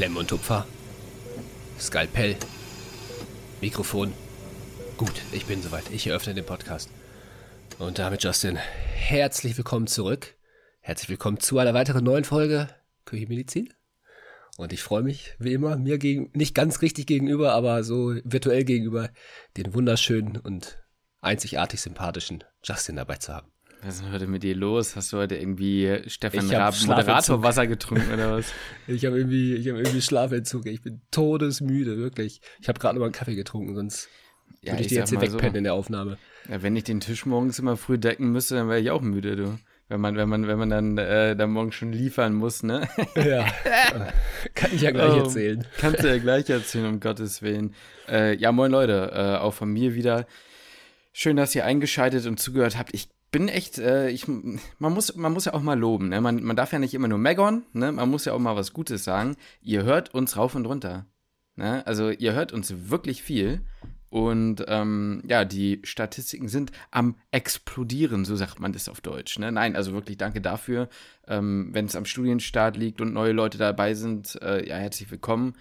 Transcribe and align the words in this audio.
Klemm 0.00 0.16
und 0.16 0.28
Tupfer. 0.28 0.66
Skalpell. 1.78 2.34
Mikrofon. 3.60 4.14
Gut, 4.96 5.12
ich 5.30 5.44
bin 5.44 5.60
soweit. 5.60 5.90
Ich 5.90 6.06
eröffne 6.06 6.32
den 6.32 6.46
Podcast. 6.46 6.88
Und 7.78 7.98
damit, 7.98 8.24
Justin, 8.24 8.56
herzlich 8.56 9.58
willkommen 9.58 9.88
zurück. 9.88 10.36
Herzlich 10.80 11.10
willkommen 11.10 11.38
zu 11.38 11.58
einer 11.58 11.74
weiteren 11.74 12.02
neuen 12.02 12.24
Folge 12.24 12.70
Küchenmedizin. 13.04 13.74
Und 14.56 14.72
ich 14.72 14.82
freue 14.82 15.02
mich, 15.02 15.34
wie 15.38 15.52
immer, 15.52 15.76
mir 15.76 15.98
gegen, 15.98 16.30
nicht 16.32 16.54
ganz 16.54 16.80
richtig 16.80 17.06
gegenüber, 17.06 17.52
aber 17.52 17.84
so 17.84 18.14
virtuell 18.24 18.64
gegenüber, 18.64 19.10
den 19.58 19.74
wunderschönen 19.74 20.38
und 20.38 20.82
einzigartig 21.20 21.78
sympathischen 21.78 22.42
Justin 22.64 22.96
dabei 22.96 23.16
zu 23.16 23.34
haben. 23.34 23.52
Was 23.82 23.94
ist 23.94 24.04
denn 24.04 24.12
heute 24.12 24.26
mit 24.26 24.42
dir 24.42 24.54
los? 24.54 24.94
Hast 24.94 25.12
du 25.12 25.16
heute 25.16 25.36
irgendwie 25.36 26.02
Stefan 26.06 26.50
Raab 26.50 26.74
Moderatorwasser 26.86 27.66
getrunken 27.66 28.12
oder 28.12 28.36
was? 28.36 28.52
ich 28.86 29.06
habe 29.06 29.16
irgendwie, 29.16 29.54
ich 29.54 29.68
habe 29.68 29.78
irgendwie 29.78 30.02
Schlafentzug. 30.02 30.66
Ich 30.66 30.82
bin 30.82 31.00
todesmüde, 31.10 31.96
wirklich. 31.96 32.42
Ich 32.60 32.68
habe 32.68 32.78
gerade 32.78 32.96
noch 32.96 33.00
mal 33.00 33.06
einen 33.06 33.14
Kaffee 33.14 33.36
getrunken, 33.36 33.74
sonst 33.74 34.08
ja, 34.60 34.72
würde 34.72 34.80
ich, 34.80 34.86
ich 34.86 34.88
die 34.88 34.94
jetzt 34.96 35.10
hier 35.10 35.20
wegpennen 35.22 35.52
so, 35.52 35.58
in 35.58 35.64
der 35.64 35.74
Aufnahme. 35.74 36.18
Ja, 36.50 36.62
wenn 36.62 36.76
ich 36.76 36.84
den 36.84 37.00
Tisch 37.00 37.24
morgens 37.24 37.58
immer 37.58 37.78
früh 37.78 37.98
decken 37.98 38.32
müsste, 38.32 38.56
dann 38.56 38.68
wäre 38.68 38.80
ich 38.80 38.90
auch 38.90 39.00
müde, 39.00 39.36
du. 39.36 39.58
Wenn 39.88 40.00
man, 40.00 40.14
wenn 40.14 40.28
man, 40.28 40.46
wenn 40.46 40.58
man 40.58 40.70
dann, 40.70 40.98
äh, 40.98 41.34
dann 41.34 41.50
morgen 41.50 41.72
schon 41.72 41.92
liefern 41.92 42.34
muss, 42.34 42.62
ne? 42.62 42.86
Ja. 43.16 43.46
Kann 44.54 44.70
ich 44.72 44.82
ja 44.82 44.90
gleich 44.90 45.14
oh, 45.14 45.24
erzählen. 45.24 45.66
Kannst 45.78 46.04
du 46.04 46.08
ja 46.08 46.18
gleich 46.18 46.48
erzählen, 46.50 46.86
um 46.86 47.00
Gottes 47.00 47.40
Willen. 47.40 47.74
Äh, 48.08 48.36
ja, 48.36 48.52
moin 48.52 48.70
Leute, 48.70 49.10
äh, 49.12 49.38
auch 49.38 49.54
von 49.54 49.72
mir 49.72 49.94
wieder. 49.94 50.26
Schön, 51.12 51.36
dass 51.36 51.54
ihr 51.54 51.64
eingeschaltet 51.64 52.26
und 52.26 52.38
zugehört 52.38 52.78
habt. 52.78 52.94
Ich 52.94 53.08
bin 53.30 53.48
echt, 53.48 53.78
äh, 53.78 54.10
ich, 54.10 54.26
man 54.28 54.92
muss, 54.92 55.14
man 55.16 55.32
muss 55.32 55.44
ja 55.44 55.54
auch 55.54 55.62
mal 55.62 55.78
loben, 55.78 56.08
ne? 56.08 56.20
Man, 56.20 56.42
man 56.42 56.56
darf 56.56 56.72
ja 56.72 56.78
nicht 56.78 56.94
immer 56.94 57.08
nur 57.08 57.18
meckern, 57.18 57.64
ne? 57.72 57.92
Man 57.92 58.10
muss 58.10 58.24
ja 58.24 58.32
auch 58.32 58.38
mal 58.38 58.56
was 58.56 58.72
Gutes 58.72 59.04
sagen. 59.04 59.36
Ihr 59.60 59.84
hört 59.84 60.14
uns 60.14 60.36
rauf 60.36 60.54
und 60.54 60.66
runter. 60.66 61.06
Ne? 61.60 61.86
Also 61.86 62.10
ihr 62.10 62.32
hört 62.32 62.52
uns 62.52 62.88
wirklich 62.88 63.22
viel. 63.22 63.60
Und 64.08 64.64
ähm, 64.66 65.22
ja, 65.28 65.44
die 65.44 65.80
Statistiken 65.84 66.48
sind 66.48 66.72
am 66.90 67.16
explodieren, 67.30 68.24
so 68.24 68.34
sagt 68.34 68.58
man 68.58 68.72
das 68.72 68.88
auf 68.88 69.00
Deutsch. 69.00 69.38
Ne? 69.38 69.52
Nein, 69.52 69.76
also 69.76 69.92
wirklich 69.92 70.16
danke 70.16 70.40
dafür. 70.40 70.88
Ähm, 71.28 71.68
Wenn 71.72 71.84
es 71.84 71.94
am 71.94 72.06
Studienstart 72.06 72.76
liegt 72.76 73.00
und 73.00 73.12
neue 73.12 73.32
Leute 73.32 73.58
dabei 73.58 73.94
sind, 73.94 74.40
äh, 74.42 74.66
ja, 74.66 74.76
herzlich 74.76 75.10
willkommen. 75.10 75.54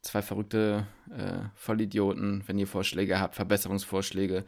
Zwei 0.00 0.22
verrückte 0.22 0.86
äh, 1.10 1.48
Vollidioten, 1.56 2.42
wenn 2.46 2.58
ihr 2.58 2.66
Vorschläge 2.66 3.20
habt, 3.20 3.34
Verbesserungsvorschläge 3.34 4.46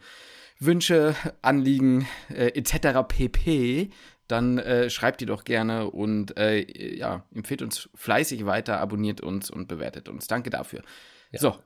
Wünsche, 0.59 1.15
Anliegen 1.41 2.07
äh, 2.29 2.47
etc. 2.57 3.07
pp., 3.07 3.89
dann 4.27 4.57
äh, 4.57 4.89
schreibt 4.89 5.21
die 5.21 5.25
doch 5.25 5.43
gerne 5.43 5.89
und 5.89 6.37
äh, 6.37 6.95
ja, 6.95 7.25
empfehlt 7.35 7.61
uns 7.61 7.89
fleißig 7.93 8.45
weiter, 8.45 8.79
abonniert 8.79 9.21
uns 9.21 9.49
und 9.49 9.67
bewertet 9.67 10.07
uns. 10.07 10.27
Danke 10.27 10.49
dafür. 10.49 10.81
Ja. 11.31 11.39
So, 11.39 11.59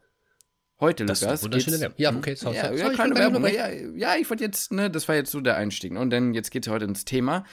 heute, 0.79 1.05
das 1.05 1.21
Lukas. 1.21 1.43
Wunderschöne 1.43 1.79
Werbung. 1.79 1.97
Ja, 1.97 2.11
okay, 2.15 2.35
sorry, 2.35 2.55
ja, 2.55 2.63
sorry, 2.65 2.79
ja, 2.79 2.89
kleine 2.89 3.15
Werbung. 3.15 3.45
Ja, 3.47 3.69
ja, 3.69 4.15
ich 4.15 4.29
wollte 4.29 4.43
jetzt, 4.43 4.71
ne, 4.71 4.89
das 4.89 5.07
war 5.07 5.15
jetzt 5.15 5.31
so 5.31 5.39
der 5.39 5.55
Einstieg. 5.55 5.93
Ne? 5.93 5.99
Und 5.99 6.09
dann 6.09 6.33
jetzt 6.33 6.49
geht 6.49 6.65
es 6.65 6.73
heute 6.73 6.85
ins 6.85 7.05
Thema. 7.05 7.45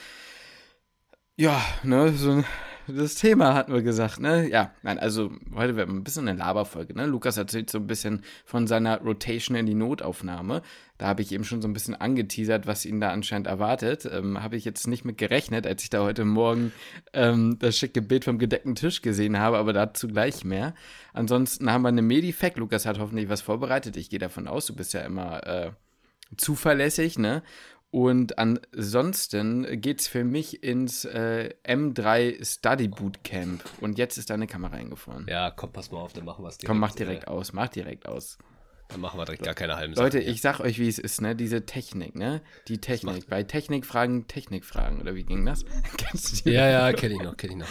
Ja, 1.35 1.63
ne, 1.83 2.11
so 2.13 2.31
ein 2.31 2.45
das 2.87 3.15
Thema 3.15 3.53
hatten 3.53 3.73
wir 3.73 3.81
gesagt, 3.81 4.19
ne? 4.19 4.49
Ja, 4.49 4.73
nein, 4.83 4.99
also 4.99 5.31
heute 5.53 5.75
wird 5.75 5.89
ein 5.89 6.03
bisschen 6.03 6.27
eine 6.27 6.37
Laberfolge, 6.37 6.93
ne? 6.93 7.05
Lukas 7.05 7.37
erzählt 7.37 7.69
so 7.69 7.79
ein 7.79 7.87
bisschen 7.87 8.23
von 8.45 8.67
seiner 8.67 8.99
Rotation 9.01 9.55
in 9.55 9.65
die 9.65 9.73
Notaufnahme. 9.73 10.61
Da 10.97 11.07
habe 11.07 11.21
ich 11.21 11.31
eben 11.31 11.43
schon 11.43 11.61
so 11.61 11.67
ein 11.67 11.73
bisschen 11.73 11.95
angeteasert, 11.95 12.67
was 12.67 12.85
ihn 12.85 13.01
da 13.01 13.09
anscheinend 13.09 13.47
erwartet. 13.47 14.07
Ähm, 14.11 14.41
habe 14.41 14.55
ich 14.55 14.65
jetzt 14.65 14.87
nicht 14.87 15.03
mit 15.03 15.17
gerechnet, 15.17 15.67
als 15.67 15.83
ich 15.83 15.89
da 15.89 16.03
heute 16.03 16.25
Morgen 16.25 16.71
ähm, 17.13 17.57
das 17.59 17.77
schicke 17.77 18.01
Bild 18.01 18.25
vom 18.25 18.37
gedeckten 18.37 18.75
Tisch 18.75 19.01
gesehen 19.01 19.37
habe, 19.37 19.57
aber 19.57 19.73
dazu 19.73 20.07
gleich 20.07 20.45
mehr. 20.45 20.73
Ansonsten 21.13 21.71
haben 21.71 21.81
wir 21.81 21.89
eine 21.89 22.01
Medifact. 22.01 22.57
Lukas 22.57 22.85
hat 22.85 22.99
hoffentlich 22.99 23.29
was 23.29 23.41
vorbereitet. 23.41 23.97
Ich 23.97 24.09
gehe 24.09 24.19
davon 24.19 24.47
aus, 24.47 24.67
du 24.67 24.75
bist 24.75 24.93
ja 24.93 25.01
immer 25.01 25.45
äh, 25.45 25.71
zuverlässig, 26.37 27.19
ne? 27.19 27.43
Und 27.95 28.37
ansonsten 28.37 29.79
geht 29.79 30.01
es 30.01 30.07
für 30.09 30.25
mich 30.25 30.63
ins 30.63 31.05
äh, 31.05 31.53
M3 31.65 32.43
Study 32.43 32.89
Bootcamp. 32.89 33.63
Und 33.79 33.97
jetzt 33.97 34.17
ist 34.17 34.29
deine 34.29 34.47
Kamera 34.47 34.75
eingefahren. 34.75 35.25
Ja, 35.29 35.49
komm, 35.49 35.71
pass 35.71 35.91
mal 35.91 35.99
auf, 35.99 36.11
dann 36.11 36.25
machen 36.25 36.43
wir 36.43 36.49
es 36.49 36.57
direkt. 36.57 36.67
Komm, 36.67 36.79
mach 36.79 36.91
direkt 36.93 37.23
äh, 37.23 37.27
aus, 37.27 37.53
mach 37.53 37.69
direkt 37.69 38.05
aus. 38.05 38.37
Dann 38.89 39.01
machen 39.01 39.19
wir 39.19 39.25
direkt 39.25 39.43
gar 39.43 39.55
keine 39.55 39.77
halben 39.77 39.93
Leute, 39.93 40.19
Sachen, 40.19 40.31
ich 40.31 40.41
sag 40.41 40.59
euch, 40.59 40.77
wie 40.77 40.87
es 40.87 40.99
ist, 40.99 41.19
ne? 41.19 41.35
Diese 41.35 41.65
Technik, 41.65 42.15
ne? 42.15 42.41
Die 42.67 42.77
Technik. 42.77 43.27
Bei 43.27 43.41
Technikfragen, 43.41 44.27
Technikfragen, 44.27 45.01
oder 45.01 45.15
wie 45.15 45.23
ging 45.23 45.43
das? 45.43 45.65
Kennst 45.97 46.31
du 46.31 46.49
die? 46.49 46.55
Ja, 46.55 46.69
ja, 46.69 46.93
kenne 46.93 47.15
ich 47.15 47.21
noch, 47.21 47.35
kenne 47.35 47.53
ich 47.53 47.59
noch. 47.59 47.67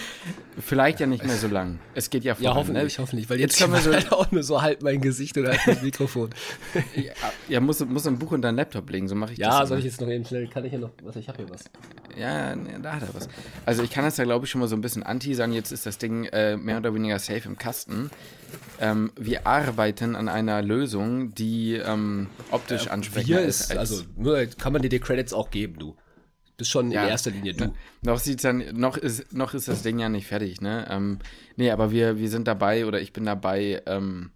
Vielleicht 0.58 0.98
ja 0.98 1.06
nicht 1.06 1.24
mehr 1.24 1.36
so 1.36 1.46
lang. 1.46 1.78
Es 1.94 2.10
geht 2.10 2.24
ja 2.24 2.34
voran, 2.34 2.44
Ja, 2.44 2.54
hoffentlich, 2.56 2.98
ne? 2.98 3.02
hoffentlich, 3.02 3.30
weil 3.30 3.38
jetzt, 3.38 3.58
jetzt 3.58 3.62
können 3.62 3.74
wir 3.74 3.80
so 3.80 3.92
halt 3.92 4.12
auch 4.12 4.30
nur 4.32 4.42
so 4.42 4.60
halb 4.60 4.82
mein 4.82 5.00
Gesicht 5.00 5.38
oder 5.38 5.50
halt 5.50 5.60
das 5.66 5.82
Mikrofon. 5.82 6.30
ja, 6.96 7.12
ja 7.48 7.60
muss, 7.60 7.84
muss 7.84 8.06
ein 8.08 8.18
Buch 8.18 8.32
in 8.32 8.42
deinen 8.42 8.56
Laptop 8.56 8.90
legen, 8.90 9.06
so 9.06 9.14
mache 9.14 9.34
ich 9.34 9.38
ja, 9.38 9.50
das. 9.50 9.58
Ja, 9.60 9.66
soll 9.66 9.78
ich 9.78 9.84
jetzt 9.84 10.00
noch 10.00 10.08
eben 10.08 10.24
schnell, 10.24 10.48
kann 10.48 10.64
ich 10.64 10.72
ja 10.72 10.80
noch, 10.80 10.90
was, 11.04 11.14
ich 11.14 11.28
habe 11.28 11.44
hier 11.44 11.50
was. 11.50 11.64
Ja, 12.18 12.56
ne, 12.56 12.80
da 12.82 12.94
hat 12.94 13.02
er 13.02 13.14
was. 13.14 13.28
Also 13.64 13.84
ich 13.84 13.90
kann 13.90 14.04
das 14.04 14.16
ja, 14.16 14.24
glaube 14.24 14.46
ich, 14.46 14.50
schon 14.50 14.60
mal 14.60 14.68
so 14.68 14.74
ein 14.74 14.80
bisschen 14.80 15.04
anti 15.04 15.32
sagen, 15.34 15.52
jetzt 15.52 15.70
ist 15.70 15.86
das 15.86 15.98
Ding 15.98 16.24
äh, 16.24 16.56
mehr 16.56 16.78
oder 16.78 16.92
weniger 16.92 17.20
safe 17.20 17.42
im 17.48 17.56
Kasten. 17.56 18.10
Ähm, 18.80 19.12
wir 19.18 19.46
arbeiten 19.46 20.16
an 20.16 20.28
einer 20.28 20.62
Lösung, 20.62 21.34
die 21.34 21.74
ähm, 21.74 22.28
optisch 22.50 22.86
äh, 22.86 22.90
ansprechender 22.90 23.42
ist. 23.42 23.72
ist 23.72 23.76
also 23.76 24.04
kann 24.58 24.72
man 24.72 24.82
dir 24.82 24.88
die 24.88 25.00
Credits 25.00 25.32
auch 25.32 25.50
geben, 25.50 25.78
du. 25.78 25.96
Bist 26.56 26.70
schon 26.70 26.92
ja, 26.92 27.02
in 27.02 27.08
erster 27.08 27.32
Linie 27.32 27.54
du. 27.54 27.74
Noch 28.02 28.18
sieht's 28.18 28.42
dann, 28.42 28.64
noch 28.74 28.96
ist, 28.96 29.32
noch 29.32 29.54
ist 29.54 29.66
das 29.66 29.82
Ding 29.82 29.98
ja 29.98 30.08
nicht 30.08 30.28
fertig, 30.28 30.60
ne? 30.60 30.86
Ähm, 30.88 31.18
nee, 31.56 31.70
aber 31.70 31.90
wir, 31.90 32.18
wir 32.18 32.28
sind 32.28 32.46
dabei 32.46 32.86
oder 32.86 33.00
ich 33.00 33.12
bin 33.12 33.24
dabei, 33.24 33.82
ähm, 33.86 34.30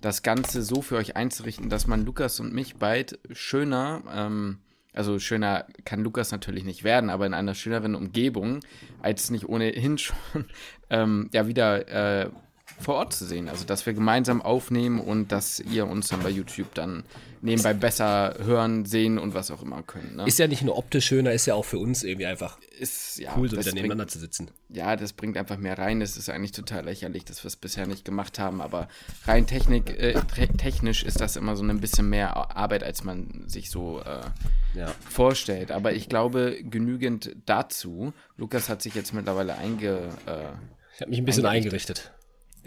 das 0.00 0.22
Ganze 0.22 0.62
so 0.62 0.82
für 0.82 0.96
euch 0.96 1.16
einzurichten, 1.16 1.68
dass 1.68 1.86
man 1.86 2.04
Lukas 2.04 2.38
und 2.38 2.52
mich 2.52 2.76
bald 2.76 3.18
schöner, 3.32 4.02
ähm, 4.14 4.58
also 4.92 5.18
schöner 5.18 5.66
kann 5.84 6.04
Lukas 6.04 6.30
natürlich 6.30 6.64
nicht 6.64 6.84
werden, 6.84 7.10
aber 7.10 7.26
in 7.26 7.34
einer 7.34 7.54
schöneren 7.54 7.94
Umgebung, 7.94 8.60
als 9.02 9.30
nicht 9.30 9.48
ohnehin 9.48 9.98
schon, 9.98 10.16
ähm, 10.90 11.28
ja, 11.32 11.48
wieder 11.48 11.88
äh, 11.88 12.30
vor 12.78 12.96
Ort 12.96 13.12
zu 13.12 13.24
sehen. 13.24 13.48
Also, 13.48 13.64
dass 13.64 13.86
wir 13.86 13.94
gemeinsam 13.94 14.42
aufnehmen 14.42 15.00
und 15.00 15.32
dass 15.32 15.60
ihr 15.60 15.86
uns 15.86 16.08
dann 16.08 16.22
bei 16.22 16.30
YouTube 16.30 16.74
dann 16.74 17.04
nebenbei 17.40 17.74
besser 17.74 18.34
hören, 18.44 18.84
sehen 18.84 19.18
und 19.18 19.34
was 19.34 19.50
auch 19.50 19.62
immer 19.62 19.82
können. 19.82 20.16
Ne? 20.16 20.26
Ist 20.26 20.38
ja 20.38 20.46
nicht 20.48 20.62
nur 20.62 20.76
optisch 20.76 21.06
schöner, 21.06 21.32
ist 21.32 21.46
ja 21.46 21.54
auch 21.54 21.64
für 21.64 21.78
uns 21.78 22.02
irgendwie 22.02 22.26
einfach 22.26 22.58
ist, 22.78 23.18
ja, 23.18 23.32
cool, 23.36 23.48
so 23.48 23.56
wieder 23.56 23.72
nebeneinander 23.72 24.04
bringt, 24.04 24.10
zu 24.10 24.18
sitzen. 24.18 24.50
Ja, 24.68 24.96
das 24.96 25.12
bringt 25.12 25.36
einfach 25.36 25.56
mehr 25.56 25.78
rein. 25.78 26.00
Das 26.00 26.16
ist 26.16 26.28
eigentlich 26.28 26.52
total 26.52 26.84
lächerlich, 26.84 27.24
dass 27.24 27.42
wir 27.42 27.48
es 27.48 27.56
bisher 27.56 27.86
nicht 27.86 28.04
gemacht 28.04 28.38
haben. 28.38 28.60
Aber 28.60 28.88
rein 29.24 29.46
Technik, 29.46 29.90
äh, 29.98 30.20
technisch 30.58 31.02
ist 31.02 31.20
das 31.20 31.36
immer 31.36 31.56
so 31.56 31.64
ein 31.64 31.80
bisschen 31.80 32.10
mehr 32.10 32.56
Arbeit, 32.56 32.82
als 32.82 33.04
man 33.04 33.44
sich 33.46 33.70
so 33.70 34.00
äh, 34.00 34.78
ja. 34.78 34.92
vorstellt. 35.08 35.70
Aber 35.70 35.92
ich 35.92 36.08
glaube, 36.08 36.58
genügend 36.62 37.34
dazu. 37.46 38.12
Lukas 38.36 38.68
hat 38.68 38.82
sich 38.82 38.94
jetzt 38.94 39.14
mittlerweile 39.14 39.56
einge. 39.56 40.10
Äh, 40.26 40.48
ich 40.94 41.00
habe 41.00 41.10
mich 41.10 41.18
ein 41.18 41.24
bisschen 41.24 41.46
eingerichtet. 41.46 42.12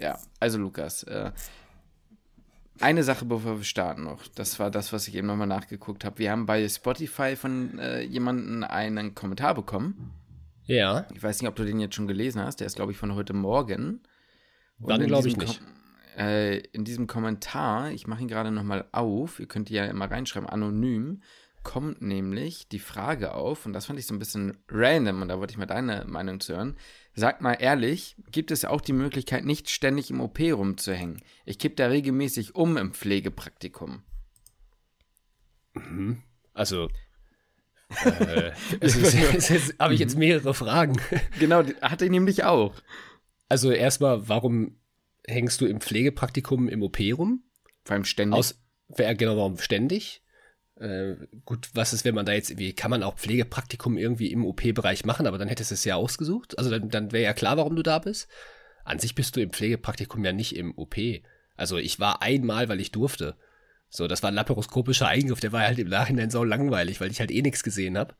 Ja, 0.00 0.18
also 0.38 0.58
Lukas, 0.58 1.02
äh, 1.04 1.32
eine 2.80 3.02
Sache, 3.02 3.26
bevor 3.26 3.58
wir 3.58 3.64
starten 3.64 4.04
noch. 4.04 4.26
Das 4.28 4.58
war 4.58 4.70
das, 4.70 4.92
was 4.92 5.06
ich 5.06 5.14
eben 5.14 5.26
nochmal 5.26 5.46
nachgeguckt 5.46 6.04
habe. 6.04 6.18
Wir 6.18 6.30
haben 6.30 6.46
bei 6.46 6.66
Spotify 6.68 7.36
von 7.36 7.78
äh, 7.78 8.00
jemandem 8.00 8.64
einen 8.64 9.14
Kommentar 9.14 9.54
bekommen. 9.54 10.12
Ja. 10.64 11.06
Ich 11.14 11.22
weiß 11.22 11.40
nicht, 11.40 11.48
ob 11.48 11.56
du 11.56 11.64
den 11.64 11.80
jetzt 11.80 11.94
schon 11.94 12.06
gelesen 12.06 12.40
hast. 12.42 12.60
Der 12.60 12.66
ist, 12.66 12.76
glaube 12.76 12.92
ich, 12.92 12.98
von 12.98 13.14
heute 13.14 13.34
Morgen. 13.34 14.00
Dann 14.78 15.06
glaube 15.06 15.28
ich 15.28 15.36
nicht. 15.36 15.58
Kom 15.58 15.66
äh, 16.16 16.58
in 16.58 16.84
diesem 16.84 17.06
Kommentar, 17.06 17.90
ich 17.90 18.06
mache 18.06 18.22
ihn 18.22 18.28
gerade 18.28 18.50
nochmal 18.50 18.86
auf, 18.92 19.40
ihr 19.40 19.46
könnt 19.46 19.70
ja 19.70 19.84
immer 19.86 20.10
reinschreiben, 20.10 20.48
anonym, 20.48 21.22
kommt 21.62 22.02
nämlich 22.02 22.68
die 22.68 22.78
Frage 22.78 23.34
auf, 23.34 23.66
und 23.66 23.72
das 23.72 23.86
fand 23.86 23.98
ich 23.98 24.06
so 24.06 24.14
ein 24.14 24.18
bisschen 24.18 24.56
random, 24.68 25.22
und 25.22 25.28
da 25.28 25.38
wollte 25.38 25.52
ich 25.52 25.58
mal 25.58 25.66
deine 25.66 26.04
Meinung 26.06 26.40
zu 26.40 26.54
hören. 26.54 26.76
Sag 27.20 27.42
mal 27.42 27.52
ehrlich, 27.52 28.16
gibt 28.32 28.50
es 28.50 28.64
auch 28.64 28.80
die 28.80 28.94
Möglichkeit, 28.94 29.44
nicht 29.44 29.68
ständig 29.68 30.08
im 30.08 30.22
OP 30.22 30.40
rumzuhängen? 30.40 31.20
Ich 31.44 31.58
kipp 31.58 31.76
da 31.76 31.88
regelmäßig 31.88 32.54
um 32.54 32.78
im 32.78 32.94
Pflegepraktikum. 32.94 34.02
Mhm. 35.74 36.22
Also, 36.54 36.88
äh, 37.90 38.52
habe 39.78 39.92
ich 39.92 40.00
jetzt 40.00 40.16
mehrere 40.16 40.54
Fragen. 40.54 40.98
Genau, 41.38 41.62
hatte 41.82 42.06
ich 42.06 42.10
nämlich 42.10 42.44
auch. 42.44 42.74
Also 43.50 43.70
erstmal, 43.70 44.26
warum 44.30 44.78
hängst 45.26 45.60
du 45.60 45.66
im 45.66 45.82
Pflegepraktikum 45.82 46.68
im 46.68 46.82
OP 46.82 47.00
rum? 47.00 47.42
Vor 47.84 47.96
allem 47.96 48.06
ständig. 48.06 48.38
Aus, 48.38 48.58
genau, 48.88 49.36
warum 49.36 49.58
ständig? 49.58 50.22
Äh, 50.80 51.16
gut, 51.44 51.68
was 51.74 51.92
ist, 51.92 52.06
wenn 52.06 52.14
man 52.14 52.24
da 52.24 52.32
jetzt 52.32 52.50
irgendwie, 52.50 52.72
kann 52.72 52.90
man 52.90 53.02
auch 53.02 53.16
Pflegepraktikum 53.16 53.98
irgendwie 53.98 54.32
im 54.32 54.46
OP-Bereich 54.46 55.04
machen, 55.04 55.26
aber 55.26 55.36
dann 55.36 55.48
hättest 55.48 55.70
du 55.70 55.74
es 55.74 55.84
ja 55.84 55.96
ausgesucht. 55.96 56.58
Also 56.58 56.70
dann, 56.70 56.88
dann 56.88 57.12
wäre 57.12 57.24
ja 57.24 57.34
klar, 57.34 57.58
warum 57.58 57.76
du 57.76 57.82
da 57.82 57.98
bist. 57.98 58.28
An 58.84 58.98
sich 58.98 59.14
bist 59.14 59.36
du 59.36 59.42
im 59.42 59.52
Pflegepraktikum 59.52 60.24
ja 60.24 60.32
nicht 60.32 60.56
im 60.56 60.76
OP. 60.76 60.96
Also 61.54 61.76
ich 61.76 62.00
war 62.00 62.22
einmal, 62.22 62.70
weil 62.70 62.80
ich 62.80 62.92
durfte. 62.92 63.36
So, 63.90 64.08
das 64.08 64.22
war 64.22 64.30
ein 64.30 64.34
laparoskopischer 64.34 65.06
Eingriff, 65.06 65.40
der 65.40 65.52
war 65.52 65.62
halt 65.62 65.78
im 65.78 65.88
Nachhinein 65.88 66.30
so 66.30 66.44
langweilig, 66.44 67.00
weil 67.00 67.10
ich 67.10 67.20
halt 67.20 67.30
eh 67.30 67.42
nichts 67.42 67.62
gesehen 67.62 67.98
habe. 67.98 68.14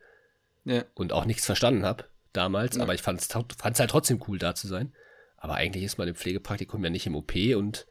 Ja. 0.65 0.85
Und 0.95 1.15
auch 1.15 1.25
nichts 1.25 1.47
verstanden 1.47 1.87
habe 1.87 2.05
damals, 2.35 2.77
ja. 2.77 2.83
aber 2.83 2.95
ich 2.95 3.03
fand 3.03 3.21
es 3.21 3.35
halt 3.35 3.91
trotzdem 3.91 4.23
cool, 4.29 4.39
da 4.39 4.55
zu 4.55 4.67
sein. 4.67 4.93
Aber 5.39 5.55
eigentlich 5.55 5.85
ist 5.85 5.97
man 5.97 6.09
im 6.09 6.15
Pflegepraktikum 6.15 6.85
ja 6.85 6.91
nicht 6.91 7.07
im 7.07 7.15
OP 7.15 7.35
und 7.57 7.87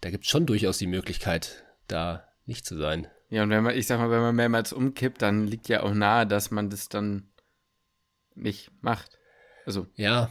da 0.00 0.08
gibt 0.08 0.24
es 0.24 0.30
schon 0.30 0.46
durchaus 0.46 0.78
die 0.78 0.86
Möglichkeit, 0.86 1.64
da 1.86 2.26
nicht 2.46 2.64
zu 2.64 2.78
sein. 2.78 3.08
Ja, 3.30 3.44
und 3.44 3.50
wenn 3.50 3.62
man, 3.62 3.76
ich 3.76 3.86
sag 3.86 3.98
mal, 3.98 4.10
wenn 4.10 4.20
man 4.20 4.34
mehrmals 4.34 4.72
umkippt, 4.72 5.22
dann 5.22 5.46
liegt 5.46 5.68
ja 5.68 5.82
auch 5.82 5.94
nahe, 5.94 6.26
dass 6.26 6.50
man 6.50 6.68
das 6.68 6.88
dann 6.88 7.30
nicht 8.34 8.70
macht. 8.82 9.18
Also. 9.64 9.86
Ja, 9.94 10.30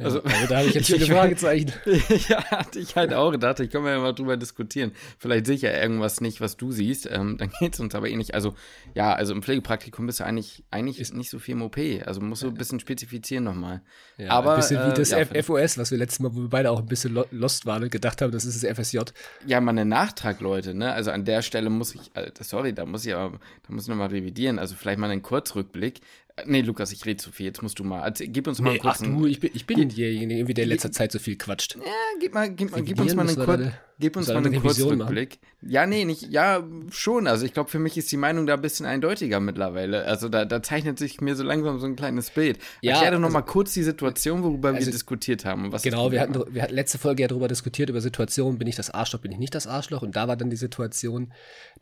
ja, 0.00 0.06
also, 0.06 0.22
also, 0.22 0.46
da 0.48 0.58
habe 0.58 0.68
ich 0.68 0.74
jetzt 0.74 0.86
viele 0.90 1.04
Fragezeichen. 1.06 1.72
ja, 2.28 2.42
hatte 2.50 2.78
ich 2.78 2.96
halt 2.96 3.12
auch 3.12 3.30
gedacht, 3.30 3.60
ich 3.60 3.70
kann 3.70 3.84
ja 3.84 3.98
mal 3.98 4.14
drüber 4.14 4.38
diskutieren. 4.38 4.92
Vielleicht 5.18 5.46
sehe 5.46 5.56
ich 5.56 5.62
ja 5.62 5.72
irgendwas 5.72 6.22
nicht, 6.22 6.40
was 6.40 6.56
du 6.56 6.72
siehst, 6.72 7.08
ähm, 7.10 7.36
dann 7.38 7.50
geht 7.60 7.74
es 7.74 7.80
uns 7.80 7.94
aber 7.94 8.08
eh 8.08 8.16
nicht. 8.16 8.34
Also, 8.34 8.54
ja, 8.94 9.12
also 9.12 9.34
im 9.34 9.42
Pflegepraktikum 9.42 10.06
bist 10.06 10.20
du 10.20 10.24
eigentlich, 10.24 10.64
eigentlich 10.70 11.00
ist 11.00 11.14
nicht 11.14 11.28
so 11.28 11.38
viel 11.38 11.52
im 11.52 11.62
OP. 11.62 11.76
Also 12.06 12.20
musst 12.22 12.42
du 12.42 12.48
ein 12.48 12.54
bisschen 12.54 12.80
spezifizieren 12.80 13.44
nochmal. 13.44 13.82
Ja, 14.16 14.30
aber, 14.30 14.54
ein 14.54 14.60
bisschen 14.60 14.90
wie 14.90 14.94
das 14.94 15.12
äh, 15.12 15.26
ja, 15.32 15.42
FOS, 15.42 15.76
was 15.76 15.90
wir 15.90 15.98
letztes 15.98 16.20
Mal, 16.20 16.34
wo 16.34 16.40
wir 16.40 16.48
beide 16.48 16.70
auch 16.70 16.78
ein 16.78 16.86
bisschen 16.86 17.18
lost 17.30 17.66
waren 17.66 17.82
und 17.82 17.92
gedacht 17.92 18.22
haben, 18.22 18.32
das 18.32 18.46
ist 18.46 18.62
das 18.62 18.78
FSJ. 18.78 19.00
Ja, 19.46 19.60
mal 19.60 19.72
einen 19.72 19.88
Nachtrag, 19.88 20.40
Leute, 20.40 20.74
ne? 20.74 20.92
Also 20.94 21.10
an 21.10 21.26
der 21.26 21.42
Stelle 21.42 21.68
muss 21.68 21.94
ich, 21.94 22.10
Alter, 22.14 22.42
sorry, 22.42 22.72
da 22.72 22.86
muss 22.86 23.04
ich 23.04 23.14
aber, 23.14 23.38
da 23.66 23.72
muss 23.74 23.82
ich 23.82 23.88
nochmal 23.88 24.08
revidieren. 24.08 24.58
Also 24.58 24.74
vielleicht 24.76 24.98
mal 24.98 25.10
einen 25.10 25.22
Kurzrückblick. 25.22 26.00
Nee, 26.46 26.60
Lukas, 26.62 26.92
ich 26.92 27.04
rede 27.06 27.16
zu 27.16 27.30
viel. 27.30 27.46
Jetzt 27.46 27.62
musst 27.62 27.78
du 27.78 27.84
mal. 27.84 28.02
Also, 28.02 28.24
gib 28.26 28.46
uns 28.46 28.60
mal 28.60 28.70
nee, 28.70 28.80
einen 28.80 28.80
kurzen. 28.80 29.14
Ach 29.14 29.18
du, 29.20 29.26
ich 29.26 29.40
bin, 29.40 29.50
ich 29.54 29.66
bin 29.66 29.88
derjenige, 29.88 30.54
der 30.54 30.64
in 30.64 30.70
letzter 30.70 30.92
Zeit 30.92 31.12
so 31.12 31.18
viel 31.18 31.36
quatscht. 31.36 31.76
Ja, 31.76 31.82
gib, 32.20 32.34
mal, 32.34 32.50
gib, 32.50 32.70
mal, 32.70 32.82
gib 32.82 33.00
uns 33.00 33.14
mal 33.14 33.28
einen, 33.28 33.36
Kur 33.36 33.72
gib 33.98 34.16
uns 34.16 34.28
mal 34.28 34.38
einen 34.38 34.60
Kurzrückblick. 34.60 35.38
Ja, 35.62 35.86
nee, 35.86 36.04
nicht. 36.04 36.30
Ja, 36.30 36.62
schon. 36.90 37.26
Also, 37.26 37.46
ich 37.46 37.52
glaube, 37.52 37.70
für 37.70 37.78
mich 37.78 37.96
ist 37.96 38.10
die 38.12 38.16
Meinung 38.16 38.46
da 38.46 38.54
ein 38.54 38.62
bisschen 38.62 38.86
eindeutiger 38.86 39.40
mittlerweile. 39.40 40.04
Also, 40.04 40.28
da, 40.28 40.44
da 40.44 40.62
zeichnet 40.62 40.98
sich 40.98 41.20
mir 41.20 41.36
so 41.36 41.44
langsam 41.44 41.78
so 41.78 41.86
ein 41.86 41.96
kleines 41.96 42.30
Bild. 42.30 42.58
Ja, 42.80 42.92
Erklär 42.92 43.10
doch 43.10 43.16
also, 43.18 43.28
noch 43.28 43.32
mal 43.32 43.42
kurz 43.42 43.74
die 43.74 43.82
Situation, 43.82 44.42
worüber 44.42 44.68
also, 44.70 44.86
wir 44.86 44.92
diskutiert 44.92 45.44
haben. 45.44 45.70
genau, 45.82 46.12
wir 46.12 46.20
hatten, 46.20 46.42
wir 46.48 46.62
hatten 46.62 46.74
letzte 46.74 46.98
Folge 46.98 47.22
ja 47.22 47.28
darüber 47.28 47.48
diskutiert, 47.48 47.90
über 47.90 48.00
Situationen. 48.00 48.58
Bin 48.58 48.68
ich 48.68 48.76
das 48.76 48.90
Arschloch, 48.90 49.20
bin 49.20 49.32
ich 49.32 49.38
nicht 49.38 49.54
das 49.54 49.66
Arschloch? 49.66 50.02
Und 50.02 50.16
da 50.16 50.28
war 50.28 50.36
dann 50.36 50.50
die 50.50 50.56
Situation, 50.56 51.32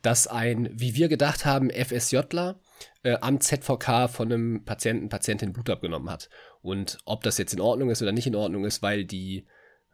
dass 0.03 0.27
ein, 0.27 0.71
wie 0.73 0.95
wir 0.95 1.09
gedacht 1.09 1.45
haben, 1.45 1.71
FSJler 1.71 2.61
äh, 3.03 3.17
am 3.21 3.41
ZVK 3.41 4.09
von 4.09 4.33
einem 4.33 4.65
Patienten, 4.65 5.09
Patientin 5.09 5.53
Blut 5.53 5.71
abgenommen 5.71 6.11
hat. 6.11 6.29
Und 6.63 6.99
ob 7.05 7.23
das 7.23 7.39
jetzt 7.39 7.55
in 7.55 7.61
Ordnung 7.61 7.91
ist 7.91 8.03
oder 8.03 8.13
nicht 8.13 8.27
in 8.27 8.37
Ordnung 8.37 8.65
ist, 8.65 8.83
weil 8.83 9.05
die 9.05 9.47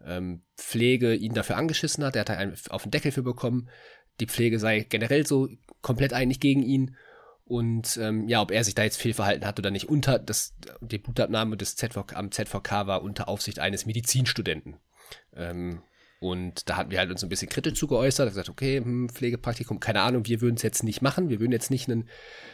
ähm, 0.04 0.42
Pflege 0.56 1.14
ihn 1.14 1.34
dafür 1.34 1.56
angeschissen 1.56 2.04
hat, 2.04 2.16
er 2.16 2.20
hat 2.20 2.28
da 2.28 2.34
einen 2.34 2.56
auf 2.70 2.82
den 2.82 2.90
Deckel 2.90 3.12
für 3.12 3.22
bekommen. 3.22 3.68
Die 4.20 4.26
Pflege 4.26 4.58
sei 4.58 4.80
generell 4.80 5.26
so 5.26 5.48
komplett 5.82 6.12
eigentlich 6.12 6.40
gegen 6.40 6.62
ihn. 6.62 6.96
Und 7.46 7.98
ähm, 7.98 8.26
ja, 8.26 8.40
ob 8.40 8.50
er 8.50 8.64
sich 8.64 8.74
da 8.74 8.84
jetzt 8.84 8.96
fehlverhalten 8.96 9.46
hat 9.46 9.58
oder 9.58 9.70
nicht, 9.70 9.88
unter 9.88 10.18
das, 10.18 10.54
die 10.80 10.98
Blutabnahme 10.98 11.56
des 11.58 11.76
ZVK, 11.76 12.14
am 12.14 12.30
ZVK 12.30 12.86
war 12.86 13.02
unter 13.02 13.28
Aufsicht 13.28 13.58
eines 13.58 13.84
Medizinstudenten. 13.84 14.78
Ähm, 15.34 15.82
und 16.20 16.68
da 16.68 16.76
hatten 16.76 16.90
wir 16.90 16.98
halt 16.98 17.10
uns 17.10 17.22
ein 17.22 17.28
bisschen 17.28 17.48
kritisch 17.48 17.78
zu 17.78 17.86
geäußert, 17.86 18.28
gesagt, 18.28 18.48
okay, 18.48 18.78
hm, 18.78 19.08
Pflegepraktikum, 19.08 19.80
keine 19.80 20.00
Ahnung, 20.00 20.26
wir 20.26 20.40
würden 20.40 20.56
es 20.56 20.62
jetzt 20.62 20.82
nicht 20.82 21.02
machen. 21.02 21.28
Wir 21.28 21.40
würden 21.40 21.52
jetzt 21.52 21.70
nicht 21.70 21.88
einen, 21.88 22.08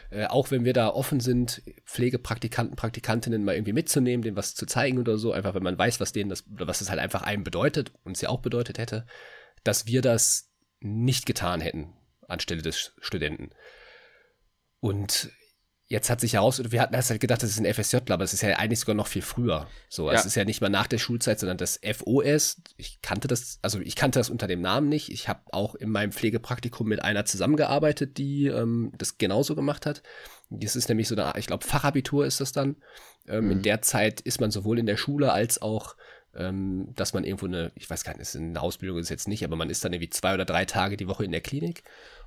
äh, 0.09 0.25
auch 0.25 0.51
wenn 0.51 0.65
wir 0.65 0.73
da 0.73 0.89
offen 0.89 1.19
sind, 1.19 1.61
Pflegepraktikanten, 1.85 2.75
Praktikantinnen 2.75 3.45
mal 3.45 3.55
irgendwie 3.55 3.73
mitzunehmen, 3.73 4.23
denen 4.23 4.35
was 4.35 4.55
zu 4.55 4.65
zeigen 4.65 4.97
oder 4.97 5.17
so, 5.17 5.31
einfach 5.31 5.53
wenn 5.53 5.63
man 5.63 5.77
weiß, 5.77 5.99
was 5.99 6.11
denen 6.11 6.29
das, 6.29 6.45
oder 6.51 6.67
was 6.67 6.79
das 6.79 6.89
halt 6.89 6.99
einfach 6.99 7.21
einem 7.21 7.43
bedeutet, 7.43 7.93
uns 8.03 8.19
ja 8.19 8.29
auch 8.29 8.41
bedeutet 8.41 8.77
hätte, 8.77 9.05
dass 9.63 9.87
wir 9.87 10.01
das 10.01 10.51
nicht 10.81 11.25
getan 11.25 11.61
hätten 11.61 11.93
anstelle 12.27 12.61
des 12.61 12.93
Studenten. 12.99 13.51
Und 14.79 15.29
jetzt 15.91 16.09
hat 16.09 16.21
sich 16.21 16.33
heraus, 16.33 16.61
wir 16.71 16.81
hatten 16.81 16.93
erst 16.93 17.09
halt 17.09 17.19
gedacht, 17.19 17.43
das 17.43 17.49
ist 17.49 17.59
ein 17.59 17.71
FSJ, 17.71 17.97
aber 18.09 18.23
es 18.23 18.33
ist 18.33 18.41
ja 18.41 18.55
eigentlich 18.55 18.79
sogar 18.79 18.95
noch 18.95 19.07
viel 19.07 19.21
früher. 19.21 19.67
So, 19.89 20.09
ja. 20.09 20.17
es 20.17 20.25
ist 20.25 20.35
ja 20.35 20.45
nicht 20.45 20.61
mal 20.61 20.69
nach 20.69 20.87
der 20.87 20.99
Schulzeit, 20.99 21.37
sondern 21.37 21.57
das 21.57 21.81
FOS. 21.83 22.61
Ich 22.77 23.01
kannte 23.01 23.27
das, 23.27 23.59
also 23.61 23.79
ich 23.81 23.97
kannte 23.97 24.17
das 24.17 24.29
unter 24.29 24.47
dem 24.47 24.61
Namen 24.61 24.87
nicht. 24.87 25.11
Ich 25.11 25.27
habe 25.27 25.41
auch 25.51 25.75
in 25.75 25.89
meinem 25.89 26.13
Pflegepraktikum 26.13 26.87
mit 26.87 27.03
einer 27.03 27.25
zusammengearbeitet, 27.25 28.17
die 28.17 28.47
ähm, 28.47 28.93
das 28.97 29.17
genauso 29.17 29.53
gemacht 29.53 29.85
hat. 29.85 30.01
Das 30.49 30.77
ist 30.77 30.87
nämlich 30.87 31.09
so 31.09 31.15
eine, 31.15 31.33
ich 31.37 31.47
glaube, 31.47 31.65
Fachabitur 31.67 32.25
ist 32.25 32.39
das 32.39 32.53
dann. 32.53 32.77
Ähm, 33.27 33.45
mhm. 33.45 33.51
In 33.51 33.61
der 33.61 33.81
Zeit 33.81 34.21
ist 34.21 34.39
man 34.39 34.49
sowohl 34.49 34.79
in 34.79 34.85
der 34.85 34.97
Schule 34.97 35.33
als 35.33 35.61
auch 35.61 35.97
ähm, 36.33 36.87
dass 36.95 37.13
man 37.13 37.25
irgendwo 37.25 37.45
eine, 37.45 37.73
ich 37.75 37.89
weiß 37.89 38.05
gar 38.05 38.15
nicht, 38.17 38.33
eine 38.35 38.61
Ausbildung 38.61 38.99
ist 38.99 39.09
jetzt 39.09 39.27
nicht, 39.27 39.43
aber 39.43 39.57
man 39.57 39.69
ist 39.69 39.83
dann 39.83 39.91
irgendwie 39.91 40.09
zwei 40.09 40.33
oder 40.33 40.45
drei 40.45 40.63
Tage 40.63 40.95
die 40.95 41.09
Woche 41.09 41.25
in 41.25 41.31
der 41.31 41.41
Klinik 41.41 41.83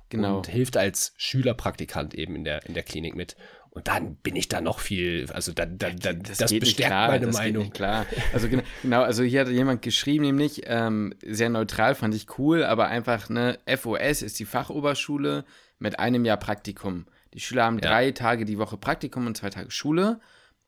Genau. 0.09 0.37
Und 0.37 0.47
hilft 0.47 0.77
als 0.77 1.13
Schülerpraktikant 1.17 2.13
eben 2.13 2.35
in 2.35 2.43
der, 2.43 2.65
in 2.65 2.73
der 2.73 2.83
Klinik 2.83 3.15
mit. 3.15 3.35
Und 3.75 3.89
dann 3.89 4.15
bin 4.15 4.37
ich 4.37 4.47
da 4.47 4.61
noch 4.61 4.79
viel, 4.79 5.29
also 5.33 5.51
da, 5.51 5.65
da, 5.65 5.89
da, 5.89 6.13
das, 6.13 6.37
das 6.37 6.53
bestärkt 6.57 6.91
klar, 6.91 7.09
meine 7.09 7.25
das 7.25 7.35
Meinung. 7.35 7.71
klar. 7.71 8.05
Also 8.31 8.47
genau, 8.47 9.01
also 9.01 9.21
hier 9.23 9.41
hat 9.41 9.49
jemand 9.49 9.81
geschrieben, 9.81 10.23
nämlich 10.23 10.61
ähm, 10.65 11.13
sehr 11.21 11.49
neutral, 11.49 11.93
fand 11.93 12.15
ich 12.15 12.39
cool, 12.39 12.63
aber 12.63 12.87
einfach 12.87 13.29
eine 13.29 13.59
FOS 13.67 14.21
ist 14.21 14.39
die 14.39 14.45
Fachoberschule 14.45 15.43
mit 15.77 15.99
einem 15.99 16.23
Jahr 16.23 16.37
Praktikum. 16.37 17.05
Die 17.33 17.41
Schüler 17.41 17.65
haben 17.65 17.79
ja. 17.79 17.89
drei 17.89 18.11
Tage 18.11 18.45
die 18.45 18.57
Woche 18.57 18.77
Praktikum 18.77 19.27
und 19.27 19.35
zwei 19.35 19.49
Tage 19.49 19.69
Schule. 19.71 20.21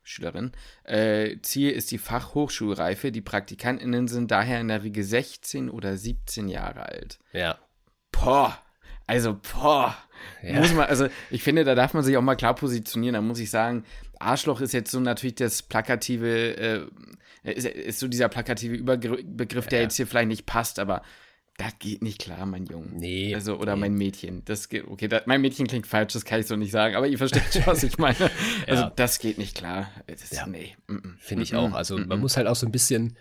Schülerin. 0.03 0.51
Äh, 0.83 1.37
Ziel 1.41 1.71
ist 1.71 1.91
die 1.91 1.97
Fachhochschulreife. 1.97 3.13
Die 3.13 3.21
PraktikantInnen 3.21 4.09
sind 4.09 4.31
daher 4.31 4.59
in 4.59 4.67
der 4.67 4.83
Regel 4.83 5.03
16 5.03 5.69
oder 5.69 5.95
17 5.95 6.49
Jahre 6.49 6.83
alt. 6.83 7.19
Ja. 7.31 7.57
Boah, 8.11 8.57
also, 9.07 9.39
boah. 9.53 9.95
Ja. 10.43 10.59
Muss 10.59 10.73
man, 10.73 10.85
also 10.85 11.07
ich 11.31 11.41
finde, 11.41 11.63
da 11.63 11.73
darf 11.73 11.93
man 11.93 12.03
sich 12.03 12.17
auch 12.17 12.21
mal 12.21 12.35
klar 12.35 12.55
positionieren. 12.55 13.13
Da 13.13 13.21
muss 13.21 13.39
ich 13.39 13.49
sagen, 13.49 13.83
Arschloch 14.19 14.61
ist 14.61 14.73
jetzt 14.73 14.91
so 14.91 14.99
natürlich 14.99 15.35
das 15.35 15.63
plakative, 15.63 16.57
äh, 16.57 17.51
ist, 17.51 17.65
ist, 17.65 17.99
so 17.99 18.07
dieser 18.07 18.29
plakative 18.29 18.75
Überbegriff, 18.75 19.65
ja. 19.65 19.69
der 19.69 19.81
jetzt 19.81 19.95
hier 19.95 20.07
vielleicht 20.07 20.27
nicht 20.27 20.45
passt, 20.45 20.79
aber 20.79 21.01
das 21.57 21.79
geht 21.79 22.03
nicht 22.03 22.19
klar, 22.19 22.45
mein 22.45 22.65
Junge. 22.67 22.87
Nee. 22.91 23.33
Also, 23.33 23.57
oder 23.57 23.75
nee. 23.75 23.81
mein 23.81 23.93
Mädchen. 23.95 24.43
Das 24.45 24.69
geht, 24.69 24.87
okay, 24.87 25.07
das, 25.07 25.23
mein 25.25 25.41
Mädchen 25.41 25.65
klingt 25.65 25.87
falsch, 25.87 26.13
das 26.13 26.23
kann 26.23 26.39
ich 26.39 26.45
so 26.45 26.55
nicht 26.55 26.71
sagen, 26.71 26.95
aber 26.95 27.07
ihr 27.07 27.17
versteht 27.17 27.51
schon, 27.51 27.65
was 27.65 27.81
ich 27.83 27.97
meine. 27.97 28.29
Also, 28.67 28.83
ja. 28.83 28.93
das 28.95 29.17
geht 29.19 29.37
nicht 29.39 29.55
klar. 29.55 29.89
Das, 30.05 30.29
ja. 30.31 30.45
Nee. 30.45 30.75
Finde 31.19 31.43
ich 31.43 31.55
auch. 31.55 31.73
Also, 31.73 31.97
man 31.97 32.19
muss 32.19 32.37
halt 32.37 32.47
auch 32.47 32.55
so 32.55 32.67
ein 32.67 32.71
bisschen 32.71 33.17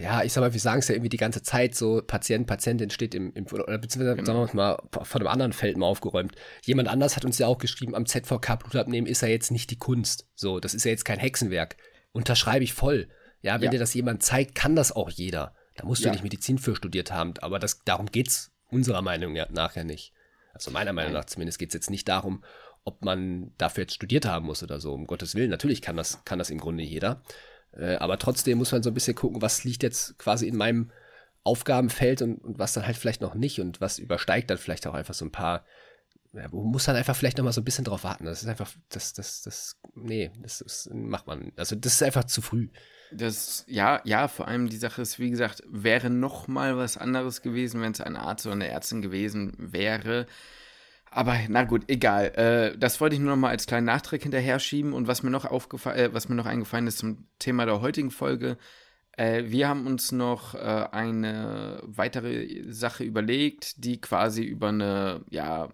ja, 0.00 0.24
ich 0.24 0.32
sag 0.32 0.40
mal, 0.40 0.52
wir 0.52 0.60
sagen 0.60 0.80
es 0.80 0.88
ja 0.88 0.94
irgendwie 0.94 1.10
die 1.10 1.16
ganze 1.16 1.42
Zeit 1.42 1.76
so, 1.76 2.02
Patient, 2.04 2.46
Patientin 2.46 2.90
steht 2.90 3.14
im, 3.14 3.32
im 3.34 3.46
oder 3.46 3.78
beziehungsweise 3.78 4.16
genau. 4.16 4.46
sagen 4.46 4.58
wir 4.58 4.78
mal 4.92 5.04
von 5.04 5.20
einem 5.20 5.28
anderen 5.28 5.52
Feld 5.52 5.76
mal 5.76 5.86
aufgeräumt. 5.86 6.34
Jemand 6.64 6.88
anders 6.88 7.16
hat 7.16 7.24
uns 7.24 7.38
ja 7.38 7.46
auch 7.46 7.58
geschrieben, 7.58 7.94
am 7.94 8.06
ZVK 8.06 8.56
Blut 8.58 8.76
abnehmen 8.76 9.06
ist 9.06 9.22
ja 9.22 9.28
jetzt 9.28 9.52
nicht 9.52 9.70
die 9.70 9.78
Kunst. 9.78 10.26
So, 10.34 10.58
das 10.58 10.74
ist 10.74 10.84
ja 10.84 10.90
jetzt 10.90 11.04
kein 11.04 11.20
Hexenwerk. 11.20 11.76
Unterschreibe 12.12 12.64
ich 12.64 12.74
voll. 12.74 13.08
Ja, 13.42 13.56
wenn 13.56 13.66
ja. 13.66 13.70
dir 13.72 13.78
das 13.78 13.94
jemand 13.94 14.22
zeigt, 14.22 14.54
kann 14.56 14.74
das 14.74 14.90
auch 14.90 15.10
jeder. 15.10 15.54
Da 15.76 15.84
musst 15.84 16.02
du 16.02 16.06
ja. 16.06 16.12
nicht 16.12 16.24
Medizin 16.24 16.58
für 16.58 16.74
studiert 16.74 17.12
haben, 17.12 17.34
aber 17.40 17.58
das, 17.58 17.84
darum 17.84 18.06
geht's 18.06 18.52
unserer 18.70 19.02
Meinung 19.02 19.36
nach 19.50 19.76
ja 19.76 19.84
nicht. 19.84 20.12
Also 20.52 20.70
meiner 20.70 20.92
Meinung 20.92 21.12
nach 21.12 21.26
zumindest 21.26 21.58
geht's 21.58 21.74
jetzt 21.74 21.90
nicht 21.90 22.08
darum, 22.08 22.42
ob 22.84 23.04
man 23.04 23.52
dafür 23.58 23.82
jetzt 23.82 23.94
studiert 23.94 24.24
haben 24.24 24.46
muss 24.46 24.62
oder 24.62 24.80
so. 24.80 24.92
Um 24.92 25.06
Gottes 25.06 25.34
Willen, 25.34 25.50
natürlich 25.50 25.82
kann 25.82 25.96
das, 25.96 26.24
kann 26.24 26.38
das 26.38 26.50
im 26.50 26.58
Grunde 26.58 26.82
jeder. 26.82 27.22
Äh, 27.76 27.96
aber 27.96 28.18
trotzdem 28.18 28.58
muss 28.58 28.72
man 28.72 28.82
so 28.82 28.90
ein 28.90 28.94
bisschen 28.94 29.14
gucken, 29.14 29.42
was 29.42 29.64
liegt 29.64 29.82
jetzt 29.82 30.18
quasi 30.18 30.46
in 30.46 30.56
meinem 30.56 30.90
Aufgabenfeld 31.42 32.22
und, 32.22 32.36
und 32.38 32.58
was 32.58 32.72
dann 32.72 32.86
halt 32.86 32.96
vielleicht 32.96 33.20
noch 33.20 33.34
nicht 33.34 33.60
und 33.60 33.80
was 33.80 33.98
übersteigt 33.98 34.50
dann 34.50 34.58
vielleicht 34.58 34.86
auch 34.86 34.94
einfach 34.94 35.14
so 35.14 35.24
ein 35.24 35.32
paar. 35.32 35.64
Ja, 36.32 36.48
man 36.48 36.64
muss 36.64 36.84
dann 36.84 36.96
einfach 36.96 37.14
vielleicht 37.14 37.38
noch 37.38 37.44
mal 37.44 37.52
so 37.52 37.60
ein 37.60 37.64
bisschen 37.64 37.84
drauf 37.84 38.02
warten. 38.02 38.24
Das 38.24 38.42
ist 38.42 38.48
einfach, 38.48 38.68
das, 38.88 39.12
das, 39.12 39.42
das, 39.42 39.76
nee, 39.94 40.32
das, 40.42 40.58
das 40.58 40.90
macht 40.92 41.28
man. 41.28 41.52
Also 41.54 41.76
das 41.76 41.94
ist 41.94 42.02
einfach 42.02 42.24
zu 42.24 42.42
früh. 42.42 42.70
Das, 43.12 43.64
ja, 43.68 44.00
ja, 44.04 44.26
vor 44.26 44.48
allem 44.48 44.68
die 44.68 44.76
Sache 44.76 45.02
ist, 45.02 45.20
wie 45.20 45.30
gesagt, 45.30 45.62
wäre 45.68 46.10
noch 46.10 46.48
mal 46.48 46.76
was 46.76 46.96
anderes 46.96 47.42
gewesen, 47.42 47.80
wenn 47.82 47.92
es 47.92 48.00
ein 48.00 48.16
Arzt 48.16 48.46
oder 48.46 48.54
eine 48.54 48.66
Ärztin 48.66 49.00
gewesen 49.00 49.52
wäre. 49.58 50.26
Aber 51.16 51.38
na 51.48 51.62
gut, 51.62 51.84
egal. 51.86 52.32
Äh, 52.34 52.76
das 52.76 53.00
wollte 53.00 53.14
ich 53.14 53.20
nur 53.20 53.30
noch 53.30 53.40
mal 53.40 53.50
als 53.50 53.66
kleinen 53.66 53.86
Nachtrag 53.86 54.20
hinterher 54.20 54.58
schieben. 54.58 54.92
Und 54.92 55.06
was 55.06 55.22
mir 55.22 55.30
noch 55.30 55.44
aufgefallen, 55.44 55.96
äh, 55.96 56.12
was 56.12 56.28
mir 56.28 56.34
noch 56.34 56.46
eingefallen 56.46 56.88
ist 56.88 56.98
zum 56.98 57.28
Thema 57.38 57.66
der 57.66 57.80
heutigen 57.80 58.10
Folge, 58.10 58.58
äh, 59.12 59.44
wir 59.46 59.68
haben 59.68 59.86
uns 59.86 60.10
noch 60.10 60.56
äh, 60.56 60.58
eine 60.58 61.80
weitere 61.84 62.64
Sache 62.72 63.04
überlegt, 63.04 63.84
die 63.84 64.00
quasi 64.00 64.42
über 64.42 64.70
eine, 64.70 65.24
ja, 65.30 65.68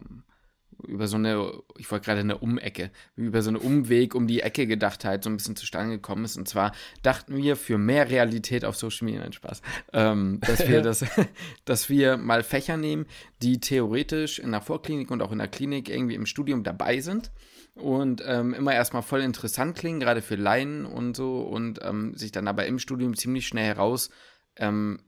über 0.86 1.08
so 1.08 1.16
eine, 1.16 1.52
ich 1.78 1.90
wollte 1.90 2.06
gerade 2.06 2.20
eine 2.20 2.38
Umecke, 2.38 2.90
über 3.16 3.42
so 3.42 3.50
eine 3.50 3.58
Umweg 3.58 4.14
um 4.14 4.26
die 4.26 4.40
Ecke 4.40 4.66
gedacht 4.66 5.04
halt 5.04 5.24
so 5.24 5.30
ein 5.30 5.36
bisschen 5.36 5.56
zustande 5.56 5.96
gekommen 5.96 6.24
ist. 6.24 6.36
Und 6.36 6.48
zwar 6.48 6.72
dachten 7.02 7.36
wir 7.36 7.56
für 7.56 7.78
mehr 7.78 8.10
Realität 8.10 8.64
auf 8.64 8.76
Social 8.76 9.06
Media, 9.06 9.20
nein, 9.20 9.32
Spaß, 9.32 9.62
ähm, 9.92 10.40
dass 10.40 10.66
wir 10.68 10.82
das, 10.82 11.04
dass 11.64 11.88
wir 11.88 12.16
mal 12.16 12.42
Fächer 12.42 12.76
nehmen, 12.76 13.06
die 13.42 13.60
theoretisch 13.60 14.38
in 14.38 14.52
der 14.52 14.60
Vorklinik 14.60 15.10
und 15.10 15.22
auch 15.22 15.32
in 15.32 15.38
der 15.38 15.48
Klinik 15.48 15.88
irgendwie 15.88 16.14
im 16.14 16.26
Studium 16.26 16.62
dabei 16.62 17.00
sind 17.00 17.30
und 17.74 18.22
ähm, 18.26 18.54
immer 18.54 18.74
erstmal 18.74 19.02
voll 19.02 19.20
interessant 19.20 19.76
klingen, 19.76 20.00
gerade 20.00 20.22
für 20.22 20.36
Laien 20.36 20.86
und 20.86 21.16
so 21.16 21.40
und 21.40 21.80
ähm, 21.82 22.14
sich 22.16 22.32
dann 22.32 22.48
aber 22.48 22.66
im 22.66 22.78
Studium 22.78 23.16
ziemlich 23.16 23.46
schnell 23.46 23.66
herausstellt, 23.66 24.12
ähm, 24.56 24.98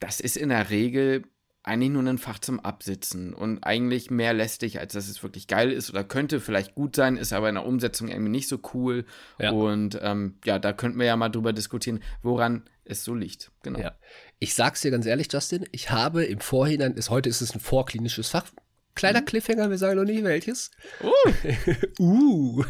das 0.00 0.20
ist 0.20 0.36
in 0.36 0.48
der 0.48 0.70
Regel 0.70 1.22
eigentlich 1.64 1.90
nur 1.90 2.02
ein 2.02 2.18
Fach 2.18 2.40
zum 2.40 2.58
Absitzen 2.60 3.32
und 3.34 3.62
eigentlich 3.62 4.10
mehr 4.10 4.32
lästig, 4.32 4.80
als 4.80 4.94
dass 4.94 5.08
es 5.08 5.22
wirklich 5.22 5.46
geil 5.46 5.70
ist 5.70 5.90
oder 5.90 6.02
könnte 6.02 6.40
vielleicht 6.40 6.74
gut 6.74 6.96
sein, 6.96 7.16
ist 7.16 7.32
aber 7.32 7.48
in 7.48 7.54
der 7.54 7.66
Umsetzung 7.66 8.08
irgendwie 8.08 8.30
nicht 8.30 8.48
so 8.48 8.58
cool. 8.74 9.04
Ja. 9.38 9.52
Und 9.52 9.98
ähm, 10.02 10.38
ja, 10.44 10.58
da 10.58 10.72
könnten 10.72 10.98
wir 10.98 11.06
ja 11.06 11.16
mal 11.16 11.28
drüber 11.28 11.52
diskutieren, 11.52 12.02
woran 12.22 12.64
es 12.84 13.04
so 13.04 13.14
liegt. 13.14 13.52
Genau. 13.62 13.78
Ja. 13.78 13.94
Ich 14.40 14.54
sag's 14.54 14.80
dir 14.80 14.90
ganz 14.90 15.06
ehrlich, 15.06 15.28
Justin, 15.32 15.64
ich 15.70 15.90
habe 15.90 16.24
im 16.24 16.40
Vorhinein, 16.40 16.94
ist, 16.94 17.10
heute 17.10 17.28
ist 17.28 17.40
es 17.40 17.54
ein 17.54 17.60
vorklinisches 17.60 18.28
Fach. 18.28 18.46
Kleiner 18.94 19.20
mhm. 19.20 19.26
Cliffhanger, 19.26 19.70
wir 19.70 19.78
sagen 19.78 19.96
noch 19.96 20.04
nicht 20.04 20.24
welches. 20.24 20.72
Uh. 21.00 22.00
uh. 22.02 22.64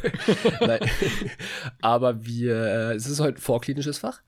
aber 1.81 2.25
wir, 2.25 2.57
äh, 2.57 2.95
es 2.95 3.07
ist 3.07 3.21
heute 3.21 3.39
ein 3.39 3.43
vorklinisches 3.43 3.99
Fach. 3.99 4.21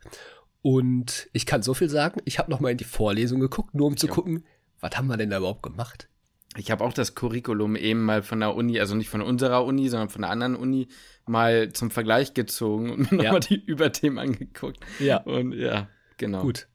Und 0.62 1.28
ich 1.34 1.44
kann 1.44 1.62
so 1.62 1.74
viel 1.74 1.90
sagen, 1.90 2.22
ich 2.24 2.38
habe 2.38 2.50
noch 2.50 2.58
mal 2.58 2.70
in 2.70 2.78
die 2.78 2.84
Vorlesung 2.84 3.38
geguckt, 3.38 3.74
nur 3.74 3.86
um 3.86 3.98
zu 3.98 4.06
jo. 4.06 4.14
gucken, 4.14 4.44
was 4.84 4.98
haben 4.98 5.06
wir 5.06 5.16
denn 5.16 5.30
da 5.30 5.38
überhaupt 5.38 5.62
gemacht? 5.62 6.10
Ich 6.56 6.70
habe 6.70 6.84
auch 6.84 6.92
das 6.92 7.14
Curriculum 7.14 7.74
eben 7.74 8.04
mal 8.04 8.22
von 8.22 8.38
der 8.38 8.54
Uni, 8.54 8.78
also 8.78 8.94
nicht 8.94 9.08
von 9.08 9.22
unserer 9.22 9.64
Uni, 9.64 9.88
sondern 9.88 10.10
von 10.10 10.20
der 10.22 10.30
anderen 10.30 10.54
Uni, 10.54 10.88
mal 11.26 11.72
zum 11.72 11.90
Vergleich 11.90 12.34
gezogen 12.34 12.90
und 12.90 12.98
mir 13.12 13.16
ja. 13.18 13.24
nochmal 13.24 13.40
die 13.40 13.64
Überthemen 13.64 14.18
angeguckt. 14.18 14.78
Ja. 15.00 15.22
Und 15.22 15.52
ja, 15.52 15.88
genau. 16.18 16.42
Gut. 16.42 16.68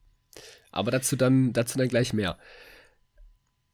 Aber 0.72 0.90
dazu 0.90 1.16
dann, 1.16 1.54
dazu 1.54 1.78
dann 1.78 1.88
gleich 1.88 2.12
mehr. 2.12 2.40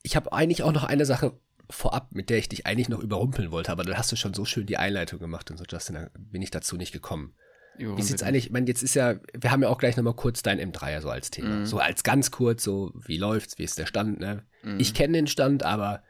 Ich 0.04 0.18
habe 0.18 0.34
eigentlich 0.34 0.64
auch 0.64 0.74
noch 0.74 0.84
eine 0.84 1.06
Sache 1.06 1.40
vorab, 1.70 2.10
mit 2.12 2.30
der 2.30 2.38
ich 2.38 2.50
dich 2.50 2.66
eigentlich 2.66 2.90
noch 2.90 3.00
überrumpeln 3.00 3.52
wollte, 3.52 3.72
aber 3.72 3.86
dann 3.86 3.98
hast 3.98 4.12
du 4.12 4.18
schon 4.18 4.34
so 4.34 4.44
schön 4.44 4.66
die 4.66 4.78
Einleitung 4.78 5.20
gemacht 5.20 5.50
und 5.50 5.58
so, 5.58 5.64
Justin, 5.68 5.96
da 5.96 6.10
bin 6.20 6.42
ich 6.42 6.52
dazu 6.52 6.76
nicht 6.76 6.92
gekommen. 6.92 7.36
Wie 7.78 8.02
sieht's 8.02 8.24
eigentlich, 8.24 8.48
ich 8.48 8.52
meine, 8.52 8.68
jetzt 8.68 8.84
ist 8.84 8.96
ja, 8.96 9.16
wir 9.34 9.52
haben 9.52 9.62
ja 9.64 9.70
auch 9.70 9.78
gleich 9.78 9.98
nochmal 9.98 10.14
kurz 10.14 10.44
dein 10.44 10.60
M3 10.60 11.02
so 11.02 11.10
als 11.10 11.32
Thema. 11.32 11.50
Mhm. 11.50 11.66
So 11.66 11.80
als 11.80 12.04
ganz 12.04 12.32
kurz, 12.32 12.64
so, 12.64 12.92
wie 12.96 13.18
läuft's, 13.18 13.58
wie 13.58 13.64
ist 13.64 13.78
der 13.78 13.86
Stand, 13.86 14.20
ne? 14.20 14.44
Mhm. 14.64 14.80
Ich 14.80 14.94
kenne 14.94 15.14
den 15.14 15.28
Stand, 15.28 15.64
aber 15.64 16.04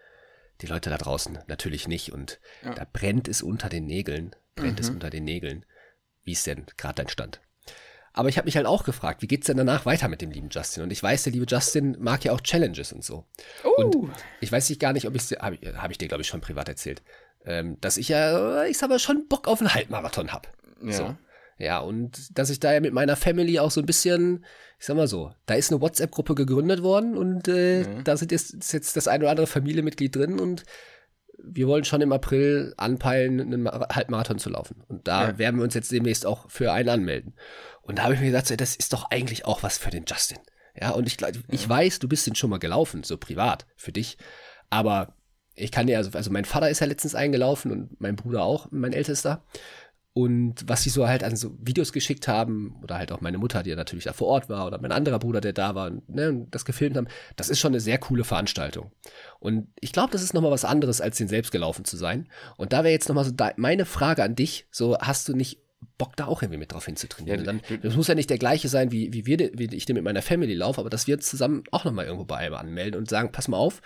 die 0.62 0.68
Leute 0.68 0.90
da 0.90 0.98
draußen 0.98 1.40
natürlich 1.48 1.88
nicht 1.88 2.14
und 2.14 2.40
ja. 2.64 2.74
da 2.74 2.86
brennt 2.92 3.28
es 3.28 3.42
unter 3.42 3.70
den 3.70 3.86
Nägeln, 3.86 4.36
brennt 4.56 4.80
mhm. 4.80 4.86
es 4.86 4.90
unter 4.90 5.10
den 5.10 5.24
Nägeln. 5.24 5.66
Wie 6.24 6.32
ist 6.32 6.48
denn 6.48 6.66
gerade 6.78 6.96
dein 6.96 7.10
Stand? 7.10 7.42
Aber 8.14 8.30
ich 8.30 8.38
habe 8.38 8.46
mich 8.46 8.56
halt 8.56 8.66
auch 8.66 8.86
gefragt, 8.86 9.22
wie 9.22 9.28
geht's 9.28 9.48
denn 9.48 9.58
danach 9.58 9.86
weiter 9.86 10.08
mit 10.08 10.22
dem 10.22 10.32
lieben 10.32 10.48
Justin? 10.50 10.84
Und 10.84 10.92
ich 10.92 11.04
weiß, 11.04 11.24
der 11.24 11.34
liebe 11.34 11.46
Justin 11.48 11.98
mag 12.00 12.24
ja 12.24 12.32
auch 12.32 12.40
Challenges 12.40 12.94
und 12.94 13.04
so. 13.04 13.26
Uh. 13.66 13.84
Und 13.84 14.10
ich 14.40 14.50
weiß 14.50 14.70
nicht 14.70 14.80
gar 14.80 14.94
nicht, 14.94 15.06
ob 15.06 15.16
ich's, 15.16 15.32
habe 15.32 15.56
ich, 15.56 15.68
hab 15.76 15.92
ich 15.92 15.98
dir, 15.98 16.08
glaube 16.08 16.22
ich, 16.22 16.28
schon 16.28 16.40
privat 16.40 16.70
erzählt, 16.70 17.04
ähm, 17.46 17.78
dass 17.82 17.98
ich 17.98 18.08
ja, 18.08 18.64
ich 18.64 18.78
sag 18.78 18.90
mal, 18.90 19.00
schon 19.00 19.28
Bock 19.28 19.50
auf 19.50 19.60
einen 19.60 19.74
Halbmarathon 19.74 20.32
hab. 20.32 20.48
Ja. 20.82 20.94
So. 20.94 21.16
Ja, 21.58 21.80
und 21.80 22.38
dass 22.38 22.50
ich 22.50 22.60
da 22.60 22.74
ja 22.74 22.82
mit 22.82 22.94
meiner 22.94 23.16
Family 23.16 23.60
auch 23.60 23.72
so 23.72 23.80
ein 23.82 23.86
bisschen, 23.86 24.46
ich 24.78 24.86
sag 24.86 24.98
mal 24.98 25.08
so, 25.08 25.32
da 25.46 25.54
ist 25.54 25.72
eine 25.72 25.82
WhatsApp-Gruppe 25.82 26.36
gegründet 26.36 26.84
worden 26.84 27.18
und 27.18 27.48
äh, 27.48 27.84
mhm. 27.84 28.04
da 28.04 28.18
sind 28.18 28.32
jetzt, 28.32 28.54
ist 28.54 28.74
jetzt 28.74 28.98
das 28.98 29.08
ein 29.08 29.22
oder 29.22 29.32
andere 29.32 29.48
Familienmitglied 29.48 30.16
drin 30.16 30.40
und 30.40 30.64
wir 31.38 31.68
wollen 31.68 31.86
schon 31.86 32.02
im 32.02 32.12
April 32.12 32.74
anpeilen, 32.78 33.40
einen 33.40 33.70
Halbmarathon 33.70 34.40
zu 34.40 34.50
laufen. 34.50 34.84
Und 34.88 35.08
da 35.08 35.30
ja. 35.30 35.38
werden 35.38 35.58
wir 35.58 35.64
uns 35.64 35.74
jetzt 35.74 35.92
demnächst 35.92 36.26
auch 36.26 36.50
für 36.50 36.72
einen 36.72 36.90
anmelden. 36.90 37.36
Und 37.82 38.00
da 38.00 38.04
habe 38.04 38.14
ich 38.16 38.20
mir 38.20 38.28
gedacht, 38.28 38.50
das 38.60 38.76
ist 38.76 38.94
doch 38.94 39.12
eigentlich 39.12 39.46
auch 39.46 39.62
was 39.62 39.78
für 39.78 39.92
den 39.92 40.06
Justin. 40.08 40.40
Ja, 40.80 40.92
und 40.92 41.08
ich, 41.08 41.18
ich 41.52 41.64
ja. 41.64 41.70
weiß, 41.70 42.00
du 42.00 42.08
bist 42.08 42.28
den 42.28 42.36
schon 42.36 42.50
mal 42.50 42.60
gelaufen, 42.60 43.04
so 43.04 43.18
privat, 43.18 43.66
für 43.76 43.92
dich. 43.92 44.18
Aber 44.70 45.16
ich 45.56 45.72
kann 45.72 45.88
dir, 45.88 45.98
also, 45.98 46.12
also 46.18 46.32
mein 46.32 46.46
Vater 46.46 46.70
ist 46.70 46.82
ja 46.82 46.88
letztens 46.88 47.16
eingelaufen 47.16 47.72
und 47.72 48.02
mein 48.02 48.16
Bruder 48.16 48.44
auch, 48.44 48.68
mein 48.72 48.94
Ältester. 48.94 49.46
Und 50.18 50.64
was 50.70 50.82
sie 50.82 50.90
so 50.90 51.10
halt 51.10 51.26
an 51.26 51.36
so 51.36 51.58
Videos 51.60 51.92
geschickt 51.92 52.30
haben, 52.30 52.78
oder 52.82 52.98
halt 52.98 53.12
auch 53.12 53.20
meine 53.20 53.38
Mutter, 53.38 53.64
die 53.64 53.72
ja 53.72 53.76
natürlich 53.76 54.06
da 54.06 54.14
vor 54.14 54.28
Ort 54.28 54.48
war, 54.48 54.66
oder 54.66 54.80
mein 54.80 54.94
anderer 54.94 55.20
Bruder, 55.20 55.42
der 55.42 55.52
da 55.52 55.76
war, 55.76 55.92
ne, 56.08 56.30
und 56.30 56.56
das 56.56 56.64
gefilmt 56.64 56.96
haben, 56.96 57.10
das 57.36 57.50
ist 57.50 57.60
schon 57.60 57.74
eine 57.74 57.82
sehr 57.82 57.98
coole 57.98 58.24
Veranstaltung. 58.24 58.94
Und 59.42 59.68
ich 59.82 59.92
glaube, 59.92 60.14
das 60.14 60.24
ist 60.24 60.34
nochmal 60.34 60.52
was 60.52 60.64
anderes, 60.64 61.02
als 61.02 61.18
den 61.18 61.28
selbst 61.28 61.52
gelaufen 61.52 61.84
zu 61.84 61.98
sein. 61.98 62.30
Und 62.56 62.72
da 62.72 62.86
wäre 62.86 62.94
jetzt 62.94 63.10
nochmal 63.10 63.26
so 63.26 63.34
meine 63.58 63.84
Frage 63.84 64.24
an 64.24 64.36
dich, 64.36 64.68
so 64.72 64.98
hast 65.00 65.28
du 65.28 65.36
nicht 65.36 65.60
Bock 65.98 66.16
da 66.16 66.28
auch 66.28 66.42
irgendwie 66.42 66.60
mit 66.60 66.72
drauf 66.72 66.86
hinzutrainieren. 66.86 67.42
Ja, 67.42 67.46
dann, 67.46 67.62
das 67.82 67.98
muss 67.98 68.08
ja 68.08 68.16
nicht 68.16 68.30
der 68.30 68.38
gleiche 68.38 68.70
sein, 68.70 68.94
wie, 68.94 69.12
wie, 69.12 69.26
wir, 69.26 69.52
wie 69.54 69.76
ich 69.76 69.86
den 69.86 69.96
mit 69.96 70.06
meiner 70.06 70.22
Family 70.22 70.54
laufe, 70.54 70.80
aber 70.80 70.90
dass 70.90 71.08
wir 71.08 71.20
zusammen 71.20 71.64
auch 71.72 71.84
nochmal 71.84 72.06
irgendwo 72.06 72.24
bei 72.24 72.38
einem 72.38 72.56
anmelden 72.56 72.98
und 72.98 73.10
sagen, 73.10 73.34
pass 73.34 73.50
mal 73.50 73.58
auf, 73.58 73.82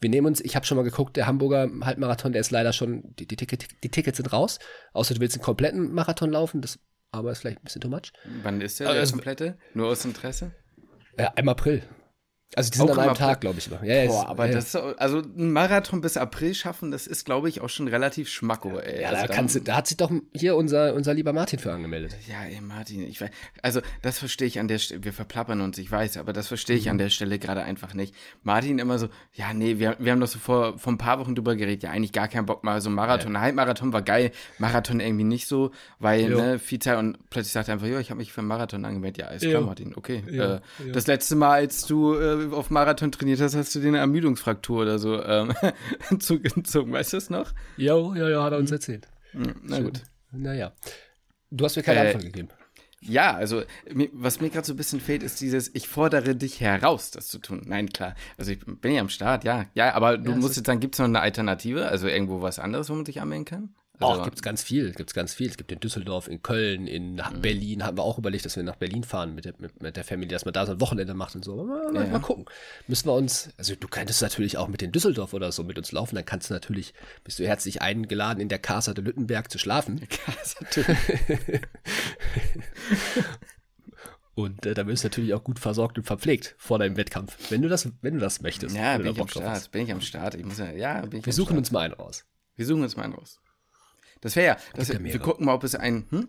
wir 0.00 0.10
nehmen 0.10 0.26
uns, 0.26 0.40
ich 0.40 0.56
habe 0.56 0.66
schon 0.66 0.76
mal 0.76 0.82
geguckt, 0.82 1.16
der 1.16 1.26
Hamburger 1.26 1.68
Halbmarathon, 1.82 2.32
der 2.32 2.40
ist 2.40 2.50
leider 2.50 2.72
schon, 2.72 3.14
die, 3.18 3.26
die, 3.26 3.36
Ticket, 3.36 3.82
die 3.82 3.90
Tickets 3.90 4.16
sind 4.16 4.32
raus. 4.32 4.58
Außer 4.92 5.14
du 5.14 5.20
willst 5.20 5.36
einen 5.36 5.44
kompletten 5.44 5.92
Marathon 5.92 6.30
laufen, 6.30 6.60
das 6.60 6.78
aber 7.10 7.30
ist 7.30 7.38
vielleicht 7.38 7.58
ein 7.58 7.64
bisschen 7.64 7.80
too 7.80 7.88
much. 7.88 8.12
Wann 8.42 8.60
ist 8.60 8.80
der, 8.80 8.88
also, 8.88 9.00
der 9.00 9.10
komplette? 9.10 9.58
Nur 9.72 9.88
aus 9.88 10.04
Interesse? 10.04 10.52
Ja, 11.18 11.32
im 11.36 11.48
April. 11.48 11.82
Also 12.56 12.70
die 12.70 12.78
sind 12.78 12.90
auch 12.90 12.98
an 12.98 13.08
einem 13.08 13.14
Tag, 13.14 13.40
glaube 13.40 13.58
ich. 13.58 13.66
Immer. 13.66 13.84
Ja, 13.84 14.06
Boah, 14.06 14.28
aber 14.28 14.46
ja. 14.46 14.52
das 14.52 14.76
also 14.76 15.18
ein 15.18 15.52
Marathon 15.52 16.00
bis 16.00 16.16
April 16.16 16.54
schaffen, 16.54 16.90
das 16.90 17.06
ist, 17.06 17.24
glaube 17.24 17.48
ich, 17.48 17.60
auch 17.60 17.68
schon 17.68 17.88
relativ 17.88 18.28
schmacko, 18.28 18.78
ey. 18.78 19.02
Ja, 19.02 19.08
also 19.08 19.26
da, 19.26 19.34
kannst 19.34 19.56
du, 19.56 19.60
da 19.60 19.76
hat 19.76 19.88
sich 19.88 19.96
doch 19.96 20.12
hier 20.32 20.54
unser, 20.56 20.94
unser 20.94 21.14
lieber 21.14 21.32
Martin 21.32 21.58
für 21.58 21.72
angemeldet. 21.72 22.16
Ja, 22.28 22.44
ey, 22.44 22.60
Martin, 22.60 23.02
ich 23.02 23.20
weiß, 23.20 23.30
also 23.62 23.80
das 24.02 24.18
verstehe 24.18 24.46
ich 24.46 24.60
an 24.60 24.68
der 24.68 24.78
Stelle, 24.78 25.02
wir 25.02 25.12
verplappern 25.12 25.60
uns, 25.60 25.78
ich 25.78 25.90
weiß, 25.90 26.16
aber 26.16 26.32
das 26.32 26.48
verstehe 26.48 26.76
ich 26.76 26.84
mhm. 26.84 26.92
an 26.92 26.98
der 26.98 27.08
Stelle 27.08 27.38
gerade 27.38 27.62
einfach 27.62 27.94
nicht. 27.94 28.14
Martin 28.42 28.78
immer 28.78 28.98
so, 28.98 29.08
ja, 29.32 29.52
nee, 29.52 29.78
wir, 29.78 29.96
wir 29.98 30.12
haben 30.12 30.20
doch 30.20 30.28
so 30.28 30.38
vor, 30.38 30.78
vor 30.78 30.92
ein 30.92 30.98
paar 30.98 31.18
Wochen 31.18 31.34
drüber 31.34 31.56
geredet, 31.56 31.82
ja, 31.82 31.90
eigentlich 31.90 32.12
gar 32.12 32.28
keinen 32.28 32.46
Bock 32.46 32.62
mal 32.62 32.80
so 32.80 32.88
ein 32.88 32.94
Marathon. 32.94 33.34
Ja. 33.34 33.40
Halbmarathon 33.40 33.92
war 33.92 34.02
geil, 34.02 34.30
Marathon 34.58 35.00
irgendwie 35.00 35.24
nicht 35.24 35.48
so, 35.48 35.72
weil, 35.98 36.30
jo. 36.30 36.38
ne, 36.38 36.60
Zeit 36.78 36.98
und 36.98 37.18
plötzlich 37.30 37.52
sagt 37.52 37.68
er 37.68 37.74
einfach, 37.74 37.86
ja, 37.86 37.98
ich 37.98 38.10
habe 38.10 38.18
mich 38.18 38.32
für 38.32 38.40
einen 38.40 38.48
Marathon 38.48 38.84
angemeldet. 38.84 39.18
Ja, 39.18 39.28
ist 39.30 39.42
klar, 39.42 39.62
Martin, 39.62 39.94
okay. 39.96 40.22
Äh, 40.34 40.60
das 40.92 41.06
letzte 41.06 41.36
Mal, 41.36 41.52
als 41.52 41.86
du 41.86 42.14
äh, 42.14 42.43
auf 42.52 42.70
Marathon 42.70 43.12
trainiert 43.12 43.40
hast, 43.40 43.54
hast 43.54 43.74
du 43.74 43.80
dir 43.80 43.88
eine 43.88 43.98
Ermüdungsfraktur 43.98 44.82
oder 44.82 44.98
so 44.98 45.22
ähm, 45.22 45.52
zugezogen. 46.18 46.92
Weißt 46.92 47.12
du 47.12 47.16
das 47.16 47.30
noch? 47.30 47.52
Jo, 47.76 48.14
ja, 48.14 48.28
ja, 48.28 48.42
hat 48.42 48.52
er 48.52 48.58
uns 48.58 48.70
erzählt. 48.70 49.08
Hm, 49.32 49.54
na 49.62 49.80
gut. 49.80 50.02
Naja. 50.32 50.72
Du 51.50 51.64
hast 51.64 51.76
mir 51.76 51.82
keine 51.82 52.00
äh, 52.00 52.06
Antwort 52.06 52.24
gegeben. 52.24 52.48
Ja, 53.06 53.34
also 53.34 53.62
was 54.12 54.40
mir 54.40 54.48
gerade 54.48 54.66
so 54.66 54.72
ein 54.72 54.76
bisschen 54.76 55.00
fehlt, 55.00 55.22
ist 55.22 55.40
dieses, 55.40 55.74
ich 55.74 55.88
fordere 55.88 56.34
dich 56.34 56.60
heraus, 56.60 57.10
das 57.10 57.28
zu 57.28 57.38
tun. 57.38 57.62
Nein, 57.66 57.90
klar. 57.90 58.14
Also 58.38 58.52
ich 58.52 58.60
bin 58.64 58.94
ja 58.94 59.02
am 59.02 59.10
Start, 59.10 59.44
ja. 59.44 59.66
Ja, 59.74 59.92
aber 59.94 60.16
du 60.16 60.30
ja, 60.30 60.36
musst 60.36 60.56
jetzt 60.56 60.66
sagen, 60.66 60.80
gibt 60.80 60.94
es 60.94 60.98
noch 61.00 61.06
eine 61.06 61.20
Alternative? 61.20 61.86
Also 61.86 62.08
irgendwo 62.08 62.40
was 62.40 62.58
anderes, 62.58 62.88
wo 62.88 62.94
man 62.94 63.04
sich 63.04 63.20
anmelden 63.20 63.44
kann? 63.44 63.74
Also, 64.00 64.20
Auch 64.20 64.24
gibt's 64.24 64.42
ganz 64.42 64.64
viel, 64.64 64.92
gibt's 64.92 65.14
ganz 65.14 65.34
viel. 65.34 65.48
Es 65.48 65.56
gibt 65.56 65.70
in 65.70 65.78
Düsseldorf, 65.78 66.26
in 66.26 66.42
Köln, 66.42 66.88
in 66.88 67.14
mhm. 67.14 67.40
Berlin, 67.40 67.84
haben 67.84 67.96
wir 67.96 68.02
auch 68.02 68.18
überlegt, 68.18 68.44
dass 68.44 68.56
wir 68.56 68.64
nach 68.64 68.74
Berlin 68.74 69.04
fahren 69.04 69.36
mit 69.36 69.44
der, 69.44 69.54
mit, 69.58 69.80
mit 69.80 69.96
der 69.96 70.02
Family, 70.02 70.26
dass 70.26 70.44
man 70.44 70.52
da 70.52 70.66
so 70.66 70.72
ein 70.72 70.80
Wochenende 70.80 71.14
macht 71.14 71.36
und 71.36 71.44
so. 71.44 71.64
Mal, 71.64 71.92
mal, 71.92 72.04
ja. 72.04 72.10
mal, 72.10 72.18
gucken. 72.18 72.46
Müssen 72.88 73.06
wir 73.06 73.14
uns, 73.14 73.50
also 73.56 73.76
du 73.76 73.86
könntest 73.86 74.20
natürlich 74.20 74.58
auch 74.58 74.66
mit 74.66 74.80
den 74.80 74.90
Düsseldorf 74.90 75.32
oder 75.32 75.52
so 75.52 75.62
mit 75.62 75.78
uns 75.78 75.92
laufen, 75.92 76.16
dann 76.16 76.24
kannst 76.24 76.50
du 76.50 76.54
natürlich, 76.54 76.92
bist 77.22 77.38
du 77.38 77.46
herzlich 77.46 77.82
eingeladen, 77.82 78.40
in 78.40 78.48
der 78.48 78.58
Casa 78.58 78.94
de 78.94 79.04
Lüttenberg 79.04 79.48
zu 79.48 79.58
schlafen. 79.58 80.00
Und 84.34 84.66
äh, 84.66 84.74
da 84.74 84.88
wirst 84.88 85.04
du 85.04 85.08
natürlich 85.08 85.32
auch 85.32 85.44
gut 85.44 85.60
versorgt 85.60 85.96
und 85.96 86.02
verpflegt 86.02 86.56
vor 86.58 86.80
deinem 86.80 86.96
Wettkampf, 86.96 87.36
wenn 87.50 87.62
du 87.62 87.68
das, 87.68 87.88
wenn 88.02 88.14
du 88.14 88.20
das 88.20 88.40
möchtest. 88.40 88.74
Ja, 88.74 88.98
bin 88.98 89.06
ich 89.06 89.20
am 89.20 89.28
Start, 89.28 89.70
bin 89.70 89.82
ich 89.82 89.92
am 89.92 90.00
Start. 90.00 90.34
Ich 90.34 90.44
muss 90.44 90.58
ja, 90.58 90.72
ja 90.72 91.02
bin 91.02 91.20
ich 91.20 91.26
Wir 91.26 91.32
suchen 91.32 91.50
Start. 91.50 91.58
uns 91.58 91.70
mal 91.70 91.84
einen 91.84 91.94
raus. 91.94 92.24
Wir 92.56 92.66
suchen 92.66 92.82
uns 92.82 92.96
mal 92.96 93.04
einen 93.04 93.14
raus. 93.14 93.40
Das 94.24 94.36
wäre 94.36 94.46
ja, 94.46 94.56
das, 94.74 94.88
ja 94.88 95.04
wir 95.04 95.18
gucken 95.18 95.44
mal, 95.44 95.52
ob 95.52 95.64
es 95.64 95.74
ein. 95.74 96.06
Hm? 96.08 96.28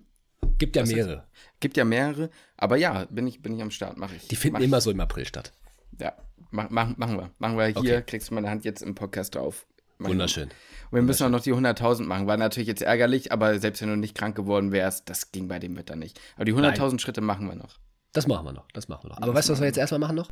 Gibt 0.58 0.76
ja 0.76 0.82
Was 0.82 0.92
mehrere. 0.92 1.14
Ist? 1.14 1.60
Gibt 1.62 1.78
ja 1.78 1.86
mehrere, 1.86 2.30
aber 2.58 2.76
ja, 2.76 3.06
bin 3.06 3.26
ich, 3.26 3.42
bin 3.42 3.56
ich 3.56 3.62
am 3.62 3.72
Start, 3.72 3.98
mache 3.98 4.18
ich. 4.18 4.28
Die 4.28 4.36
finden 4.36 4.62
immer 4.62 4.82
so 4.82 4.92
im 4.92 5.00
April 5.00 5.26
statt. 5.26 5.54
Ja, 5.98 6.14
mach, 6.52 6.70
mach, 6.70 6.98
machen 6.98 7.18
wir. 7.18 7.32
Machen 7.40 7.58
wir 7.58 7.68
hier, 7.68 7.78
okay. 7.78 8.04
kriegst 8.06 8.30
du 8.30 8.36
meine 8.36 8.50
Hand 8.50 8.66
jetzt 8.66 8.82
im 8.82 8.96
Podcast 8.96 9.36
drauf. 9.36 9.66
Machen 9.98 10.12
Wunderschön. 10.12 10.50
Und 10.92 10.92
wir 10.92 11.02
müssen 11.04 11.24
auch 11.24 11.30
noch 11.30 11.42
die 11.42 11.54
100.000 11.54 12.04
machen. 12.04 12.28
War 12.28 12.36
natürlich 12.36 12.68
jetzt 12.68 12.82
ärgerlich, 12.82 13.32
aber 13.32 13.60
selbst 13.60 13.82
wenn 13.82 13.88
du 13.88 13.96
nicht 13.96 14.14
krank 14.14 14.36
geworden 14.36 14.74
wärst, 14.74 15.10
das 15.10 15.32
ging 15.32 15.48
bei 15.48 15.60
dem 15.60 15.78
Wetter 15.78 15.96
nicht. 15.96 16.20
Aber 16.36 16.44
die 16.44 16.54
100.000 16.54 17.00
Schritte 17.00 17.22
machen 17.22 17.48
wir 17.48 17.56
noch. 17.56 17.80
Das 18.12 18.28
machen 18.28 18.46
wir 18.46 18.52
noch, 18.52 18.68
das 18.74 18.90
machen 18.90 19.06
wir 19.06 19.10
noch. 19.12 19.18
Aber 19.18 19.28
das 19.28 19.36
weißt 19.36 19.50
du, 19.50 19.54
was 19.54 19.60
wir 19.62 19.68
jetzt 19.68 19.78
erstmal 19.78 20.02
machen 20.02 20.18
noch? 20.18 20.30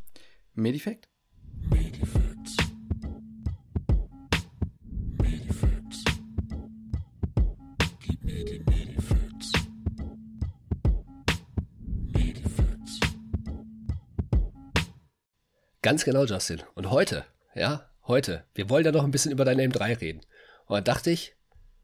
Medifekt? 0.54 1.08
Medifacts. 1.70 2.23
Ganz 15.84 16.06
genau, 16.06 16.24
Justin. 16.24 16.64
Und 16.76 16.92
heute, 16.92 17.26
ja, 17.56 17.90
heute, 18.08 18.46
wir 18.56 18.70
wollen 18.70 18.86
ja 18.86 18.94
noch 18.94 19.04
ein 19.04 19.12
bisschen 19.12 19.34
über 19.34 19.44
dein 19.44 19.60
M3 19.60 20.00
reden. 20.00 20.22
Und 20.66 20.76
dann 20.78 20.84
dachte 20.86 21.12
ich, 21.12 21.36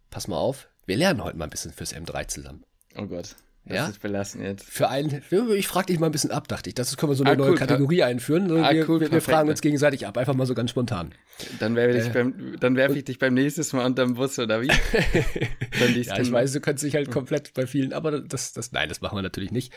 pass 0.10 0.29
mal 0.29 0.38
auf, 0.38 0.70
wir 0.86 0.96
lernen 0.96 1.22
heute 1.22 1.36
mal 1.36 1.44
ein 1.44 1.50
bisschen 1.50 1.74
fürs 1.74 1.94
M3 1.94 2.29
zusammen. 2.29 2.63
Oh 2.96 3.06
Gott. 3.08 3.36
Das 3.65 3.75
ja? 3.75 3.88
ist 3.89 4.01
belassen 4.01 4.41
jetzt. 4.41 4.63
Für 4.63 4.88
einen, 4.88 5.22
ich 5.53 5.68
frage 5.68 5.88
dich 5.88 6.00
mal 6.00 6.06
ein 6.06 6.13
bisschen 6.13 6.32
ab, 6.32 6.48
dachte 6.48 6.70
ich. 6.70 6.75
Das 6.75 6.96
können 6.96 7.12
wir 7.12 7.15
so 7.18 7.25
eine 7.25 7.34
ah, 7.34 7.36
neue 7.36 7.51
cool, 7.51 7.58
Kategorie 7.58 8.03
einführen. 8.03 8.50
Ah, 8.63 8.72
wir, 8.72 8.89
cool, 8.89 9.01
wir, 9.01 9.12
wir 9.12 9.22
fragen 9.22 9.50
uns 9.50 9.60
gegenseitig 9.60 10.08
ab, 10.08 10.18
einfach 10.18 10.34
mal 10.34 10.46
so 10.46 10.53
ganz 10.53 10.70
spontan. 10.72 11.13
Dann 11.60 11.75
werfe 11.75 11.98
ich, 11.98 12.15
äh, 12.15 12.58
beim, 12.58 12.77
werf 12.77 12.96
ich 12.96 13.03
dich 13.03 13.20
beim 13.20 13.34
nächsten 13.34 13.75
Mal 13.75 13.86
unterm 13.86 14.13
Bus, 14.13 14.39
oder 14.39 14.62
wie? 14.62 14.68
ja, 16.03 16.20
ich 16.20 16.32
weiß, 16.32 16.53
du 16.53 16.62
kannst 16.62 16.86
dich 16.86 16.96
halt 16.96 17.12
komplett 17.12 17.53
bei 17.53 17.68
vielen, 17.68 17.91
aber 17.91 18.22
das, 18.22 18.53
das, 18.53 18.72
nein, 18.72 18.88
das 18.88 19.01
machen 19.01 19.18
wir 19.18 19.24
natürlich 19.24 19.51
nicht. 19.51 19.74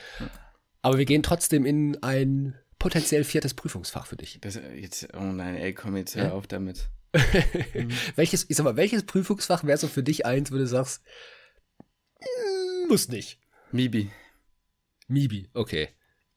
Aber 0.81 0.97
wir 0.97 1.07
gehen 1.07 1.25
trotzdem 1.25 1.67
in 1.67 2.01
ein 2.05 2.55
potenziell 2.83 3.25
viertes 3.25 3.55
Prüfungsfach 3.55 4.07
für 4.07 4.17
dich? 4.17 4.39
Das, 4.41 4.57
jetzt, 4.75 5.09
oh 5.15 5.21
nein, 5.21 5.55
ey, 5.55 5.73
komm 5.73 5.97
jetzt 5.97 6.17
hör 6.17 6.25
Ja? 6.25 6.33
auf 6.33 6.47
damit. 6.47 6.89
welches, 8.17 8.49
ich 8.49 8.57
sag 8.57 8.65
mal, 8.65 8.77
welches 8.77 9.05
Prüfungsfach 9.05 9.65
wäre 9.65 9.79
so 9.79 9.87
für 9.89 10.03
dich 10.03 10.27
eins, 10.27 10.51
wo 10.51 10.57
du 10.57 10.67
sagst, 10.67 11.03
mm, 12.21 12.89
muss 12.89 13.09
nicht? 13.09 13.39
Mibi. 13.71 14.11
Mibi, 15.09 15.49
okay. 15.55 15.89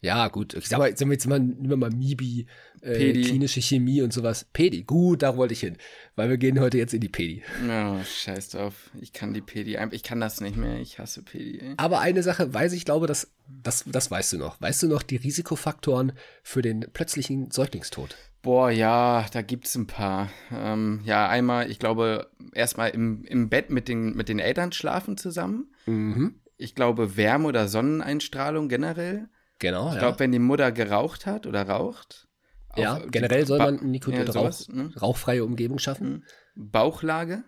Ja, 0.05 0.27
gut. 0.27 0.53
Ich 0.53 0.67
sag 0.67 0.77
mal, 0.77 0.95
sagen 0.95 1.09
wir 1.09 1.15
jetzt 1.15 1.27
mal, 1.27 1.39
nehmen 1.39 1.67
wir 1.67 1.77
mal 1.77 1.89
Mibi, 1.89 2.45
äh, 2.81 2.95
Pedi. 2.95 3.23
klinische 3.23 3.59
Chemie 3.59 4.03
und 4.03 4.13
sowas. 4.13 4.45
Pedi, 4.53 4.83
gut, 4.83 5.23
da 5.23 5.35
wollte 5.35 5.53
ich 5.53 5.61
hin. 5.61 5.77
Weil 6.15 6.29
wir 6.29 6.37
gehen 6.37 6.59
heute 6.59 6.77
jetzt 6.77 6.93
in 6.93 7.01
die 7.01 7.09
Pedi. 7.09 7.41
Oh, 7.67 7.97
scheiß 8.03 8.49
drauf. 8.49 8.91
Ich 9.01 9.13
kann 9.13 9.33
die 9.33 9.41
Pedi, 9.41 9.79
ich 9.89 10.03
kann 10.03 10.19
das 10.19 10.41
nicht 10.41 10.57
mehr. 10.57 10.79
Ich 10.79 10.99
hasse 10.99 11.23
Pedi, 11.23 11.59
ey. 11.59 11.73
Aber 11.77 12.01
eine 12.01 12.21
Sache 12.21 12.53
weiß 12.53 12.73
ich, 12.73 12.85
glaube, 12.85 13.07
das, 13.07 13.31
das, 13.47 13.83
das 13.87 14.11
weißt 14.11 14.33
du 14.33 14.37
noch. 14.37 14.61
Weißt 14.61 14.83
du 14.83 14.87
noch 14.87 15.01
die 15.01 15.15
Risikofaktoren 15.15 16.11
für 16.43 16.61
den 16.61 16.81
plötzlichen 16.93 17.49
Säuglingstod? 17.49 18.15
Boah, 18.43 18.69
ja, 18.69 19.25
da 19.33 19.41
gibt's 19.41 19.73
ein 19.73 19.87
paar. 19.87 20.29
Ähm, 20.53 21.01
ja, 21.03 21.27
einmal, 21.27 21.71
ich 21.71 21.79
glaube, 21.79 22.29
erstmal 22.53 22.91
im, 22.91 23.23
im 23.23 23.49
Bett 23.49 23.71
mit 23.71 23.87
den, 23.87 24.15
mit 24.15 24.29
den 24.29 24.37
Eltern 24.37 24.71
schlafen 24.71 25.17
zusammen. 25.17 25.73
Mhm. 25.87 26.35
Ich 26.57 26.75
glaube, 26.75 27.17
Wärme- 27.17 27.47
oder 27.47 27.67
Sonneneinstrahlung 27.67 28.69
generell. 28.69 29.29
Genau, 29.59 29.87
Ich 29.89 29.93
ja. 29.95 29.99
glaube, 29.99 30.19
wenn 30.19 30.31
die 30.31 30.39
Mutter 30.39 30.71
geraucht 30.71 31.25
hat 31.25 31.45
oder 31.47 31.63
raucht. 31.67 32.27
ja, 32.75 32.99
generell 32.99 33.45
soll 33.47 33.57
Ba- 33.57 33.71
man 33.71 33.89
Nico 33.89 34.11
ja, 34.11 34.17
eine 34.17 34.25
Rauch, 34.27 34.33
sowas, 34.51 34.67
ne? 34.69 34.91
rauchfreie 35.01 35.43
Umgebung 35.45 35.79
schaffen. 35.79 36.25
Bauchlage. 36.55 37.43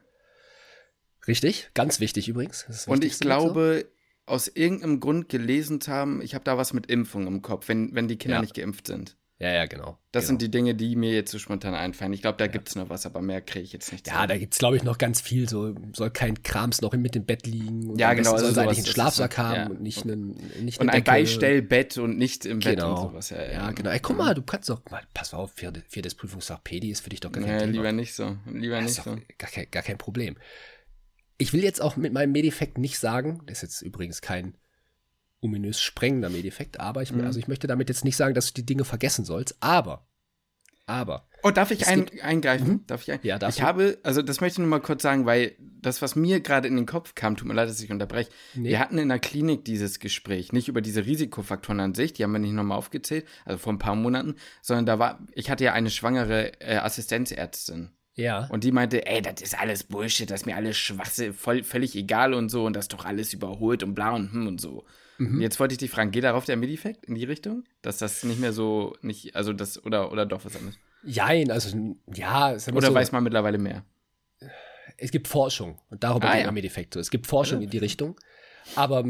Richtig, 1.28 1.70
ganz 1.74 2.00
wichtig 2.00 2.30
übrigens. 2.30 2.64
Und 2.88 3.04
ich 3.04 3.12
mit 3.12 3.20
so. 3.20 3.26
glaube, 3.26 3.86
aus 4.26 4.48
irgendeinem 4.48 5.00
Grund 5.00 5.30
gelesen 5.30 5.80
haben, 5.88 6.22
ich 6.22 6.34
habe 6.36 6.44
da 6.46 6.58
was 6.58 6.74
mit 6.74 6.88
Impfung 6.88 7.28
im 7.28 7.42
Kopf, 7.42 7.68
wenn, 7.68 7.94
wenn 7.96 8.08
die 8.08 8.18
Kinder 8.18 8.38
Ja. 8.38 8.42
nicht 8.42 8.54
geimpft 8.56 8.88
sind. 8.88 9.18
Ja, 9.40 9.52
ja, 9.54 9.66
genau. 9.68 10.00
Das 10.12 10.24
genau. 10.24 10.28
sind 10.30 10.42
die 10.42 10.50
Dinge, 10.50 10.74
die 10.74 10.96
mir 10.96 11.14
jetzt 11.14 11.32
so 11.32 11.38
spontan 11.38 11.76
einfallen. 11.76 12.12
Ich 12.12 12.24
glaube, 12.24 12.40
da 12.40 12.48
gibt's 12.48 12.76
noch 12.76 12.90
was, 12.90 13.06
aber 13.06 13.22
mehr 13.22 13.40
kriege 13.42 13.64
ich 13.66 13.72
jetzt 13.72 13.92
nicht. 13.92 14.08
Ja, 14.08 14.14
zusammen. 14.14 14.30
da 14.30 14.38
gibt's 14.40 14.58
glaube 14.58 14.78
ich, 14.78 14.84
noch 14.84 14.98
ganz 14.98 15.22
viel. 15.22 15.48
So 15.48 15.76
soll 15.94 16.10
kein 16.10 16.42
Krams 16.42 16.82
noch 16.82 16.94
mit 16.94 17.14
dem 17.14 17.24
Bett 17.24 17.46
liegen. 17.46 17.92
Und 17.92 18.00
Ja, 18.00 18.16
genau, 18.16 18.32
also 18.34 18.46
Soll 18.48 18.48
eigentlich 18.48 18.56
sowas 18.56 18.78
einen 18.78 18.86
ist 18.88 18.94
Schlafsack 18.94 19.32
es, 19.34 19.38
haben 19.38 19.56
ja. 19.56 19.68
und 19.68 19.82
nicht 19.82 20.04
einen, 20.04 20.30
nicht 20.62 20.80
und 20.80 20.90
eine 20.90 20.94
ein 20.98 21.04
Decke. 21.04 21.12
Beistellbett 21.12 21.98
und 22.00 22.18
nicht 22.18 22.48
im 22.48 22.60
Bett 22.60 22.80
Genau. 22.80 22.96
und 23.04 23.12
sowas. 23.12 23.30
Ja, 23.30 23.44
Ja, 23.52 23.72
genau. 23.72 23.92
Ey, 23.92 24.00
guck 24.00 24.18
mal, 24.18 24.34
du 24.34 24.42
kannst 24.42 24.70
doch 24.70 24.82
mal, 24.90 25.04
pass 25.14 25.36
auf, 25.36 25.52
viertes, 25.54 25.84
viertes 25.88 26.16
Prüfungsfach 26.16 26.64
Pedi 26.64 26.90
ist 26.90 27.02
für 27.02 27.10
dich 27.12 27.20
doch 27.20 27.32
gar 27.32 27.44
kein 27.44 27.54
Nee, 27.54 27.60
Thema. 27.60 27.72
lieber 27.74 27.92
nicht 27.92 28.16
so. 28.16 28.38
Lieber 28.52 28.82
nicht 28.82 28.96
so. 28.96 29.18
gar, 29.38 29.52
kein, 29.52 29.70
gar 29.70 29.84
kein 29.84 30.00
Problem. 30.00 30.36
Ich 31.38 31.54
will 31.54 31.64
jetzt 31.64 31.80
auch 31.80 31.96
mit 31.96 32.12
meinem 32.12 32.32
Medifekt 32.32 32.80
nicht 32.80 32.98
sagen, 32.98 33.42
das 33.46 33.58
ist 33.60 33.62
jetzt 33.62 33.82
übrigens 33.84 34.22
kein 34.22 34.56
ominös 35.42 35.80
sprengender 35.82 36.30
Medifekt, 36.30 36.80
aber 36.80 37.02
ich, 37.04 37.12
Mhm. 37.12 37.22
also 37.26 37.40
ich 37.40 37.48
möchte 37.48 37.68
damit 37.68 37.90
jetzt 37.90 38.04
nicht 38.06 38.18
sagen, 38.18 38.34
dass 38.34 38.48
du 38.48 38.54
die 38.62 38.66
Dinge 38.66 38.86
vergessen 38.86 39.24
sollst, 39.26 39.56
aber, 39.60 40.08
aber, 40.86 41.28
Oh, 41.44 41.52
darf 41.52 41.70
ich 41.70 41.86
ein, 41.88 42.08
eingreifen? 42.24 42.68
Mhm. 42.68 42.88
Darf 42.88 43.04
ich 43.04 43.12
ein 43.12 43.20
Ja, 43.22 43.38
darfst 43.38 43.58
Ich 43.60 43.62
du. 43.62 43.68
habe, 43.68 44.00
also 44.02 44.24
das 44.24 44.42
möchte 44.42 44.56
ich 44.56 44.60
nur 44.60 44.68
mal 44.68 44.80
kurz 44.82 45.04
sagen, 45.04 45.28
weil 45.28 45.56
das, 45.60 46.02
was 46.02 46.16
mir 46.16 46.40
gerade 46.40 46.68
in 46.68 46.76
den 46.76 46.88
Kopf 46.88 47.14
kam, 47.14 47.36
tut 47.38 47.48
mir 47.48 47.54
leid, 47.54 47.70
dass 47.70 47.80
ich 47.80 47.92
unterbreche. 47.92 48.32
Nee. 48.56 48.70
Wir 48.70 48.80
hatten 48.80 48.98
in 48.98 49.08
der 49.10 49.20
Klinik 49.20 49.64
dieses 49.64 50.00
Gespräch, 50.00 50.52
nicht 50.52 50.68
über 50.68 50.82
diese 50.82 51.06
Risikofaktoren 51.06 51.80
an 51.80 51.94
sich, 51.94 52.14
die 52.14 52.24
haben 52.24 52.32
wir 52.32 52.40
nicht 52.40 52.54
nochmal 52.54 52.78
aufgezählt, 52.80 53.26
also 53.46 53.60
vor 53.60 53.72
ein 53.74 53.78
paar 53.80 53.96
Monaten, 53.96 54.36
sondern 54.64 54.88
da 54.88 54.98
war, 54.98 55.20
ich 55.34 55.52
hatte 55.52 55.64
ja 55.64 55.74
eine 55.74 55.92
schwangere 55.92 56.60
äh, 56.60 56.78
Assistenzärztin. 56.78 57.92
ja, 58.16 58.48
Und 58.50 58.64
die 58.64 58.72
meinte, 58.72 59.06
ey, 59.06 59.22
das 59.22 59.42
ist 59.42 59.58
alles 59.60 59.84
Bullshit, 59.84 60.30
das 60.32 60.42
ist 60.42 60.46
mir 60.48 60.56
alles 60.56 60.76
Schwachsinn, 60.78 61.34
voll, 61.34 61.64
völlig 61.64 61.96
egal 61.96 62.34
und 62.34 62.50
so 62.50 62.66
und 62.66 62.76
das 62.76 62.86
ist 62.86 62.94
doch 62.94 63.06
alles 63.06 63.32
überholt 63.34 63.84
und 63.84 63.94
bla 63.94 64.12
und 64.12 64.32
hm 64.32 64.48
und 64.48 64.60
so. 64.60 64.86
Mhm. 65.18 65.42
Jetzt 65.42 65.60
wollte 65.60 65.74
ich 65.74 65.80
dich 65.80 65.90
fragen, 65.92 66.12
geht 66.12 66.24
darauf 66.24 66.46
der 66.46 66.58
Medifekt 66.58 67.06
in 67.06 67.16
die 67.16 67.24
Richtung? 67.26 67.64
Dass 67.82 67.98
das 67.98 68.24
nicht 68.24 68.40
mehr 68.40 68.54
so, 68.54 68.96
nicht, 69.02 69.36
also 69.36 69.52
das, 69.54 69.84
oder, 69.84 70.12
oder 70.12 70.26
doch 70.26 70.46
was 70.46 70.56
anderes? 70.56 70.78
jein, 71.04 71.52
also, 71.52 71.96
ja, 72.14 72.52
Oder 72.72 72.88
so, 72.88 72.94
weiß 72.94 73.12
man 73.12 73.24
mittlerweile 73.24 73.58
mehr? 73.58 73.84
es 74.98 75.12
gibt 75.12 75.28
Forschung 75.28 75.80
und 75.90 76.04
darüber 76.04 76.28
Ah, 76.30 76.34
geht 76.34 76.42
ja. 76.42 76.48
mein 76.48 76.56
Medifekt 76.56 76.94
so. 76.94 77.00
Es 77.00 77.10
gibt 77.12 77.28
Forschung 77.28 77.60
Ja. 77.60 77.66
in 77.66 77.70
die 77.70 77.78
Richtung, 77.78 78.20
aber 78.76 79.04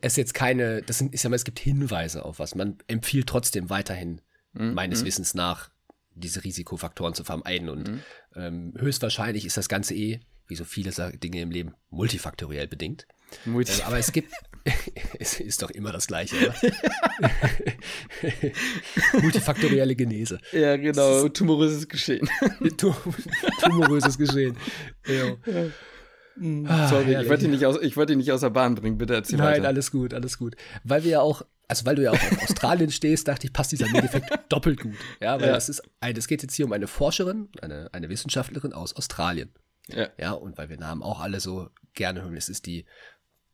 es 0.00 0.12
ist 0.12 0.16
jetzt 0.16 0.34
keine, 0.34 0.82
das 0.82 0.98
sind, 0.98 1.14
ich 1.14 1.20
sag 1.20 1.30
mal, 1.30 1.36
es 1.36 1.44
gibt 1.44 1.58
Hinweise 1.58 2.24
auf 2.24 2.38
was. 2.38 2.54
Man 2.54 2.78
empfiehlt 2.88 3.26
trotzdem 3.28 3.70
weiterhin, 3.70 4.20
Mhm. 4.52 4.74
meines 4.74 5.02
Mhm. 5.02 5.06
Wissens 5.06 5.34
nach, 5.34 5.70
diese 6.14 6.42
Risikofaktoren 6.42 7.14
zu 7.14 7.22
vermeiden 7.22 7.68
und 7.68 7.88
Mhm. 7.88 8.00
ähm, 8.34 8.74
höchstwahrscheinlich 8.78 9.44
ist 9.44 9.56
das 9.56 9.68
Ganze 9.68 9.94
eh, 9.94 10.20
wie 10.48 10.56
so 10.56 10.64
viele 10.64 10.90
Dinge 11.18 11.40
im 11.40 11.50
Leben, 11.50 11.74
multifaktoriell 11.90 12.66
bedingt. 12.66 13.06
Multi 13.44 13.72
Ähm, 13.72 13.80
aber 13.86 13.98
es 13.98 14.10
gibt, 14.12 14.32
es 15.18 15.40
ist 15.40 15.62
doch 15.62 15.70
immer 15.70 15.92
das 15.92 16.06
Gleiche, 16.06 16.36
oder? 16.36 16.54
Multifaktorielle 19.20 19.96
Genese. 19.96 20.38
ja, 20.52 20.76
genau, 20.76 21.28
tumoröses 21.28 21.88
Geschehen. 21.88 22.28
Tu- 22.76 22.94
Tumoröses 23.62 24.18
Geschehen. 24.18 24.56
Ja. 25.06 25.36
Ah, 26.66 26.88
Sorry, 26.88 27.20
ich 27.20 27.28
wollte, 27.28 27.42
dich 27.44 27.50
nicht 27.50 27.66
aus, 27.66 27.78
ich 27.82 27.96
wollte 27.96 28.12
dich 28.12 28.18
nicht 28.18 28.32
aus 28.32 28.42
der 28.42 28.50
Bahn 28.50 28.76
bringen, 28.76 28.96
bitte 28.96 29.14
erzähl 29.14 29.38
Nein, 29.38 29.58
weiter. 29.58 29.68
alles 29.68 29.90
gut, 29.90 30.14
alles 30.14 30.38
gut. 30.38 30.54
Weil 30.84 31.02
wir 31.02 31.10
ja 31.10 31.20
auch, 31.20 31.42
also 31.66 31.84
weil 31.84 31.96
du 31.96 32.02
ja 32.04 32.12
auch 32.12 32.14
auf 32.14 32.42
Australien 32.44 32.90
stehst, 32.92 33.26
dachte 33.26 33.46
ich, 33.48 33.52
passt 33.52 33.72
dieser 33.72 33.90
Medifekt 33.90 34.30
doppelt 34.48 34.80
gut. 34.80 34.94
Ja, 35.20 35.40
weil 35.40 35.48
Ja. 35.48 35.54
das 35.54 35.68
ist 35.68 35.82
ein, 36.00 36.16
es 36.16 36.28
geht 36.28 36.42
jetzt 36.42 36.54
hier 36.54 36.66
um 36.66 36.72
eine 36.72 36.86
Forscherin, 36.86 37.48
eine, 37.60 37.88
eine 37.92 38.08
Wissenschaftlerin 38.08 38.72
aus 38.72 38.94
Australien. 38.94 39.52
Ja. 39.88 40.08
Ja, 40.18 40.32
und 40.32 40.58
weil 40.58 40.68
wir 40.68 40.76
Namen 40.78 41.02
auch 41.02 41.18
alle 41.20 41.40
so 41.40 41.70
gerne 41.94 42.22
hören, 42.22 42.36
es 42.36 42.48
ist 42.48 42.66
die, 42.66 42.84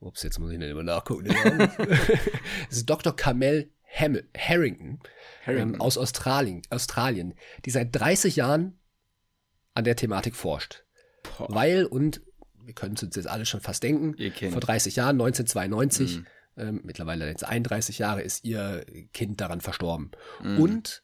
ups, 0.04 0.22
jetzt 0.22 0.38
muss 0.38 0.52
ich 0.52 0.58
nicht 0.58 0.70
immer 0.70 0.82
nachgucken. 0.82 1.26
es 2.70 2.78
ist 2.78 2.90
Dr. 2.90 3.14
Kamel 3.16 3.70
Ham 3.96 4.18
Harrington, 4.36 4.98
Harrington. 5.46 5.74
Ähm, 5.74 5.80
aus 5.80 5.96
Australien, 5.98 6.62
Australien, 6.70 7.34
die 7.64 7.70
seit 7.70 7.94
30 7.94 8.36
Jahren 8.36 8.78
an 9.74 9.84
der 9.84 9.94
Thematik 9.96 10.34
forscht. 10.34 10.84
Boah. 11.38 11.46
Weil, 11.54 11.84
und 11.84 12.20
wir 12.64 12.74
können 12.74 12.94
es 12.96 13.02
uns 13.02 13.14
jetzt 13.16 13.28
alle 13.28 13.46
schon 13.46 13.60
fast 13.60 13.82
denken, 13.82 14.16
vor 14.50 14.60
30 14.60 14.96
Jahren, 14.96 15.16
1992, 15.20 16.18
Mhm. 16.18 16.26
ähm, 16.56 16.80
mittlerweile 16.84 17.28
jetzt 17.28 17.44
31 17.44 17.98
Jahre, 17.98 18.22
ist 18.22 18.44
ihr 18.44 18.84
Kind 19.12 19.40
daran 19.40 19.60
verstorben. 19.60 20.10
Mhm. 20.42 20.58
Und 20.58 21.02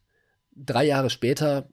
drei 0.57 0.85
Jahre 0.85 1.11
später 1.11 1.69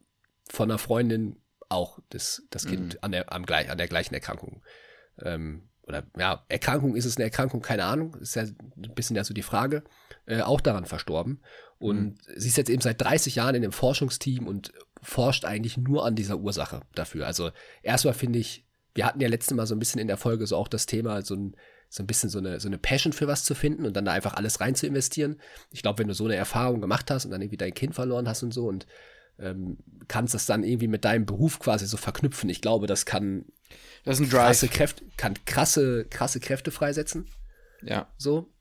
von 0.49 0.69
einer 0.69 0.77
Freundin 0.77 1.41
auch 1.69 1.99
das, 2.09 2.43
das 2.51 2.65
Kind 2.65 2.93
Mhm. 2.93 2.99
an, 3.01 3.11
der, 3.11 3.33
am, 3.33 3.43
an 3.45 3.77
der 3.77 3.87
gleichen 3.87 4.13
Erkrankung. 4.13 4.61
Ähm, 5.21 5.66
oder 5.87 6.03
ja, 6.17 6.43
Erkrankung 6.49 6.95
ist 6.95 7.05
es 7.05 7.17
eine 7.17 7.23
Erkrankung, 7.23 7.61
keine 7.61 7.85
Ahnung, 7.85 8.15
ist 8.15 8.35
ja 8.35 8.43
ein 8.43 8.93
bisschen 8.93 9.15
ja 9.15 9.23
so 9.23 9.33
die 9.33 9.41
Frage, 9.41 9.83
äh, 10.25 10.41
auch 10.41 10.61
daran 10.61 10.85
verstorben. 10.85 11.39
Und 11.79 11.97
Mhm. 11.97 12.15
sie 12.35 12.49
ist 12.49 12.57
jetzt 12.57 12.69
eben 12.69 12.81
seit 12.81 13.01
30 13.01 13.35
Jahren 13.35 13.55
in 13.55 13.61
dem 13.61 13.71
Forschungsteam 13.71 14.47
und 14.47 14.73
forscht 15.01 15.45
eigentlich 15.45 15.77
nur 15.77 16.05
an 16.05 16.15
dieser 16.15 16.37
Ursache 16.37 16.81
dafür. 16.95 17.25
Also 17.27 17.51
erstmal 17.83 18.13
finde 18.15 18.39
ich, 18.39 18.65
wir 18.95 19.05
hatten 19.05 19.21
ja 19.21 19.27
letztes 19.29 19.55
Mal 19.55 19.67
so 19.67 19.75
ein 19.75 19.79
bisschen 19.79 20.01
in 20.01 20.07
der 20.07 20.17
Folge 20.17 20.45
so 20.47 20.57
auch 20.57 20.67
das 20.67 20.87
Thema, 20.87 21.21
so 21.21 21.35
ein, 21.35 21.55
so 21.87 22.03
ein 22.03 22.07
bisschen 22.07 22.29
so 22.29 22.39
eine, 22.39 22.59
so 22.59 22.67
eine 22.67 22.77
Passion 22.79 23.13
für 23.13 23.27
was 23.27 23.45
zu 23.45 23.55
finden 23.55 23.85
und 23.85 23.95
dann 23.95 24.05
da 24.05 24.11
einfach 24.11 24.33
alles 24.33 24.59
rein 24.59 24.75
zu 24.75 24.87
investieren. 24.87 25.39
Ich 25.71 25.83
glaube, 25.83 25.99
wenn 25.99 26.07
du 26.07 26.13
so 26.15 26.25
eine 26.25 26.35
Erfahrung 26.35 26.81
gemacht 26.81 27.09
hast 27.11 27.25
und 27.25 27.31
dann 27.31 27.41
irgendwie 27.41 27.57
dein 27.57 27.73
Kind 27.73 27.95
verloren 27.95 28.27
hast 28.27 28.43
und 28.43 28.53
so 28.53 28.67
und 28.67 28.87
ähm, 29.39 29.77
kannst 30.07 30.33
das 30.33 30.45
dann 30.45 30.63
irgendwie 30.63 30.87
mit 30.87 31.05
deinem 31.05 31.25
Beruf 31.25 31.59
quasi 31.59 31.85
so 31.85 31.97
verknüpfen. 31.97 32.49
Ich 32.49 32.61
glaube, 32.61 32.87
das 32.87 33.05
kann 33.05 33.45
Das 34.03 34.19
ist 34.19 34.25
ein 34.25 34.29
krasse 34.29 34.67
Drive. 34.67 34.75
Kräfte, 34.75 35.05
kann 35.17 35.33
krasse, 35.45 36.05
krasse 36.05 36.39
Kräfte 36.39 36.71
freisetzen. 36.71 37.27
Ja. 37.81 38.11
So. 38.17 38.51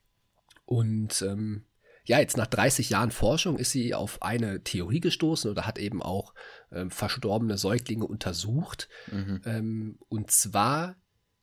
Und 0.64 1.22
ähm, 1.22 1.64
ja, 2.04 2.20
jetzt 2.20 2.36
nach 2.36 2.46
30 2.46 2.90
Jahren 2.90 3.10
Forschung 3.10 3.58
ist 3.58 3.72
sie 3.72 3.94
auf 3.94 4.22
eine 4.22 4.62
Theorie 4.62 5.00
gestoßen 5.00 5.50
oder 5.50 5.66
hat 5.66 5.78
eben 5.78 6.02
auch 6.02 6.34
ähm, 6.70 6.90
verstorbene 6.90 7.58
Säuglinge 7.58 8.06
untersucht. 8.06 8.88
Mhm. 9.10 9.40
Ähm, 9.44 9.98
und 10.08 10.30
zwar 10.30 10.96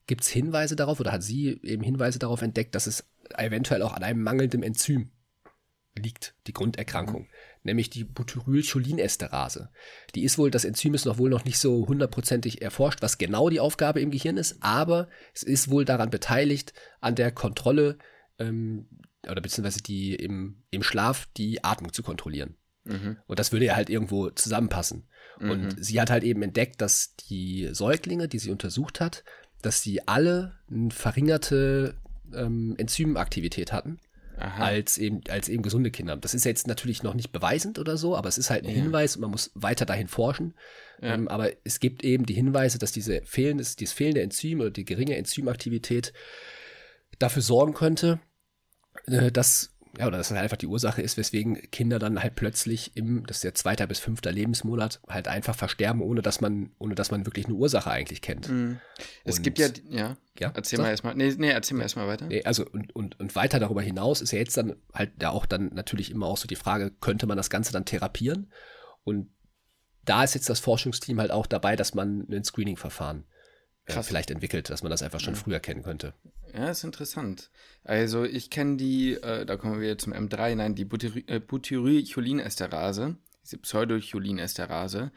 gibt 0.07 0.21
es 0.21 0.29
Hinweise 0.29 0.75
darauf, 0.75 0.99
oder 0.99 1.11
hat 1.11 1.23
sie 1.23 1.59
eben 1.63 1.83
Hinweise 1.83 2.19
darauf 2.19 2.41
entdeckt, 2.41 2.75
dass 2.75 2.87
es 2.87 3.09
eventuell 3.37 3.81
auch 3.81 3.93
an 3.93 4.03
einem 4.03 4.21
mangelnden 4.21 4.63
Enzym 4.63 5.11
liegt, 5.95 6.35
die 6.47 6.53
Grunderkrankung, 6.53 7.27
nämlich 7.63 7.89
die 7.89 8.03
Butyrylcholinesterase. 8.03 9.69
Die 10.15 10.23
ist 10.23 10.37
wohl, 10.37 10.51
das 10.51 10.65
Enzym 10.65 10.93
ist 10.93 11.05
noch 11.05 11.17
wohl 11.17 11.29
noch 11.29 11.45
nicht 11.45 11.57
so 11.59 11.87
hundertprozentig 11.87 12.61
erforscht, 12.61 13.01
was 13.01 13.17
genau 13.17 13.49
die 13.49 13.59
Aufgabe 13.59 14.01
im 14.01 14.11
Gehirn 14.11 14.37
ist, 14.37 14.57
aber 14.61 15.07
es 15.33 15.43
ist 15.43 15.69
wohl 15.69 15.85
daran 15.85 16.09
beteiligt, 16.09 16.73
an 17.01 17.15
der 17.15 17.31
Kontrolle 17.31 17.97
ähm, 18.39 18.87
oder 19.27 19.41
beziehungsweise 19.41 19.81
die 19.81 20.15
im, 20.15 20.63
im 20.69 20.83
Schlaf 20.83 21.27
die 21.37 21.63
Atmung 21.63 21.93
zu 21.93 22.03
kontrollieren. 22.03 22.55
Mhm. 22.83 23.17
Und 23.27 23.39
das 23.39 23.51
würde 23.51 23.65
ja 23.65 23.75
halt 23.75 23.89
irgendwo 23.89 24.29
zusammenpassen. 24.29 25.07
Und 25.39 25.63
Mhm. 25.77 25.83
sie 25.83 25.99
hat 25.99 26.09
halt 26.09 26.23
eben 26.23 26.43
entdeckt, 26.43 26.81
dass 26.81 27.15
die 27.15 27.69
Säuglinge, 27.71 28.27
die 28.27 28.39
sie 28.39 28.51
untersucht 28.51 28.99
hat, 28.99 29.23
dass 29.61 29.81
die 29.81 30.07
alle 30.07 30.59
eine 30.69 30.91
verringerte 30.91 31.95
ähm, 32.33 32.75
Enzymaktivität 32.77 33.71
hatten, 33.71 33.99
Aha. 34.37 34.63
als 34.63 34.97
eben, 34.97 35.21
als 35.29 35.49
eben 35.49 35.63
gesunde 35.63 35.91
Kinder. 35.91 36.17
Das 36.17 36.33
ist 36.33 36.45
jetzt 36.45 36.67
natürlich 36.67 37.03
noch 37.03 37.13
nicht 37.13 37.31
beweisend 37.31 37.79
oder 37.79 37.97
so, 37.97 38.15
aber 38.15 38.29
es 38.29 38.37
ist 38.37 38.49
halt 38.49 38.63
ein 38.63 38.69
Ja. 38.69 38.75
Hinweis 38.75 39.15
und 39.15 39.21
man 39.21 39.31
muss 39.31 39.51
weiter 39.53 39.85
dahin 39.85 40.07
forschen. 40.07 40.53
Ja. 41.01 41.13
Ähm, 41.13 41.27
aber 41.27 41.51
es 41.63 41.79
gibt 41.79 42.03
eben 42.03 42.25
die 42.25 42.33
Hinweise, 42.33 42.79
dass 42.79 42.91
diese 42.91 43.21
fehlendes, 43.25 43.75
dieses 43.75 43.93
fehlende 43.93 44.21
Enzym 44.21 44.59
oder 44.61 44.71
die 44.71 44.85
geringe 44.85 45.15
Enzymaktivität 45.17 46.13
dafür 47.19 47.41
sorgen 47.41 47.73
könnte, 47.73 48.19
äh, 49.07 49.31
dass 49.31 49.72
ja, 49.97 50.07
oder 50.07 50.17
dass 50.17 50.29
das 50.29 50.35
halt 50.35 50.43
einfach 50.43 50.57
die 50.57 50.67
Ursache 50.67 51.01
ist, 51.01 51.17
weswegen 51.17 51.69
Kinder 51.69 51.99
dann 51.99 52.21
halt 52.21 52.35
plötzlich 52.35 52.95
im, 52.95 53.25
das 53.27 53.37
ist 53.37 53.43
der 53.43 53.53
zweite 53.53 53.85
bis 53.87 53.99
fünfter 53.99 54.31
Lebensmonat, 54.31 54.99
halt 55.07 55.27
einfach 55.27 55.55
versterben, 55.55 56.01
ohne 56.01 56.23
dass 56.23 56.41
man, 56.41 56.71
ohne 56.79 56.95
dass 56.95 57.11
man 57.11 57.27
wirklich 57.27 57.45
eine 57.45 57.55
Ursache 57.55 57.91
eigentlich 57.91 58.21
kennt. 58.21 58.49
Mhm. 58.49 58.79
Es 59.23 59.43
gibt 59.43 59.59
ja, 59.59 59.67
ja, 59.89 60.17
ja 60.39 60.51
erzähl 60.55 60.77
sag. 60.77 60.85
mal 60.85 60.89
erstmal, 60.89 61.15
nee, 61.15 61.31
nee, 61.37 61.49
erzähl 61.49 61.77
mal 61.77 61.83
erstmal 61.83 62.07
weiter. 62.07 62.25
Nee, 62.25 62.43
also, 62.43 62.65
und, 62.65 62.95
und, 62.95 63.19
und 63.19 63.35
weiter 63.35 63.59
darüber 63.59 63.83
hinaus 63.83 64.21
ist 64.21 64.31
ja 64.31 64.39
jetzt 64.39 64.57
dann 64.57 64.75
halt 64.93 65.11
ja 65.21 65.29
auch 65.29 65.45
dann 65.45 65.69
natürlich 65.73 66.09
immer 66.09 66.25
auch 66.25 66.37
so 66.37 66.47
die 66.47 66.55
Frage, 66.55 66.89
könnte 66.99 67.27
man 67.27 67.37
das 67.37 67.51
Ganze 67.51 67.71
dann 67.71 67.85
therapieren? 67.85 68.51
Und 69.03 69.29
da 70.05 70.23
ist 70.23 70.33
jetzt 70.33 70.49
das 70.49 70.59
Forschungsteam 70.59 71.19
halt 71.19 71.29
auch 71.29 71.45
dabei, 71.45 71.75
dass 71.75 71.93
man 71.93 72.25
ein 72.31 72.43
Screening-Verfahren 72.43 73.25
äh, 73.85 74.03
vielleicht 74.03 74.31
entwickelt, 74.31 74.69
dass 74.69 74.83
man 74.83 74.89
das 74.89 75.03
einfach 75.03 75.19
schon 75.19 75.33
ja. 75.33 75.39
früher 75.39 75.59
kennen 75.59 75.83
könnte. 75.83 76.13
Ja, 76.53 76.69
ist 76.69 76.83
interessant. 76.83 77.49
Also 77.83 78.23
ich 78.23 78.49
kenne 78.49 78.77
die, 78.77 79.13
äh, 79.13 79.45
da 79.45 79.57
kommen 79.57 79.81
wir 79.81 79.87
jetzt 79.87 80.03
zum 80.03 80.13
M3, 80.13 80.55
nein, 80.55 80.75
die 80.75 80.87
äh, 81.27 81.39
Butyrycholinesterase, 81.39 83.17
diese 83.43 83.57
Pseudocholin-Esterase, 83.57 85.11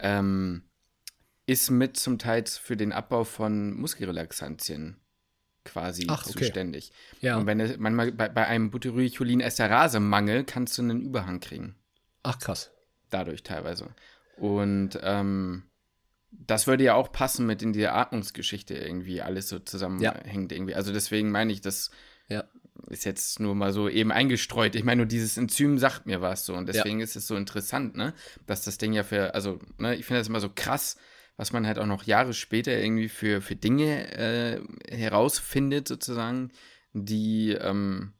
ähm, 0.00 0.64
ist 1.46 1.70
mit 1.70 1.96
zum 1.96 2.18
Teil 2.18 2.44
für 2.46 2.76
den 2.76 2.92
Abbau 2.92 3.24
von 3.24 3.72
Muskelrelaxantien 3.74 5.00
quasi 5.64 6.06
Ach, 6.08 6.26
okay. 6.26 6.38
zuständig. 6.38 6.92
Ja. 7.20 7.36
Und 7.36 7.46
wenn 7.46 7.60
es 7.60 7.78
manchmal 7.78 8.12
bei, 8.12 8.28
bei 8.28 8.46
einem 8.46 8.70
Butyrycholinesterase-Mangel 8.70 10.44
kannst 10.44 10.78
du 10.78 10.82
einen 10.82 11.00
Überhang 11.00 11.40
kriegen. 11.40 11.76
Ach 12.22 12.38
krass. 12.38 12.70
Dadurch 13.10 13.42
teilweise. 13.42 13.94
Und 14.36 14.98
ähm, 15.02 15.64
das 16.32 16.66
würde 16.66 16.84
ja 16.84 16.94
auch 16.94 17.12
passen 17.12 17.46
mit 17.46 17.62
in 17.62 17.72
die 17.72 17.86
Atmungsgeschichte 17.86 18.74
irgendwie 18.74 19.20
alles 19.22 19.48
so 19.48 19.58
zusammenhängt 19.58 20.52
ja. 20.52 20.56
irgendwie. 20.56 20.74
Also 20.74 20.92
deswegen 20.92 21.30
meine 21.30 21.52
ich, 21.52 21.60
das 21.60 21.90
ja. 22.28 22.44
ist 22.88 23.04
jetzt 23.04 23.40
nur 23.40 23.54
mal 23.54 23.72
so 23.72 23.88
eben 23.88 24.12
eingestreut. 24.12 24.74
Ich 24.74 24.84
meine, 24.84 24.98
nur 24.98 25.06
dieses 25.06 25.36
Enzym 25.36 25.78
sagt 25.78 26.06
mir 26.06 26.20
was 26.20 26.46
so 26.46 26.54
und 26.54 26.68
deswegen 26.68 27.00
ja. 27.00 27.04
ist 27.04 27.16
es 27.16 27.26
so 27.26 27.36
interessant, 27.36 27.96
ne, 27.96 28.14
dass 28.46 28.64
das 28.64 28.78
Ding 28.78 28.92
ja 28.92 29.02
für, 29.02 29.34
also, 29.34 29.58
ne, 29.78 29.96
ich 29.96 30.06
finde 30.06 30.20
das 30.20 30.28
immer 30.28 30.40
so 30.40 30.50
krass, 30.54 30.96
was 31.36 31.52
man 31.52 31.66
halt 31.66 31.78
auch 31.78 31.86
noch 31.86 32.04
Jahre 32.04 32.34
später 32.34 32.72
irgendwie 32.72 33.08
für, 33.08 33.40
für 33.40 33.56
Dinge 33.56 34.12
äh, 34.16 34.60
herausfindet 34.88 35.88
sozusagen, 35.88 36.52
die 36.92 37.52
ähm, 37.52 38.12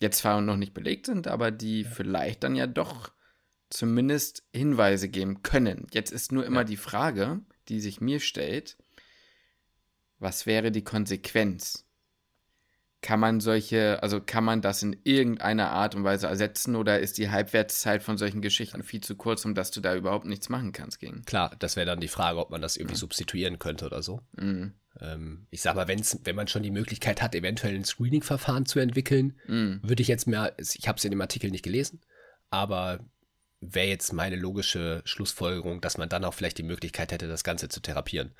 jetzt 0.00 0.18
zwar 0.18 0.40
noch 0.40 0.56
nicht 0.56 0.74
belegt 0.74 1.06
sind, 1.06 1.26
aber 1.26 1.50
die 1.50 1.84
vielleicht 1.84 2.44
dann 2.44 2.56
ja 2.56 2.66
doch 2.66 3.10
zumindest 3.70 4.44
Hinweise 4.52 5.08
geben 5.08 5.42
können. 5.42 5.86
Jetzt 5.92 6.12
ist 6.12 6.32
nur 6.32 6.44
immer 6.44 6.60
ja. 6.60 6.64
die 6.64 6.76
Frage, 6.76 7.40
die 7.68 7.80
sich 7.80 8.00
mir 8.00 8.20
stellt, 8.20 8.76
was 10.18 10.46
wäre 10.46 10.72
die 10.72 10.84
Konsequenz? 10.84 11.84
Kann 13.00 13.20
man 13.20 13.38
solche, 13.38 14.02
also 14.02 14.20
kann 14.20 14.42
man 14.42 14.60
das 14.60 14.82
in 14.82 14.96
irgendeiner 15.04 15.70
Art 15.70 15.94
und 15.94 16.02
Weise 16.02 16.26
ersetzen 16.26 16.74
oder 16.74 16.98
ist 16.98 17.16
die 17.16 17.30
Halbwertszeit 17.30 18.02
von 18.02 18.18
solchen 18.18 18.42
Geschichten 18.42 18.82
viel 18.82 19.00
zu 19.00 19.14
kurz, 19.14 19.44
um 19.44 19.54
dass 19.54 19.70
du 19.70 19.80
da 19.80 19.94
überhaupt 19.94 20.24
nichts 20.24 20.48
machen 20.48 20.72
kannst 20.72 20.98
gegen? 20.98 21.22
Klar, 21.22 21.54
das 21.60 21.76
wäre 21.76 21.86
dann 21.86 22.00
die 22.00 22.08
Frage, 22.08 22.40
ob 22.40 22.50
man 22.50 22.60
das 22.60 22.76
irgendwie 22.76 22.96
ja. 22.96 22.98
substituieren 22.98 23.60
könnte 23.60 23.86
oder 23.86 24.02
so. 24.02 24.20
Mhm. 24.32 24.74
Ähm, 25.00 25.46
ich 25.50 25.62
sag 25.62 25.76
mal, 25.76 25.86
wenn's, 25.86 26.18
wenn 26.24 26.34
man 26.34 26.48
schon 26.48 26.64
die 26.64 26.72
Möglichkeit 26.72 27.22
hat, 27.22 27.36
eventuell 27.36 27.76
ein 27.76 27.84
Screening-Verfahren 27.84 28.66
zu 28.66 28.80
entwickeln, 28.80 29.38
mhm. 29.46 29.78
würde 29.84 30.02
ich 30.02 30.08
jetzt 30.08 30.26
mehr, 30.26 30.56
ich 30.58 30.88
habe 30.88 30.98
es 30.98 31.04
in 31.04 31.12
dem 31.12 31.20
Artikel 31.20 31.52
nicht 31.52 31.62
gelesen, 31.62 32.00
aber 32.50 32.98
wäre 33.60 33.86
jetzt 33.86 34.12
meine 34.12 34.36
logische 34.36 35.02
Schlussfolgerung, 35.04 35.80
dass 35.80 35.98
man 35.98 36.08
dann 36.08 36.24
auch 36.24 36.34
vielleicht 36.34 36.58
die 36.58 36.62
Möglichkeit 36.62 37.12
hätte, 37.12 37.28
das 37.28 37.44
Ganze 37.44 37.68
zu 37.68 37.80
therapieren. 37.80 38.32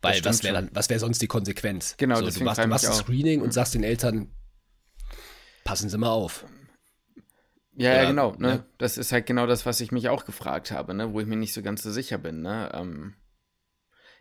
Weil 0.00 0.24
was 0.24 0.42
wäre 0.42 0.54
dann, 0.54 0.70
was 0.72 0.90
wäre 0.90 1.00
sonst 1.00 1.22
die 1.22 1.28
Konsequenz? 1.28 1.94
Genau, 1.96 2.16
so, 2.16 2.28
du 2.28 2.44
machst, 2.44 2.62
du 2.62 2.66
machst 2.66 2.86
ein 2.86 2.92
Screening 2.92 3.40
und 3.40 3.52
sagst 3.52 3.74
den 3.74 3.84
Eltern, 3.84 4.34
passen 5.64 5.88
Sie 5.88 5.98
mal 5.98 6.10
auf. 6.10 6.44
Ja, 7.74 7.92
Oder, 7.92 8.02
ja, 8.02 8.08
genau. 8.08 8.32
Ne? 8.32 8.48
ne? 8.48 8.64
Das 8.78 8.98
ist 8.98 9.12
halt 9.12 9.26
genau 9.26 9.46
das, 9.46 9.64
was 9.64 9.80
ich 9.80 9.92
mich 9.92 10.08
auch 10.08 10.24
gefragt 10.24 10.70
habe, 10.72 10.92
ne? 10.94 11.12
wo 11.12 11.20
ich 11.20 11.26
mir 11.26 11.36
nicht 11.36 11.54
so 11.54 11.62
ganz 11.62 11.82
so 11.82 11.90
sicher 11.90 12.18
bin. 12.18 12.42
Ne? 12.42 12.70
Ähm, 12.74 13.14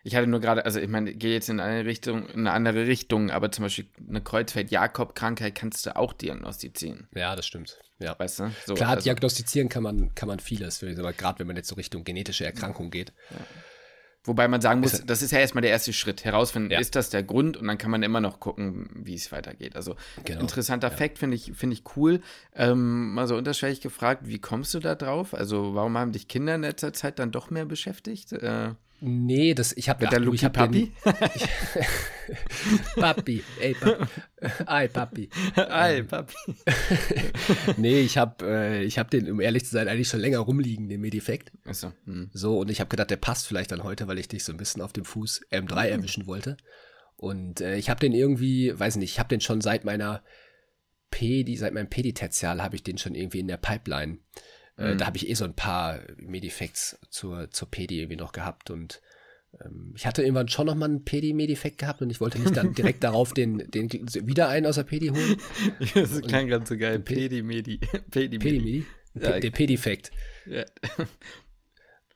ich 0.04 0.16
hatte 0.16 0.28
nur 0.28 0.40
gerade, 0.40 0.66
also 0.66 0.80
ich 0.80 0.90
meine, 0.90 1.14
gehe 1.14 1.34
jetzt 1.34 1.50
in 1.50 1.60
eine 1.60 1.86
Richtung, 1.86 2.28
in 2.30 2.42
eine 2.42 2.52
andere 2.52 2.88
Richtung, 2.88 3.30
aber 3.30 3.52
zum 3.52 3.64
Beispiel 3.64 3.88
eine 4.08 4.22
Kreuzfeld-Jakob-Krankheit 4.22 5.56
kannst 5.56 5.86
du 5.86 5.96
auch 5.96 6.14
diagnostizieren. 6.14 7.08
Ja, 7.16 7.36
das 7.36 7.46
stimmt. 7.46 7.78
Ja. 8.00 8.18
Weißt 8.18 8.40
du? 8.40 8.52
So, 8.66 8.74
Klar, 8.74 8.92
also. 8.92 9.04
diagnostizieren 9.04 9.70
kann 9.70 9.84
man, 9.84 10.16
kann 10.16 10.28
man 10.28 10.40
vieles, 10.40 10.84
aber 10.84 11.14
gerade 11.14 11.40
wenn 11.40 11.48
man 11.48 11.56
jetzt 11.56 11.70
so 11.70 11.76
Richtung 11.76 12.04
genetische 12.04 12.46
Erkrankung 12.46 12.90
geht. 12.90 13.14
Ja. 13.30 13.38
Wobei 14.24 14.48
man 14.48 14.62
sagen 14.62 14.82
muss, 14.82 15.04
das 15.04 15.24
ist 15.24 15.32
ja 15.32 15.40
erstmal 15.40 15.64
der 15.64 15.72
erste 15.72 15.94
Schritt. 15.94 16.24
Herausfinden, 16.24 16.70
ja. 16.70 16.80
ist 16.80 16.96
das 16.96 17.10
der 17.10 17.24
Grund? 17.24 17.58
Und 17.58 17.68
dann 17.68 17.80
kann 17.80 17.90
man 17.90 18.04
immer 18.04 18.22
noch 18.22 18.40
gucken, 18.40 18.88
wie 18.94 19.16
es 19.16 19.32
weitergeht. 19.32 19.76
Also 19.76 19.96
genau. 20.26 20.42
interessanter 20.42 20.90
ja. 20.90 20.96
Fakt, 20.96 21.18
finde 21.18 21.36
ich, 21.36 21.54
find 21.56 21.74
ich 21.74 21.84
cool. 21.96 22.22
Ähm, 22.56 23.16
mal 23.16 23.28
so 23.28 23.36
unterschwellig 23.36 23.82
gefragt, 23.82 24.22
wie 24.26 24.38
kommst 24.38 24.76
du 24.76 24.80
da 24.80 24.94
drauf? 24.94 25.34
Also 25.34 25.74
warum 25.74 25.98
haben 25.98 26.12
dich 26.12 26.28
Kinder 26.28 26.54
in 26.54 26.62
letzter 26.62 26.94
Zeit 26.94 27.18
dann 27.18 27.32
doch 27.32 27.50
mehr 27.50 27.66
beschäftigt? 27.66 28.32
Äh, 28.34 28.76
Nee, 29.04 29.56
das, 29.56 29.74
ich 29.76 29.90
habe 29.90 30.06
der 30.06 30.20
Luki 30.20 30.36
ich 30.36 30.46
hab 30.46 30.54
Papi? 30.54 30.92
Papi, 32.96 33.44
ey 33.60 33.74
Papi. 33.74 34.06
Ei 34.68 34.88
Papi. 34.88 35.30
Ei 35.56 35.98
ähm, 35.98 36.08
Papi. 36.08 36.36
nee, 37.78 38.02
ich 38.02 38.20
habe 38.20 38.46
äh, 38.46 38.84
ich 38.84 39.00
hab 39.00 39.10
den, 39.10 39.32
um 39.32 39.42
ehrlich 39.42 39.66
zu 39.66 39.72
sein, 39.72 39.88
eigentlich 39.88 40.08
schon 40.08 40.20
länger 40.20 40.38
rumliegen, 40.38 40.88
den 40.88 41.02
Medifekt. 41.02 41.52
Achso. 41.66 41.92
Hm. 42.06 42.30
So, 42.32 42.60
und 42.60 42.70
ich 42.70 42.80
habe 42.80 42.90
gedacht, 42.90 43.10
der 43.10 43.18
passt 43.18 43.48
vielleicht 43.48 43.72
dann 43.72 43.84
heute, 43.84 44.08
weil 44.08 44.20
ich 44.20 44.28
dich 44.28 44.44
so 44.44 44.52
ein 44.52 44.58
bisschen 44.58 44.84
auf 44.84 44.94
dem 44.94 45.04
Fuß 45.04 45.48
M3 45.52 45.86
hm. 45.86 45.92
erwischen 45.94 46.28
wollte. 46.28 46.58
Und 47.16 47.60
äh, 47.60 47.78
ich 47.78 47.90
habe 47.90 48.00
den 48.00 48.14
irgendwie, 48.14 48.78
weiß 48.80 48.98
nicht, 48.98 49.14
ich 49.14 49.20
habe 49.20 49.30
den 49.30 49.42
schon 49.42 49.62
seit 49.62 49.84
meiner 49.84 50.22
Pedi, 51.10 51.58
seit 51.58 51.74
meinem 51.74 51.90
Pedi-Tertial 51.90 52.62
habe 52.62 52.76
ich 52.76 52.84
den 52.84 53.00
schon 53.00 53.16
irgendwie 53.16 53.40
in 53.40 53.48
der 53.48 53.58
Pipeline. 53.58 54.20
Äh, 54.82 54.94
mhm. 54.94 54.98
Da 54.98 55.06
habe 55.06 55.18
ich 55.18 55.30
eh 55.30 55.34
so 55.34 55.46
ein 55.46 55.54
paar 55.54 56.00
Medifacts 56.18 56.98
zur, 57.10 57.52
zur 57.52 57.70
Pedi 57.70 58.00
irgendwie 58.00 58.18
noch 58.18 58.32
gehabt 58.32 58.70
und 58.70 59.02
ähm, 59.64 59.94
ich 59.96 60.06
hatte 60.06 60.22
irgendwann 60.22 60.48
schon 60.48 60.66
nochmal 60.66 60.90
einen 60.90 61.04
Pedi-Medifekt 61.04 61.78
gehabt 61.78 62.02
und 62.02 62.10
ich 62.10 62.22
wollte 62.22 62.40
nicht 62.40 62.56
dann 62.56 62.74
direkt 62.74 63.04
darauf 63.04 63.34
den, 63.34 63.70
den 63.70 63.92
wieder 63.92 64.50
einen 64.50 64.66
aus 64.66 64.76
der 64.76 64.84
Pedi 64.84 65.10
holen. 65.10 65.38
das 65.94 66.22
klang 66.22 66.48
ganz 66.48 66.70
so 66.70 66.78
geil. 66.78 67.00
Pedi-Medi. 67.06 67.80
Pedi-Medi? 68.10 68.86
Ja. 69.14 69.40
Der 69.40 69.52
Pedifekt. 69.52 70.12
Ja. 70.46 70.64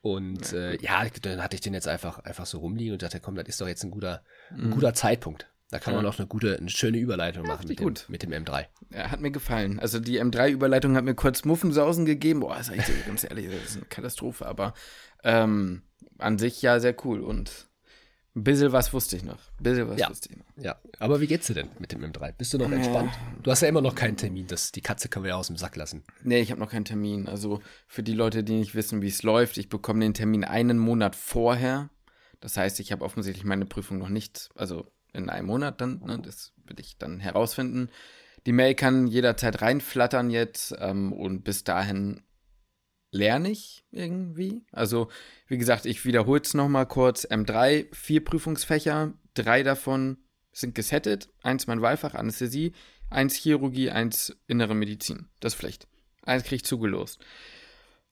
Und 0.00 0.52
äh, 0.52 0.80
ja, 0.80 1.04
dann 1.22 1.42
hatte 1.42 1.56
ich 1.56 1.60
den 1.60 1.74
jetzt 1.74 1.88
einfach, 1.88 2.20
einfach 2.20 2.46
so 2.46 2.58
rumliegen 2.58 2.94
und 2.94 3.02
dachte, 3.02 3.20
komm, 3.20 3.34
das 3.34 3.48
ist 3.48 3.60
doch 3.60 3.68
jetzt 3.68 3.84
ein 3.84 3.90
guter, 3.90 4.22
ein 4.50 4.68
mhm. 4.68 4.70
guter 4.70 4.94
Zeitpunkt. 4.94 5.46
Da 5.70 5.80
kann 5.80 5.94
ja. 5.94 6.00
man 6.00 6.10
auch 6.10 6.18
eine 6.18 6.28
gute, 6.28 6.56
eine 6.56 6.70
schöne 6.70 6.98
Überleitung 6.98 7.44
ja, 7.44 7.54
machen 7.54 7.66
mit 7.66 7.80
dem, 7.80 7.94
mit 8.08 8.22
dem, 8.22 8.30
M3. 8.30 8.66
Ja, 8.90 9.10
hat 9.10 9.20
mir 9.20 9.32
gefallen. 9.32 9.80
Also 9.80 9.98
die 9.98 10.22
M3-Überleitung 10.22 10.94
hat 10.94 11.04
mir 11.04 11.14
kurz 11.14 11.44
Muffensausen 11.44 12.04
gegeben. 12.04 12.40
Boah, 12.40 12.62
sag 12.62 12.76
ich 12.76 12.84
dir 12.84 12.94
ganz 13.06 13.24
ehrlich, 13.24 13.46
das 13.46 13.70
ist 13.70 13.76
eine 13.76 13.86
Katastrophe. 13.86 14.46
Aber 14.46 14.74
ähm, 15.24 15.82
an 16.18 16.38
sich 16.38 16.62
ja 16.62 16.78
sehr 16.78 16.94
cool 17.04 17.20
und 17.20 17.68
ein 18.36 18.44
bisschen 18.44 18.70
was 18.70 18.92
wusste 18.92 19.16
ich 19.16 19.24
noch. 19.24 19.38
Ein 19.58 19.62
bisschen 19.62 19.88
was 19.88 19.98
ja. 19.98 20.08
wusste 20.08 20.28
ich 20.30 20.36
noch. 20.36 20.44
Ja, 20.62 20.76
aber 21.00 21.20
wie 21.20 21.26
geht's 21.26 21.46
dir 21.46 21.54
denn 21.54 21.70
mit 21.78 21.90
dem 21.90 22.04
M3? 22.04 22.32
Bist 22.32 22.52
du 22.52 22.58
noch 22.58 22.70
entspannt? 22.70 23.10
Du 23.42 23.50
hast 23.50 23.62
ja 23.62 23.68
immer 23.68 23.80
noch 23.80 23.94
keinen 23.94 24.16
Termin. 24.18 24.46
Das, 24.46 24.72
die 24.72 24.82
Katze 24.82 25.08
können 25.08 25.24
wir 25.24 25.30
ja 25.30 25.36
aus 25.36 25.46
dem 25.48 25.56
Sack 25.56 25.74
lassen. 25.74 26.04
Nee, 26.22 26.40
ich 26.40 26.50
habe 26.50 26.60
noch 26.60 26.70
keinen 26.70 26.84
Termin. 26.84 27.28
Also 27.28 27.60
für 27.88 28.02
die 28.02 28.12
Leute, 28.12 28.44
die 28.44 28.58
nicht 28.58 28.74
wissen, 28.74 29.02
wie 29.02 29.08
es 29.08 29.22
läuft, 29.22 29.56
ich 29.56 29.68
bekomme 29.68 30.00
den 30.00 30.14
Termin 30.14 30.44
einen 30.44 30.78
Monat 30.78 31.16
vorher. 31.16 31.88
Das 32.40 32.56
heißt, 32.58 32.78
ich 32.78 32.92
habe 32.92 33.04
offensichtlich 33.04 33.44
meine 33.44 33.64
Prüfung 33.64 33.98
noch 33.98 34.10
nicht, 34.10 34.50
also 34.54 34.86
in 35.16 35.30
einem 35.30 35.46
Monat 35.46 35.80
dann, 35.80 36.00
ne, 36.00 36.20
das 36.20 36.52
will 36.64 36.78
ich 36.78 36.98
dann 36.98 37.20
herausfinden. 37.20 37.90
Die 38.46 38.52
Mail 38.52 38.74
kann 38.74 39.06
jederzeit 39.06 39.60
reinflattern 39.60 40.30
jetzt 40.30 40.74
ähm, 40.78 41.12
und 41.12 41.42
bis 41.42 41.64
dahin 41.64 42.22
lerne 43.10 43.50
ich 43.50 43.84
irgendwie. 43.90 44.64
Also, 44.72 45.08
wie 45.48 45.58
gesagt, 45.58 45.86
ich 45.86 46.04
wiederhole 46.04 46.42
es 46.42 46.54
nochmal 46.54 46.86
kurz. 46.86 47.24
M3, 47.24 47.92
vier 47.94 48.24
Prüfungsfächer, 48.24 49.14
drei 49.34 49.62
davon 49.62 50.18
sind 50.52 50.74
gesettet. 50.74 51.30
Eins 51.42 51.66
mein 51.66 51.82
Wahlfach, 51.82 52.14
Anästhesie, 52.14 52.72
eins 53.10 53.34
Chirurgie, 53.34 53.90
eins 53.90 54.36
Innere 54.46 54.74
Medizin. 54.74 55.28
Das 55.40 55.54
Pflicht. 55.54 55.88
Eins 56.22 56.44
kriege 56.44 56.56
ich 56.56 56.64
zugelost. 56.64 57.20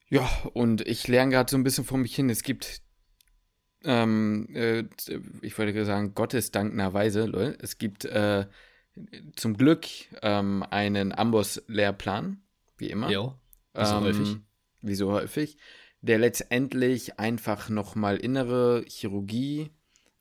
Ja, 0.09 0.29
und 0.53 0.87
ich 0.87 1.07
lerne 1.07 1.31
gerade 1.31 1.49
so 1.49 1.57
ein 1.57 1.63
bisschen 1.63 1.85
vor 1.85 1.97
mich 1.97 2.15
hin. 2.15 2.29
Es 2.29 2.43
gibt 2.43 2.81
ähm, 3.85 4.47
äh, 4.53 4.83
ich 5.41 5.57
wollte 5.57 5.85
sagen, 5.85 6.13
gottesdankenderweise, 6.13 7.25
lol, 7.25 7.57
es 7.61 7.77
gibt 7.77 8.05
äh, 8.05 8.45
zum 9.35 9.57
Glück 9.57 9.85
ähm, 10.21 10.63
einen 10.69 11.11
Amboss-Lehrplan, 11.11 12.41
wie 12.77 12.89
immer. 12.89 13.09
Jo, 13.09 13.35
wie 13.73 13.85
so 13.85 13.95
ähm, 13.95 14.03
häufig. 14.03 14.37
Wie 14.81 14.95
so 14.95 15.11
häufig, 15.11 15.57
der 16.01 16.19
letztendlich 16.19 17.19
einfach 17.19 17.69
nochmal 17.69 18.17
innere 18.17 18.83
Chirurgie, 18.87 19.71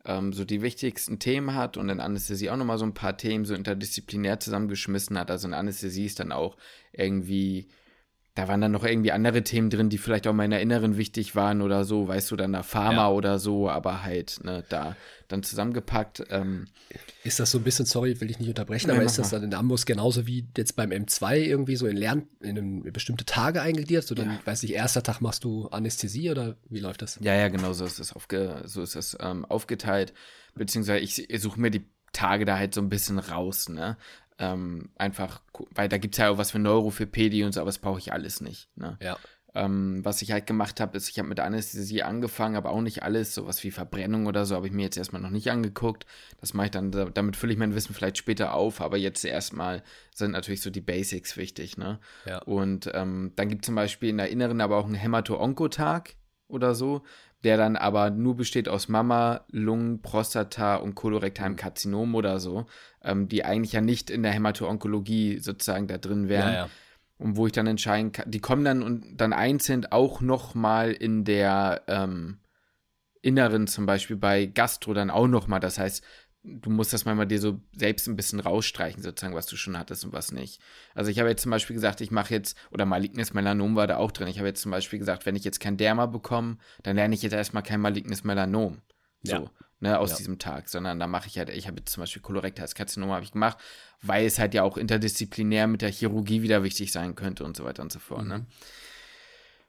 ähm, 0.04 0.32
so 0.32 0.44
die 0.44 0.62
wichtigsten 0.62 1.18
Themen 1.18 1.54
hat 1.54 1.76
und 1.76 1.88
in 1.88 2.00
Anästhesie 2.00 2.50
auch 2.50 2.56
nochmal 2.56 2.78
so 2.78 2.86
ein 2.86 2.94
paar 2.94 3.16
Themen 3.16 3.44
so 3.44 3.54
interdisziplinär 3.54 4.40
zusammengeschmissen 4.40 5.18
hat. 5.18 5.30
Also 5.30 5.48
in 5.48 5.54
Anästhesie 5.54 6.06
ist 6.06 6.20
dann 6.20 6.32
auch 6.32 6.56
irgendwie 6.92 7.68
da 8.34 8.48
waren 8.48 8.60
dann 8.60 8.72
noch 8.72 8.84
irgendwie 8.84 9.12
andere 9.12 9.44
Themen 9.44 9.70
drin, 9.70 9.90
die 9.90 9.98
vielleicht 9.98 10.26
auch 10.26 10.32
meiner 10.32 10.58
Inneren 10.58 10.96
wichtig 10.96 11.36
waren 11.36 11.62
oder 11.62 11.84
so, 11.84 12.08
weißt 12.08 12.32
du, 12.32 12.36
dann 12.36 12.52
der 12.52 12.64
Pharma 12.64 13.02
ja. 13.02 13.10
oder 13.10 13.38
so, 13.38 13.70
aber 13.70 14.02
halt, 14.02 14.40
ne, 14.42 14.64
da 14.68 14.96
dann 15.28 15.44
zusammengepackt. 15.44 16.24
Ähm, 16.30 16.66
ist 17.22 17.38
das 17.38 17.52
so 17.52 17.58
ein 17.58 17.64
bisschen, 17.64 17.86
sorry, 17.86 18.20
will 18.20 18.30
ich 18.30 18.40
nicht 18.40 18.48
unterbrechen, 18.48 18.88
Nein, 18.88 18.96
aber 18.96 19.06
ist 19.06 19.18
das 19.18 19.30
dann 19.30 19.44
in 19.44 19.54
Ambus 19.54 19.86
genauso 19.86 20.26
wie 20.26 20.48
jetzt 20.56 20.74
beim 20.74 20.90
M2 20.90 21.36
irgendwie 21.36 21.76
so 21.76 21.86
in 21.86 21.96
Lern, 21.96 22.26
in 22.40 22.82
bestimmte 22.92 23.24
Tage 23.24 23.62
eingegliedert? 23.62 24.04
So 24.04 24.16
dann, 24.16 24.30
ja. 24.32 24.40
weiß 24.44 24.64
ich, 24.64 24.72
erster 24.72 25.04
Tag 25.04 25.20
machst 25.20 25.44
du 25.44 25.68
Anästhesie 25.68 26.30
oder 26.30 26.56
wie 26.68 26.80
läuft 26.80 27.02
das? 27.02 27.18
Ja, 27.22 27.34
ja, 27.34 27.48
genau, 27.48 27.72
so 27.72 27.84
ist 27.84 28.00
das, 28.00 28.12
aufge, 28.14 28.62
so 28.64 28.82
ist 28.82 28.96
das 28.96 29.16
ähm, 29.20 29.44
aufgeteilt, 29.44 30.12
beziehungsweise 30.56 30.98
ich, 30.98 31.30
ich 31.30 31.40
suche 31.40 31.60
mir 31.60 31.70
die 31.70 31.86
Tage 32.14 32.44
da 32.44 32.56
halt 32.56 32.74
so 32.74 32.80
ein 32.80 32.88
bisschen 32.88 33.18
raus, 33.18 33.68
ne? 33.68 33.96
Ähm, 34.38 34.90
einfach, 34.96 35.42
weil 35.74 35.88
da 35.88 35.98
gibt 35.98 36.14
es 36.14 36.18
ja 36.18 36.30
auch 36.30 36.38
was 36.38 36.50
für 36.50 36.58
Neurofepädie 36.58 37.44
und 37.44 37.52
so, 37.52 37.60
aber 37.60 37.68
das 37.68 37.78
brauche 37.78 38.00
ich 38.00 38.12
alles 38.12 38.40
nicht. 38.40 38.68
Ne? 38.76 38.98
Ja. 39.00 39.16
Ähm, 39.56 40.04
was 40.04 40.20
ich 40.20 40.32
halt 40.32 40.48
gemacht 40.48 40.80
habe, 40.80 40.96
ist, 40.96 41.08
ich 41.08 41.18
habe 41.20 41.28
mit 41.28 41.38
Anästhesie 41.38 42.02
angefangen, 42.02 42.56
aber 42.56 42.70
auch 42.70 42.80
nicht 42.80 43.04
alles, 43.04 43.34
sowas 43.34 43.62
wie 43.62 43.70
Verbrennung 43.70 44.26
oder 44.26 44.44
so, 44.46 44.56
habe 44.56 44.66
ich 44.66 44.72
mir 44.72 44.82
jetzt 44.82 44.96
erstmal 44.96 45.22
noch 45.22 45.30
nicht 45.30 45.48
angeguckt. 45.50 46.06
Das 46.40 46.54
mache 46.54 46.66
ich 46.66 46.72
dann, 46.72 46.90
damit 46.90 47.36
fülle 47.36 47.52
ich 47.52 47.58
mein 47.58 47.74
Wissen 47.74 47.94
vielleicht 47.94 48.18
später 48.18 48.54
auf, 48.54 48.80
aber 48.80 48.96
jetzt 48.96 49.24
erstmal 49.24 49.84
sind 50.12 50.32
natürlich 50.32 50.60
so 50.60 50.70
die 50.70 50.80
Basics 50.80 51.36
wichtig, 51.36 51.76
ne? 51.78 52.00
Ja. 52.26 52.38
Und 52.42 52.90
ähm, 52.94 53.32
dann 53.36 53.48
gibt 53.48 53.64
es 53.64 53.66
zum 53.66 53.76
Beispiel 53.76 54.08
in 54.08 54.16
der 54.16 54.30
Inneren 54.30 54.60
aber 54.60 54.76
auch 54.76 54.86
einen 54.86 54.94
Hämato-Onko-Tag 54.94 56.16
oder 56.48 56.74
so, 56.74 57.02
der 57.44 57.56
dann 57.58 57.76
aber 57.76 58.10
nur 58.10 58.36
besteht 58.36 58.68
aus 58.68 58.88
Mama, 58.88 59.44
Lungen, 59.50 60.00
Prostata 60.00 60.76
und 60.76 60.94
kolorektalem 60.94 61.56
Karzinom 61.56 62.14
oder 62.14 62.40
so, 62.40 62.66
ähm, 63.02 63.28
die 63.28 63.44
eigentlich 63.44 63.72
ja 63.72 63.80
nicht 63.80 64.10
in 64.10 64.22
der 64.22 64.32
Hämato-Onkologie 64.32 65.38
sozusagen 65.38 65.86
da 65.86 65.98
drin 65.98 66.28
wären. 66.28 66.52
Ja, 66.52 66.58
ja. 66.60 66.68
Und 67.18 67.36
wo 67.36 67.46
ich 67.46 67.52
dann 67.52 67.66
entscheiden 67.66 68.10
kann, 68.12 68.30
die 68.30 68.40
kommen 68.40 68.64
dann 68.64 68.82
und 68.82 69.16
dann 69.16 69.32
einzeln 69.32 69.86
auch 69.86 70.20
noch 70.20 70.54
mal 70.54 70.90
in 70.90 71.24
der 71.24 71.82
ähm, 71.86 72.38
Inneren 73.22 73.66
zum 73.66 73.86
Beispiel 73.86 74.16
bei 74.16 74.46
Gastro 74.46 74.92
dann 74.92 75.10
auch 75.10 75.28
noch 75.28 75.46
mal. 75.46 75.60
Das 75.60 75.78
heißt, 75.78 76.04
du 76.44 76.70
musst 76.70 76.92
das 76.92 77.06
manchmal 77.06 77.26
dir 77.26 77.40
so 77.40 77.60
selbst 77.74 78.06
ein 78.06 78.16
bisschen 78.16 78.38
rausstreichen, 78.38 79.02
sozusagen, 79.02 79.34
was 79.34 79.46
du 79.46 79.56
schon 79.56 79.78
hattest 79.78 80.04
und 80.04 80.12
was 80.12 80.30
nicht. 80.30 80.60
Also 80.94 81.10
ich 81.10 81.18
habe 81.18 81.28
jetzt 81.30 81.42
zum 81.42 81.50
Beispiel 81.50 81.74
gesagt, 81.74 82.00
ich 82.02 82.10
mache 82.10 82.34
jetzt, 82.34 82.56
oder 82.70 82.84
malignes 82.84 83.32
Melanom 83.32 83.76
war 83.76 83.86
da 83.86 83.96
auch 83.96 84.12
drin. 84.12 84.28
Ich 84.28 84.38
habe 84.38 84.48
jetzt 84.48 84.60
zum 84.60 84.70
Beispiel 84.70 84.98
gesagt, 84.98 85.24
wenn 85.24 85.36
ich 85.36 85.44
jetzt 85.44 85.58
kein 85.58 85.78
Derma 85.78 86.06
bekomme, 86.06 86.58
dann 86.82 86.96
lerne 86.96 87.14
ich 87.14 87.22
jetzt 87.22 87.32
erstmal 87.32 87.62
kein 87.62 87.80
malignes 87.80 88.24
Melanom. 88.24 88.82
So, 89.22 89.32
ja. 89.32 89.50
ne, 89.80 89.98
aus 89.98 90.10
ja. 90.10 90.16
diesem 90.18 90.38
Tag, 90.38 90.68
sondern 90.68 91.00
da 91.00 91.06
mache 91.06 91.28
ich 91.28 91.38
halt, 91.38 91.48
ich 91.48 91.66
habe 91.66 91.78
jetzt 91.78 91.92
zum 91.92 92.02
Beispiel 92.02 92.20
kolorektales 92.20 92.74
Karzinom 92.74 93.10
habe 93.10 93.24
ich 93.24 93.32
gemacht, 93.32 93.56
weil 94.02 94.26
es 94.26 94.38
halt 94.38 94.52
ja 94.52 94.62
auch 94.62 94.76
interdisziplinär 94.76 95.66
mit 95.66 95.80
der 95.80 95.90
Chirurgie 95.90 96.42
wieder 96.42 96.62
wichtig 96.62 96.92
sein 96.92 97.14
könnte 97.14 97.44
und 97.44 97.56
so 97.56 97.64
weiter 97.64 97.82
und 97.82 97.90
so 97.90 97.98
fort, 97.98 98.26
ne? 98.26 98.38
mhm. 98.38 98.40
ne? 98.40 98.46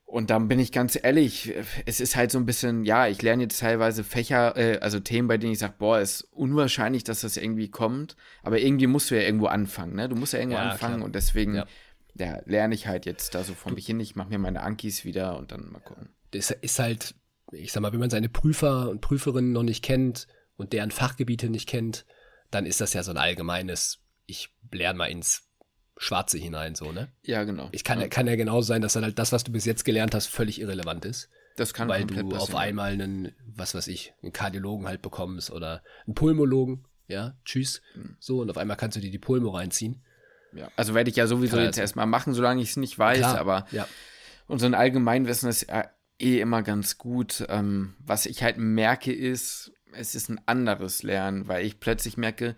Und 0.06 0.30
dann 0.30 0.48
bin 0.48 0.60
ich 0.60 0.72
ganz 0.72 0.98
ehrlich, 1.02 1.52
es 1.86 2.00
ist 2.00 2.16
halt 2.16 2.32
so 2.32 2.38
ein 2.38 2.46
bisschen, 2.46 2.86
ja, 2.86 3.08
ich 3.08 3.24
lerne 3.24 3.44
jetzt 3.44 3.60
teilweise 3.60 4.04
Fächer, 4.04 4.56
äh, 4.56 4.78
also 4.78 5.00
Themen, 5.00 5.28
bei 5.28 5.38
denen 5.38 5.54
ich 5.54 5.60
sage, 5.60 5.74
boah, 5.80 6.00
ist 6.00 6.22
unwahrscheinlich, 6.32 7.04
dass 7.04 7.22
das 7.22 7.38
irgendwie 7.38 7.70
kommt. 7.70 8.16
Aber 8.44 8.60
irgendwie 8.60 8.86
musst 8.86 9.10
du 9.10 9.16
ja 9.16 9.22
irgendwo 9.22 9.48
anfangen, 9.48 9.96
ne? 9.96 10.08
Du 10.08 10.16
musst 10.16 10.34
ja 10.34 10.40
irgendwo 10.40 10.58
ja, 10.58 10.70
anfangen 10.70 10.98
klar. 10.98 11.06
und 11.06 11.16
deswegen, 11.16 11.56
ja. 11.56 11.66
ja. 12.14 12.40
lerne 12.46 12.76
ich 12.76 12.86
halt 12.86 13.08
jetzt 13.08 13.34
da 13.34 13.44
so 13.44 13.56
vor 13.56 13.72
mich 13.72 13.88
hin. 13.88 14.00
Ich 14.00 14.16
mache 14.16 14.30
mir 14.30 14.38
meine 14.38 14.62
Ankis 14.62 15.06
wieder 15.06 15.38
und 15.38 15.52
dann 15.52 15.72
mal 15.72 15.80
gucken. 15.80 16.10
Das 16.32 16.52
ist 16.52 16.78
halt, 16.78 17.16
ich 17.52 17.72
sag 17.72 17.82
mal, 17.82 17.92
wenn 17.92 18.00
man 18.00 18.12
seine 18.12 18.30
Prüfer 18.30 18.90
und 18.90 19.02
Prüferinnen 19.02 19.54
noch 19.54 19.64
nicht 19.64 19.84
kennt 19.84 20.28
und 20.56 20.72
deren 20.72 20.92
Fachgebiete 20.92 21.50
nicht 21.50 21.68
kennt, 21.68 22.06
dann 22.52 22.68
ist 22.68 22.80
das 22.80 22.94
ja 22.94 23.02
so 23.02 23.12
ein 23.12 23.18
allgemeines, 23.18 24.04
ich 24.28 24.54
lerne 24.72 25.00
mal 25.00 25.08
ins 25.08 25.45
Schwarze 25.98 26.38
hinein, 26.38 26.76
so, 26.76 26.92
ne? 26.92 27.10
Ja, 27.24 27.44
genau. 27.44 27.70
Ich 27.72 27.84
kann, 27.84 28.02
ja. 28.02 28.08
kann 28.08 28.28
ja 28.28 28.36
genau 28.36 28.62
sein, 28.62 28.82
dass 28.82 28.94
dann 28.94 29.04
halt 29.04 29.18
das, 29.18 29.32
was 29.32 29.44
du 29.44 29.52
bis 29.52 29.66
jetzt 29.66 29.86
gelernt 29.86 30.14
hast, 30.14 30.28
völlig 30.28 30.60
irrelevant 30.60 31.06
ist. 31.06 31.30
Das 31.56 31.74
kann 31.74 31.88
Weil 31.88 32.06
du 32.06 32.36
auf 32.36 32.54
einmal 32.54 32.92
einen, 32.92 33.32
was 33.46 33.76
weiß 33.76 33.88
ich, 33.88 34.14
einen 34.22 34.34
Kardiologen 34.34 34.88
halt 34.88 35.02
bekommst 35.02 35.52
oder 35.52 35.84
einen 36.06 36.14
Pulmologen, 36.14 36.86
ja, 37.08 37.38
tschüss. 37.46 37.82
Mhm. 37.96 38.18
So, 38.20 38.42
und 38.42 38.50
auf 38.50 38.58
einmal 38.58 38.76
kannst 38.76 38.98
du 38.98 39.02
dir 39.02 39.12
die 39.12 39.20
Pulmo 39.20 39.52
reinziehen. 39.52 40.04
Ja, 40.54 40.70
also 40.76 40.94
werde 40.94 41.10
ich 41.10 41.16
ja 41.16 41.28
sowieso 41.28 41.60
jetzt 41.60 41.78
erstmal 41.78 42.08
machen, 42.08 42.34
solange 42.34 42.62
ich 42.62 42.72
es 42.72 42.78
nicht 42.78 42.98
weiß, 42.98 43.20
Klar, 43.20 43.38
aber 43.38 43.68
ja. 43.72 43.88
und 44.48 44.60
so 44.60 44.66
ein 44.66 44.74
Allgemeinwissen 44.74 45.50
ist 45.50 45.64
äh, 45.64 45.84
eh 46.20 46.40
immer 46.40 46.62
ganz 46.62 46.98
gut. 46.98 47.46
Ähm, 47.50 47.96
was 48.00 48.26
ich 48.26 48.44
halt 48.44 48.58
merke 48.58 49.14
ist, 49.14 49.72
es 49.94 50.16
ist 50.16 50.30
ein 50.30 50.42
anderes 50.46 51.04
Lernen, 51.04 51.48
weil 51.48 51.66
ich 51.66 51.80
plötzlich 51.80 52.18
merke, 52.18 52.56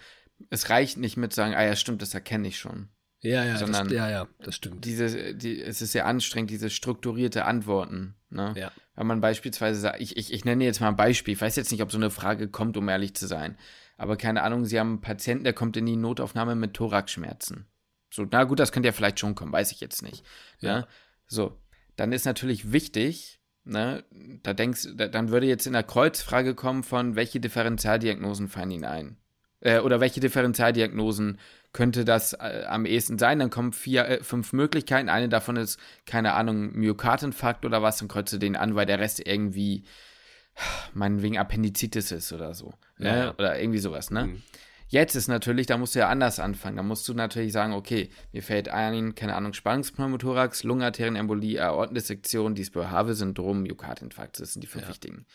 es 0.50 0.70
reicht 0.70 0.98
nicht 0.98 1.18
mit 1.18 1.34
sagen, 1.34 1.56
ah 1.56 1.64
ja, 1.64 1.76
stimmt, 1.76 2.02
das 2.02 2.14
erkenne 2.14 2.48
ich 2.48 2.58
schon. 2.58 2.90
Ja, 3.28 3.44
ja, 3.44 3.58
sondern 3.58 3.90
das, 3.90 3.94
ja, 3.94 4.10
ja, 4.10 4.28
das 4.40 4.56
stimmt. 4.56 4.86
Diese, 4.86 5.36
die, 5.36 5.62
es 5.62 5.82
ist 5.82 5.92
sehr 5.92 6.06
anstrengend, 6.06 6.50
diese 6.50 6.70
strukturierte 6.70 7.44
Antworten. 7.44 8.16
Ne? 8.30 8.54
Ja. 8.56 8.72
Wenn 8.96 9.08
man 9.08 9.20
beispielsweise 9.20 9.80
sagt, 9.80 10.00
ich, 10.00 10.16
ich, 10.16 10.32
ich 10.32 10.46
nenne 10.46 10.64
jetzt 10.64 10.80
mal 10.80 10.88
ein 10.88 10.96
Beispiel, 10.96 11.34
ich 11.34 11.42
weiß 11.42 11.58
jetzt 11.58 11.72
nicht, 11.72 11.82
ob 11.82 11.92
so 11.92 11.98
eine 11.98 12.10
Frage 12.10 12.48
kommt, 12.48 12.78
um 12.78 12.88
ehrlich 12.88 13.16
zu 13.16 13.28
sein. 13.28 13.58
Aber 13.98 14.16
keine 14.16 14.44
Ahnung, 14.44 14.64
Sie 14.64 14.80
haben 14.80 14.90
einen 14.92 15.02
Patienten, 15.02 15.44
der 15.44 15.54
kommt 15.54 15.76
in 15.76 15.86
die 15.86 15.98
Notaufnahme 15.98 16.56
mit 16.56 16.74
Thoraxschmerzen. 16.74 17.66
So, 18.10 18.26
na 18.32 18.46
gut, 18.46 18.60
das 18.60 18.72
könnte 18.72 18.88
ja 18.88 18.94
vielleicht 18.94 19.20
schon 19.20 19.36
kommen, 19.36 19.52
weiß 19.52 19.74
ich 19.74 19.82
jetzt 19.82 20.04
nicht. 20.04 20.24
Ne? 20.62 20.70
Ja. 20.70 20.80
Ne? 20.80 20.88
So, 21.26 21.60
dann 21.98 22.14
ist 22.14 22.26
natürlich 22.26 22.72
wichtig, 22.72 23.42
ne, 23.66 24.06
da 24.44 24.54
denkst, 24.54 24.88
da, 24.96 25.10
dann 25.10 25.32
würde 25.32 25.48
jetzt 25.48 25.68
in 25.68 25.74
der 25.74 25.84
Kreuzfrage 25.84 26.56
kommen 26.56 26.84
von, 26.84 27.16
welche 27.18 27.42
Differentialdiagnosen 27.42 28.48
fallen 28.48 28.72
Ihnen 28.72 28.86
ein? 28.86 29.18
Äh, 29.60 29.80
oder 29.80 30.00
welche 30.00 30.20
Differentialdiagnosen 30.20 31.40
könnte 31.74 32.06
das 32.06 32.34
äh, 32.34 32.66
am 32.68 32.86
ehesten 32.86 33.18
sein. 33.18 33.40
Dann 33.40 33.50
kommen 33.50 33.74
vier, 33.74 34.08
äh, 34.08 34.24
fünf 34.24 34.54
Möglichkeiten. 34.54 35.10
Eine 35.10 35.30
davon 35.30 35.58
ist, 35.58 35.80
keine 36.06 36.34
Ahnung, 36.34 36.74
Myokardinfarkt 36.74 37.66
oder 37.66 37.82
was. 37.82 37.98
Dann 37.98 38.08
kreuzt 38.08 38.34
du 38.34 38.38
den 38.38 38.56
an, 38.56 38.76
weil 38.76 38.86
der 38.86 39.00
Rest 39.00 39.26
irgendwie, 39.26 39.84
meinetwegen 40.94 41.38
Appendizitis 41.38 42.12
ist 42.12 42.34
oder 42.34 42.54
so. 42.54 42.74
Ne? 42.98 43.18
Ja, 43.18 43.34
Oder 43.34 43.60
irgendwie 43.60 43.80
sowas, 43.80 44.12
ne? 44.12 44.28
Mhm. 44.28 44.44
Jetzt 44.90 45.16
ist 45.16 45.28
natürlich, 45.28 45.68
da 45.68 45.78
musst 45.78 45.96
du 45.96 46.00
ja 46.00 46.08
anders 46.08 46.40
anfangen. 46.40 46.78
Da 46.78 46.84
musst 46.84 47.08
du 47.10 47.14
natürlich 47.14 47.52
sagen, 47.52 47.74
okay, 47.74 48.10
mir 48.32 48.42
fällt 48.42 48.70
ein, 48.70 49.16
keine 49.16 49.36
Ahnung, 49.36 49.52
Spannungspneumothorax, 49.52 50.64
Lungenarterienembolie, 50.64 51.62
Aortendissektion, 51.62 52.56
Diesböll-Have-Syndrom, 52.56 53.64
Myokardinfarkt. 53.64 54.40
Das 54.40 54.54
sind 54.54 54.62
die 54.62 54.68
fünf 54.68 54.86
ja. 54.86 54.90
wichtigen. 54.90 55.26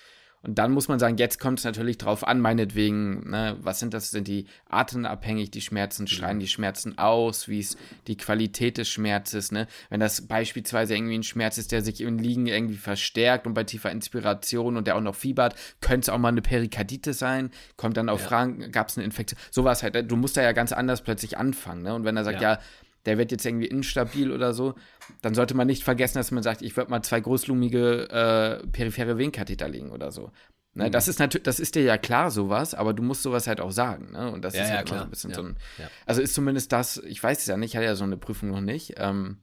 Und 0.43 0.57
dann 0.57 0.73
muss 0.73 0.89
man 0.89 0.99
sagen, 0.99 1.19
jetzt 1.19 1.39
kommt 1.39 1.61
es 1.61 1.65
natürlich 1.65 1.99
drauf 1.99 2.27
an, 2.27 2.41
meinetwegen, 2.41 3.31
ne, 3.31 3.57
was 3.61 3.79
sind 3.79 3.95
das? 3.95 4.11
Sind 4.11 4.27
die 4.27 4.47
atemabhängig, 4.69 5.51
die 5.51 5.61
Schmerzen, 5.61 6.09
schreien 6.09 6.41
die 6.41 6.49
Schmerzen 6.49 6.99
aus, 6.99 7.47
wie 7.47 7.61
ist 7.61 7.79
die 8.09 8.17
Qualität 8.17 8.77
des 8.77 8.89
Schmerzes, 8.89 9.53
ne? 9.53 9.69
Wenn 9.89 10.01
das 10.01 10.27
beispielsweise 10.27 10.95
irgendwie 10.95 11.19
ein 11.19 11.23
Schmerz 11.23 11.59
ist, 11.59 11.71
der 11.71 11.83
sich 11.83 12.01
im 12.01 12.19
Liegen 12.19 12.47
irgendwie 12.47 12.77
verstärkt 12.77 13.47
und 13.47 13.55
bei 13.55 13.63
tiefer 13.63 13.93
Inspiration 13.93 14.77
und 14.77 14.87
der 14.87 14.97
auch 14.97 15.01
noch 15.01 15.15
fiebert, 15.15 15.55
könnte 15.81 16.07
es 16.07 16.09
auch 16.09 16.19
mal 16.19 16.29
eine 16.29 16.43
Perikarditis 16.43 17.19
sein, 17.19 17.51
kommt 17.77 17.97
dann 17.97 18.09
auf 18.09 18.21
ja. 18.23 18.27
Fragen, 18.27 18.73
gab 18.73 18.89
es 18.89 18.99
eine 18.99 19.05
Infektion, 19.05 19.39
sowas 19.51 19.83
halt, 19.83 20.11
du 20.11 20.17
musst 20.17 20.37
da 20.37 20.43
ja 20.43 20.53
ganz 20.53 20.73
anders 20.73 21.03
plötzlich 21.03 21.39
anfangen, 21.39 21.83
ne? 21.83 21.95
Und 21.95 22.05
wenn 22.05 22.17
er 22.17 22.25
sagt, 22.25 22.41
ja, 22.41 22.55
ja 22.55 22.61
der 23.07 23.19
wird 23.19 23.33
jetzt 23.33 23.45
irgendwie 23.45 23.67
instabil 23.67 24.31
oder 24.31 24.53
so, 24.53 24.75
dann 25.21 25.35
sollte 25.35 25.55
man 25.55 25.67
nicht 25.67 25.85
vergessen, 25.85 26.19
dass 26.19 26.31
man 26.31 26.43
sagt, 26.43 26.63
ich 26.63 26.77
würde 26.77 26.91
mal 26.91 27.03
zwei 27.03 27.21
großlumige 27.21 28.09
äh, 28.11 28.67
periphere 28.69 29.19
Venenkatheter 29.19 29.69
legen 29.69 29.91
oder 29.91 30.13
so. 30.13 30.31
Ne, 30.75 30.87
mhm. 30.87 30.93
Das 30.93 31.07
ist 31.09 31.19
natürlich, 31.19 31.43
das 31.45 31.61
ist 31.61 31.75
dir 31.75 31.83
ja 31.83 31.99
klar, 31.99 32.31
sowas, 32.31 32.75
aber 32.75 32.95
du 32.95 33.03
musst 33.03 33.23
sowas 33.23 33.47
halt 33.47 33.61
auch 33.61 33.73
sagen, 33.73 34.13
ne? 34.13 34.31
Und 34.31 34.43
das 34.43 34.55
ja, 34.55 34.63
ist 34.63 34.69
ja, 34.71 34.77
halt 34.77 34.87
klar. 34.87 35.01
so 35.01 35.05
ein 35.05 35.11
bisschen 35.11 35.31
ja. 35.31 35.37
so 35.37 35.43
ein. 35.43 35.57
Ja. 35.79 35.91
Also 36.07 36.23
ist 36.23 36.35
zumindest 36.35 36.73
das, 36.73 36.97
ich 36.99 37.23
weiß 37.23 37.41
es 37.41 37.47
ja 37.47 37.57
nicht, 37.57 37.73
ich 37.73 37.77
hatte 37.77 37.87
ja 37.87 37.95
so 37.95 38.05
eine 38.05 38.17
Prüfung 38.17 38.51
noch 38.51 38.63
nicht. 38.63 38.95
Ähm, 38.97 39.39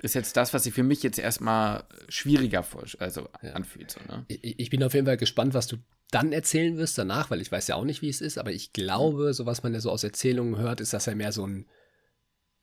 ist 0.00 0.14
jetzt 0.14 0.36
das, 0.36 0.52
was 0.52 0.64
sich 0.64 0.74
für 0.74 0.82
mich 0.82 1.04
jetzt 1.04 1.18
erstmal 1.18 1.84
schwieriger 2.08 2.64
vor, 2.64 2.82
also 2.98 3.28
anfühlt. 3.54 3.92
So, 3.92 4.00
ne? 4.08 4.24
ich, 4.26 4.58
ich 4.58 4.70
bin 4.70 4.82
auf 4.82 4.94
jeden 4.94 5.06
Fall 5.06 5.16
gespannt, 5.16 5.54
was 5.54 5.68
du 5.68 5.76
dann 6.10 6.32
erzählen 6.32 6.76
wirst 6.76 6.98
danach, 6.98 7.30
weil 7.30 7.40
ich 7.40 7.52
weiß 7.52 7.68
ja 7.68 7.76
auch 7.76 7.84
nicht, 7.84 8.02
wie 8.02 8.08
es 8.08 8.20
ist, 8.20 8.36
aber 8.36 8.50
ich 8.50 8.72
glaube, 8.72 9.32
so 9.32 9.46
was 9.46 9.62
man 9.62 9.72
ja 9.74 9.80
so 9.80 9.90
aus 9.90 10.02
Erzählungen 10.02 10.58
hört, 10.58 10.80
ist 10.80 10.92
das 10.92 11.06
ja 11.06 11.14
mehr 11.14 11.30
so 11.30 11.46
ein 11.46 11.66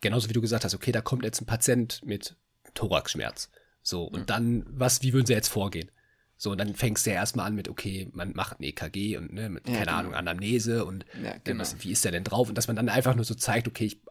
genauso 0.02 0.30
wie 0.30 0.34
du 0.34 0.42
gesagt 0.42 0.64
hast, 0.64 0.76
okay, 0.76 0.92
da 0.92 1.02
kommt 1.02 1.24
jetzt 1.24 1.42
ein 1.42 1.46
Patient 1.46 2.02
mit 2.06 2.36
Thoraxschmerz. 2.74 3.50
So, 3.82 4.04
und 4.04 4.22
mhm. 4.22 4.26
dann, 4.26 4.66
was, 4.68 5.02
wie 5.02 5.14
würden 5.14 5.26
sie 5.26 5.34
jetzt 5.34 5.48
vorgehen? 5.48 5.90
So, 6.38 6.52
und 6.52 6.58
dann 6.58 6.74
fängst 6.74 7.06
du 7.06 7.10
ja 7.10 7.18
erstmal 7.18 7.48
an 7.48 7.56
mit, 7.56 7.68
okay, 7.68 8.10
man 8.14 8.32
macht 8.34 8.60
ein 8.60 8.64
EKG 8.64 9.18
und, 9.18 9.34
ne, 9.34 9.50
mit, 9.50 9.68
ja, 9.68 9.74
keine 9.74 9.86
genau. 9.86 9.98
Ahnung, 9.98 10.14
Anamnese 10.14 10.86
und 10.86 11.06
ja, 11.22 11.36
genau. 11.44 11.60
was, 11.60 11.84
wie 11.84 11.92
ist 11.92 12.06
der 12.06 12.14
denn 12.14 12.24
drauf? 12.24 12.48
Und 12.48 12.58
dass 12.58 12.68
man 12.68 12.78
dann 12.78 12.88
einfach 12.88 13.14
nur 13.16 13.26
so 13.26 13.36
zeigt, 13.36 13.68
okay, 13.68 13.86
ich 13.86 14.02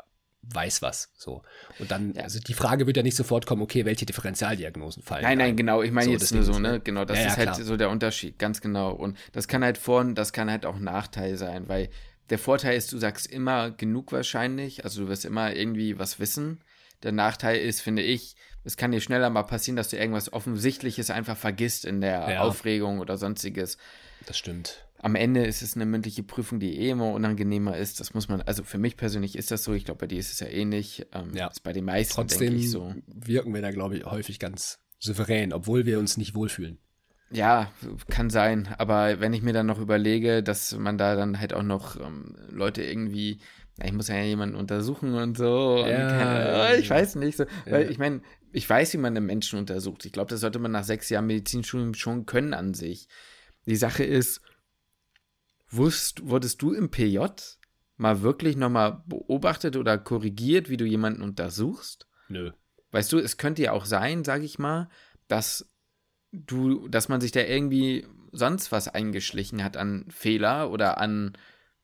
weiß 0.42 0.82
was. 0.82 1.10
So. 1.16 1.42
Und 1.78 1.90
dann, 1.90 2.14
ja. 2.14 2.24
also 2.24 2.38
die 2.38 2.54
Frage 2.54 2.86
wird 2.86 2.96
ja 2.96 3.02
nicht 3.02 3.16
sofort 3.16 3.46
kommen, 3.46 3.62
okay, 3.62 3.84
welche 3.84 4.06
Differentialdiagnosen 4.06 5.02
fallen. 5.02 5.22
Nein, 5.22 5.38
nein, 5.38 5.56
genau. 5.56 5.82
Ich 5.82 5.90
meine 5.90 6.06
so, 6.06 6.12
jetzt 6.12 6.34
nur 6.34 6.42
so, 6.42 6.58
ne? 6.58 6.80
Genau, 6.80 7.04
das 7.04 7.18
ist 7.18 7.36
halt 7.36 7.52
klar. 7.52 7.62
so 7.62 7.76
der 7.76 7.90
Unterschied, 7.90 8.38
ganz 8.38 8.60
genau. 8.60 8.92
Und 8.92 9.16
das 9.32 9.48
kann 9.48 9.64
halt 9.64 9.78
Vor- 9.78 10.00
und 10.00 10.14
das 10.14 10.32
kann 10.32 10.50
halt 10.50 10.66
auch 10.66 10.78
Nachteil 10.78 11.36
sein, 11.36 11.68
weil 11.68 11.88
der 12.30 12.38
Vorteil 12.38 12.76
ist, 12.76 12.92
du 12.92 12.98
sagst 12.98 13.26
immer 13.26 13.70
genug 13.70 14.12
wahrscheinlich, 14.12 14.84
also 14.84 15.02
du 15.02 15.08
wirst 15.08 15.24
immer 15.24 15.54
irgendwie 15.54 15.98
was 15.98 16.18
wissen. 16.18 16.60
Der 17.02 17.12
Nachteil 17.12 17.60
ist, 17.60 17.80
finde 17.80 18.02
ich, 18.02 18.36
es 18.64 18.76
kann 18.76 18.90
dir 18.90 19.00
schneller 19.00 19.30
mal 19.30 19.44
passieren, 19.44 19.76
dass 19.76 19.88
du 19.88 19.96
irgendwas 19.96 20.32
Offensichtliches 20.32 21.10
einfach 21.10 21.36
vergisst 21.36 21.84
in 21.84 22.00
der 22.00 22.30
ja. 22.30 22.40
Aufregung 22.42 22.98
oder 22.98 23.16
sonstiges. 23.16 23.78
Das 24.26 24.36
stimmt. 24.36 24.84
am 24.98 25.14
Ende 25.14 25.46
ist 25.46 25.62
es 25.62 25.74
eine 25.74 25.86
mündliche 25.86 26.22
Prüfung, 26.22 26.60
die 26.60 26.78
eh 26.78 26.90
immer 26.90 27.12
unangenehmer 27.12 27.76
ist. 27.76 28.00
Das 28.00 28.14
muss 28.14 28.28
man, 28.28 28.42
also 28.42 28.64
für 28.64 28.78
mich 28.78 28.96
persönlich 28.96 29.36
ist 29.36 29.50
das 29.50 29.64
so. 29.64 29.72
Ich 29.72 29.84
glaube, 29.84 30.00
bei 30.00 30.06
dir 30.06 30.18
ist 30.18 30.32
es 30.32 30.40
ja 30.40 30.48
ähnlich. 30.48 31.00
Eh 31.00 31.06
ähm, 31.12 31.34
ja. 31.34 31.46
Ist 31.46 31.62
bei 31.62 31.72
den 31.72 31.84
meisten, 31.84 32.14
Trotzdem 32.14 32.56
ich, 32.56 32.70
so. 32.70 32.94
wirken 33.06 33.54
wir 33.54 33.62
da, 33.62 33.70
glaube 33.70 33.96
ich, 33.96 34.04
häufig 34.04 34.38
ganz 34.38 34.80
souverän, 34.98 35.52
obwohl 35.52 35.86
wir 35.86 35.98
uns 35.98 36.16
nicht 36.16 36.34
wohlfühlen. 36.34 36.78
Ja, 37.30 37.70
kann 38.08 38.30
sein. 38.30 38.68
Aber 38.78 39.20
wenn 39.20 39.32
ich 39.32 39.42
mir 39.42 39.52
dann 39.52 39.66
noch 39.66 39.78
überlege, 39.78 40.42
dass 40.42 40.74
man 40.76 40.96
da 40.96 41.14
dann 41.14 41.38
halt 41.38 41.52
auch 41.52 41.62
noch 41.62 42.00
ähm, 42.00 42.34
Leute 42.50 42.82
irgendwie, 42.82 43.40
na, 43.76 43.86
ich 43.86 43.92
muss 43.92 44.08
ja 44.08 44.20
jemanden 44.22 44.56
untersuchen 44.56 45.14
und 45.14 45.36
so. 45.36 45.84
Ja, 45.86 46.02
und 46.02 46.18
keine, 46.18 46.74
oh, 46.74 46.78
ich 46.78 46.88
weiß 46.88 47.16
nicht. 47.16 47.36
So, 47.36 47.44
ja. 47.44 47.72
Weil 47.72 47.90
ich 47.90 47.98
meine, 47.98 48.22
ich 48.52 48.68
weiß, 48.68 48.94
wie 48.94 48.98
man 48.98 49.16
einen 49.16 49.26
Menschen 49.26 49.58
untersucht. 49.58 50.06
Ich 50.06 50.12
glaube, 50.12 50.30
das 50.30 50.40
sollte 50.40 50.58
man 50.58 50.72
nach 50.72 50.84
sechs 50.84 51.10
Jahren 51.10 51.26
Medizinstudium 51.26 51.94
schon 51.94 52.24
können 52.24 52.54
an 52.54 52.72
sich. 52.72 53.08
Die 53.66 53.76
Sache 53.76 54.04
ist, 54.04 54.40
wusst, 55.70 56.26
wurdest 56.28 56.62
du 56.62 56.72
im 56.72 56.90
PJ 56.90 57.18
mal 57.98 58.22
wirklich 58.22 58.56
nochmal 58.56 59.02
beobachtet 59.06 59.76
oder 59.76 59.98
korrigiert, 59.98 60.70
wie 60.70 60.76
du 60.76 60.86
jemanden 60.86 61.22
untersuchst? 61.22 62.06
Nö. 62.28 62.52
Weißt 62.90 63.12
du, 63.12 63.18
es 63.18 63.36
könnte 63.36 63.62
ja 63.62 63.72
auch 63.72 63.84
sein, 63.84 64.24
sag 64.24 64.42
ich 64.42 64.58
mal, 64.58 64.88
dass 65.26 65.68
du, 66.32 66.88
dass 66.88 67.08
man 67.08 67.20
sich 67.20 67.32
da 67.32 67.40
irgendwie 67.40 68.06
sonst 68.32 68.72
was 68.72 68.88
eingeschlichen 68.88 69.64
hat 69.64 69.76
an 69.76 70.04
Fehler 70.10 70.70
oder 70.70 70.98
an 70.98 71.32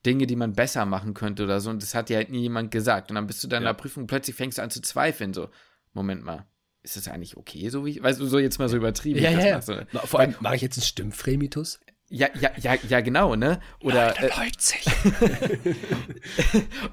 Dinge, 0.05 0.27
die 0.27 0.37
man 0.37 0.53
besser 0.53 0.85
machen 0.85 1.15
könnte 1.15 1.45
oder 1.45 1.61
so. 1.61 1.71
Und 1.71 1.83
das 1.83 1.95
hat 1.95 2.09
dir 2.09 2.17
halt 2.17 2.31
nie 2.31 2.43
jemand 2.43 2.71
gesagt. 2.71 3.11
Und 3.11 3.15
dann 3.15 3.27
bist 3.27 3.43
du 3.43 3.49
dann 3.49 3.63
ja. 3.63 3.71
in 3.71 3.75
der 3.75 3.81
Prüfung, 3.81 4.07
plötzlich 4.07 4.37
fängst 4.37 4.59
du 4.59 4.63
an 4.63 4.71
zu 4.71 4.83
zweifeln. 4.83 5.33
So, 5.33 5.49
Moment 5.93 6.25
mal, 6.25 6.47
ist 6.83 6.97
das 6.97 7.09
eigentlich 7.09 7.37
okay, 7.37 7.71
so 7.71 7.87
wie, 7.87 8.03
weißt 8.03 8.21
du, 8.21 8.27
so 8.27 8.39
jetzt 8.39 8.59
mal 8.59 8.69
so 8.69 8.77
übertrieben. 8.77 9.21
Ja, 9.21 9.31
ja, 9.31 9.47
ja. 9.47 9.63
So. 9.63 9.75
Vor 10.05 10.21
allem, 10.21 10.35
mache 10.41 10.57
ich 10.57 10.63
jetzt 10.63 10.77
einen 10.77 10.85
Stimmfremitus? 10.85 11.81
Ja, 12.11 12.29
ja, 12.39 12.51
ja, 12.59 12.75
ja, 12.89 13.01
genau, 13.01 13.35
ne? 13.35 13.61
Oder, 13.81 14.15
Leute, 14.21 14.27
äh, 14.27 15.75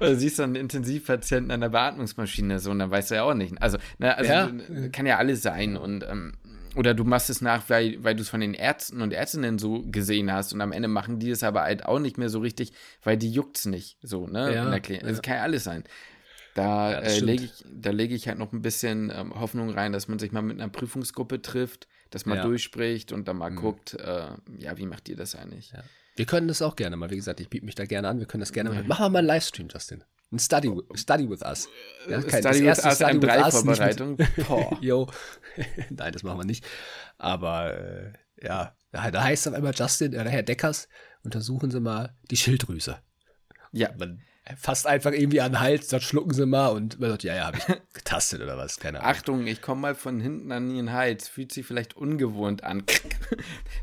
oder 0.00 0.16
siehst 0.16 0.38
du 0.38 0.42
einen 0.42 0.56
Intensivpatienten 0.56 1.50
an 1.50 1.60
der 1.60 1.68
Beatmungsmaschine 1.68 2.58
so 2.58 2.70
und 2.70 2.78
dann 2.78 2.90
weißt 2.90 3.10
du 3.10 3.16
ja 3.16 3.22
auch 3.24 3.34
nicht. 3.34 3.60
Also, 3.60 3.76
ne, 3.98 4.16
also 4.16 4.32
ja. 4.32 4.50
kann 4.90 5.04
ja 5.04 5.18
alles 5.18 5.42
sein 5.42 5.76
und 5.76 6.02
ähm, 6.08 6.32
oder 6.76 6.94
du 6.94 7.04
machst 7.04 7.30
es 7.30 7.40
nach, 7.40 7.68
weil, 7.68 8.02
weil 8.02 8.14
du 8.14 8.22
es 8.22 8.28
von 8.28 8.40
den 8.40 8.54
Ärzten 8.54 9.02
und 9.02 9.12
Ärztinnen 9.12 9.58
so 9.58 9.82
gesehen 9.82 10.32
hast 10.32 10.52
und 10.52 10.60
am 10.60 10.72
Ende 10.72 10.88
machen 10.88 11.18
die 11.18 11.30
es 11.30 11.42
aber 11.42 11.62
halt 11.62 11.84
auch 11.84 11.98
nicht 11.98 12.18
mehr 12.18 12.28
so 12.28 12.40
richtig, 12.40 12.72
weil 13.02 13.16
die 13.16 13.30
juckt's 13.30 13.66
nicht 13.66 13.98
so, 14.02 14.26
ne? 14.26 14.54
Ja, 14.54 14.78
das 14.78 14.88
ja. 14.88 15.20
kann 15.20 15.36
ja 15.36 15.42
alles 15.42 15.64
sein. 15.64 15.84
Da 16.54 16.92
ja, 16.92 16.98
äh, 16.98 17.18
lege 17.20 17.44
ich, 17.44 17.64
da 17.72 17.90
lege 17.90 18.14
ich 18.14 18.28
halt 18.28 18.38
noch 18.38 18.52
ein 18.52 18.62
bisschen 18.62 19.10
ähm, 19.14 19.34
Hoffnung 19.38 19.70
rein, 19.70 19.92
dass 19.92 20.08
man 20.08 20.18
sich 20.18 20.32
mal 20.32 20.42
mit 20.42 20.60
einer 20.60 20.68
Prüfungsgruppe 20.68 21.40
trifft, 21.40 21.88
dass 22.10 22.26
man 22.26 22.38
ja. 22.38 22.44
durchspricht 22.44 23.12
und 23.12 23.26
dann 23.26 23.38
mal 23.38 23.50
mhm. 23.50 23.56
guckt, 23.56 23.94
äh, 23.94 24.26
ja, 24.58 24.76
wie 24.76 24.86
macht 24.86 25.08
ihr 25.08 25.16
das 25.16 25.34
eigentlich? 25.34 25.72
Ja. 25.72 25.82
Wir 26.14 26.26
können 26.26 26.48
das 26.48 26.60
auch 26.60 26.76
gerne 26.76 26.96
mal. 26.96 27.10
Wie 27.10 27.16
gesagt, 27.16 27.40
ich 27.40 27.48
biete 27.48 27.64
mich 27.64 27.74
da 27.74 27.86
gerne 27.86 28.08
an. 28.08 28.18
Wir 28.18 28.26
können 28.26 28.40
das 28.40 28.52
gerne 28.52 28.68
mal. 28.68 28.84
Machen 28.84 29.04
wir 29.04 29.08
mal 29.08 29.18
einen 29.20 29.28
Livestream, 29.28 29.68
Justin. 29.72 30.04
Ein 30.32 30.38
Study, 30.38 30.72
Study 30.94 31.28
with 31.28 31.42
Us. 31.42 31.68
Ja, 32.08 32.22
kein, 32.22 32.40
Study 32.40 32.60
with 32.64 32.84
Us, 32.84 32.96
Study 32.96 33.22
with 33.22 33.28
Us 33.28 33.54
Vorbereitung. 33.54 34.16
Jo. 34.80 35.06
Nein, 35.90 36.12
das 36.12 36.22
machen 36.22 36.38
wir 36.38 36.46
nicht. 36.46 36.64
Aber 37.18 37.76
äh, 37.76 38.12
ja, 38.42 38.74
da 38.90 39.22
heißt 39.22 39.46
es 39.46 39.52
auf 39.52 39.56
einmal 39.56 39.74
Justin, 39.74 40.14
äh, 40.14 40.28
Herr 40.28 40.42
Deckers, 40.42 40.88
untersuchen 41.22 41.70
Sie 41.70 41.80
mal 41.80 42.16
die 42.30 42.38
Schilddrüse. 42.38 42.98
Ja. 43.72 43.90
Man 43.98 44.22
fast 44.58 44.86
einfach 44.86 45.12
irgendwie 45.12 45.40
an 45.40 45.52
den 45.52 45.60
Hals, 45.60 45.88
sagt, 45.88 46.04
schlucken 46.04 46.32
Sie 46.32 46.46
mal 46.46 46.68
und 46.68 47.00
man 47.00 47.10
sagt, 47.10 47.22
ja, 47.22 47.34
ja, 47.34 47.46
habe 47.46 47.58
ich 47.58 47.64
getastet 47.92 48.40
oder 48.40 48.56
was, 48.56 48.78
keine 48.78 49.00
Ahnung. 49.00 49.10
Achtung, 49.10 49.46
ich 49.46 49.62
komme 49.62 49.80
mal 49.80 49.94
von 49.94 50.20
hinten 50.20 50.52
an 50.52 50.70
Ihren 50.74 50.92
Hals, 50.92 51.28
fühlt 51.28 51.52
sich 51.52 51.66
vielleicht 51.66 51.96
ungewohnt 51.96 52.64
an. 52.64 52.84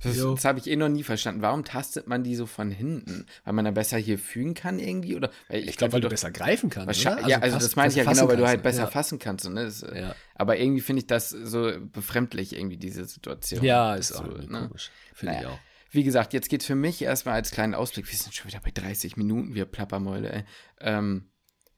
Das, 0.04 0.18
das 0.18 0.46
habe 0.46 0.60
ich 0.60 0.68
eh 0.68 0.78
noch 0.78 0.88
nie 0.88 1.04
verstanden. 1.04 1.42
Warum 1.42 1.66
tastet 1.66 2.08
man 2.08 2.24
die 2.24 2.36
so 2.36 2.46
von 2.46 2.72
hinten? 2.72 3.26
Weil 3.44 3.54
man 3.54 3.66
da 3.66 3.72
besser 3.72 3.98
hier 3.98 4.18
fühlen 4.18 4.54
kann 4.54 4.80
irgendwie? 4.80 5.16
Oder, 5.18 5.30
ich, 5.50 5.68
ich 5.68 5.78
glaube, 5.78 5.94
weil 5.94 6.02
du 6.02 6.08
besser 6.08 6.32
greifen 6.32 6.70
kannst. 6.70 6.88
Also 6.88 7.28
ja, 7.28 7.40
also 7.40 7.58
das 7.58 7.76
meine 7.76 7.90
ich 7.90 7.98
ja 7.98 8.06
genau, 8.06 8.30
weil 8.30 8.38
du 8.38 8.48
halt 8.48 8.64
besser 8.64 8.84
ja. 8.84 8.88
fassen 8.88 9.20
kannst. 9.20 9.44
So, 9.44 9.50
ne? 9.50 9.66
das, 9.66 9.82
ja. 9.82 10.16
Aber 10.36 10.58
irgendwie 10.58 10.80
finde 10.80 11.02
ich 11.02 11.08
das 11.08 11.30
so 11.30 11.72
befremdlich, 11.92 12.56
irgendwie, 12.56 12.78
diese 12.78 13.04
Situation. 13.04 13.64
Ja, 13.64 13.96
ist 13.96 14.10
so, 14.10 14.20
auch 14.20 14.28
ne? 14.28 14.68
komisch. 14.68 14.92
Finde 15.14 15.34
naja. 15.34 15.50
ich 15.50 15.54
auch. 15.54 15.60
Wie 15.92 16.04
gesagt, 16.04 16.34
jetzt 16.34 16.50
geht 16.50 16.64
für 16.64 16.76
mich 16.76 17.02
erstmal 17.02 17.36
als 17.36 17.52
kleinen 17.52 17.74
Ausblick, 17.74 18.10
wir 18.10 18.18
sind 18.18 18.34
schon 18.34 18.48
wieder 18.48 18.62
bei 18.62 18.72
30 18.72 19.18
Minuten, 19.18 19.56
wir 19.56 19.66
Plappermäule, 19.66 20.32
ey. 20.32 20.44
Ähm, 20.82 21.32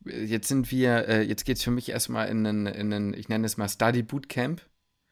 jetzt 0.06 0.48
sind 0.48 0.72
wir, 0.72 1.08
äh, 1.08 1.22
jetzt 1.22 1.46
geht 1.46 1.58
es 1.58 1.64
für 1.64 1.72
mich 1.72 1.90
erstmal 1.90 2.28
in 2.28 2.46
einen, 2.46 2.66
in 2.68 2.94
einen, 2.94 3.14
ich 3.14 3.30
nenne 3.30 3.46
es 3.46 3.58
mal 3.58 3.70
Study 3.70 4.04
Bootcamp. 4.04 4.62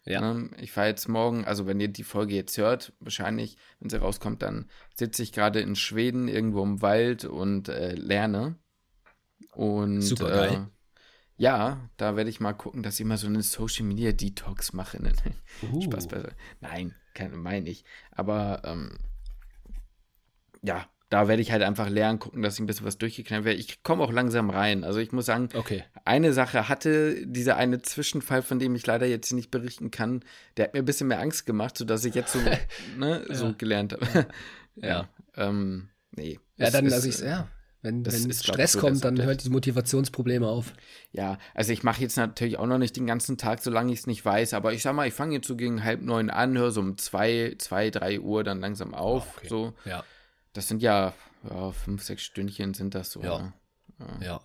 Ja. 0.06 0.32
Ähm, 0.32 0.52
ich 0.60 0.72
fahre 0.72 0.88
jetzt 0.88 1.08
morgen, 1.08 1.46
also 1.46 1.68
wenn 1.68 1.80
ihr 1.80 1.88
die 1.88 2.04
Folge 2.04 2.36
jetzt 2.36 2.58
hört, 2.58 2.94
wahrscheinlich, 3.00 3.58
wenn 3.80 3.90
sie 3.90 4.02
rauskommt, 4.02 4.42
dann 4.42 4.70
sitze 4.96 5.24
ich 5.24 5.32
gerade 5.32 5.60
in 5.62 5.76
Schweden 5.76 6.28
irgendwo 6.28 6.64
im 6.64 6.82
Wald 6.82 7.26
und 7.26 7.70
äh, 7.70 7.94
lerne. 7.94 8.56
Und 9.54 10.02
Super 10.02 10.30
geil. 10.30 10.54
Äh, 10.54 10.80
ja, 11.38 11.90
da 11.96 12.18
werde 12.18 12.30
ich 12.30 12.42
mal 12.42 12.54
gucken, 12.54 12.84
dass 12.84 13.00
ich 13.00 13.06
mal 13.06 13.18
so 13.18 13.28
eine 13.28 13.44
Social 13.44 13.86
Media 13.86 14.12
Detox 14.12 14.74
mache. 14.74 15.00
Uh. 15.72 15.82
Spaß 15.84 16.08
bei. 16.08 16.24
Nein, 16.60 16.94
meine 17.30 17.70
ich. 17.70 17.84
Aber 18.12 18.62
ähm, 18.66 18.98
ja, 20.62 20.88
da 21.10 21.28
werde 21.28 21.42
ich 21.42 21.52
halt 21.52 21.64
einfach 21.64 21.90
lernen, 21.90 22.20
gucken, 22.20 22.44
dass 22.44 22.56
ich 22.56 22.60
ein 22.60 22.68
bisschen 22.68 22.86
was 22.86 23.00
durchgeknallt 23.00 23.44
werde. 23.44 23.60
Ich 23.60 23.82
komme 23.82 24.04
auch 24.04 24.12
langsam 24.12 24.50
rein. 24.50 24.84
Also 24.84 25.00
ich 25.00 25.12
muss 25.12 25.26
sagen, 25.26 25.50
okay. 25.56 25.84
eine 26.06 26.34
Sache 26.34 26.70
hatte 26.70 27.26
dieser 27.26 27.58
eine 27.58 27.82
Zwischenfall, 27.82 28.44
von 28.44 28.60
dem 28.60 28.76
ich 28.76 28.86
leider 28.86 29.08
jetzt 29.08 29.32
nicht 29.34 29.50
berichten 29.50 29.90
kann, 29.90 30.24
der 30.56 30.66
hat 30.66 30.74
mir 30.74 30.80
ein 30.80 30.86
bisschen 30.86 31.08
mehr 31.08 31.20
Angst 31.20 31.46
gemacht, 31.46 31.78
sodass 31.78 32.06
ich 32.06 32.14
jetzt 32.14 32.34
so, 32.34 32.40
ne, 32.98 33.26
ja. 33.28 33.36
so 33.36 33.54
gelernt 33.58 33.94
habe. 33.94 34.06
ja. 34.14 34.26
ja. 34.88 35.10
Ähm, 35.36 35.90
nee. 36.12 36.40
Ja, 36.58 36.70
dann, 36.70 36.92
also 36.92 37.10
ich, 37.10 37.20
ja, 37.20 37.48
wenn, 37.82 38.04
das 38.04 38.24
wenn 38.24 38.30
ist, 38.30 38.44
Stress 38.44 38.74
so, 38.74 38.80
kommt, 38.80 39.04
dann 39.04 39.22
hört 39.22 39.44
die 39.44 39.50
Motivationsprobleme 39.50 40.48
auf. 40.48 40.74
Ja, 41.12 41.38
also 41.54 41.72
ich 41.72 41.84
mache 41.84 42.02
jetzt 42.02 42.18
natürlich 42.18 42.58
auch 42.58 42.68
noch 42.68 42.78
nicht 42.78 42.96
den 42.98 43.08
ganzen 43.08 43.38
Tag, 43.38 43.62
solange 43.62 43.94
ich 43.94 44.00
es 44.00 44.08
nicht 44.08 44.24
weiß, 44.26 44.54
aber 44.54 44.74
ich 44.74 44.82
sag 44.82 44.96
mal, 44.96 45.08
ich 45.08 45.14
fange 45.14 45.36
jetzt 45.36 45.48
so 45.48 45.56
gegen 45.56 45.84
halb 45.84 46.02
neun 46.02 46.30
an, 46.30 46.58
höre 46.58 46.72
so 46.72 46.82
um 46.82 46.98
zwei, 46.98 47.56
zwei, 47.58 47.90
drei 47.90 48.20
Uhr 48.20 48.44
dann 48.44 48.60
langsam 48.60 48.94
auf. 48.94 49.26
Oh, 49.28 49.38
okay. 49.38 49.48
So. 49.48 49.74
Ja. 49.86 50.04
Das 50.54 50.68
sind 50.68 50.82
ja, 50.82 51.14
ja, 51.50 51.72
fünf, 51.72 52.04
sechs 52.04 52.24
Stündchen 52.24 52.74
sind 52.74 52.96
das 52.96 53.12
so. 53.12 53.22
Ja. 53.22 53.40
Ne? 53.40 53.54
ja. 54.00 54.26
ja. 54.26 54.42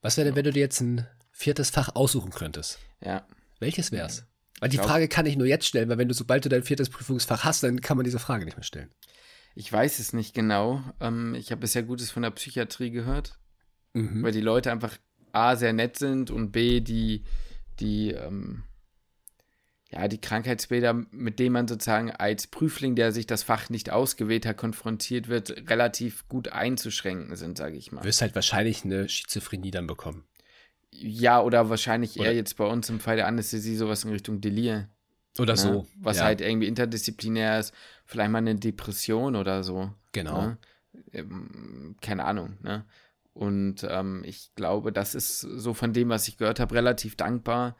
Was 0.00 0.16
wäre 0.16 0.26
denn, 0.26 0.36
wenn 0.36 0.44
du 0.44 0.52
dir 0.52 0.60
jetzt 0.60 0.80
ein 0.80 1.06
viertes 1.32 1.70
Fach 1.70 1.94
aussuchen 1.94 2.30
könntest? 2.30 2.78
Ja. 3.00 3.26
Welches 3.58 3.92
wär's? 3.92 4.24
Weil 4.60 4.68
die 4.68 4.78
Frage 4.78 5.08
kann 5.08 5.26
ich 5.26 5.36
nur 5.36 5.46
jetzt 5.46 5.66
stellen, 5.66 5.88
weil 5.88 5.98
wenn 5.98 6.08
du, 6.08 6.14
sobald 6.14 6.44
du 6.44 6.48
dein 6.50 6.62
viertes 6.62 6.90
Prüfungsfach 6.90 7.44
hast, 7.44 7.62
dann 7.62 7.80
kann 7.80 7.96
man 7.96 8.04
diese 8.04 8.18
Frage 8.18 8.44
nicht 8.44 8.56
mehr 8.56 8.64
stellen. 8.64 8.90
Ich 9.60 9.70
weiß 9.70 9.98
es 9.98 10.14
nicht 10.14 10.34
genau. 10.34 10.82
Ähm, 11.00 11.34
ich 11.34 11.50
habe 11.50 11.60
bisher 11.60 11.82
Gutes 11.82 12.10
von 12.10 12.22
der 12.22 12.30
Psychiatrie 12.30 12.90
gehört, 12.90 13.38
mhm. 13.92 14.22
weil 14.22 14.32
die 14.32 14.40
Leute 14.40 14.72
einfach 14.72 14.96
A, 15.32 15.54
sehr 15.54 15.74
nett 15.74 15.98
sind 15.98 16.30
und 16.30 16.50
B, 16.50 16.80
die, 16.80 17.24
die, 17.78 18.12
ähm, 18.12 18.62
ja, 19.90 20.08
die 20.08 20.18
Krankheitsbilder, 20.18 20.94
mit 21.10 21.38
denen 21.38 21.52
man 21.52 21.68
sozusagen 21.68 22.10
als 22.10 22.46
Prüfling, 22.46 22.96
der 22.96 23.12
sich 23.12 23.26
das 23.26 23.42
Fach 23.42 23.68
nicht 23.68 23.90
ausgewählt 23.90 24.46
hat, 24.46 24.56
konfrontiert 24.56 25.28
wird, 25.28 25.68
relativ 25.68 26.26
gut 26.26 26.48
einzuschränken 26.48 27.36
sind, 27.36 27.58
sage 27.58 27.76
ich 27.76 27.92
mal. 27.92 28.00
Du 28.00 28.06
wirst 28.06 28.22
halt 28.22 28.34
wahrscheinlich 28.34 28.86
eine 28.86 29.10
Schizophrenie 29.10 29.70
dann 29.70 29.86
bekommen. 29.86 30.24
Ja, 30.90 31.42
oder 31.42 31.68
wahrscheinlich 31.68 32.18
oder? 32.18 32.28
eher 32.28 32.34
jetzt 32.34 32.56
bei 32.56 32.64
uns 32.64 32.88
im 32.88 32.98
Fall 32.98 33.16
der 33.16 33.26
Anästhesie 33.26 33.76
sowas 33.76 34.04
in 34.04 34.10
Richtung 34.10 34.40
Delir. 34.40 34.88
Oder 35.38 35.54
ne? 35.54 35.58
so. 35.58 35.86
Was 35.96 36.18
ja. 36.18 36.24
halt 36.24 36.40
irgendwie 36.40 36.66
interdisziplinär 36.66 37.60
ist. 37.60 37.74
Vielleicht 38.04 38.30
mal 38.30 38.38
eine 38.38 38.56
Depression 38.56 39.36
oder 39.36 39.62
so. 39.62 39.92
Genau. 40.12 40.42
Ne? 40.42 40.58
Ähm, 41.12 41.96
keine 42.00 42.24
Ahnung. 42.24 42.58
Ne? 42.62 42.84
Und 43.32 43.86
ähm, 43.88 44.22
ich 44.24 44.54
glaube, 44.54 44.92
das 44.92 45.14
ist 45.14 45.40
so 45.40 45.72
von 45.72 45.92
dem, 45.92 46.08
was 46.08 46.28
ich 46.28 46.36
gehört 46.36 46.60
habe, 46.60 46.74
relativ 46.74 47.16
dankbar. 47.16 47.76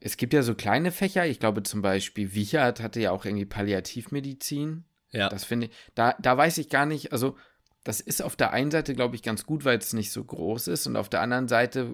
Es 0.00 0.16
gibt 0.16 0.32
ja 0.32 0.42
so 0.42 0.54
kleine 0.54 0.92
Fächer. 0.92 1.26
Ich 1.26 1.40
glaube 1.40 1.62
zum 1.62 1.80
Beispiel, 1.80 2.34
Wichert 2.34 2.80
hatte 2.80 3.00
ja 3.00 3.10
auch 3.10 3.24
irgendwie 3.24 3.46
Palliativmedizin. 3.46 4.84
Ja. 5.10 5.28
Das 5.28 5.44
finde 5.44 5.66
ich, 5.66 5.72
da, 5.94 6.14
da 6.20 6.36
weiß 6.36 6.58
ich 6.58 6.68
gar 6.68 6.86
nicht, 6.86 7.12
also 7.12 7.36
das 7.84 8.00
ist 8.00 8.22
auf 8.22 8.34
der 8.34 8.52
einen 8.52 8.70
Seite, 8.70 8.94
glaube 8.94 9.14
ich, 9.14 9.22
ganz 9.22 9.44
gut, 9.46 9.64
weil 9.64 9.78
es 9.78 9.92
nicht 9.92 10.10
so 10.10 10.24
groß 10.24 10.68
ist. 10.68 10.86
Und 10.86 10.96
auf 10.96 11.08
der 11.08 11.20
anderen 11.20 11.48
Seite 11.48 11.92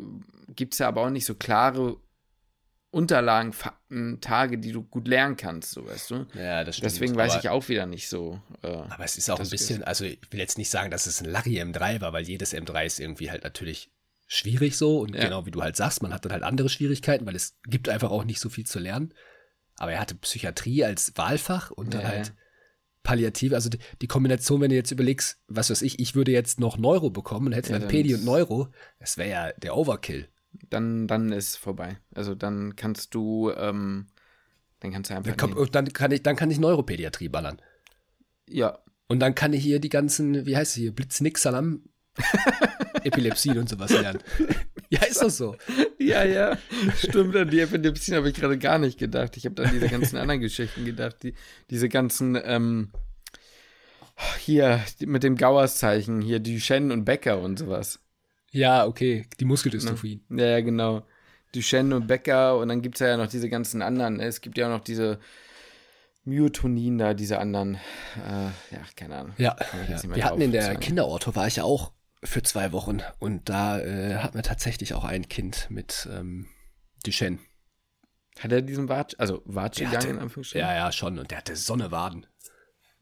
gibt 0.48 0.72
es 0.72 0.78
ja 0.78 0.88
aber 0.88 1.02
auch 1.02 1.11
nicht 1.11 1.26
so 1.26 1.35
klare 1.35 1.96
Unterlagen, 2.92 3.53
Fakten, 3.53 4.20
Tage, 4.20 4.59
die 4.59 4.72
du 4.72 4.83
gut 4.83 5.07
lernen 5.07 5.37
kannst, 5.37 5.70
so 5.70 5.87
weißt 5.87 6.11
du. 6.11 6.26
Ja, 6.35 6.64
das 6.64 6.76
stimmt. 6.76 6.92
Deswegen 6.92 7.14
weiß 7.14 7.37
ich 7.37 7.48
auch 7.48 7.68
wieder 7.68 7.87
nicht 7.87 8.09
so. 8.09 8.40
Äh, 8.62 8.66
aber 8.66 9.05
es 9.05 9.16
ist 9.16 9.31
auch 9.31 9.38
ein 9.38 9.48
bisschen, 9.48 9.85
also 9.85 10.05
ich 10.05 10.18
will 10.31 10.40
jetzt 10.40 10.59
nicht 10.59 10.70
sagen, 10.70 10.90
dass 10.90 11.07
es 11.07 11.20
ein 11.20 11.31
Larry 11.31 11.61
M3 11.61 12.00
war, 12.00 12.12
weil 12.12 12.24
jedes 12.24 12.53
M3 12.53 12.87
ist 12.87 12.98
irgendwie 12.98 13.31
halt 13.31 13.44
natürlich 13.44 13.92
schwierig 14.26 14.76
so 14.76 14.98
und 15.00 15.14
ja. 15.14 15.22
genau 15.22 15.46
wie 15.46 15.53
du 15.53 15.62
halt 15.62 15.76
sagst, 15.76 16.03
man 16.03 16.12
hat 16.12 16.24
dann 16.24 16.33
halt 16.33 16.42
andere 16.42 16.68
Schwierigkeiten, 16.68 17.26
weil 17.26 17.37
es 17.37 17.59
gibt 17.64 17.88
einfach 17.88 18.11
auch 18.11 18.24
nicht 18.24 18.40
so 18.40 18.48
viel 18.48 18.66
zu 18.66 18.81
lernen. 18.81 19.14
Aber 19.77 19.92
er 19.92 20.00
hatte 20.00 20.17
Psychiatrie 20.17 20.85
als 20.85 21.12
Wahlfach 21.17 21.71
und 21.71 21.94
dann 21.94 22.02
ja. 22.02 22.08
halt 22.08 22.33
Palliative, 23.04 23.54
also 23.54 23.71
die, 23.71 23.79
die, 24.02 24.08
Kombination, 24.08 24.60
wenn 24.60 24.71
du 24.71 24.77
jetzt 24.77 24.90
überlegst, 24.90 25.38
was 25.46 25.71
weiß 25.71 25.83
ich, 25.83 26.00
ich 26.00 26.15
würde 26.17 26.33
jetzt 26.33 26.60
noch 26.60 26.77
Neuro 26.77 27.08
bekommen 27.08 27.46
und 27.46 27.52
hätte 27.52 27.73
ja, 27.73 27.79
dann 27.79 27.88
Pedi 27.88 28.15
und 28.15 28.25
Neuro, 28.25 28.69
das 28.98 29.17
wäre 29.17 29.31
ja 29.31 29.52
der 29.52 29.77
Overkill 29.77 30.29
dann, 30.53 31.07
dann 31.07 31.33
ist 31.33 31.51
es 31.51 31.57
vorbei. 31.57 31.98
Also 32.15 32.35
dann 32.35 32.77
kannst 32.77 33.15
du, 33.15 33.51
ähm, 33.57 34.07
dann 34.81 34.92
kannst 34.92 35.11
du 35.11 35.15
einfach. 35.17 35.37
Dann, 35.37 35.69
dann, 35.73 35.92
kann 35.92 36.11
ich, 36.13 36.23
dann 36.23 36.37
kann 36.37 36.51
ich 36.51 36.59
Neuropädiatrie 36.59 37.29
ballern. 37.29 37.61
Ja. 38.48 38.79
Und 39.09 39.21
dann 39.21 39.35
kann 39.35 39.53
ich 39.53 39.63
hier 39.63 39.81
die 39.81 39.88
ganzen, 39.88 40.46
wie 40.46 40.57
heißt 40.57 40.73
es 40.73 40.77
hier, 40.77 40.94
Blitznix-Salam, 40.94 41.83
Epilepsien 43.05 43.59
und 43.59 43.69
sowas 43.69 43.90
lernen. 43.90 44.21
ja, 44.88 45.05
ist 45.05 45.23
doch 45.23 45.31
so. 45.31 45.57
Ja, 45.98 46.25
ja, 46.25 46.59
stimmt. 46.96 47.35
An 47.37 47.51
die 47.51 47.61
Epilepsien 47.61 48.17
habe 48.17 48.29
ich 48.29 48.37
gerade 48.37 48.59
gar 48.59 48.79
nicht 48.79 48.98
gedacht. 48.98 49.37
Ich 49.37 49.46
habe 49.46 49.65
an 49.65 49.71
diese 49.73 49.88
ganzen 49.88 50.17
anderen 50.17 50.40
Geschichten 50.40 50.85
gedacht. 50.85 51.17
Die, 51.23 51.35
diese 51.71 51.88
ganzen, 51.88 52.38
ähm, 52.42 52.92
hier, 54.38 54.81
mit 55.01 55.23
dem 55.23 55.37
Gauerszeichen, 55.37 56.21
hier 56.21 56.38
Duchenne 56.40 56.92
und 56.92 57.05
Becker 57.05 57.40
und 57.40 57.59
sowas. 57.59 58.01
Ja, 58.51 58.87
okay, 58.87 59.27
die 59.38 59.44
Muskeldystrophie. 59.44 60.23
Ja, 60.31 60.46
ja, 60.46 60.61
genau. 60.61 61.03
Duchenne 61.53 61.96
und 61.96 62.07
Becker 62.07 62.59
und 62.59 62.69
dann 62.69 62.83
gibt 62.83 62.96
es 62.96 63.01
ja 63.01 63.17
noch 63.17 63.27
diese 63.27 63.48
ganzen 63.48 63.83
anderen. 63.83 64.19
Ne? 64.19 64.25
Es 64.25 64.40
gibt 64.40 64.57
ja 64.57 64.67
auch 64.67 64.77
noch 64.79 64.85
diese 64.85 65.19
Myotonin 66.25 66.98
da, 66.98 67.15
diese 67.15 67.38
anderen. 67.38 67.77
Äh, 68.17 68.75
ja, 68.75 68.83
keine 68.94 69.17
Ahnung. 69.17 69.35
Ja, 69.38 69.57
ja. 69.88 70.15
wir 70.15 70.25
hatten 70.25 70.40
in 70.40 70.53
der 70.53 70.77
Kinderorto, 70.77 71.35
war 71.35 71.46
ich 71.46 71.57
ja 71.57 71.65
auch 71.65 71.92
für 72.23 72.42
zwei 72.42 72.73
Wochen 72.73 73.01
und 73.19 73.48
da 73.48 73.81
äh, 73.81 74.17
hatten 74.17 74.35
wir 74.35 74.42
tatsächlich 74.42 74.94
auch 74.94 75.05
ein 75.05 75.29
Kind 75.29 75.67
mit 75.71 76.09
ähm, 76.13 76.46
Duchenne. 77.05 77.38
Hat 78.38 78.53
er 78.53 78.63
diesen 78.63 78.88
Watsch, 78.88 79.15
also 79.19 79.42
Watschgang 79.44 80.09
in 80.09 80.19
Anführungsstrichen? 80.19 80.67
Ja, 80.67 80.75
ja, 80.75 80.92
schon. 80.92 81.19
Und 81.19 81.31
der 81.31 81.38
hatte 81.38 81.57
Sonnewaden. 81.57 82.27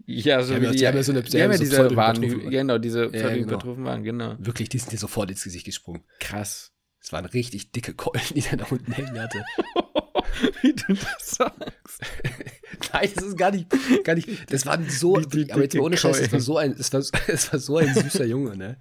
Ja, 0.07 0.43
so 0.43 0.55
die 0.55 0.63
wie 0.63 0.67
die, 0.69 0.77
die 0.77 0.87
haben 0.87 0.97
ja 0.97 1.03
so 1.03 1.13
eine, 1.13 1.23
die 1.23 1.43
haben 1.43 1.53
ja 1.53 1.59
diese 1.59 1.97
Waren, 1.97 2.51
genau, 2.51 2.79
diese 2.79 3.05
ja, 3.05 3.29
genau. 3.29 3.37
übertroffen 3.37 3.85
waren, 3.85 4.03
genau. 4.03 4.37
Wirklich, 4.39 4.69
die 4.69 4.79
sind 4.79 4.93
dir 4.93 4.99
sofort 4.99 5.31
ins 5.31 5.45
Gesicht 5.45 5.67
gesprungen. 5.67 6.03
Krass. 6.21 6.73
Es 7.01 7.13
waren 7.13 7.27
richtig 7.27 7.73
dicke 7.73 7.95
Keulen, 7.95 8.25
die 8.35 8.41
der 8.41 8.57
da 8.57 8.67
unten 8.71 8.93
hängen 8.93 9.19
hatte. 9.19 9.45
wie 10.63 10.73
du 10.73 10.95
das 10.95 11.31
sagst. 11.37 12.03
Nein, 12.93 13.11
das 13.15 13.25
ist 13.25 13.37
gar 13.37 13.51
nicht, 13.51 13.67
gar 14.05 14.15
nicht. 14.15 14.29
Das 14.53 14.67
war 14.67 14.79
so, 14.89 15.17
die, 15.17 15.53
aber 15.53 15.63
jetzt 15.63 15.75
mal 15.75 15.83
ohne 15.83 15.97
Scheiß, 15.97 16.21
es 16.21 16.33
war 16.33 16.41
so 16.41 16.59
ein, 16.59 16.73
es 16.73 16.93
war, 16.93 17.01
es 17.01 17.53
war 17.53 17.59
so 17.59 17.77
ein 17.79 17.95
süßer 17.95 18.25
Junge, 18.25 18.57
ne? 18.57 18.79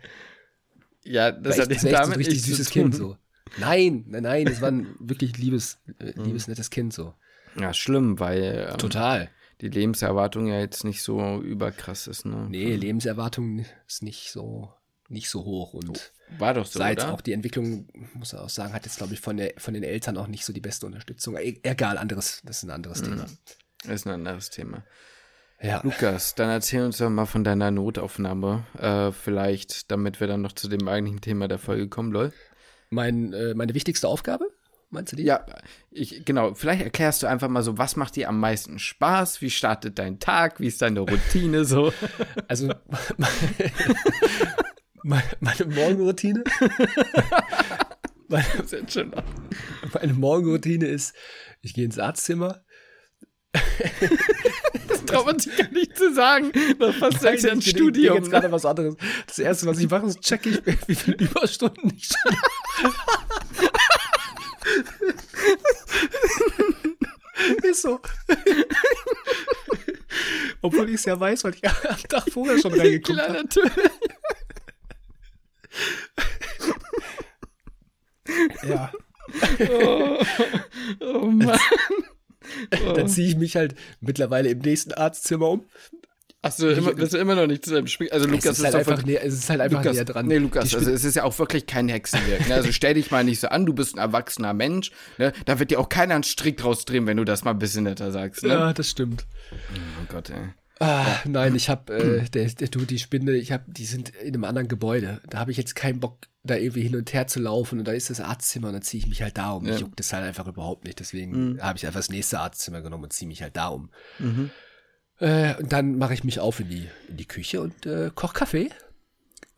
Ja, 1.04 1.32
das 1.32 1.60
hat 1.60 1.72
echt, 1.72 1.84
damit 1.84 2.06
so 2.06 2.12
ein 2.12 2.18
richtig 2.18 2.42
süßes 2.44 2.70
Kind 2.70 2.96
so. 2.96 3.18
Nein, 3.58 4.06
nein, 4.08 4.24
nein, 4.24 4.48
es 4.48 4.62
war 4.62 4.70
ein 4.70 4.96
wirklich 5.00 5.38
liebes, 5.38 5.80
äh, 6.00 6.14
mhm. 6.16 6.26
liebes, 6.26 6.48
nettes 6.48 6.70
Kind 6.70 6.94
so. 6.94 7.14
Ja, 7.60 7.74
schlimm, 7.74 8.20
weil 8.20 8.68
ähm, 8.72 8.78
total 8.78 9.30
die 9.62 9.70
Lebenserwartung 9.70 10.48
ja 10.48 10.60
jetzt 10.60 10.84
nicht 10.84 11.02
so 11.02 11.42
überkrass 11.42 12.08
ist, 12.08 12.26
ne? 12.26 12.48
Nee, 12.50 12.76
Lebenserwartung 12.76 13.66
ist 13.88 14.04
nicht 14.04 14.32
so 14.32 14.72
nicht 15.10 15.30
so 15.30 15.46
hoch 15.46 15.74
und 15.74 16.12
war 16.38 16.54
doch 16.54 16.66
so, 16.66 16.80
seit 16.80 17.02
auch 17.02 17.22
die 17.22 17.32
Entwicklung, 17.32 17.88
muss 18.14 18.34
man 18.34 18.44
auch 18.44 18.50
sagen, 18.50 18.74
hat 18.74 18.86
jetzt 18.86 18.98
glaube 18.98 19.14
ich 19.14 19.22
von 19.22 19.38
der 19.38 19.54
von 19.58 19.74
den 19.74 19.84
Eltern 19.84 20.18
auch 20.18 20.28
nicht 20.28 20.44
so 20.44 20.52
die 20.52 20.60
beste 20.62 20.86
Unterstützung. 20.86 21.38
E 21.38 21.60
egal, 21.64 21.98
anderes, 21.98 22.42
das 22.44 22.58
ist 22.58 22.64
ein 22.64 22.72
anderes 22.72 23.02
Thema. 23.02 23.24
Mhm. 23.24 23.38
Das 23.84 23.94
ist 23.94 24.08
ein 24.08 24.14
anderes 24.14 24.50
Thema. 24.50 24.84
Ja. 25.62 25.82
Lukas, 25.84 26.36
dann 26.36 26.50
erzähl 26.50 26.84
uns 26.84 26.98
doch 26.98 27.10
mal 27.10 27.26
von 27.26 27.44
deiner 27.44 27.72
Notaufnahme, 27.72 28.66
äh, 28.78 29.12
vielleicht, 29.12 29.90
damit 29.90 30.20
wir 30.20 30.28
dann 30.28 30.42
noch 30.42 30.52
zu 30.52 30.68
dem 30.68 30.88
eigentlichen 30.88 31.22
Thema 31.22 31.48
der 31.48 31.58
Folge 31.58 31.88
kommen, 31.88 32.12
lol. 32.12 32.32
Mein, 32.90 33.34
äh, 33.34 33.56
meine 33.56 33.74
wichtigste 33.74 34.08
Aufgabe? 34.08 34.46
Meinst 34.90 35.12
du 35.12 35.18
die? 35.18 35.24
Ja, 35.24 35.46
ich, 35.92 36.24
genau. 36.24 36.54
Vielleicht 36.54 36.82
erklärst 36.82 37.22
du 37.22 37.28
einfach 37.28 37.50
mal 37.50 37.62
so, 37.62 37.78
was 37.78 37.98
macht 37.98 38.16
dir 38.16 38.30
am 38.30 38.40
meisten 38.40 38.80
Spaß? 38.80 39.42
Wie 39.42 39.50
startet 39.50 40.00
dein 40.00 40.20
Tag? 40.20 40.62
Wie 40.62 40.68
ist 40.68 40.82
deine 40.82 41.02
Routine 41.02 41.66
so? 41.66 41.92
Also, 42.48 42.74
meine, 45.04 45.24
meine 45.42 45.66
Morgenroutine? 45.66 46.44
meine, 48.30 48.46
meine 49.94 50.14
Morgenroutine 50.14 50.86
ist, 50.86 51.14
ich 51.62 51.74
gehe 51.74 51.84
ins 51.84 52.00
Arztzimmer, 52.00 52.64
das 54.88 55.06
traut 55.06 55.26
man 55.26 55.40
sich 55.40 55.56
gar 55.58 55.70
nicht 55.72 55.98
zu 55.98 56.14
sagen. 56.14 56.52
Nach 56.80 56.94
fast 56.94 57.22
sechs 57.22 57.44
Jahren 57.44 57.62
Studium. 57.62 58.16
jetzt 58.16 58.30
gerade 58.30 58.52
was 58.52 58.66
anderes. 58.66 58.96
Das 59.26 59.40
erste, 59.40 59.66
was 59.68 59.80
ich 59.80 59.90
mache, 59.90 60.06
ist 60.08 60.22
checke 60.22 60.50
ich, 60.50 60.88
wie 60.88 60.96
viele 60.96 61.18
Überstunden 61.18 61.92
ich 61.96 62.08
schaffe. 62.08 62.38
ist 67.64 67.82
so. 67.82 68.00
Obwohl 70.62 70.90
ich 70.90 70.96
es 70.96 71.06
ja 71.06 71.20
weiß, 71.20 71.44
weil 71.44 71.56
ich 71.56 71.68
am 71.68 72.02
Tag 72.10 72.32
vorher 72.32 72.60
schon 72.60 72.74
reingeguckt 72.74 73.20
habe. 73.20 73.34
natürlich. 73.34 73.74
ja. 78.64 78.92
Oh, 79.70 80.24
oh 81.02 81.26
Mann. 81.26 81.60
Dann 82.70 83.08
ziehe 83.10 83.28
ich 83.28 83.36
mich 83.36 83.56
halt 83.56 83.76
mittlerweile 84.00 84.50
im 84.50 84.60
nächsten 84.60 84.94
Arztzimmer 84.94 85.50
um. 85.50 85.66
Achso, 86.44 86.70
immer, 86.70 86.94
bist 86.94 87.14
du 87.14 87.18
immer 87.18 87.36
noch 87.36 87.48
nicht 87.48 87.66
zu 87.66 87.74
deinem 87.74 87.88
Spiel. 87.88 88.10
Also 88.12 88.28
Lukas 88.28 88.46
es 88.46 88.60
ist, 88.60 88.66
halt 88.66 88.76
einfach 88.76 89.04
näher, 89.04 89.26
es 89.26 89.34
ist 89.34 89.50
halt 89.50 89.60
einfach 89.60 89.80
Lukas, 89.80 89.96
näher 89.96 90.06
dran. 90.06 90.28
Nee, 90.28 90.38
Lukas, 90.38 90.76
also 90.76 90.92
es 90.92 91.04
ist 91.04 91.16
ja 91.16 91.24
auch 91.24 91.38
wirklich 91.40 91.66
kein 91.66 91.90
Hexenwerk. 91.90 92.48
Ne? 92.48 92.54
Also 92.56 92.72
stell 92.72 92.94
dich 92.94 93.10
mal 93.10 93.24
nicht 93.24 93.40
so 93.40 93.48
an, 93.48 93.66
du 93.66 93.74
bist 93.74 93.96
ein 93.96 94.00
erwachsener 94.00 94.54
Mensch. 94.54 94.92
Ne? 95.18 95.34
Da 95.46 95.60
wird 95.60 95.72
dir 95.72 95.80
auch 95.80 95.90
keiner 95.90 96.14
einen 96.14 96.24
Strick 96.24 96.58
draus 96.58 96.86
drehen, 96.86 97.08
wenn 97.08 97.18
du 97.18 97.26
das 97.26 97.44
mal 97.44 97.52
ein 97.52 97.60
bisschen 97.60 97.86
netter 97.86 98.12
sagst. 98.12 98.44
Ne? 98.44 98.50
Ja, 98.50 98.74
das 98.74 98.90
stimmt. 98.90 99.26
Oh 99.52 100.06
Gott, 100.14 100.30
ey. 100.30 100.54
Ah. 100.80 101.06
Nein, 101.26 101.56
ich 101.56 101.70
habe, 101.70 101.94
äh, 101.94 102.30
der, 102.30 102.46
der, 102.46 102.68
du, 102.68 102.86
die 102.86 103.00
Spinde, 103.00 103.36
ich 103.36 103.52
habe, 103.52 103.64
die 103.68 103.86
sind 103.86 104.10
in 104.10 104.36
einem 104.36 104.44
anderen 104.44 104.68
Gebäude. 104.68 105.22
Da 105.28 105.40
habe 105.40 105.52
ich 105.52 105.58
jetzt 105.58 105.76
keinen 105.76 106.00
Bock, 106.00 106.20
da 106.44 106.56
irgendwie 106.56 106.84
hin 106.84 106.96
und 106.96 107.12
her 107.14 107.28
zu 107.28 107.40
laufen 107.40 107.80
und 107.80 107.88
da 107.88 107.92
ist 107.92 108.10
das 108.10 108.22
Arztzimmer 108.22 108.68
und 108.68 108.74
dann 108.74 108.82
ziehe 108.82 109.02
ich 109.02 109.10
mich 109.10 109.22
halt 109.22 109.38
da 109.38 109.52
um. 109.52 109.66
Ja. 109.66 109.74
Ich 109.74 109.82
juckt 109.82 110.00
das 110.00 110.14
halt 110.14 110.24
einfach 110.24 110.48
überhaupt 110.48 110.86
nicht. 110.86 111.00
Deswegen 111.00 111.54
mhm. 111.54 111.62
habe 111.62 111.78
ich 111.78 111.86
einfach 111.86 112.00
das 112.00 112.10
nächste 112.10 112.40
Arztzimmer 112.40 112.82
genommen 112.82 113.06
und 113.06 113.14
ziehe 113.14 113.28
mich 113.28 113.42
halt 113.42 113.58
da 113.58 113.70
um. 113.70 113.90
Mhm. 114.20 114.52
Äh, 115.20 115.56
und 115.56 115.72
dann 115.72 115.98
mache 115.98 116.14
ich 116.14 116.24
mich 116.24 116.40
auf 116.40 116.60
in 116.60 116.70
die, 116.70 116.88
in 117.08 117.18
die 117.18 117.26
Küche 117.28 117.62
und 117.62 117.86
äh, 117.86 118.12
koche 118.14 118.34
Kaffee 118.34 118.70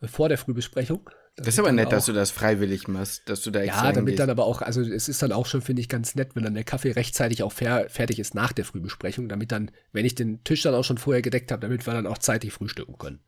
vor 0.04 0.28
der 0.28 0.38
Frühbesprechung. 0.38 1.08
Das 1.36 1.48
ist 1.48 1.58
aber 1.58 1.72
nett, 1.72 1.86
auch, 1.86 1.90
dass 1.90 2.06
du 2.06 2.12
das 2.12 2.30
freiwillig 2.30 2.88
machst, 2.88 3.28
dass 3.28 3.40
du 3.42 3.50
da 3.50 3.60
extra 3.60 3.86
Ja, 3.86 3.92
damit 3.92 3.96
hingehst. 3.96 4.18
dann 4.20 4.30
aber 4.30 4.44
auch, 4.44 4.62
also 4.62 4.82
es 4.82 5.08
ist 5.08 5.22
dann 5.22 5.32
auch 5.32 5.46
schon, 5.46 5.62
finde 5.62 5.80
ich, 5.80 5.88
ganz 5.88 6.14
nett, 6.14 6.34
wenn 6.34 6.42
dann 6.42 6.54
der 6.54 6.64
Kaffee 6.64 6.90
rechtzeitig 6.92 7.42
auch 7.42 7.52
fer 7.52 7.88
fertig 7.88 8.18
ist 8.18 8.34
nach 8.34 8.52
der 8.52 8.64
Frühbesprechung, 8.64 9.28
damit 9.28 9.52
dann, 9.52 9.70
wenn 9.92 10.04
ich 10.04 10.14
den 10.14 10.44
Tisch 10.44 10.62
dann 10.62 10.74
auch 10.74 10.84
schon 10.84 10.98
vorher 10.98 11.22
gedeckt 11.22 11.50
habe, 11.50 11.62
damit 11.62 11.86
wir 11.86 11.94
dann 11.94 12.06
auch 12.06 12.18
zeitig 12.18 12.52
frühstücken 12.52 12.98
können. 12.98 13.20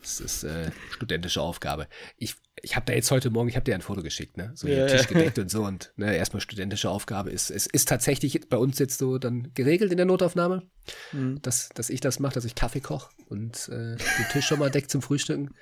Das 0.00 0.20
ist 0.20 0.44
äh, 0.44 0.70
studentische 0.90 1.40
Aufgabe. 1.40 1.88
Ich, 2.18 2.36
ich 2.62 2.74
habe 2.74 2.86
da 2.86 2.92
jetzt 2.92 3.10
heute 3.10 3.30
Morgen, 3.30 3.48
ich 3.48 3.56
habe 3.56 3.64
dir 3.64 3.74
ein 3.74 3.82
Foto 3.82 4.02
geschickt, 4.02 4.36
ne? 4.36 4.52
So 4.54 4.66
ja. 4.66 4.86
Tisch 4.86 5.08
gedeckt 5.08 5.38
und 5.38 5.50
so 5.50 5.64
und 5.64 5.92
ne, 5.96 6.16
erstmal 6.16 6.40
studentische 6.40 6.88
Aufgabe 6.88 7.30
ist. 7.30 7.50
Es 7.50 7.66
ist 7.66 7.88
tatsächlich 7.88 8.40
bei 8.48 8.56
uns 8.56 8.78
jetzt 8.78 8.98
so 8.98 9.18
dann 9.18 9.50
geregelt 9.54 9.90
in 9.90 9.98
der 9.98 10.06
Notaufnahme, 10.06 10.62
mhm. 11.12 11.40
dass, 11.42 11.68
dass 11.70 11.90
ich 11.90 12.00
das 12.00 12.18
mache, 12.18 12.34
dass 12.34 12.44
ich 12.44 12.54
Kaffee 12.54 12.80
koche 12.80 13.10
und 13.28 13.68
äh, 13.68 13.96
den 13.96 14.28
Tisch 14.32 14.46
schon 14.46 14.58
mal 14.58 14.70
deckt 14.70 14.90
zum 14.90 15.02
Frühstücken. 15.02 15.54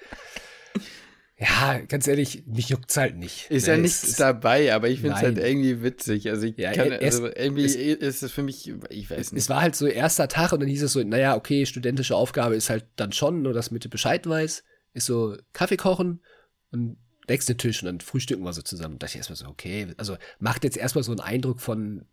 Ja, 1.36 1.80
ganz 1.88 2.07
ehrlich, 2.07 2.45
mich 2.47 2.68
juckt's 2.68 2.97
halt 2.97 3.16
nicht. 3.16 3.51
Ist 3.51 3.66
ne? 3.66 3.72
ja 3.72 3.78
nichts 3.78 4.05
ist, 4.05 4.20
dabei, 4.20 4.72
aber 4.72 4.88
ich 4.88 5.01
finde 5.01 5.16
es 5.16 5.22
halt 5.22 5.36
irgendwie 5.36 5.82
witzig. 5.82 6.30
Also 6.30 6.47
ich 6.47 6.57
ja, 6.57 6.72
kann, 6.72 6.92
also 6.92 7.26
irgendwie 7.26 7.64
es, 7.64 7.74
ist 7.74 8.22
es 8.22 8.30
für 8.30 8.45
mich, 8.45 8.72
ich 8.88 9.11
weiß 9.11 9.32
nicht. 9.32 9.42
Es 9.42 9.49
war 9.49 9.61
halt 9.61 9.74
so 9.74 9.86
erster 9.86 10.28
Tag 10.28 10.53
und 10.53 10.61
dann 10.61 10.68
hieß 10.68 10.84
es 10.84 10.92
so, 10.92 11.03
naja, 11.03 11.34
okay, 11.34 11.66
studentische 11.66 12.14
Aufgabe 12.14 12.55
ist 12.55 12.70
halt 12.70 12.86
dann 12.95 13.11
schon, 13.11 13.42
nur 13.42 13.53
dass 13.53 13.72
Mitte 13.72 13.88
Bescheid 13.88 14.28
weiß, 14.28 14.62
ist 14.92 15.07
so 15.07 15.36
Kaffee 15.53 15.76
kochen 15.76 16.20
und 16.75 16.99
nächste 17.29 17.57
Tisch 17.57 17.83
und 17.83 17.87
dann 17.87 18.01
frühstücken 18.01 18.45
wir 18.45 18.53
so 18.53 18.62
zusammen. 18.62 18.99
Da 18.99 19.07
dachte 19.07 19.12
ich 19.12 19.18
erstmal 19.18 19.37
so, 19.37 19.47
okay, 19.47 19.95
also 19.97 20.18
macht 20.39 20.64
jetzt 20.64 20.77
erstmal 20.77 21.05
so 21.05 21.12
einen 21.12 21.20
Eindruck 21.20 21.61
von, 21.61 22.07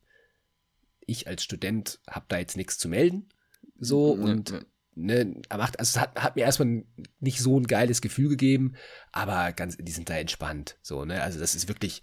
ich 1.05 1.27
als 1.27 1.43
Student 1.43 1.99
habe 2.09 2.25
da 2.29 2.37
jetzt 2.37 2.55
nichts 2.55 2.77
zu 2.77 2.87
melden. 2.87 3.27
So 3.77 4.11
und 4.11 4.65
ne, 4.95 5.41
macht, 5.49 5.79
also 5.79 5.97
es 5.97 5.99
hat, 5.99 6.15
hat 6.21 6.35
mir 6.35 6.43
erstmal 6.43 6.83
nicht 7.19 7.39
so 7.39 7.59
ein 7.59 7.67
geiles 7.67 8.01
Gefühl 8.01 8.29
gegeben, 8.29 8.75
aber 9.11 9.51
ganz, 9.53 9.77
die 9.77 9.91
sind 9.91 10.09
da 10.09 10.15
entspannt. 10.15 10.77
So, 10.81 11.05
ne? 11.05 11.21
Also 11.21 11.39
das 11.39 11.55
ist 11.55 11.67
wirklich, 11.67 12.01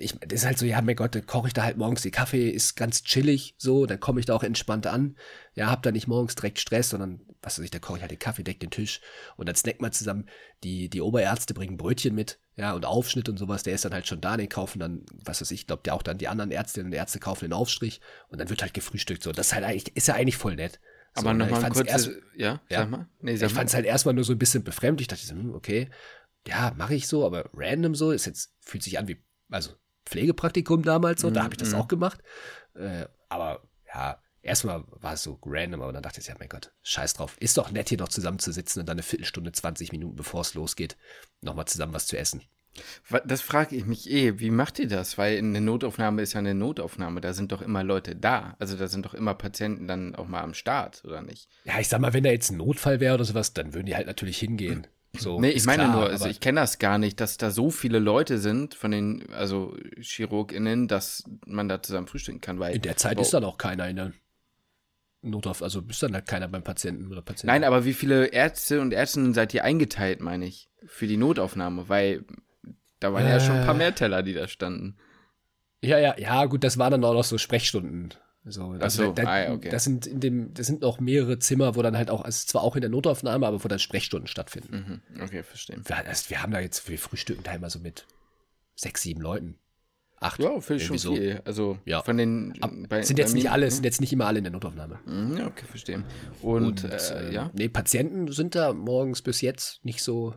ich, 0.00 0.18
das 0.20 0.40
ist 0.40 0.46
halt 0.46 0.58
so, 0.58 0.64
ja, 0.64 0.80
mein 0.80 0.96
Gott, 0.96 1.14
dann 1.14 1.26
koche 1.26 1.48
ich 1.48 1.52
da 1.52 1.62
halt 1.62 1.76
morgens 1.76 2.02
den 2.02 2.10
Kaffee, 2.10 2.48
ist 2.48 2.74
ganz 2.74 3.02
chillig, 3.02 3.54
so, 3.58 3.84
dann 3.84 4.00
komme 4.00 4.18
ich 4.18 4.26
da 4.26 4.34
auch 4.34 4.42
entspannt 4.42 4.86
an. 4.86 5.16
Ja, 5.54 5.70
hab 5.70 5.82
da 5.82 5.92
nicht 5.92 6.08
morgens 6.08 6.34
direkt 6.34 6.58
Stress, 6.58 6.90
sondern, 6.90 7.20
was 7.42 7.58
weiß 7.58 7.64
ich, 7.66 7.70
da 7.70 7.78
koche 7.78 7.98
ich 7.98 8.00
halt 8.00 8.10
den 8.10 8.18
Kaffee, 8.18 8.42
deck 8.42 8.60
den 8.60 8.70
Tisch 8.70 9.02
und 9.36 9.46
dann 9.46 9.54
snackt 9.54 9.82
man 9.82 9.92
zusammen. 9.92 10.26
Die, 10.64 10.88
die 10.88 11.02
Oberärzte 11.02 11.52
bringen 11.52 11.76
Brötchen 11.76 12.14
mit, 12.14 12.40
ja, 12.56 12.72
und 12.72 12.86
Aufschnitt 12.86 13.28
und 13.28 13.36
sowas, 13.36 13.62
der 13.62 13.74
ist 13.74 13.84
dann 13.84 13.92
halt 13.92 14.06
schon 14.06 14.22
da, 14.22 14.38
den 14.38 14.48
kaufen 14.48 14.78
dann, 14.78 15.04
was 15.12 15.42
weiß 15.42 15.50
ich, 15.50 15.66
glaube, 15.66 15.82
der 15.84 15.94
auch 15.94 16.02
dann 16.02 16.16
die 16.16 16.28
anderen 16.28 16.50
Ärztinnen 16.50 16.86
und 16.86 16.96
Ärzte 16.96 17.18
kaufen 17.18 17.44
den 17.44 17.52
Aufstrich 17.52 18.00
und 18.28 18.40
dann 18.40 18.48
wird 18.48 18.62
halt 18.62 18.72
gefrühstückt, 18.72 19.22
so. 19.22 19.32
Das 19.32 19.48
ist 19.48 19.54
halt 19.54 19.64
eigentlich, 19.64 19.94
ist 19.96 20.08
ja 20.08 20.14
eigentlich 20.14 20.36
voll 20.38 20.56
nett. 20.56 20.80
Aber 21.12 21.30
so, 21.30 21.36
ne, 21.36 21.46
nochmal 21.46 21.70
kurz, 21.70 21.90
erst, 21.90 22.10
ja, 22.36 22.62
ja, 22.70 22.78
sag 22.78 22.90
mal. 22.90 23.08
Nee, 23.20 23.36
sag 23.36 23.48
ich 23.48 23.54
fand 23.54 23.68
es 23.68 23.74
halt 23.74 23.84
erstmal 23.84 24.14
nur 24.14 24.24
so 24.24 24.32
ein 24.32 24.38
bisschen 24.38 24.64
befremdlich. 24.64 25.08
Ich 25.10 25.26
dachte, 25.26 25.38
hm, 25.38 25.54
okay, 25.54 25.90
ja, 26.46 26.72
mache 26.76 26.94
ich 26.94 27.06
so, 27.06 27.26
aber 27.26 27.50
random 27.52 27.94
so, 27.94 28.12
ist 28.12 28.24
jetzt, 28.24 28.54
fühlt 28.60 28.82
sich 28.82 28.98
an 28.98 29.06
wie, 29.06 29.22
also 29.50 29.72
Pflegepraktikum 30.06 30.82
damals 30.82 31.20
so, 31.20 31.30
mm, 31.30 31.34
da 31.34 31.44
habe 31.44 31.54
ich 31.54 31.58
das 31.58 31.72
mm. 31.72 31.74
auch 31.76 31.88
gemacht. 31.88 32.20
Äh, 32.74 33.06
aber 33.28 33.62
ja, 33.92 34.20
erstmal 34.42 34.84
war 34.88 35.14
es 35.14 35.22
so 35.22 35.38
random, 35.44 35.82
aber 35.82 35.92
dann 35.92 36.02
dachte 36.02 36.20
ich, 36.20 36.26
ja, 36.26 36.34
mein 36.38 36.48
Gott, 36.48 36.72
scheiß 36.82 37.14
drauf. 37.14 37.36
Ist 37.38 37.58
doch 37.58 37.70
nett, 37.70 37.88
hier 37.88 37.98
noch 37.98 38.08
zusammenzusitzen 38.08 38.80
und 38.80 38.88
dann 38.88 38.94
eine 38.94 39.02
Viertelstunde, 39.02 39.52
20 39.52 39.92
Minuten, 39.92 40.16
bevor 40.16 40.40
es 40.40 40.54
losgeht, 40.54 40.96
nochmal 41.40 41.66
zusammen 41.66 41.94
was 41.94 42.06
zu 42.06 42.18
essen. 42.18 42.42
Das 43.24 43.42
frage 43.42 43.74
ich 43.74 43.84
mich 43.84 44.08
eh. 44.10 44.38
Wie 44.38 44.50
macht 44.50 44.78
ihr 44.78 44.86
das? 44.86 45.18
Weil 45.18 45.38
eine 45.38 45.60
Notaufnahme 45.60 46.22
ist 46.22 46.34
ja 46.34 46.38
eine 46.38 46.54
Notaufnahme. 46.54 47.20
Da 47.20 47.32
sind 47.32 47.52
doch 47.52 47.62
immer 47.62 47.82
Leute 47.82 48.14
da. 48.14 48.54
Also 48.58 48.76
da 48.76 48.86
sind 48.86 49.06
doch 49.06 49.14
immer 49.14 49.34
Patienten 49.34 49.88
dann 49.88 50.14
auch 50.14 50.28
mal 50.28 50.42
am 50.42 50.54
Start, 50.54 51.02
oder 51.04 51.20
nicht? 51.20 51.48
Ja, 51.64 51.80
ich 51.80 51.88
sag 51.88 52.00
mal, 52.00 52.12
wenn 52.12 52.22
da 52.22 52.30
jetzt 52.30 52.50
ein 52.50 52.58
Notfall 52.58 53.00
wäre 53.00 53.14
oder 53.14 53.24
sowas, 53.24 53.54
dann 53.54 53.74
würden 53.74 53.86
die 53.86 53.96
halt 53.96 54.06
natürlich 54.06 54.38
hingehen. 54.38 54.86
So, 55.18 55.40
nee, 55.40 55.50
ich 55.50 55.64
meine 55.64 55.84
klar, 55.84 55.96
nur, 55.96 56.06
also 56.08 56.26
ich 56.26 56.40
kenne 56.40 56.60
das 56.60 56.78
gar 56.78 56.98
nicht, 56.98 57.20
dass 57.20 57.36
da 57.36 57.50
so 57.50 57.70
viele 57.70 57.98
Leute 57.98 58.38
sind 58.38 58.74
von 58.74 58.92
den, 58.92 59.32
also 59.32 59.76
ChirurgInnen, 60.00 60.86
dass 60.86 61.24
man 61.46 61.68
da 61.68 61.82
zusammen 61.82 62.06
frühstücken 62.06 62.40
kann. 62.40 62.60
Weil, 62.60 62.76
in 62.76 62.82
der 62.82 62.96
Zeit 62.96 63.20
ist 63.20 63.34
dann 63.34 63.44
auch 63.44 63.58
keiner 63.58 63.88
in 63.88 63.96
der 63.96 64.12
Notauf, 65.22 65.62
also 65.62 65.82
ist 65.88 66.02
dann 66.02 66.14
halt 66.14 66.26
keiner 66.26 66.48
beim 66.48 66.62
Patienten 66.62 67.10
oder 67.10 67.22
Patienten. 67.22 67.48
Nein, 67.48 67.64
aber 67.64 67.84
wie 67.84 67.92
viele 67.92 68.26
Ärzte 68.26 68.80
und 68.80 68.92
Ärztinnen 68.92 69.34
seid 69.34 69.52
ihr 69.52 69.64
eingeteilt, 69.64 70.20
meine 70.20 70.46
ich, 70.46 70.70
für 70.86 71.06
die 71.06 71.16
Notaufnahme? 71.16 71.88
Weil 71.88 72.24
da 73.00 73.12
waren 73.12 73.26
äh, 73.26 73.30
ja 73.30 73.40
schon 73.40 73.56
ein 73.56 73.66
paar 73.66 73.74
mehr 73.74 73.94
Teller, 73.94 74.22
die 74.22 74.32
da 74.32 74.48
standen. 74.48 74.96
Ja, 75.82 75.98
ja, 75.98 76.16
ja, 76.18 76.44
gut, 76.46 76.64
das 76.64 76.78
waren 76.78 76.92
dann 76.92 77.04
auch 77.04 77.14
noch 77.14 77.24
so 77.24 77.36
Sprechstunden. 77.36 78.14
So, 78.44 78.70
also, 78.70 79.04
so, 79.04 79.12
da, 79.12 79.24
ah, 79.24 79.52
okay. 79.52 79.68
das 79.68 79.84
sind 79.84 80.06
in 80.06 80.20
dem, 80.20 80.54
das 80.54 80.66
sind 80.66 80.80
noch 80.80 80.98
mehrere 80.98 81.38
Zimmer, 81.38 81.76
wo 81.76 81.82
dann 81.82 81.96
halt 81.96 82.08
auch, 82.10 82.22
also 82.22 82.46
zwar 82.46 82.62
auch 82.62 82.74
in 82.74 82.80
der 82.80 82.88
Notaufnahme, 82.88 83.46
aber 83.46 83.62
wo 83.62 83.68
dann 83.68 83.78
Sprechstunden 83.78 84.26
stattfinden. 84.26 85.02
Mhm. 85.14 85.22
Okay, 85.22 85.42
verstehe. 85.42 85.78
Wir, 85.84 85.96
also, 85.96 86.30
wir 86.30 86.42
haben 86.42 86.52
da 86.52 86.60
jetzt, 86.60 86.88
wir 86.88 86.98
frühstücken 86.98 87.42
da 87.42 87.52
immer 87.52 87.68
so 87.68 87.78
mit 87.78 88.06
sechs, 88.74 89.02
sieben 89.02 89.20
Leuten. 89.20 89.58
Acht. 90.20 90.38
Ja, 90.38 90.60
finde 90.60 90.82
ich 90.82 90.86
schon 90.86 90.98
so. 90.98 91.14
viel. 91.14 91.40
Also 91.46 91.78
ja. 91.86 92.02
von 92.02 92.18
den 92.18 92.52
bei, 92.90 93.02
sind 93.02 93.18
jetzt 93.18 93.34
nicht 93.34 93.50
alle, 93.50 93.64
ne? 93.64 93.70
sind 93.70 93.84
jetzt 93.84 94.02
nicht 94.02 94.12
immer 94.12 94.26
alle 94.26 94.38
in 94.38 94.44
der 94.44 94.52
Notaufnahme. 94.52 94.98
Mhm, 95.06 95.38
ja, 95.38 95.46
okay, 95.46 95.64
verstehe. 95.64 96.04
Und, 96.42 96.64
Und 96.64 96.84
äh, 96.84 97.28
äh, 97.28 97.32
ja. 97.32 97.50
Nee, 97.54 97.70
Patienten 97.70 98.30
sind 98.30 98.54
da 98.54 98.74
morgens 98.74 99.22
bis 99.22 99.40
jetzt 99.40 99.82
nicht 99.82 100.02
so 100.02 100.34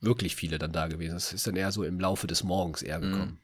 wirklich 0.00 0.36
viele 0.36 0.58
dann 0.58 0.72
da 0.72 0.86
gewesen. 0.88 1.16
Es 1.16 1.32
ist 1.32 1.46
dann 1.46 1.56
eher 1.56 1.72
so 1.72 1.82
im 1.82 1.98
Laufe 1.98 2.26
des 2.26 2.44
Morgens 2.44 2.82
eher 2.82 3.00
mhm. 3.00 3.38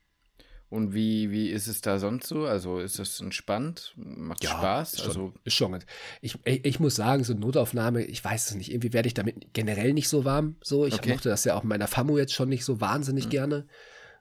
Und 0.68 0.94
wie, 0.94 1.30
wie 1.30 1.48
ist 1.48 1.68
es 1.68 1.80
da 1.80 1.98
sonst 1.98 2.26
so? 2.26 2.44
Also 2.44 2.80
ist 2.80 2.98
es 2.98 3.20
entspannt? 3.20 3.92
Macht 3.96 4.42
ja, 4.42 4.50
Spaß? 4.50 4.94
Ist 4.94 5.00
schon, 5.00 5.08
also 5.08 5.32
ist 5.44 5.54
schon. 5.54 5.78
Ich, 6.20 6.38
ich, 6.44 6.64
ich, 6.64 6.80
muss 6.80 6.96
sagen, 6.96 7.22
so 7.22 7.34
Notaufnahme, 7.34 8.02
ich 8.02 8.24
weiß 8.24 8.50
es 8.50 8.56
nicht. 8.56 8.72
Irgendwie 8.72 8.92
werde 8.92 9.06
ich 9.06 9.14
damit 9.14 9.52
generell 9.52 9.92
nicht 9.92 10.08
so 10.08 10.24
warm. 10.24 10.56
So, 10.60 10.84
ich 10.84 10.94
okay. 10.94 11.12
mochte 11.12 11.28
das 11.28 11.44
ja 11.44 11.54
auch 11.54 11.62
in 11.62 11.68
meiner 11.68 11.86
FAMU 11.86 12.18
jetzt 12.18 12.32
schon 12.32 12.48
nicht 12.48 12.64
so 12.64 12.80
wahnsinnig 12.80 13.26
mhm. 13.26 13.30
gerne. 13.30 13.66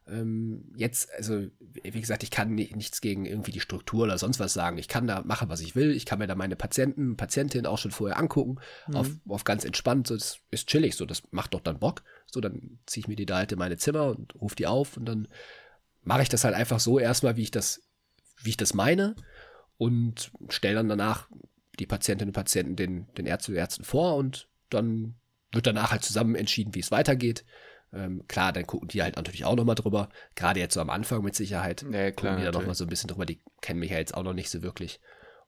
Ähm, 0.07 0.65
jetzt, 0.75 1.11
also, 1.17 1.47
wie 1.59 2.01
gesagt, 2.01 2.21
ich 2.21 2.29
kann 2.29 2.53
nichts 2.53 3.01
gegen 3.01 3.25
irgendwie 3.25 3.51
die 3.51 3.59
Struktur 3.59 4.03
oder 4.03 4.19
sonst 4.19 4.39
was 4.39 4.53
sagen. 4.53 4.77
Ich 4.77 4.87
kann 4.87 5.07
da 5.07 5.23
machen, 5.23 5.49
was 5.49 5.61
ich 5.61 5.75
will. 5.75 5.91
Ich 5.91 6.05
kann 6.05 6.19
mir 6.19 6.27
da 6.27 6.35
meine 6.35 6.55
Patienten, 6.55 7.17
Patientinnen 7.17 7.65
auch 7.65 7.79
schon 7.79 7.89
vorher 7.89 8.19
angucken. 8.19 8.57
Mhm. 8.87 8.95
Auf, 8.95 9.09
auf 9.27 9.43
ganz 9.45 9.65
entspannt. 9.65 10.05
So, 10.05 10.13
das 10.15 10.37
ist 10.51 10.67
chillig. 10.67 10.95
So, 10.95 11.07
das 11.07 11.23
macht 11.31 11.55
doch 11.55 11.61
dann 11.61 11.79
Bock. 11.79 12.03
So, 12.27 12.39
dann 12.39 12.77
ziehe 12.85 13.01
ich 13.01 13.07
mir 13.07 13.15
die 13.15 13.25
da 13.25 13.37
halt 13.37 13.51
in 13.51 13.57
meine 13.57 13.77
Zimmer 13.77 14.09
und 14.09 14.35
rufe 14.39 14.55
die 14.55 14.67
auf 14.67 14.95
und 14.95 15.05
dann 15.05 15.27
mache 16.05 16.21
ich 16.21 16.29
das 16.29 16.43
halt 16.43 16.55
einfach 16.55 16.79
so 16.79 16.99
erstmal, 16.99 17.35
wie 17.35 17.43
ich 17.43 17.51
das, 17.51 17.81
wie 18.41 18.51
ich 18.51 18.57
das 18.57 18.73
meine 18.73 19.15
und 19.77 20.31
stelle 20.49 20.75
dann 20.75 20.89
danach 20.89 21.27
die 21.79 21.85
Patientinnen 21.85 22.29
und 22.29 22.35
Patienten 22.35 22.75
den, 22.75 23.13
den 23.15 23.25
Ärzten 23.25 23.51
und 23.51 23.57
Ärzten 23.57 23.83
vor 23.83 24.15
und 24.15 24.47
dann 24.69 25.15
wird 25.51 25.67
danach 25.67 25.91
halt 25.91 26.03
zusammen 26.03 26.35
entschieden, 26.35 26.73
wie 26.73 26.79
es 26.79 26.91
weitergeht. 26.91 27.43
Ähm, 27.93 28.23
klar, 28.27 28.51
dann 28.51 28.67
gucken 28.67 28.87
die 28.87 29.01
halt 29.01 29.15
natürlich 29.15 29.45
auch 29.45 29.55
nochmal 29.55 29.75
drüber. 29.75 30.09
Gerade 30.35 30.59
jetzt 30.59 30.73
so 30.73 30.81
am 30.81 30.89
Anfang 30.89 31.23
mit 31.23 31.35
Sicherheit. 31.35 31.83
Ja, 31.83 32.11
klar. 32.11 32.33
Gucken 32.33 32.37
die 32.37 32.43
da 32.43 32.51
nochmal 32.51 32.75
so 32.75 32.85
ein 32.85 32.89
bisschen 32.89 33.07
drüber. 33.07 33.25
Die 33.25 33.41
kennen 33.61 33.79
mich 33.79 33.91
ja 33.91 33.97
jetzt 33.97 34.13
auch 34.13 34.23
noch 34.23 34.33
nicht 34.33 34.49
so 34.49 34.61
wirklich. 34.61 34.99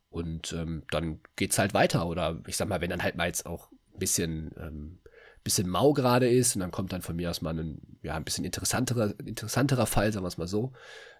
Und 0.09 0.53
ähm, 0.53 0.83
dann 0.89 1.19
geht's 1.35 1.59
halt 1.59 1.73
weiter. 1.73 2.07
Oder 2.07 2.41
ich 2.47 2.55
sag 2.55 2.69
mal, 2.69 2.79
wenn 2.79 2.89
dann 2.89 3.03
halt 3.03 3.15
mal 3.15 3.27
jetzt 3.27 3.45
auch 3.45 3.71
ein 3.93 3.99
bisschen, 3.99 4.51
ähm, 4.57 4.99
bisschen 5.47 5.69
mau 5.69 5.93
gerade 5.93 6.29
ist 6.29 6.55
und 6.55 6.59
dann 6.59 6.71
kommt 6.71 6.91
dann 6.91 7.01
von 7.01 7.15
mir 7.15 7.29
aus 7.29 7.41
mal 7.41 7.57
ein, 7.57 7.81
ja, 8.03 8.15
ein 8.15 8.23
bisschen 8.23 8.43
interessanterer, 8.43 9.13
interessanterer 9.25 9.85
Fall, 9.85 10.11
sagen 10.11 10.25
wir 10.25 10.29
es 10.29 10.37
mal 10.37 10.47
so, 10.47 10.73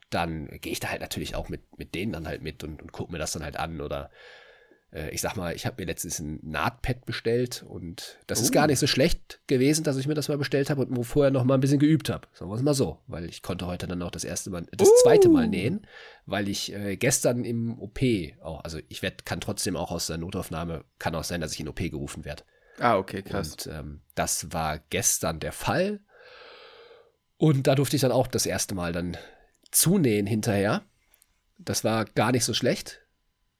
dann 0.10 0.48
gehe 0.62 0.74
ich 0.74 0.80
da 0.80 0.90
halt 0.90 1.02
natürlich 1.02 1.36
auch 1.36 1.50
mit, 1.50 1.78
mit 1.78 1.96
denen 1.96 2.12
dann 2.12 2.28
halt 2.28 2.42
mit 2.42 2.64
und, 2.64 2.82
und 2.82 2.92
gucke 2.92 3.12
mir 3.12 3.20
das 3.20 3.32
dann 3.32 3.44
halt 3.44 3.58
an 3.58 3.80
oder 3.82 4.10
äh, 4.92 5.10
ich 5.12 5.22
sag 5.22 5.36
mal, 5.36 5.56
ich 5.56 5.66
habe 5.66 5.82
mir 5.82 5.86
letztens 5.86 6.20
ein 6.20 6.40
Nahtpad 6.44 7.06
bestellt 7.06 7.64
und 7.68 8.18
das 8.28 8.40
oh. 8.40 8.44
ist 8.44 8.52
gar 8.52 8.68
nicht 8.68 8.80
so 8.80 8.88
schlecht 8.88 9.40
gewesen, 9.48 9.84
dass 9.84 9.98
ich 9.98 10.08
mir 10.08 10.14
das 10.14 10.30
mal 10.30 10.38
bestellt 10.38 10.70
habe 10.70 10.82
und 10.82 10.96
wo 10.96 11.04
vorher 11.04 11.32
noch 11.32 11.44
mal 11.44 11.56
ein 11.56 11.60
bisschen 11.60 11.80
geübt 11.80 12.10
habe. 12.10 12.28
Sagen 12.34 12.50
wir 12.50 12.56
es 12.56 12.62
mal 12.62 12.74
so, 12.74 13.00
weil 13.08 13.26
ich 13.26 13.42
konnte 13.42 13.68
heute 13.68 13.88
dann 13.88 14.02
auch 14.02 14.12
das 14.12 14.24
erste 14.24 14.50
Mal, 14.50 14.66
das 14.72 14.90
uh. 14.90 14.94
zweite 15.04 15.30
Mal 15.30 15.48
nähen, 15.48 15.86
weil 16.26 16.48
ich 16.48 16.74
äh, 16.74 16.98
gestern 16.98 17.46
im 17.46 17.80
OP 17.80 18.00
auch, 18.42 18.64
also 18.64 18.80
ich 18.88 19.02
werd, 19.02 19.26
kann 19.26 19.42
trotzdem 19.42 19.76
auch 19.76 19.92
aus 19.92 20.08
der 20.08 20.18
Notaufnahme, 20.18 20.84
kann 21.00 21.16
auch 21.16 21.24
sein, 21.24 21.42
dass 21.42 21.54
ich 21.54 21.60
in 21.60 21.70
OP 21.70 21.80
gerufen 21.80 22.26
werde. 22.26 22.44
Ah, 22.80 22.98
okay, 22.98 23.24
krass. 23.24 23.54
Und 23.54 23.68
ähm, 23.68 24.02
das 24.16 24.52
war 24.52 24.80
gestern 24.90 25.40
der 25.40 25.52
Fall. 25.52 26.00
Und 27.38 27.68
da 27.68 27.76
durfte 27.76 27.96
ich 27.96 28.02
dann 28.02 28.12
auch 28.12 28.28
das 28.28 28.46
erste 28.46 28.76
Mal 28.76 28.94
dann 28.94 29.18
zunähen 29.72 30.26
hinterher. 30.26 30.84
Das 31.58 31.84
war 31.84 32.06
gar 32.06 32.32
nicht 32.32 32.44
so 32.44 32.54
schlecht, 32.54 33.02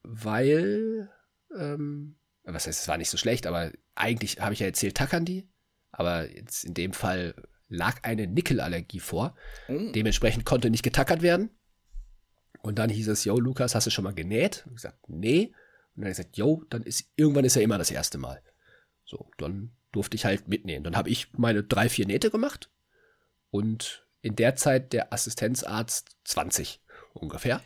weil 0.04 1.10
ähm, 1.56 2.18
was 2.44 2.68
heißt, 2.68 2.82
es 2.82 2.88
war 2.88 2.98
nicht 2.98 3.10
so 3.10 3.18
schlecht, 3.18 3.46
aber 3.46 3.72
eigentlich 3.96 4.40
habe 4.40 4.54
ich 4.54 4.60
ja 4.60 4.68
erzählt, 4.68 4.96
tackern 4.96 5.26
die. 5.26 5.50
Aber 5.92 6.30
jetzt 6.30 6.64
in 6.64 6.74
dem 6.74 6.94
Fall 6.94 7.36
lag 7.68 8.04
eine 8.04 8.28
Nickelallergie 8.28 9.00
vor. 9.00 9.36
Mhm. 9.68 9.92
Dementsprechend 9.94 10.46
konnte 10.46 10.70
nicht 10.70 10.84
getackert 10.84 11.22
werden. 11.22 11.50
Und 12.62 12.80
dann 12.80 12.90
hieß 12.90 13.08
es, 13.10 13.26
yo, 13.26 13.40
Lukas, 13.40 13.76
hast 13.76 13.88
du 13.88 13.92
schon 13.92 14.04
mal 14.04 14.14
genäht? 14.14 14.64
Und 14.66 14.72
ich 14.72 14.76
gesagt, 14.78 15.10
nee. 15.10 15.48
Und 15.96 16.02
dann 16.02 16.06
habe 16.06 16.12
ich 16.12 16.18
gesagt, 16.18 16.38
yo, 16.38 16.64
dann 16.70 16.84
ist, 16.84 17.10
irgendwann 17.16 17.46
ist 17.46 17.56
ja 17.56 17.62
immer 17.62 17.78
das 17.78 17.92
erste 17.92 18.18
Mal. 18.18 18.42
So, 19.08 19.32
dann 19.38 19.72
durfte 19.92 20.16
ich 20.16 20.26
halt 20.26 20.48
mitnehmen. 20.48 20.84
Dann 20.84 20.96
habe 20.96 21.10
ich 21.10 21.34
meine 21.34 21.64
drei, 21.64 21.90
vier 21.90 22.06
Nähte 22.06 22.30
gemacht. 22.30 22.70
Und 23.50 24.06
in 24.22 24.36
der 24.36 24.56
Zeit 24.56 24.94
der 24.94 25.14
Assistenzarzt 25.14 26.18
20 26.26 26.82
ungefähr. 27.14 27.62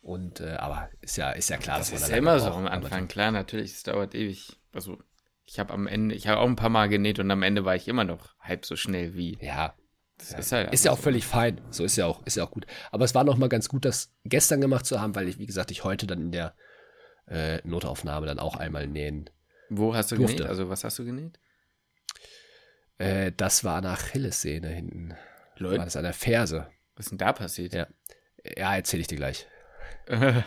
Und 0.00 0.40
äh, 0.40 0.54
aber 0.54 0.90
ist 1.00 1.16
ja, 1.16 1.30
ist 1.30 1.48
ja 1.48 1.56
klar, 1.56 1.78
das 1.78 1.90
dass 1.90 2.00
man 2.00 2.08
ist 2.08 2.10
ja 2.10 2.16
immer 2.16 2.40
so 2.40 2.50
am 2.50 2.66
Anfang, 2.66 3.06
klar, 3.06 3.30
natürlich, 3.30 3.72
es 3.72 3.84
dauert 3.84 4.16
ewig. 4.16 4.58
Also 4.72 4.98
ich 5.44 5.60
habe 5.60 5.72
am 5.72 5.86
Ende, 5.86 6.16
ich 6.16 6.26
habe 6.26 6.40
auch 6.40 6.48
ein 6.48 6.56
paar 6.56 6.70
Mal 6.70 6.88
genäht 6.88 7.20
und 7.20 7.30
am 7.30 7.44
Ende 7.44 7.64
war 7.64 7.76
ich 7.76 7.86
immer 7.86 8.04
noch 8.04 8.34
halb 8.40 8.66
so 8.66 8.74
schnell 8.74 9.14
wie. 9.14 9.38
Ja. 9.40 9.74
Das 10.18 10.32
ist, 10.32 10.52
halt 10.52 10.72
ist 10.72 10.84
ja 10.84 10.92
auch 10.92 10.96
so. 10.96 11.04
völlig 11.04 11.26
fein. 11.26 11.60
So 11.70 11.84
ist 11.84 11.96
ja 11.96 12.06
auch, 12.06 12.24
ist 12.26 12.36
ja 12.36 12.44
auch 12.44 12.50
gut. 12.50 12.66
Aber 12.90 13.04
es 13.04 13.14
war 13.14 13.24
noch 13.24 13.36
mal 13.36 13.48
ganz 13.48 13.68
gut, 13.68 13.84
das 13.84 14.12
gestern 14.24 14.60
gemacht 14.60 14.86
zu 14.86 15.00
haben, 15.00 15.14
weil 15.14 15.28
ich, 15.28 15.38
wie 15.38 15.46
gesagt, 15.46 15.70
ich 15.70 15.84
heute 15.84 16.06
dann 16.06 16.20
in 16.20 16.32
der 16.32 16.54
äh, 17.26 17.58
Notaufnahme 17.66 18.26
dann 18.26 18.38
auch 18.38 18.56
einmal 18.56 18.86
nähen. 18.86 19.30
Wo 19.78 19.94
hast 19.94 20.12
du 20.12 20.16
durfte. 20.16 20.36
genäht? 20.36 20.48
Also 20.48 20.68
was 20.68 20.84
hast 20.84 20.98
du 20.98 21.04
genäht? 21.04 21.38
Äh, 22.98 23.32
das 23.36 23.64
war 23.64 23.80
nach 23.80 24.02
Achillessehne 24.02 24.68
hinten. 24.68 25.14
Leute. 25.56 25.78
War 25.78 25.84
das 25.84 25.96
an 25.96 26.04
der 26.04 26.12
Ferse. 26.12 26.68
Was 26.96 27.06
ist 27.06 27.10
denn 27.10 27.18
da 27.18 27.32
passiert? 27.32 27.74
Ja. 27.74 27.86
Ja, 28.56 28.76
erzähle 28.76 29.02
ich 29.02 29.06
dir 29.06 29.16
gleich. 29.16 29.46
ja, 30.08 30.44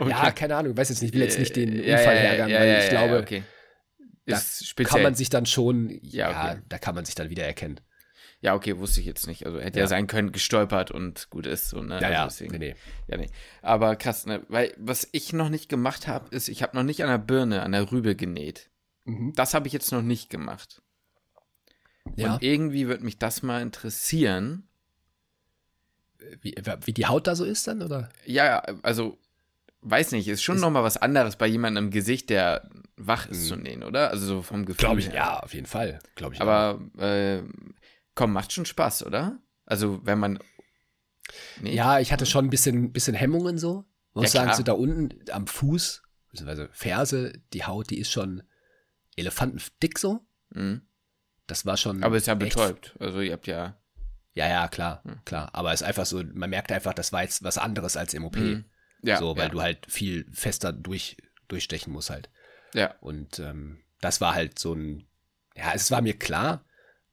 okay. 0.00 0.10
ja, 0.10 0.30
keine 0.32 0.56
Ahnung, 0.56 0.72
ich 0.72 0.78
weiß 0.78 0.90
jetzt 0.90 1.00
nicht, 1.00 1.14
ich 1.14 1.14
will 1.14 1.26
jetzt 1.26 1.38
nicht 1.38 1.56
den 1.56 1.70
Unfall 1.70 1.86
ja, 1.86 2.12
ärgern, 2.12 2.50
ja, 2.50 2.60
weil 2.60 2.82
ich 2.82 2.90
glaube, 2.90 3.18
okay. 3.18 3.42
da 4.26 4.38
kann 4.84 5.02
man 5.02 5.14
sich 5.14 5.30
dann 5.30 5.46
schon, 5.46 5.98
ja, 6.02 6.28
okay. 6.28 6.62
da 6.68 6.78
kann 6.78 6.94
man 6.94 7.06
sich 7.06 7.14
dann 7.14 7.30
wieder 7.30 7.44
erkennen. 7.44 7.80
Ja, 8.42 8.56
okay, 8.56 8.76
wusste 8.78 9.00
ich 9.00 9.06
jetzt 9.06 9.28
nicht. 9.28 9.46
Also 9.46 9.60
hätte 9.60 9.78
ja, 9.78 9.86
sein 9.86 10.08
können, 10.08 10.32
gestolpert 10.32 10.90
und 10.90 11.30
gut 11.30 11.46
ist 11.46 11.68
so, 11.68 11.80
ne? 11.80 12.00
Ja, 12.00 12.08
also 12.08 12.12
ja. 12.12 12.24
Deswegen, 12.24 12.52
nee, 12.58 12.58
nee. 12.58 12.74
ja, 13.06 13.16
nee. 13.16 13.30
Aber 13.62 13.94
krass, 13.94 14.26
ne? 14.26 14.44
Weil 14.48 14.74
was 14.76 15.08
ich 15.12 15.32
noch 15.32 15.48
nicht 15.48 15.68
gemacht 15.68 16.08
habe, 16.08 16.34
ist, 16.34 16.48
ich 16.48 16.60
habe 16.62 16.76
noch 16.76 16.82
nicht 16.82 17.04
an 17.04 17.08
der 17.08 17.18
Birne, 17.18 17.62
an 17.62 17.70
der 17.70 17.90
Rübe 17.92 18.16
genäht. 18.16 18.68
Mhm. 19.04 19.32
Das 19.36 19.54
habe 19.54 19.68
ich 19.68 19.72
jetzt 19.72 19.92
noch 19.92 20.02
nicht 20.02 20.28
gemacht. 20.28 20.82
Ja. 22.16 22.34
Und 22.34 22.42
irgendwie 22.42 22.88
würde 22.88 23.04
mich 23.04 23.16
das 23.18 23.44
mal 23.44 23.62
interessieren, 23.62 24.68
wie, 26.40 26.56
wie 26.84 26.92
die 26.92 27.06
Haut 27.06 27.28
da 27.28 27.36
so 27.36 27.44
ist 27.44 27.68
dann, 27.68 27.80
oder? 27.80 28.08
Ja, 28.26 28.58
also, 28.82 29.18
weiß 29.82 30.10
nicht, 30.10 30.26
ist 30.26 30.42
schon 30.42 30.56
ist, 30.56 30.62
noch 30.62 30.70
mal 30.70 30.82
was 30.82 30.96
anderes 30.96 31.36
bei 31.36 31.46
jemandem 31.46 31.84
im 31.84 31.90
Gesicht, 31.92 32.28
der 32.28 32.68
wach 32.96 33.28
ist, 33.28 33.46
zu 33.46 33.54
hm. 33.54 33.62
nähen, 33.62 33.82
oder? 33.84 34.10
Also 34.10 34.26
so 34.26 34.42
vom 34.42 34.64
Gefühl 34.64 34.78
Glaube 34.78 35.00
ich, 35.00 35.06
her. 35.06 35.14
ja, 35.14 35.40
auf 35.40 35.54
jeden 35.54 35.66
Fall. 35.66 36.00
Glaube 36.16 36.34
ich. 36.34 36.40
Aber, 36.40 36.80
äh, 36.98 37.42
komm, 38.14 38.32
macht 38.32 38.52
schon 38.52 38.66
Spaß, 38.66 39.04
oder? 39.06 39.38
Also, 39.64 40.04
wenn 40.04 40.18
man. 40.18 40.38
Näht. 41.60 41.74
Ja, 41.74 42.00
ich 42.00 42.12
hatte 42.12 42.26
schon 42.26 42.46
ein 42.46 42.50
bisschen, 42.50 42.92
bisschen 42.92 43.14
Hemmungen 43.14 43.58
so. 43.58 43.84
Muss 44.14 44.32
ja, 44.32 44.42
sagen, 44.42 44.54
so 44.54 44.62
da 44.62 44.72
unten 44.72 45.30
am 45.30 45.46
Fuß, 45.46 46.02
beziehungsweise 46.30 46.68
Ferse, 46.72 47.32
die 47.52 47.64
Haut, 47.64 47.90
die 47.90 47.98
ist 47.98 48.10
schon 48.10 48.42
elefantendick 49.16 49.98
so. 49.98 50.20
Mhm. 50.50 50.82
Das 51.46 51.64
war 51.64 51.76
schon. 51.76 52.02
Aber 52.02 52.16
ist 52.16 52.26
ja 52.26 52.34
betäubt. 52.34 52.94
Also, 52.98 53.20
ihr 53.20 53.32
habt 53.32 53.46
ja. 53.46 53.78
Ja, 54.34 54.48
ja, 54.48 54.68
klar, 54.68 55.02
hm. 55.04 55.20
klar. 55.26 55.50
Aber 55.52 55.72
es 55.72 55.82
ist 55.82 55.86
einfach 55.86 56.06
so, 56.06 56.22
man 56.32 56.48
merkt 56.48 56.72
einfach, 56.72 56.94
das 56.94 57.12
war 57.12 57.22
jetzt 57.22 57.42
was 57.42 57.58
anderes 57.58 57.98
als 57.98 58.14
im 58.14 58.24
OP. 58.24 58.36
Hm. 58.36 58.64
Ja, 59.02 59.18
so, 59.18 59.36
weil 59.36 59.44
ja. 59.44 59.48
du 59.50 59.60
halt 59.60 59.86
viel 59.90 60.26
fester 60.32 60.72
durch, 60.72 61.16
durchstechen 61.48 61.92
musst 61.92 62.10
halt. 62.10 62.30
Ja. 62.72 62.94
Und 63.00 63.40
ähm, 63.40 63.82
das 64.00 64.20
war 64.20 64.34
halt 64.34 64.58
so 64.58 64.72
ein, 64.72 65.06
ja, 65.56 65.72
es 65.74 65.90
war 65.90 66.00
mir 66.00 66.18
klar, 66.18 66.64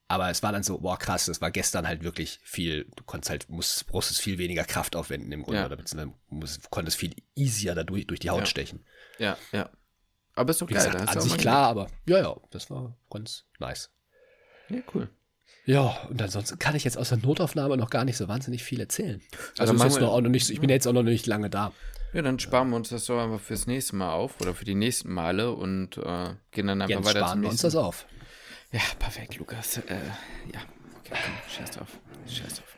aber 0.09 0.29
es 0.31 0.41
war 0.43 0.51
dann 0.51 0.63
so, 0.63 0.79
boah, 0.79 0.97
krass, 0.97 1.27
das 1.27 1.39
war 1.39 1.51
gestern 1.51 1.87
halt 1.87 2.03
wirklich 2.03 2.39
viel, 2.43 2.85
du 2.95 3.03
konntest 3.03 3.29
halt, 3.29 3.47
musst, 3.49 3.85
brauchst 3.87 4.19
viel 4.19 4.39
weniger 4.39 4.63
Kraft 4.63 4.95
aufwenden 4.95 5.31
im 5.31 5.43
Grunde, 5.43 5.59
ja. 5.59 5.65
oder 5.67 5.77
beziehungsweise 5.77 6.13
musst, 6.29 6.69
konntest 6.71 6.97
viel 6.97 7.15
easier 7.35 7.75
dadurch 7.75 8.07
durch 8.07 8.19
die 8.19 8.31
Haut 8.31 8.39
ja. 8.39 8.45
stechen. 8.47 8.83
Ja, 9.19 9.37
ja. 9.51 9.69
Aber 10.33 10.49
ist 10.49 10.61
doch 10.61 10.67
Wie 10.69 10.73
geil. 10.73 10.89
Gesagt, 10.91 11.15
an 11.15 11.21
sich 11.21 11.37
klar, 11.37 11.67
aber 11.69 11.87
ja, 12.07 12.17
ja, 12.17 12.35
das 12.49 12.71
war 12.71 12.97
ganz 13.11 13.45
nice. 13.59 13.91
Ja, 14.69 14.79
cool. 14.95 15.09
Ja, 15.65 16.07
und 16.09 16.19
ansonsten 16.19 16.57
kann 16.57 16.75
ich 16.75 16.83
jetzt 16.83 16.97
aus 16.97 17.09
der 17.09 17.19
Notaufnahme 17.19 17.77
noch 17.77 17.91
gar 17.91 18.03
nicht 18.03 18.17
so 18.17 18.27
wahnsinnig 18.27 18.63
viel 18.63 18.79
erzählen. 18.79 19.21
Also 19.59 19.73
Also, 19.73 19.95
wir- 19.95 20.01
noch, 20.01 20.13
auch 20.13 20.21
noch 20.21 20.29
nicht, 20.29 20.47
so- 20.47 20.53
ich 20.53 20.59
bin 20.59 20.71
jetzt 20.71 20.87
auch 20.87 20.93
noch 20.93 21.03
nicht 21.03 21.27
lange 21.27 21.51
da. 21.51 21.71
Ja, 22.13 22.23
dann 22.23 22.39
sparen 22.39 22.69
wir 22.71 22.77
uns 22.77 22.89
das 22.89 23.05
doch 23.05 23.21
einfach 23.23 23.39
fürs 23.39 23.67
nächste 23.67 23.95
Mal 23.95 24.11
auf 24.11 24.41
oder 24.41 24.55
für 24.55 24.65
die 24.65 24.73
nächsten 24.73 25.13
Male 25.13 25.51
und 25.51 25.97
äh, 25.97 26.33
gehen 26.49 26.65
dann 26.65 26.81
einfach 26.81 26.89
Jetzt 26.97 27.05
weiter 27.05 27.19
sparen 27.19 27.31
zum 27.33 27.41
wir 27.43 27.49
uns 27.49 27.61
das 27.61 27.75
auf. 27.75 28.07
Ja, 28.71 28.81
perfekt, 28.99 29.37
Lukas. 29.37 29.77
Äh, 29.77 29.95
ja, 30.53 30.59
okay, 30.99 31.11
komm, 31.23 31.33
scheiß 31.49 31.71
drauf. 31.71 31.87
Scheiß 32.27 32.55
drauf. 32.55 32.77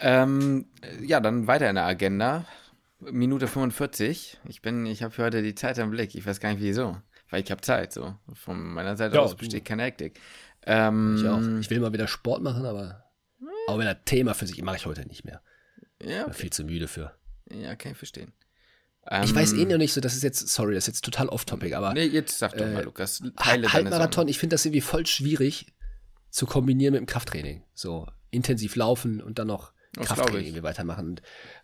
Ähm, 0.00 0.66
äh, 0.82 1.04
ja, 1.04 1.20
dann 1.20 1.46
weiter 1.46 1.68
in 1.68 1.76
der 1.76 1.84
Agenda. 1.86 2.44
Minute 3.00 3.48
45. 3.48 4.38
Ich 4.48 4.60
bin, 4.60 4.84
ich 4.84 5.02
habe 5.02 5.12
für 5.14 5.22
heute 5.24 5.42
die 5.42 5.54
Zeit 5.54 5.78
im 5.78 5.90
Blick. 5.90 6.14
Ich 6.14 6.26
weiß 6.26 6.38
gar 6.40 6.50
nicht 6.52 6.60
wieso. 6.62 6.96
Weil 7.30 7.42
ich 7.42 7.50
habe 7.50 7.60
Zeit, 7.62 7.92
so. 7.92 8.14
Von 8.34 8.60
meiner 8.74 8.96
Seite 8.96 9.14
Ja, 9.16 9.22
aus 9.22 9.30
du. 9.30 9.36
besteht 9.38 9.64
keine 9.64 9.84
Hektik. 9.84 10.20
Ähm, 10.66 11.16
Ich 11.18 11.26
auch. 11.26 11.40
Ich 11.60 11.70
will 11.70 11.80
mal 11.80 11.92
wieder 11.92 12.06
Sport 12.08 12.42
machen, 12.42 12.66
aber 12.66 13.04
auch 13.68 13.78
wenn 13.78 13.86
das 13.86 13.98
Thema 14.04 14.34
für 14.34 14.46
sich 14.46 14.60
mache 14.62 14.76
ich 14.76 14.86
heute 14.86 15.06
nicht 15.06 15.24
mehr. 15.24 15.40
Ja, 16.02 16.24
Bin 16.24 16.34
viel 16.34 16.50
zu 16.50 16.64
müde 16.64 16.88
für. 16.88 17.14
ja, 17.50 17.74
kann 17.76 17.92
ich 17.92 17.98
verstehen. 17.98 18.32
Ich 19.10 19.30
Ähm, 19.30 19.34
weiß 19.34 19.54
eh 19.54 19.64
noch 19.64 19.76
nicht 19.78 19.92
so, 19.92 20.00
das 20.00 20.14
ist 20.14 20.22
jetzt, 20.22 20.48
sorry, 20.48 20.74
das 20.74 20.84
ist 20.84 20.88
jetzt 20.94 21.04
total 21.04 21.28
off-topic, 21.28 21.74
aber 21.74 21.92
Nee, 21.94 22.04
jetzt 22.04 22.38
sag 22.38 22.56
doch 22.56 22.64
mal, 22.66 22.80
äh, 22.80 22.84
Lukas. 22.84 23.20
Teile 23.36 23.72
Halbmarathon, 23.72 24.28
ich 24.28 24.38
finde 24.38 24.54
das 24.54 24.64
irgendwie 24.64 24.80
voll 24.82 25.04
schwierig 25.06 25.66
zu 26.30 26.46
kombinieren 26.46 26.92
mit 26.92 27.00
dem 27.00 27.06
Krafttraining. 27.06 27.64
So 27.74 28.06
intensiv 28.30 28.76
laufen 28.76 29.20
und 29.20 29.40
dann 29.40 29.48
noch 29.48 29.72
Das 29.94 30.06
Krafttraining 30.06 30.40
ich. 30.42 30.46
irgendwie 30.48 30.62
weitermachen. 30.62 31.18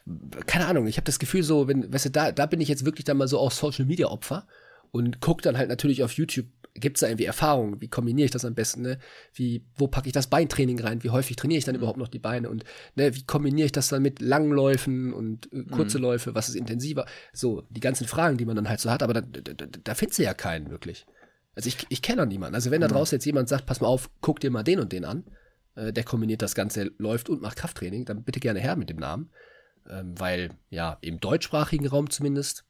Und, 0.07 0.37
äh, 0.37 0.41
keine 0.45 0.67
Ahnung, 0.67 0.89
ich 0.89 0.97
habe 0.97 1.05
das 1.05 1.21
Gefühl 1.21 1.45
so, 1.45 1.69
wenn, 1.69 1.93
weißt 1.93 2.07
du, 2.07 2.11
da, 2.11 2.33
da 2.33 2.47
bin 2.47 2.61
ich 2.61 2.69
jetzt 2.69 2.85
wirklich 2.85 3.05
dann 3.05 3.17
mal 3.17 3.29
so 3.29 3.39
auch 3.39 3.53
Social 3.53 3.85
Media 3.85 4.09
Opfer 4.09 4.49
und 4.91 5.21
guck 5.21 5.43
dann 5.43 5.57
halt 5.57 5.69
natürlich 5.69 6.03
auf 6.03 6.13
YouTube, 6.13 6.47
gibt 6.81 6.97
es 6.97 7.01
da 7.01 7.09
irgendwie 7.09 7.25
Erfahrungen, 7.25 7.81
wie 7.81 7.89
kombiniere 7.89 8.27
ich 8.27 8.31
das 8.31 8.45
am 8.45 8.55
besten, 8.55 8.83
ne? 8.83 8.99
Wie, 9.35 9.65
wo 9.77 9.89
packe 9.89 10.07
ich 10.07 10.13
das 10.13 10.29
Beintraining 10.29 10.81
rein, 10.81 11.03
wie 11.03 11.11
häufig 11.11 11.37
trainiere 11.37 11.59
ich 11.59 11.65
dann 11.65 11.75
überhaupt 11.75 11.99
noch 11.99 12.09
die 12.09 12.19
Beine 12.19 12.49
und 12.49 12.65
ne, 12.95 13.15
wie 13.15 13.25
kombiniere 13.25 13.67
ich 13.67 13.73
das 13.73 13.89
dann 13.89 14.03
mit 14.03 14.21
langen 14.21 14.51
Läufen 14.51 15.13
und 15.13 15.53
äh, 15.53 15.65
kurze 15.65 15.99
Läufe, 15.99 16.35
was 16.35 16.49
ist 16.49 16.55
intensiver? 16.55 17.07
So, 17.33 17.63
die 17.71 17.81
ganzen 17.81 18.07
Fragen, 18.07 18.37
die 18.37 18.45
man 18.45 18.57
dann 18.57 18.69
halt 18.69 18.81
so 18.81 18.91
hat, 18.91 19.03
aber 19.03 19.15
da, 19.15 19.21
da, 19.21 19.41
da, 19.41 19.67
da 19.67 19.95
findest 19.95 20.19
du 20.19 20.25
ja 20.25 20.35
keinen 20.35 20.71
wirklich. 20.71 21.07
Also 21.55 21.69
ich, 21.69 21.87
ich 21.89 22.03
kenne 22.03 22.19
da 22.19 22.27
niemanden. 22.27 22.55
Also 22.55 22.71
wenn 22.71 22.83
da 22.83 22.89
draußen 22.89 23.17
jetzt 23.17 23.25
jemand 23.25 23.49
sagt, 23.49 23.65
pass 23.65 23.81
mal 23.81 23.89
auf, 23.89 24.11
guck 24.21 24.41
dir 24.41 24.51
mal 24.51 24.63
den 24.63 24.79
und 24.79 24.93
den 24.93 25.07
an, 25.07 25.25
äh, 25.75 25.93
der 25.93 26.05
kombiniert 26.05 26.43
das 26.43 26.55
Ganze, 26.55 26.93
läuft 26.99 27.31
und 27.31 27.41
macht 27.41 27.57
Krafttraining, 27.57 28.05
dann 28.05 28.23
bitte 28.23 28.41
gerne 28.41 28.61
her 28.61 28.77
mit 28.77 28.91
dem 28.91 28.99
Namen. 28.99 29.31
Ähm, 29.89 30.15
weil, 30.19 30.51
ja, 30.69 30.99
im 31.01 31.19
deutschsprachigen 31.19 31.87
Raum 31.87 32.11
zumindest, 32.11 32.66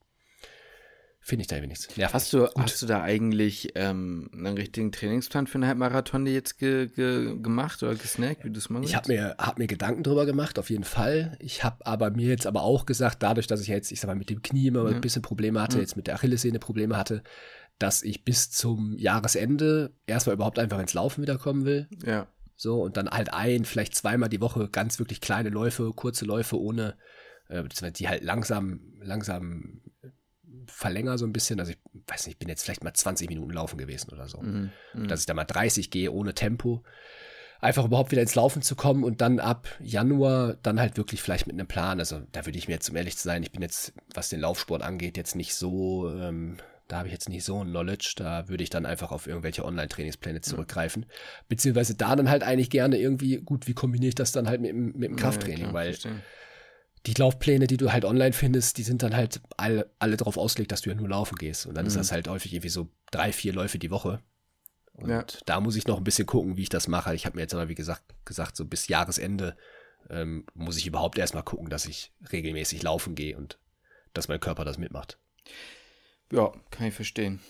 finde 1.26 1.40
ich 1.40 1.48
da 1.48 1.56
irgendwie 1.56 1.70
nichts. 1.70 1.96
Nervt 1.96 2.14
Hast 2.14 2.32
du, 2.32 2.46
hast 2.56 2.80
du 2.80 2.86
da 2.86 3.02
eigentlich 3.02 3.72
ähm, 3.74 4.30
einen 4.32 4.56
richtigen 4.56 4.92
Trainingsplan 4.92 5.48
für 5.48 5.56
einen 5.56 5.66
Halbmarathon 5.66 6.24
jetzt 6.24 6.56
ge, 6.56 6.86
ge, 6.86 7.36
gemacht 7.40 7.82
oder 7.82 7.96
gesnackt, 7.96 8.44
wie 8.44 8.50
du 8.50 8.58
es 8.58 8.70
machst? 8.70 8.88
Ich 8.88 8.94
habe 8.94 9.12
mir, 9.12 9.34
hab 9.36 9.58
mir 9.58 9.66
Gedanken 9.66 10.04
drüber 10.04 10.24
gemacht, 10.24 10.56
auf 10.56 10.70
jeden 10.70 10.84
Fall. 10.84 11.36
Ich 11.40 11.64
habe 11.64 11.84
aber 11.84 12.10
mir 12.10 12.28
jetzt 12.28 12.46
aber 12.46 12.62
auch 12.62 12.86
gesagt, 12.86 13.24
dadurch, 13.24 13.48
dass 13.48 13.60
ich 13.60 13.66
jetzt, 13.66 13.90
ich 13.90 14.00
sag 14.00 14.06
mal, 14.06 14.14
mit 14.14 14.30
dem 14.30 14.40
Knie 14.40 14.68
immer 14.68 14.86
ein 14.86 15.00
bisschen 15.00 15.20
Probleme 15.20 15.60
hatte, 15.60 15.80
jetzt 15.80 15.96
mit 15.96 16.06
der 16.06 16.14
Achillessehne 16.14 16.60
Probleme 16.60 16.96
hatte, 16.96 17.24
dass 17.80 18.04
ich 18.04 18.24
bis 18.24 18.52
zum 18.52 18.96
Jahresende 18.96 19.90
erstmal 20.06 20.34
überhaupt 20.34 20.60
einfach 20.60 20.78
ins 20.78 20.94
Laufen 20.94 21.22
wiederkommen 21.22 21.64
will. 21.64 21.88
Ja. 22.04 22.28
So, 22.54 22.82
und 22.82 22.96
dann 22.96 23.10
halt 23.10 23.34
ein, 23.34 23.64
vielleicht 23.64 23.96
zweimal 23.96 24.28
die 24.28 24.40
Woche 24.40 24.68
ganz 24.68 25.00
wirklich 25.00 25.20
kleine 25.20 25.48
Läufe, 25.48 25.90
kurze 25.92 26.24
Läufe 26.24 26.56
ohne, 26.56 26.94
äh, 27.48 27.64
die 27.90 28.08
halt 28.08 28.22
langsam, 28.22 28.80
langsam 29.00 29.80
verlänger 30.66 31.18
so 31.18 31.26
ein 31.26 31.32
bisschen. 31.32 31.60
Also 31.60 31.72
ich 31.72 31.78
weiß 32.06 32.26
nicht, 32.26 32.34
ich 32.34 32.38
bin 32.38 32.48
jetzt 32.48 32.62
vielleicht 32.64 32.84
mal 32.84 32.92
20 32.94 33.28
Minuten 33.28 33.50
laufen 33.52 33.78
gewesen 33.78 34.10
oder 34.12 34.28
so. 34.28 34.40
Mhm. 34.40 34.70
Dass 35.08 35.20
ich 35.20 35.26
da 35.26 35.34
mal 35.34 35.44
30 35.44 35.90
gehe 35.90 36.10
ohne 36.12 36.34
Tempo. 36.34 36.82
Einfach 37.60 37.86
überhaupt 37.86 38.10
wieder 38.12 38.20
ins 38.22 38.34
Laufen 38.34 38.60
zu 38.62 38.76
kommen 38.76 39.02
und 39.02 39.20
dann 39.22 39.40
ab 39.40 39.66
Januar 39.80 40.56
dann 40.62 40.78
halt 40.78 40.96
wirklich 40.98 41.22
vielleicht 41.22 41.46
mit 41.46 41.54
einem 41.54 41.66
Plan. 41.66 41.98
Also 41.98 42.20
da 42.32 42.44
würde 42.44 42.58
ich 42.58 42.68
mir 42.68 42.74
jetzt, 42.74 42.90
um 42.90 42.96
ehrlich 42.96 43.16
zu 43.16 43.24
sein, 43.24 43.42
ich 43.42 43.50
bin 43.50 43.62
jetzt, 43.62 43.94
was 44.14 44.28
den 44.28 44.40
Laufsport 44.40 44.82
angeht, 44.82 45.16
jetzt 45.16 45.34
nicht 45.36 45.54
so, 45.54 46.10
ähm, 46.10 46.58
da 46.88 46.98
habe 46.98 47.08
ich 47.08 47.12
jetzt 47.14 47.30
nicht 47.30 47.44
so 47.44 47.64
ein 47.64 47.68
Knowledge. 47.70 48.12
Da 48.16 48.48
würde 48.50 48.62
ich 48.62 48.68
dann 48.70 48.84
einfach 48.84 49.10
auf 49.10 49.26
irgendwelche 49.26 49.64
Online-Trainingspläne 49.64 50.42
zurückgreifen. 50.42 51.06
Beziehungsweise 51.48 51.94
da 51.94 52.14
dann 52.14 52.28
halt 52.28 52.42
eigentlich 52.42 52.68
gerne 52.70 52.98
irgendwie, 52.98 53.38
gut, 53.38 53.66
wie 53.66 53.74
kombiniere 53.74 54.10
ich 54.10 54.14
das 54.14 54.32
dann 54.32 54.48
halt 54.48 54.60
mit, 54.60 54.70
dem- 54.70 54.92
mit 54.92 55.08
dem 55.10 55.16
Krafttraining? 55.16 55.56
Ja, 55.64 55.70
klar, 55.70 55.74
weil 55.74 55.92
verstehe. 55.92 56.22
Die 57.06 57.14
Laufpläne, 57.14 57.66
die 57.66 57.76
du 57.76 57.92
halt 57.92 58.04
online 58.04 58.32
findest, 58.32 58.78
die 58.78 58.82
sind 58.82 59.02
dann 59.02 59.14
halt 59.14 59.40
alle, 59.56 59.90
alle 59.98 60.16
darauf 60.16 60.36
ausgelegt, 60.36 60.72
dass 60.72 60.82
du 60.82 60.90
ja 60.90 60.96
nur 60.96 61.08
laufen 61.08 61.36
gehst. 61.36 61.66
Und 61.66 61.74
dann 61.76 61.86
ist 61.86 61.96
das 61.96 62.12
halt 62.12 62.28
häufig 62.28 62.52
irgendwie 62.52 62.68
so 62.68 62.88
drei, 63.10 63.32
vier 63.32 63.52
Läufe 63.52 63.78
die 63.78 63.90
Woche. 63.90 64.20
Und 64.92 65.10
Ja. 65.10 65.24
da 65.44 65.60
muss 65.60 65.76
ich 65.76 65.86
noch 65.86 65.98
ein 65.98 66.04
bisschen 66.04 66.26
gucken, 66.26 66.56
wie 66.56 66.62
ich 66.62 66.68
das 66.68 66.88
mache. 66.88 67.14
Ich 67.14 67.26
habe 67.26 67.36
mir 67.36 67.42
jetzt 67.42 67.54
aber, 67.54 67.68
wie 67.68 67.74
gesagt, 67.74 68.02
gesagt, 68.24 68.56
so 68.56 68.64
bis 68.64 68.88
Jahresende 68.88 69.56
ähm, 70.10 70.46
muss 70.54 70.78
ich 70.78 70.86
überhaupt 70.86 71.18
erstmal 71.18 71.42
gucken, 71.42 71.68
dass 71.68 71.86
ich 71.86 72.12
regelmäßig 72.32 72.82
laufen 72.82 73.14
gehe 73.14 73.36
und 73.36 73.58
dass 74.14 74.28
mein 74.28 74.40
Körper 74.40 74.64
das 74.64 74.78
mitmacht. 74.78 75.18
Ja, 76.32 76.52
kann 76.70 76.86
ich 76.86 76.94
verstehen. 76.94 77.40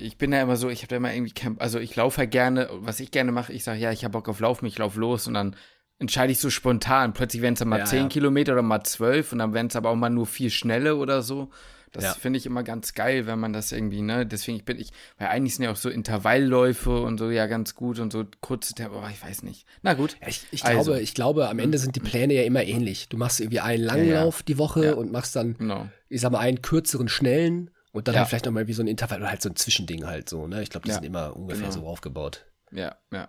Ich 0.00 0.16
bin 0.16 0.30
da 0.30 0.40
immer 0.40 0.56
so, 0.56 0.70
ich 0.70 0.80
habe 0.82 0.88
da 0.88 0.96
immer 0.96 1.12
irgendwie, 1.12 1.34
also 1.58 1.80
ich 1.80 1.96
laufe 1.96 2.18
halt 2.18 2.30
gerne, 2.30 2.68
was 2.70 3.00
ich 3.00 3.10
gerne 3.10 3.32
mache, 3.32 3.52
ich 3.52 3.64
sage, 3.64 3.80
ja, 3.80 3.90
ich 3.90 4.04
habe 4.04 4.12
Bock 4.12 4.28
auf 4.28 4.38
Laufen, 4.38 4.66
ich 4.66 4.78
laufe 4.78 5.00
los 5.00 5.26
und 5.26 5.34
dann 5.34 5.56
entscheide 6.02 6.30
ich 6.32 6.38
so 6.38 6.50
spontan. 6.50 7.14
Plötzlich 7.14 7.40
werden 7.40 7.54
es 7.54 7.60
dann 7.60 7.68
mal 7.68 7.78
Ja, 7.78 7.84
10 7.86 7.98
ja. 8.02 8.08
Kilometer 8.08 8.52
oder 8.52 8.62
mal 8.62 8.82
12 8.84 9.32
und 9.32 9.38
dann 9.38 9.54
werden 9.54 9.68
es 9.68 9.76
aber 9.76 9.88
auch 9.90 9.96
mal 9.96 10.10
nur 10.10 10.26
vier 10.26 10.50
schnelle 10.50 10.96
oder 10.96 11.22
so. 11.22 11.48
Das 11.92 12.04
Ja. 12.04 12.14
finde 12.14 12.38
ich 12.38 12.46
immer 12.46 12.62
ganz 12.62 12.94
geil, 12.94 13.26
wenn 13.26 13.38
man 13.38 13.52
das 13.52 13.70
irgendwie, 13.70 14.00
ne, 14.00 14.24
deswegen 14.26 14.56
ich 14.56 14.64
bin 14.64 14.78
ich, 14.80 14.92
weil 15.18 15.28
eigentlich 15.28 15.54
sind 15.56 15.64
ja 15.66 15.70
auch 15.72 15.76
so 15.76 15.90
Intervallläufe 15.90 17.02
und 17.02 17.18
so 17.18 17.30
ja 17.30 17.46
ganz 17.46 17.74
gut 17.74 17.98
und 17.98 18.12
so 18.12 18.24
kurze 18.40 18.72
Tempo, 18.74 18.96
aber 18.98 19.10
ich 19.10 19.22
weiß 19.22 19.42
nicht. 19.42 19.66
Na 19.82 19.92
gut. 19.94 20.16
Ich, 20.26 20.46
ich, 20.52 20.64
Also. 20.64 20.84
glaube, 20.92 21.00
ich 21.02 21.14
glaube, 21.14 21.48
am 21.50 21.58
Ende 21.58 21.76
sind 21.78 21.94
die 21.96 22.00
Pläne 22.00 22.32
ja 22.34 22.44
immer 22.44 22.62
ähnlich. 22.64 23.08
Du 23.10 23.16
machst 23.18 23.40
irgendwie 23.40 23.60
einen 23.60 23.84
langen 23.84 24.08
Ja, 24.08 24.28
die 24.48 24.56
Woche 24.58 24.96
und 24.96 25.12
machst 25.12 25.36
dann, 25.36 25.54
Genau. 25.58 25.86
ich 26.08 26.20
sag 26.22 26.32
mal, 26.32 26.38
einen 26.38 26.62
kürzeren, 26.62 27.08
schnellen 27.08 27.70
und 27.92 28.08
dann 28.08 28.16
halt 28.16 28.28
vielleicht 28.28 28.46
nochmal 28.46 28.66
wie 28.68 28.72
so 28.72 28.82
ein 28.82 28.88
Intervall 28.88 29.18
oder 29.20 29.28
halt 29.30 29.42
so 29.42 29.50
ein 29.50 29.56
Zwischending 29.56 30.06
halt 30.06 30.30
so, 30.30 30.46
ne? 30.46 30.62
Ich 30.62 30.70
glaube, 30.70 30.86
die 30.86 30.92
sind 30.92 31.04
immer 31.04 31.36
ungefähr 31.36 31.68
genau. 31.68 31.80
so 31.82 31.86
aufgebaut. 31.86 32.46
Ja, 32.70 32.96
ja. 33.12 33.28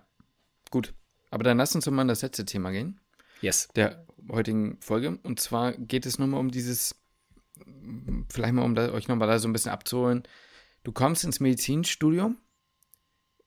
Gut. 0.70 0.94
Aber 1.34 1.42
dann 1.42 1.58
lass 1.58 1.74
uns 1.74 1.84
doch 1.84 1.90
mal 1.90 2.02
in 2.02 2.08
das 2.08 2.22
letzte 2.22 2.44
Thema 2.44 2.70
gehen. 2.70 3.00
Yes. 3.40 3.68
der 3.74 4.06
heutigen 4.30 4.78
Folge. 4.80 5.18
Und 5.24 5.40
zwar 5.40 5.72
geht 5.72 6.06
es 6.06 6.16
nur 6.16 6.28
mal 6.28 6.38
um 6.38 6.52
dieses, 6.52 6.94
vielleicht 8.30 8.54
mal 8.54 8.62
um 8.62 8.76
da, 8.76 8.92
euch 8.92 9.08
nochmal 9.08 9.26
da 9.26 9.40
so 9.40 9.48
ein 9.48 9.52
bisschen 9.52 9.72
abzuholen. 9.72 10.22
Du 10.84 10.92
kommst 10.92 11.24
ins 11.24 11.40
Medizinstudium 11.40 12.36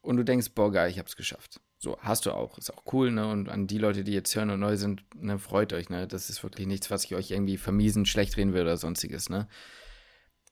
und 0.01 0.17
du 0.17 0.23
denkst, 0.23 0.49
boah, 0.53 0.69
geil, 0.69 0.91
ich 0.91 0.99
hab's 0.99 1.15
geschafft. 1.15 1.61
So, 1.79 1.97
hast 2.01 2.25
du 2.25 2.31
auch. 2.31 2.57
Ist 2.57 2.73
auch 2.73 2.83
cool, 2.91 3.09
ne? 3.09 3.25
Und 3.25 3.47
an 3.47 3.67
die 3.67 3.77
Leute, 3.77 4.03
die 4.03 4.11
jetzt 4.11 4.35
hören 4.35 4.49
und 4.49 4.59
neu 4.59 4.75
sind, 4.75 5.05
ne, 5.15 5.39
freut 5.39 5.71
euch, 5.71 5.89
ne? 5.89 6.09
Das 6.09 6.29
ist 6.29 6.43
wirklich 6.43 6.67
nichts, 6.67 6.91
was 6.91 7.05
ich 7.05 7.15
euch 7.15 7.31
irgendwie 7.31 7.55
vermiesen, 7.55 8.05
schlecht 8.05 8.35
reden 8.35 8.53
will 8.53 8.63
oder 8.63 8.75
sonstiges, 8.75 9.29
ne? 9.29 9.47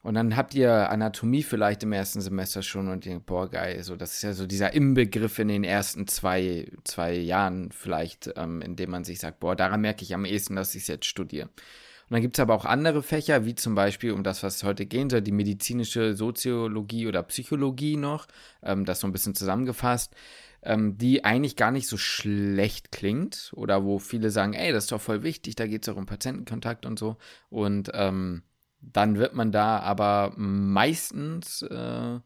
Und 0.06 0.14
dann 0.14 0.36
habt 0.36 0.54
ihr 0.54 0.88
Anatomie 0.88 1.42
vielleicht 1.42 1.82
im 1.82 1.90
ersten 1.90 2.20
Semester 2.20 2.62
schon 2.62 2.86
und 2.86 3.04
denkt, 3.04 3.26
boah, 3.26 3.50
geil, 3.50 3.82
so, 3.82 3.96
das 3.96 4.12
ist 4.12 4.22
ja 4.22 4.34
so 4.34 4.46
dieser 4.46 4.72
Inbegriff 4.72 5.40
in 5.40 5.48
den 5.48 5.64
ersten 5.64 6.06
zwei, 6.06 6.70
zwei 6.84 7.12
Jahren 7.12 7.72
vielleicht, 7.72 8.32
ähm, 8.36 8.62
in 8.62 8.76
dem 8.76 8.90
man 8.90 9.02
sich 9.02 9.18
sagt, 9.18 9.40
boah, 9.40 9.56
daran 9.56 9.80
merke 9.80 10.04
ich 10.04 10.14
am 10.14 10.24
ehesten, 10.24 10.54
dass 10.54 10.76
ich 10.76 10.82
es 10.82 10.86
jetzt 10.86 11.06
studiere. 11.06 11.46
Und 11.46 12.10
dann 12.10 12.20
gibt 12.20 12.38
es 12.38 12.40
aber 12.40 12.54
auch 12.54 12.64
andere 12.64 13.02
Fächer, 13.02 13.46
wie 13.46 13.56
zum 13.56 13.74
Beispiel, 13.74 14.12
um 14.12 14.22
das, 14.22 14.44
was 14.44 14.62
heute 14.62 14.86
gehen 14.86 15.10
soll, 15.10 15.22
die 15.22 15.32
medizinische 15.32 16.14
Soziologie 16.14 17.08
oder 17.08 17.24
Psychologie 17.24 17.96
noch, 17.96 18.28
ähm, 18.62 18.84
das 18.84 19.00
so 19.00 19.08
ein 19.08 19.12
bisschen 19.12 19.34
zusammengefasst, 19.34 20.14
ähm, 20.62 20.96
die 20.96 21.24
eigentlich 21.24 21.56
gar 21.56 21.72
nicht 21.72 21.88
so 21.88 21.96
schlecht 21.96 22.92
klingt 22.92 23.50
oder 23.56 23.82
wo 23.82 23.98
viele 23.98 24.30
sagen, 24.30 24.52
ey, 24.52 24.70
das 24.70 24.84
ist 24.84 24.92
doch 24.92 25.00
voll 25.00 25.24
wichtig, 25.24 25.56
da 25.56 25.66
geht 25.66 25.82
es 25.82 25.92
auch 25.92 25.96
um 25.96 26.06
Patientenkontakt 26.06 26.86
und 26.86 26.96
so. 26.96 27.16
Und 27.50 27.90
ähm, 27.92 28.44
dann 28.80 29.18
wird 29.18 29.34
man 29.34 29.52
da 29.52 29.78
aber 29.80 30.32
meistens, 30.36 31.62
äh, 31.62 32.20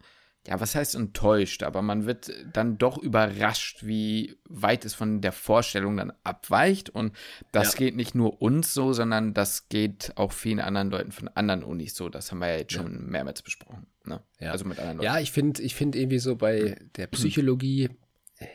ja, 0.46 0.58
was 0.58 0.74
heißt 0.74 0.94
enttäuscht, 0.94 1.62
aber 1.62 1.82
man 1.82 2.06
wird 2.06 2.32
dann 2.52 2.78
doch 2.78 2.96
überrascht, 2.96 3.84
wie 3.84 4.38
weit 4.48 4.84
es 4.86 4.94
von 4.94 5.20
der 5.20 5.32
Vorstellung 5.32 5.98
dann 5.98 6.12
abweicht. 6.24 6.88
Und 6.88 7.14
das 7.52 7.72
Ja. 7.74 7.78
geht 7.78 7.96
nicht 7.96 8.14
nur 8.14 8.40
uns 8.40 8.72
so, 8.72 8.92
sondern 8.94 9.34
das 9.34 9.68
geht 9.68 10.12
auch 10.16 10.32
vielen 10.32 10.60
anderen 10.60 10.90
Leuten 10.90 11.12
von 11.12 11.28
anderen 11.28 11.62
Unis 11.62 11.94
so. 11.94 12.08
Das 12.08 12.30
haben 12.30 12.38
wir 12.38 12.48
ja 12.48 12.56
jetzt 12.58 12.72
schon 12.72 13.06
mehrmals 13.06 13.42
besprochen. 13.42 13.86
Ne? 14.04 14.22
Ja. 14.40 14.52
Also 14.52 14.64
mit 14.64 14.78
anderen 14.78 14.96
Leuten. 14.96 15.04
Ja, 15.06 15.20
ich 15.20 15.30
finde 15.30 15.60
ich 15.62 15.74
find 15.74 15.94
irgendwie 15.94 16.18
so 16.18 16.36
bei 16.36 16.76
der 16.96 17.06
Psychologie, 17.08 17.90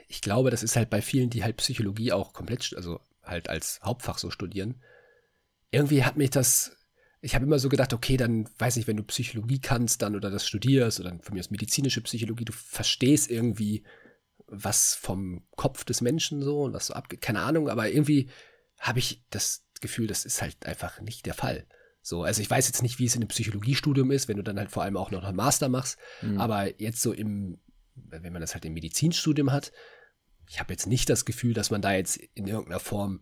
ich 0.08 0.22
glaube, 0.22 0.50
das 0.50 0.64
ist 0.64 0.76
halt 0.76 0.89
bei 0.89 1.04
vielen, 1.04 1.30
die 1.30 1.43
halt 1.43 1.58
Psychologie 1.58 2.12
auch 2.12 2.34
komplett, 2.34 2.74
also 2.76 3.00
halt 3.24 3.48
als 3.48 3.80
Hauptfach 3.84 4.18
so 4.18 4.32
studieren. 4.32 4.82
Irgendwie 5.70 6.04
hat 6.04 6.18
mich 6.18 6.32
das, 6.32 6.76
ich 7.26 7.34
habe 7.34 7.46
immer 7.46 7.58
so 7.58 7.70
gedacht, 7.70 7.92
okay, 7.92 8.18
dann 8.18 8.48
weiß 8.60 8.78
ich, 8.78 8.86
wenn 8.88 8.98
du 8.98 9.04
Psychologie 9.04 9.60
kannst, 9.60 10.04
dann 10.04 10.16
oder 10.16 10.30
das 10.30 10.48
studierst 10.48 11.00
oder 11.00 11.18
von 11.22 11.34
mir 11.34 11.40
aus 11.40 11.50
medizinische 11.50 12.02
Psychologie, 12.02 12.46
du 12.46 12.54
verstehst 12.54 13.32
irgendwie 13.32 13.84
was 14.48 14.94
vom 14.94 15.44
Kopf 15.56 15.84
des 15.86 16.02
Menschen 16.02 16.44
so 16.44 16.62
und 16.62 16.74
was 16.74 16.86
so 16.88 16.94
abgeht, 16.94 17.22
keine 17.22 17.42
Ahnung, 17.42 17.68
aber 17.68 17.90
irgendwie 17.90 18.30
habe 18.80 19.00
ich 19.00 19.24
das 19.32 19.66
Gefühl, 19.82 20.06
das 20.06 20.24
ist 20.24 20.42
halt 20.44 20.68
einfach 20.68 21.02
nicht 21.02 21.26
der 21.26 21.34
Fall. 21.34 21.66
So, 22.04 22.22
also 22.22 22.42
ich 22.44 22.50
weiß 22.52 22.68
jetzt 22.68 22.84
nicht, 22.84 23.00
wie 23.00 23.06
es 23.06 23.16
in 23.16 23.24
einem 23.24 23.30
Psychologiestudium 23.30 24.12
ist, 24.12 24.28
wenn 24.28 24.38
du 24.38 24.44
dann 24.44 24.60
halt 24.60 24.70
vor 24.70 24.84
allem 24.84 24.96
auch 24.96 25.10
noch 25.10 25.24
einen 25.24 25.36
Master 25.36 25.68
machst, 25.68 25.98
Mhm. 26.22 26.40
aber 26.40 26.80
jetzt 26.80 27.02
so 27.02 27.12
im, 27.12 27.58
wenn 27.96 28.32
man 28.34 28.42
das 28.42 28.54
halt 28.54 28.66
im 28.66 28.74
Medizinstudium 28.74 29.52
hat, 29.52 29.72
ich 30.48 30.60
habe 30.60 30.72
jetzt 30.74 30.86
nicht 30.86 31.10
das 31.10 31.26
Gefühl, 31.26 31.56
dass 31.56 31.72
man 31.72 31.82
da 31.82 31.94
jetzt 31.94 32.18
in 32.18 32.46
irgendeiner 32.46 32.80
Form 32.80 33.22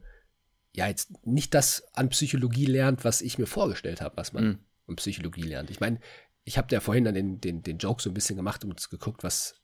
ja 0.73 0.87
jetzt 0.87 1.25
nicht 1.25 1.53
das 1.53 1.83
an 1.93 2.09
Psychologie 2.09 2.65
lernt, 2.65 3.05
was 3.05 3.21
ich 3.21 3.37
mir 3.37 3.45
vorgestellt 3.45 4.01
habe, 4.01 4.17
was 4.17 4.33
man 4.33 4.43
mhm. 4.43 4.59
um 4.87 4.95
Psychologie 4.95 5.43
lernt. 5.43 5.69
Ich 5.69 5.79
meine, 5.79 5.99
ich 6.43 6.57
habe 6.57 6.73
ja 6.73 6.81
vorhin 6.81 7.05
dann 7.05 7.13
den, 7.13 7.39
den, 7.39 7.63
den 7.63 7.77
Joke 7.77 8.01
so 8.01 8.09
ein 8.09 8.13
bisschen 8.13 8.35
gemacht 8.35 8.65
und 8.65 8.89
geguckt, 8.89 9.23
was 9.23 9.55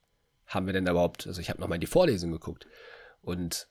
haben 0.45 0.66
wir 0.66 0.74
denn 0.74 0.88
überhaupt, 0.88 1.28
also 1.28 1.41
ich 1.41 1.49
habe 1.49 1.60
nochmal 1.60 1.76
in 1.76 1.82
die 1.82 1.88
Vorlesung 1.88 2.32
geguckt 2.32 2.68
und 3.22 3.68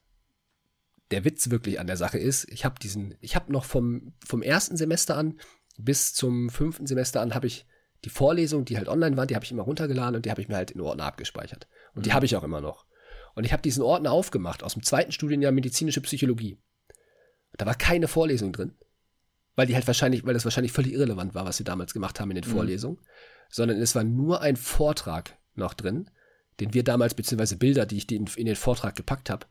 der 1.11 1.24
Witz 1.24 1.51
wirklich 1.51 1.80
an 1.80 1.86
der 1.86 1.97
Sache 1.97 2.18
ist, 2.18 2.51
ich 2.51 2.64
habe 2.64 2.78
diesen, 2.78 3.14
ich 3.20 3.34
habe 3.34 3.51
noch 3.53 3.64
vom, 3.64 4.12
vom 4.26 4.43
ersten 4.43 4.76
Semester 4.76 5.16
an 5.16 5.41
bis 5.78 6.12
zum 6.12 6.51
fünften 6.51 6.86
Semester 6.86 7.20
an 7.20 7.34
habe 7.34 7.47
ich 7.47 7.66
die 8.05 8.11
Vorlesung, 8.11 8.64
die 8.64 8.76
halt 8.76 8.89
online 8.89 9.16
waren, 9.16 9.28
die 9.28 9.34
habe 9.34 9.45
ich 9.45 9.53
immer 9.53 9.62
runtergeladen 9.62 10.16
und 10.16 10.26
die 10.26 10.30
habe 10.30 10.41
ich 10.41 10.49
mir 10.49 10.57
halt 10.57 10.70
in 10.70 10.80
Ordner 10.80 11.05
abgespeichert. 11.05 11.66
Und 11.95 12.05
die 12.05 12.11
mhm. 12.11 12.14
habe 12.14 12.26
ich 12.26 12.36
auch 12.36 12.45
immer 12.45 12.61
noch. 12.61 12.86
Und 13.34 13.45
ich 13.45 13.53
habe 13.53 13.62
diesen 13.62 13.82
Ordner 13.82 14.12
aufgemacht 14.12 14.62
aus 14.62 14.74
dem 14.74 14.82
zweiten 14.82 15.12
Studienjahr 15.12 15.53
medizinische 15.53 16.01
Psychologie. 16.01 16.59
Da 17.59 17.66
war 17.66 17.74
keine 17.74 18.09
Vorlesung 18.09 18.52
drin, 18.52 18.72
weil 19.56 19.66
die 19.66 19.74
halt 19.74 19.86
wahrscheinlich, 19.86 20.24
weil 20.24 20.34
das 20.34 20.44
wahrscheinlich 20.44 20.72
völlig 20.72 20.94
irrelevant 20.94 21.34
war, 21.34 21.44
was 21.44 21.59
wir 21.59 21.64
damals 21.64 21.92
gemacht 21.92 22.18
haben 22.18 22.30
in 22.30 22.40
den 22.40 22.48
mhm. 22.48 22.54
Vorlesungen, 22.54 22.98
sondern 23.50 23.80
es 23.80 23.94
war 23.94 24.04
nur 24.04 24.40
ein 24.40 24.56
Vortrag 24.56 25.36
noch 25.54 25.74
drin, 25.74 26.11
den 26.61 26.72
wir 26.74 26.84
damals, 26.84 27.14
beziehungsweise 27.14 27.56
Bilder, 27.56 27.84
die 27.84 27.98
ich 27.98 28.11
in, 28.11 28.26
in 28.36 28.46
den 28.46 28.56
Vortrag 28.56 28.96
gepackt 28.96 29.30
habe, 29.30 29.46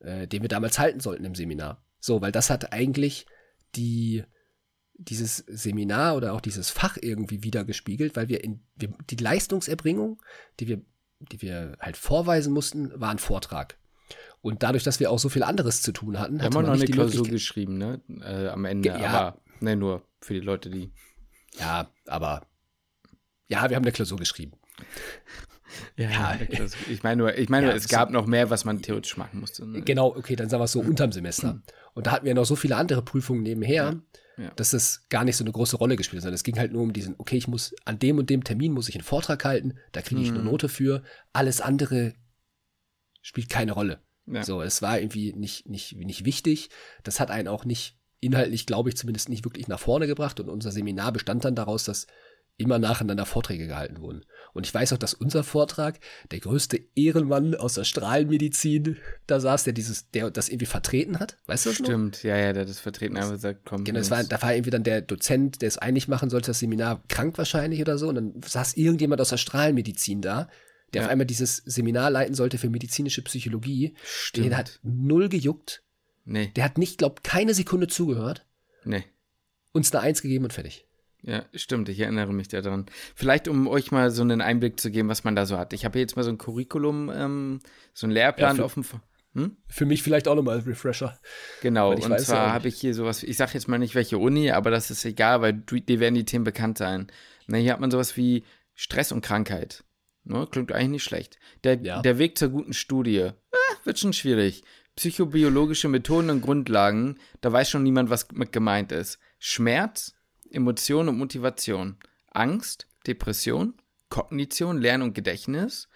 äh, 0.00 0.26
den 0.26 0.42
wir 0.42 0.48
damals 0.48 0.78
halten 0.78 1.00
sollten 1.00 1.24
im 1.24 1.34
Seminar. 1.34 1.84
So, 2.00 2.20
weil 2.20 2.32
das 2.32 2.50
hat 2.50 2.72
eigentlich 2.72 3.26
die, 3.74 4.24
dieses 4.94 5.38
Seminar 5.46 6.16
oder 6.16 6.32
auch 6.32 6.40
dieses 6.40 6.70
Fach 6.70 6.96
irgendwie 7.00 7.42
wiedergespiegelt, 7.42 8.16
weil 8.16 8.28
wir 8.28 8.42
in 8.42 8.62
wir, 8.76 8.92
die 9.10 9.16
Leistungserbringung, 9.16 10.22
die 10.58 10.68
wir, 10.68 10.80
die 11.18 11.42
wir 11.42 11.76
halt 11.80 11.96
vorweisen 11.96 12.52
mussten, 12.52 12.98
war 12.98 13.10
ein 13.10 13.18
Vortrag. 13.18 13.78
Und 14.42 14.62
dadurch, 14.62 14.84
dass 14.84 15.00
wir 15.00 15.10
auch 15.10 15.18
so 15.18 15.28
viel 15.28 15.42
anderes 15.42 15.82
zu 15.82 15.92
tun 15.92 16.18
hatten, 16.18 16.42
hat 16.42 16.54
man 16.54 16.66
noch 16.66 16.72
eine 16.72 16.84
Klausur 16.84 17.26
geschrieben, 17.26 17.78
ne? 17.78 18.00
Äh, 18.22 18.48
am 18.48 18.64
Ende. 18.64 18.88
Ja, 18.88 18.96
aber 18.96 19.38
ne, 19.60 19.76
nur 19.76 20.02
für 20.20 20.34
die 20.34 20.40
Leute, 20.40 20.70
die. 20.70 20.92
Ja, 21.58 21.90
aber 22.06 22.46
ja, 23.48 23.68
wir 23.68 23.76
haben 23.76 23.84
eine 23.84 23.92
Klausur 23.92 24.18
geschrieben. 24.18 24.52
Ja, 25.96 26.10
ja. 26.10 26.38
ich 26.88 27.02
meine 27.02 27.16
nur, 27.16 27.36
ich 27.36 27.48
meine 27.48 27.68
ja, 27.68 27.72
es 27.74 27.88
gab 27.88 28.08
so, 28.08 28.14
noch 28.14 28.26
mehr, 28.26 28.50
was 28.50 28.64
man 28.64 28.82
theoretisch 28.82 29.16
machen 29.16 29.40
musste. 29.40 29.66
Ne? 29.66 29.82
Genau, 29.82 30.08
okay, 30.16 30.36
dann 30.36 30.48
sagen 30.48 30.60
wir 30.60 30.64
es 30.64 30.72
so 30.72 30.80
unterm 30.80 31.12
Semester. 31.12 31.60
Und 31.94 32.06
da 32.06 32.12
hatten 32.12 32.26
wir 32.26 32.34
noch 32.34 32.44
so 32.44 32.56
viele 32.56 32.76
andere 32.76 33.02
Prüfungen 33.02 33.42
nebenher, 33.42 34.00
ja, 34.36 34.50
dass 34.56 34.70
das 34.70 35.08
gar 35.08 35.24
nicht 35.24 35.36
so 35.36 35.44
eine 35.44 35.52
große 35.52 35.76
Rolle 35.76 35.96
gespielt 35.96 36.20
hat, 36.20 36.22
sondern 36.24 36.36
es 36.36 36.44
ging 36.44 36.58
halt 36.58 36.72
nur 36.72 36.82
um 36.82 36.92
diesen, 36.92 37.14
okay, 37.18 37.36
ich 37.36 37.48
muss 37.48 37.74
an 37.84 37.98
dem 37.98 38.18
und 38.18 38.30
dem 38.30 38.42
Termin 38.42 38.72
muss 38.72 38.88
ich 38.88 38.94
einen 38.94 39.04
Vortrag 39.04 39.44
halten, 39.44 39.74
da 39.92 40.00
kriege 40.02 40.20
ich 40.20 40.30
mhm. 40.30 40.38
eine 40.38 40.44
Note 40.44 40.68
für, 40.68 41.02
alles 41.32 41.60
andere 41.60 42.14
spielt 43.22 43.48
keine 43.48 43.72
Rolle. 43.72 44.00
So, 44.42 44.62
es 44.62 44.80
war 44.80 45.00
irgendwie 45.00 45.32
nicht, 45.32 45.68
nicht, 45.68 45.96
nicht 45.96 46.24
wichtig. 46.24 46.70
Das 47.02 47.18
hat 47.18 47.30
einen 47.30 47.48
auch 47.48 47.64
nicht 47.64 47.96
inhaltlich, 48.20 48.66
glaube 48.66 48.88
ich, 48.88 48.96
zumindest 48.96 49.28
nicht 49.28 49.44
wirklich 49.44 49.66
nach 49.66 49.80
vorne 49.80 50.06
gebracht. 50.06 50.38
Und 50.40 50.48
unser 50.48 50.70
Seminar 50.70 51.12
bestand 51.12 51.44
dann 51.44 51.56
daraus, 51.56 51.84
dass 51.84 52.06
immer 52.56 52.78
nacheinander 52.78 53.24
Vorträge 53.24 53.66
gehalten 53.66 54.02
wurden. 54.02 54.24
Und 54.52 54.66
ich 54.66 54.74
weiß 54.74 54.92
auch, 54.92 54.98
dass 54.98 55.14
unser 55.14 55.42
Vortrag, 55.42 55.98
der 56.30 56.40
größte 56.40 56.78
Ehrenmann 56.94 57.54
aus 57.54 57.74
der 57.74 57.84
Strahlenmedizin, 57.84 58.98
da 59.26 59.40
saß, 59.40 59.64
der 59.64 59.72
dieses, 59.72 60.10
der 60.10 60.30
das 60.30 60.50
irgendwie 60.50 60.66
vertreten 60.66 61.18
hat. 61.18 61.38
Weißt 61.46 61.64
du 61.64 61.70
das 61.70 61.78
Stimmt, 61.78 62.18
noch? 62.18 62.22
ja, 62.24 62.36
ja, 62.36 62.52
der 62.52 62.62
hat 62.62 62.68
das 62.68 62.78
vertreten, 62.78 63.16
aber 63.16 63.32
gesagt, 63.32 63.60
komm. 63.64 63.84
Genau, 63.84 63.98
das 63.98 64.10
war, 64.10 64.22
da 64.24 64.42
war 64.42 64.54
irgendwie 64.54 64.70
dann 64.70 64.84
der 64.84 65.00
Dozent, 65.00 65.62
der 65.62 65.68
es 65.68 65.78
eigentlich 65.78 66.06
machen 66.06 66.28
sollte, 66.28 66.48
das 66.48 66.58
Seminar 66.58 67.02
krank 67.08 67.38
wahrscheinlich 67.38 67.80
oder 67.80 67.96
so. 67.96 68.08
Und 68.08 68.16
dann 68.16 68.34
saß 68.44 68.76
irgendjemand 68.76 69.22
aus 69.22 69.30
der 69.30 69.38
Strahlenmedizin 69.38 70.20
da, 70.20 70.48
der 70.92 71.02
ja. 71.02 71.06
auf 71.06 71.12
einmal 71.12 71.26
dieses 71.26 71.58
Seminar 71.58 72.10
leiten 72.10 72.34
sollte 72.34 72.58
für 72.58 72.70
medizinische 72.70 73.22
Psychologie. 73.22 73.94
Stimmt. 74.02 74.46
Den 74.46 74.56
hat 74.56 74.80
null 74.82 75.28
gejuckt. 75.28 75.82
Nee. 76.24 76.52
Der 76.56 76.64
hat 76.64 76.78
nicht, 76.78 76.98
glaub, 76.98 77.22
keine 77.24 77.54
Sekunde 77.54 77.88
zugehört. 77.88 78.46
Nee. 78.84 79.04
Uns 79.72 79.90
da 79.90 80.00
eins 80.00 80.22
gegeben 80.22 80.44
und 80.44 80.52
fertig. 80.52 80.86
Ja, 81.22 81.44
stimmt, 81.54 81.88
ich 81.88 82.00
erinnere 82.00 82.32
mich 82.32 82.48
daran. 82.48 82.86
Vielleicht, 83.14 83.46
um 83.46 83.68
euch 83.68 83.92
mal 83.92 84.10
so 84.10 84.22
einen 84.22 84.40
Einblick 84.40 84.80
zu 84.80 84.90
geben, 84.90 85.08
was 85.08 85.22
man 85.22 85.36
da 85.36 85.44
so 85.44 85.58
hat. 85.58 85.72
Ich 85.72 85.84
habe 85.84 85.98
jetzt 85.98 86.16
mal 86.16 86.22
so 86.22 86.30
ein 86.30 86.38
Curriculum, 86.38 87.10
ähm, 87.14 87.60
so 87.92 88.06
ein 88.06 88.10
Lehrplan 88.10 88.56
ja, 88.56 88.64
offen. 88.64 88.84
Hm? 89.34 89.56
Für 89.68 89.84
mich 89.84 90.02
vielleicht 90.02 90.26
auch 90.28 90.34
nochmal 90.34 90.58
Refresher. 90.60 91.18
Genau, 91.62 91.92
und 91.92 92.18
zwar 92.20 92.46
ja 92.46 92.52
habe 92.52 92.68
ich 92.68 92.80
hier 92.80 92.94
sowas, 92.94 93.22
ich 93.22 93.36
sage 93.36 93.52
jetzt 93.54 93.68
mal 93.68 93.78
nicht 93.78 93.94
welche 93.94 94.18
Uni, 94.18 94.50
aber 94.50 94.70
das 94.70 94.90
ist 94.90 95.04
egal, 95.04 95.40
weil 95.40 95.52
die 95.52 96.00
werden 96.00 96.14
die 96.14 96.24
Themen 96.24 96.44
bekannt 96.44 96.78
sein. 96.78 97.08
Na, 97.46 97.58
hier 97.58 97.72
hat 97.72 97.80
man 97.80 97.90
sowas 97.90 98.16
wie 98.16 98.44
Stress 98.74 99.12
und 99.12 99.20
Krankheit. 99.20 99.84
Ne, 100.30 100.46
klingt 100.48 100.70
eigentlich 100.70 100.90
nicht 100.90 101.02
schlecht. 101.02 101.40
Der, 101.64 101.82
ja. 101.82 102.02
der 102.02 102.18
Weg 102.18 102.38
zur 102.38 102.50
guten 102.50 102.72
Studie. 102.72 103.16
Äh, 103.16 103.32
wird 103.82 103.98
schon 103.98 104.12
schwierig. 104.12 104.62
Psychobiologische 104.94 105.88
Methoden 105.88 106.30
und 106.30 106.40
Grundlagen, 106.40 107.18
da 107.40 107.52
weiß 107.52 107.68
schon 107.68 107.82
niemand, 107.82 108.10
was 108.10 108.30
mit 108.32 108.52
gemeint 108.52 108.92
ist. 108.92 109.18
Schmerz, 109.40 110.14
Emotion 110.48 111.08
und 111.08 111.18
Motivation, 111.18 111.96
Angst, 112.30 112.86
Depression, 113.08 113.74
Kognition, 114.08 114.80
Lernen 114.80 115.02
und 115.02 115.14
Gedächtnis, 115.14 115.88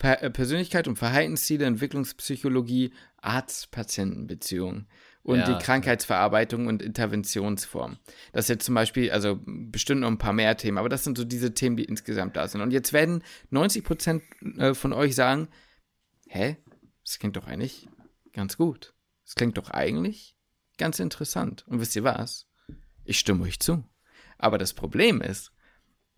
äh, 0.00 0.30
Persönlichkeit 0.30 0.88
und 0.88 0.96
Verhaltensziele, 0.96 1.64
Entwicklungspsychologie, 1.64 2.92
Arzt-Patienten-Beziehungen 3.18 4.88
und 5.26 5.40
ja, 5.40 5.44
die 5.52 5.64
Krankheitsverarbeitung 5.64 6.68
und 6.68 6.82
Interventionsform. 6.82 7.98
Das 8.32 8.44
ist 8.44 8.48
jetzt 8.48 8.64
zum 8.64 8.76
Beispiel, 8.76 9.10
also 9.10 9.40
bestimmt 9.44 10.02
noch 10.02 10.08
ein 10.08 10.18
paar 10.18 10.32
mehr 10.32 10.56
Themen, 10.56 10.78
aber 10.78 10.88
das 10.88 11.02
sind 11.02 11.18
so 11.18 11.24
diese 11.24 11.52
Themen, 11.52 11.76
die 11.76 11.84
insgesamt 11.84 12.36
da 12.36 12.46
sind. 12.46 12.60
Und 12.60 12.70
jetzt 12.70 12.92
werden 12.92 13.24
90 13.50 13.82
Prozent 13.82 14.22
äh, 14.56 14.72
von 14.72 14.92
euch 14.92 15.16
sagen, 15.16 15.48
hä, 16.28 16.56
das 17.04 17.18
klingt 17.18 17.36
doch 17.36 17.48
eigentlich 17.48 17.88
ganz 18.32 18.56
gut. 18.56 18.94
Das 19.24 19.34
klingt 19.34 19.58
doch 19.58 19.70
eigentlich 19.70 20.36
ganz 20.78 21.00
interessant. 21.00 21.66
Und 21.66 21.80
wisst 21.80 21.96
ihr 21.96 22.04
was? 22.04 22.46
Ich 23.04 23.18
stimme 23.18 23.42
euch 23.42 23.58
zu. 23.58 23.82
Aber 24.38 24.58
das 24.58 24.74
Problem 24.74 25.20
ist, 25.20 25.50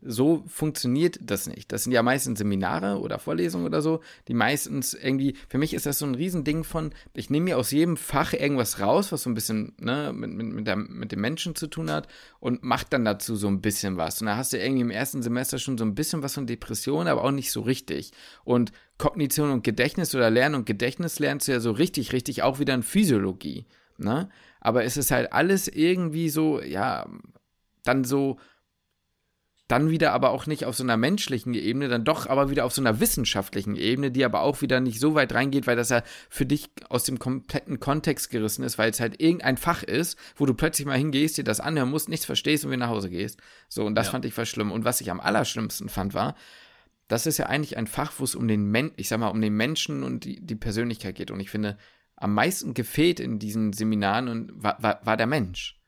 so 0.01 0.44
funktioniert 0.46 1.18
das 1.20 1.49
nicht. 1.49 1.72
Das 1.72 1.82
sind 1.82 1.92
ja 1.92 2.03
meistens 2.03 2.38
Seminare 2.38 3.01
oder 3.01 3.18
Vorlesungen 3.18 3.66
oder 3.66 3.82
so, 3.82 4.01
die 4.28 4.34
meistens 4.34 4.94
irgendwie, 4.94 5.34
für 5.49 5.59
mich 5.59 5.74
ist 5.74 5.86
das 5.86 5.99
so 5.99 6.07
ein 6.07 6.14
Riesending 6.14 6.62
von, 6.62 6.92
ich 7.14 7.30
nehme 7.30 7.44
mir 7.44 7.59
aus 7.59 7.72
jedem 7.72 7.96
Fach 7.96 8.32
irgendwas 8.32 8.78
raus, 8.78 9.11
was 9.11 9.24
so 9.24 9.30
ein 9.30 9.34
bisschen 9.34 9.74
ne, 9.80 10.12
mit, 10.14 10.30
mit, 10.30 10.46
mit, 10.46 10.66
der, 10.68 10.76
mit 10.76 11.11
dem 11.11 11.20
Menschen 11.20 11.57
zu 11.57 11.66
tun 11.66 11.90
hat 11.90 12.07
und 12.38 12.62
mache 12.62 12.86
dann 12.88 13.05
dazu 13.05 13.34
so 13.34 13.49
ein 13.49 13.61
bisschen 13.61 13.96
was. 13.96 14.20
Und 14.20 14.28
da 14.28 14.36
hast 14.36 14.53
du 14.53 14.59
irgendwie 14.59 14.82
im 14.82 14.90
ersten 14.90 15.22
Semester 15.22 15.59
schon 15.59 15.76
so 15.76 15.84
ein 15.84 15.96
bisschen 15.96 16.22
was 16.22 16.34
von 16.34 16.46
Depression, 16.46 17.09
aber 17.09 17.24
auch 17.24 17.32
nicht 17.32 17.51
so 17.51 17.62
richtig. 17.62 18.12
Und 18.44 18.70
Kognition 18.99 19.51
und 19.51 19.64
Gedächtnis 19.64 20.14
oder 20.14 20.30
Lernen 20.30 20.55
und 20.55 20.66
Gedächtnis 20.66 21.18
lernst 21.18 21.49
du 21.49 21.53
ja 21.53 21.61
so 21.61 21.72
richtig, 21.72 22.12
richtig 22.12 22.42
auch 22.44 22.61
wieder 22.61 22.74
in 22.74 22.84
Physiologie. 22.84 23.66
Ne? 23.96 24.28
Aber 24.61 24.84
es 24.84 24.96
ist 24.96 25.11
halt 25.11 25.32
alles 25.32 25.66
irgendwie 25.66 26.28
so, 26.28 26.62
ja, 26.62 27.09
dann 27.82 28.05
so, 28.05 28.38
dann 29.69 29.91
wieder 29.91 30.12
aber 30.12 30.31
auch 30.31 30.47
nicht 30.47 30.64
auf 30.64 30.75
so 30.75 30.83
einer 30.83 30.97
menschlichen 30.97 31.53
Ebene, 31.53 31.89
dann 31.89 32.05
doch 32.05 32.27
aber 32.27 32.49
wieder 32.49 32.64
auf 32.64 32.73
so 32.73 32.81
einer 32.81 33.01
wissenschaftlichen 33.01 33.77
Ebene, 33.77 34.11
die 34.11 34.25
aber 34.25 34.41
auch 34.41 34.62
wieder 34.62 34.81
nicht 34.81 34.99
so 34.99 35.14
weit 35.14 35.35
reingeht, 35.35 35.66
weil 35.66 35.77
das 35.77 35.91
ja 35.91 36.03
für 36.31 36.47
dich 36.47 36.71
aus 36.89 37.05
dem 37.05 37.19
kompletten 37.19 37.79
Kontext 37.79 38.31
gerissen 38.31 38.64
ist, 38.64 38.79
weil 38.79 38.91
es 38.91 38.99
halt 38.99 39.21
irgendein 39.21 39.59
Fach 39.59 39.83
ist, 39.83 40.19
wo 40.37 40.47
du 40.47 40.55
plötzlich 40.55 40.87
mal 40.87 40.97
hingehst, 40.97 41.37
dir 41.37 41.45
das 41.45 41.61
anhören 41.61 41.91
musst, 41.91 42.09
nichts 42.09 42.25
verstehst 42.25 42.64
und 42.64 42.71
wieder 42.71 42.87
nach 42.87 42.89
Hause 42.89 43.11
gehst. 43.11 43.41
So, 43.69 43.85
und 43.85 43.95
das 43.95 44.07
ja. 44.07 44.12
fand 44.12 44.25
ich 44.25 44.33
voll 44.33 44.47
schlimm. 44.47 44.73
Und 44.73 44.87
was 44.87 45.03
ich 45.03 45.11
am 45.11 45.21
allerschlimmsten 45.21 45.91
fand, 45.91 46.14
war, 46.14 46.35
das 47.07 47.27
ist 47.27 47.37
ja 47.37 47.47
eigentlich 47.47 47.77
ein 47.77 47.87
Fach, 47.87 48.12
wo 48.16 48.25
es 48.25 48.35
um 48.35 48.49
den 48.49 48.64
Men 48.64 48.93
ich 48.97 49.09
sag 49.09 49.21
mal, 49.21 49.29
um 49.29 49.41
den 49.41 49.55
Menschen 49.55 50.03
und 50.03 50.25
die, 50.25 50.41
die 50.41 50.57
Persönlichkeit 50.57 51.14
geht. 51.14 51.31
Und 51.31 51.41
ich 51.41 51.51
finde, 51.51 51.77
am 52.16 52.33
meisten 52.33 52.73
gefehlt 52.73 53.21
in 53.21 53.39
diesen 53.39 53.75
Seminaren 53.75 54.29
und 54.29 54.62
war, 54.62 54.83
war, 54.83 55.01
war 55.05 55.19
der 55.19 55.27
Mensch. 55.27 55.79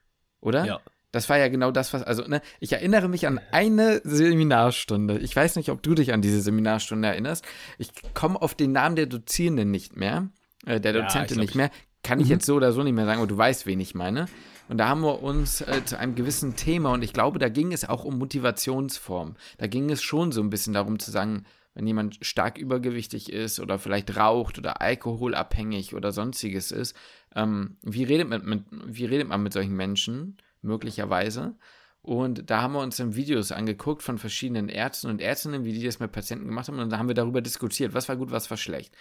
Oder? 0.41 0.67
Ja. 0.67 0.81
Das 1.13 1.29
war 1.29 1.39
ja 1.39 1.49
genau 1.49 1.71
das, 1.71 1.93
was, 1.93 2.03
also, 2.03 2.23
ne, 2.27 2.41
ich 2.61 2.73
erinnere 2.73 3.09
mich 3.09 3.27
an 3.27 3.41
eine 3.51 4.01
Seminarstunde. 4.05 5.19
Ich 5.19 5.35
weiß 5.35 5.57
nicht, 5.57 5.71
ob 5.71 5.83
du 5.83 5.95
dich 5.95 6.13
an 6.13 6.23
diese 6.23 6.41
Seminarstunde 6.41 7.09
erinnerst. 7.09 7.45
Ich 7.79 7.91
komme 8.15 8.41
auf 8.41 8.55
den 8.55 8.73
Namen 8.73 8.97
der 8.97 9.07
Dozierenden 9.07 9.71
nicht 9.71 9.97
mehr, 9.97 10.29
äh, 10.67 10.81
der 10.81 10.93
Dozentin 10.93 11.39
ja, 11.39 11.43
nicht 11.43 11.55
mehr. 11.55 11.71
Kann 12.03 12.21
ich 12.21 12.27
mhm. 12.27 12.33
jetzt 12.33 12.47
so 12.47 12.55
oder 12.55 12.73
so 12.73 12.83
nicht 12.83 12.95
mehr 12.95 13.07
sagen, 13.07 13.19
aber 13.19 13.27
du 13.27 13.37
weißt, 13.37 13.67
wen 13.67 13.81
ich 13.81 13.95
meine. 13.95 14.27
Und 14.69 14.79
da 14.79 14.89
haben 14.89 15.01
wir 15.01 15.23
uns 15.23 15.63
äh, 15.63 15.85
zu 15.85 15.99
einem 15.99 16.15
gewissen 16.15 16.55
Thema, 16.55 16.93
und 16.93 17.03
ich 17.03 17.13
glaube, 17.13 17.41
da 17.41 17.49
ging 17.49 17.73
es 17.73 17.89
auch 17.89 18.05
um 18.05 18.19
Motivationsform. 18.19 19.35
Da 19.59 19.67
ging 19.67 19.91
es 19.91 20.01
schon 20.01 20.31
so 20.31 20.41
ein 20.41 20.49
bisschen 20.49 20.75
darum 20.75 21.01
zu 21.01 21.11
sagen, 21.11 21.45
wenn 21.75 21.87
jemand 21.87 22.19
stark 22.21 22.57
übergewichtig 22.57 23.33
ist 23.33 23.59
oder 23.59 23.79
vielleicht 23.79 24.17
raucht 24.17 24.59
oder 24.59 24.81
alkoholabhängig 24.81 25.95
oder 25.95 26.13
sonstiges 26.13 26.71
ist, 26.71 26.97
ähm, 27.35 27.77
wie, 27.83 28.05
redet 28.05 28.29
man 28.29 28.45
mit, 28.45 28.65
wie 28.71 29.07
redet 29.07 29.29
man 29.29 29.43
mit 29.43 29.53
solchen 29.53 29.75
Menschen? 29.75 30.37
Möglicherweise. 30.63 31.57
Und 32.03 32.51
da 32.51 32.63
haben 32.63 32.73
wir 32.73 32.81
uns 32.81 32.97
dann 32.97 33.15
Videos 33.15 33.53
angeguckt 33.53 34.03
von 34.03 34.17
verschiedenen 34.19 34.69
Ärzten 34.71 35.09
und 35.09 35.21
Ärztinnen, 35.21 35.65
wie 35.65 35.73
die 35.73 35.85
das 35.85 36.01
mit 36.01 36.13
Patienten 36.13 36.47
gemacht 36.47 36.69
haben. 36.69 36.79
Und 36.79 36.91
da 36.91 36.99
haben 36.99 37.09
wir 37.09 37.15
darüber 37.15 37.43
diskutiert, 37.43 37.93
was 37.93 38.09
war 38.09 38.17
gut, 38.17 38.31
was 38.31 38.51
war 38.51 38.57
schlecht. 38.57 38.95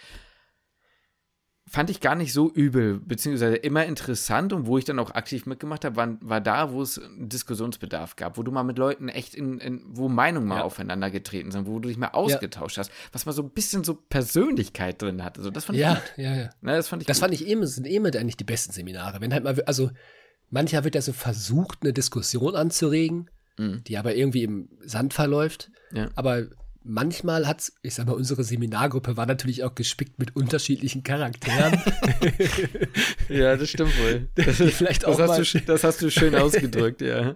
fand 1.66 1.88
ich 1.88 2.00
gar 2.00 2.16
nicht 2.16 2.32
so 2.32 2.50
übel, 2.50 2.98
beziehungsweise 2.98 3.54
immer 3.54 3.84
interessant 3.86 4.52
und 4.52 4.66
wo 4.66 4.76
ich 4.76 4.84
dann 4.84 4.98
auch 4.98 5.12
aktiv 5.12 5.46
mitgemacht 5.46 5.84
habe, 5.84 5.94
war, 5.94 6.18
war 6.20 6.40
da, 6.40 6.72
wo 6.72 6.82
es 6.82 7.00
Diskussionsbedarf 7.16 8.16
gab, 8.16 8.38
wo 8.38 8.42
du 8.42 8.50
mal 8.50 8.64
mit 8.64 8.76
Leuten 8.76 9.08
echt 9.08 9.36
in, 9.36 9.58
in 9.60 9.82
wo 9.86 10.08
Meinungen 10.08 10.48
mal 10.48 10.56
ja. 10.56 10.62
aufeinander 10.64 11.10
getreten 11.10 11.52
sind, 11.52 11.68
wo 11.68 11.78
du 11.78 11.88
dich 11.88 11.96
mal 11.96 12.08
ausgetauscht 12.08 12.76
ja. 12.76 12.80
hast, 12.82 12.90
was 13.12 13.24
mal 13.24 13.32
so 13.32 13.42
ein 13.42 13.50
bisschen 13.50 13.84
so 13.84 13.94
Persönlichkeit 13.94 15.00
drin 15.00 15.22
hat. 15.22 15.38
Also 15.38 15.50
das 15.50 15.64
fand 15.64 15.78
ja, 15.78 15.92
ich 15.92 15.98
gut. 16.00 16.24
Ja, 16.24 16.36
ja, 16.36 16.50
Ne, 16.60 16.76
das 16.76 16.88
fand 16.88 17.02
ich 17.02 17.06
Das 17.06 17.18
gut. 17.18 17.22
fand 17.22 17.34
ich 17.34 17.46
eben, 17.46 17.64
sind 17.66 17.86
eben 17.86 18.04
eigentlich 18.04 18.36
die 18.36 18.44
besten 18.44 18.72
Seminare. 18.72 19.20
Wenn 19.20 19.32
halt 19.32 19.44
mal, 19.44 19.62
also 19.62 19.90
mancher 20.50 20.84
wird 20.84 20.94
ja 20.94 21.02
so 21.02 21.12
versucht, 21.12 21.78
eine 21.82 21.92
Diskussion 21.92 22.54
anzuregen, 22.54 23.30
mhm. 23.56 23.82
die 23.84 23.96
aber 23.96 24.14
irgendwie 24.14 24.42
im 24.42 24.68
Sand 24.84 25.14
verläuft. 25.14 25.70
Ja. 25.92 26.08
Aber 26.14 26.48
manchmal 26.82 27.46
hat 27.46 27.72
ich 27.82 27.94
sag 27.94 28.06
mal, 28.06 28.14
unsere 28.14 28.42
Seminargruppe 28.42 29.16
war 29.16 29.26
natürlich 29.26 29.64
auch 29.64 29.74
gespickt 29.74 30.18
mit 30.18 30.34
unterschiedlichen 30.34 31.02
Charakteren. 31.02 31.78
ja, 33.28 33.56
das 33.56 33.70
stimmt 33.70 33.98
wohl. 33.98 34.28
Das, 34.34 34.56
vielleicht 34.56 35.04
auch 35.04 35.16
das, 35.16 35.28
mal, 35.28 35.38
hast 35.38 35.54
du, 35.54 35.60
das 35.60 35.84
hast 35.84 36.02
du 36.02 36.10
schön 36.10 36.34
ausgedrückt, 36.34 37.02
ja. 37.02 37.34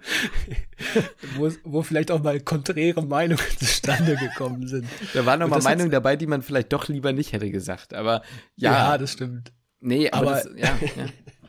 wo, 1.36 1.50
wo 1.64 1.82
vielleicht 1.82 2.10
auch 2.10 2.22
mal 2.22 2.40
konträre 2.40 3.04
Meinungen 3.04 3.42
zustande 3.58 4.16
gekommen 4.16 4.66
sind. 4.66 4.86
Da 5.12 5.26
waren 5.26 5.40
noch 5.40 5.48
mal 5.48 5.62
Meinungen 5.62 5.90
dabei, 5.90 6.16
die 6.16 6.26
man 6.26 6.42
vielleicht 6.42 6.72
doch 6.72 6.88
lieber 6.88 7.12
nicht 7.12 7.32
hätte 7.32 7.50
gesagt, 7.50 7.94
aber 7.94 8.22
ja. 8.56 8.72
Ja, 8.72 8.98
das 8.98 9.12
stimmt. 9.12 9.52
Nee, 9.80 10.10
aber, 10.10 10.38
aber 10.38 10.50
das, 10.50 10.50
ja, 10.56 10.78
ja. 10.96 11.06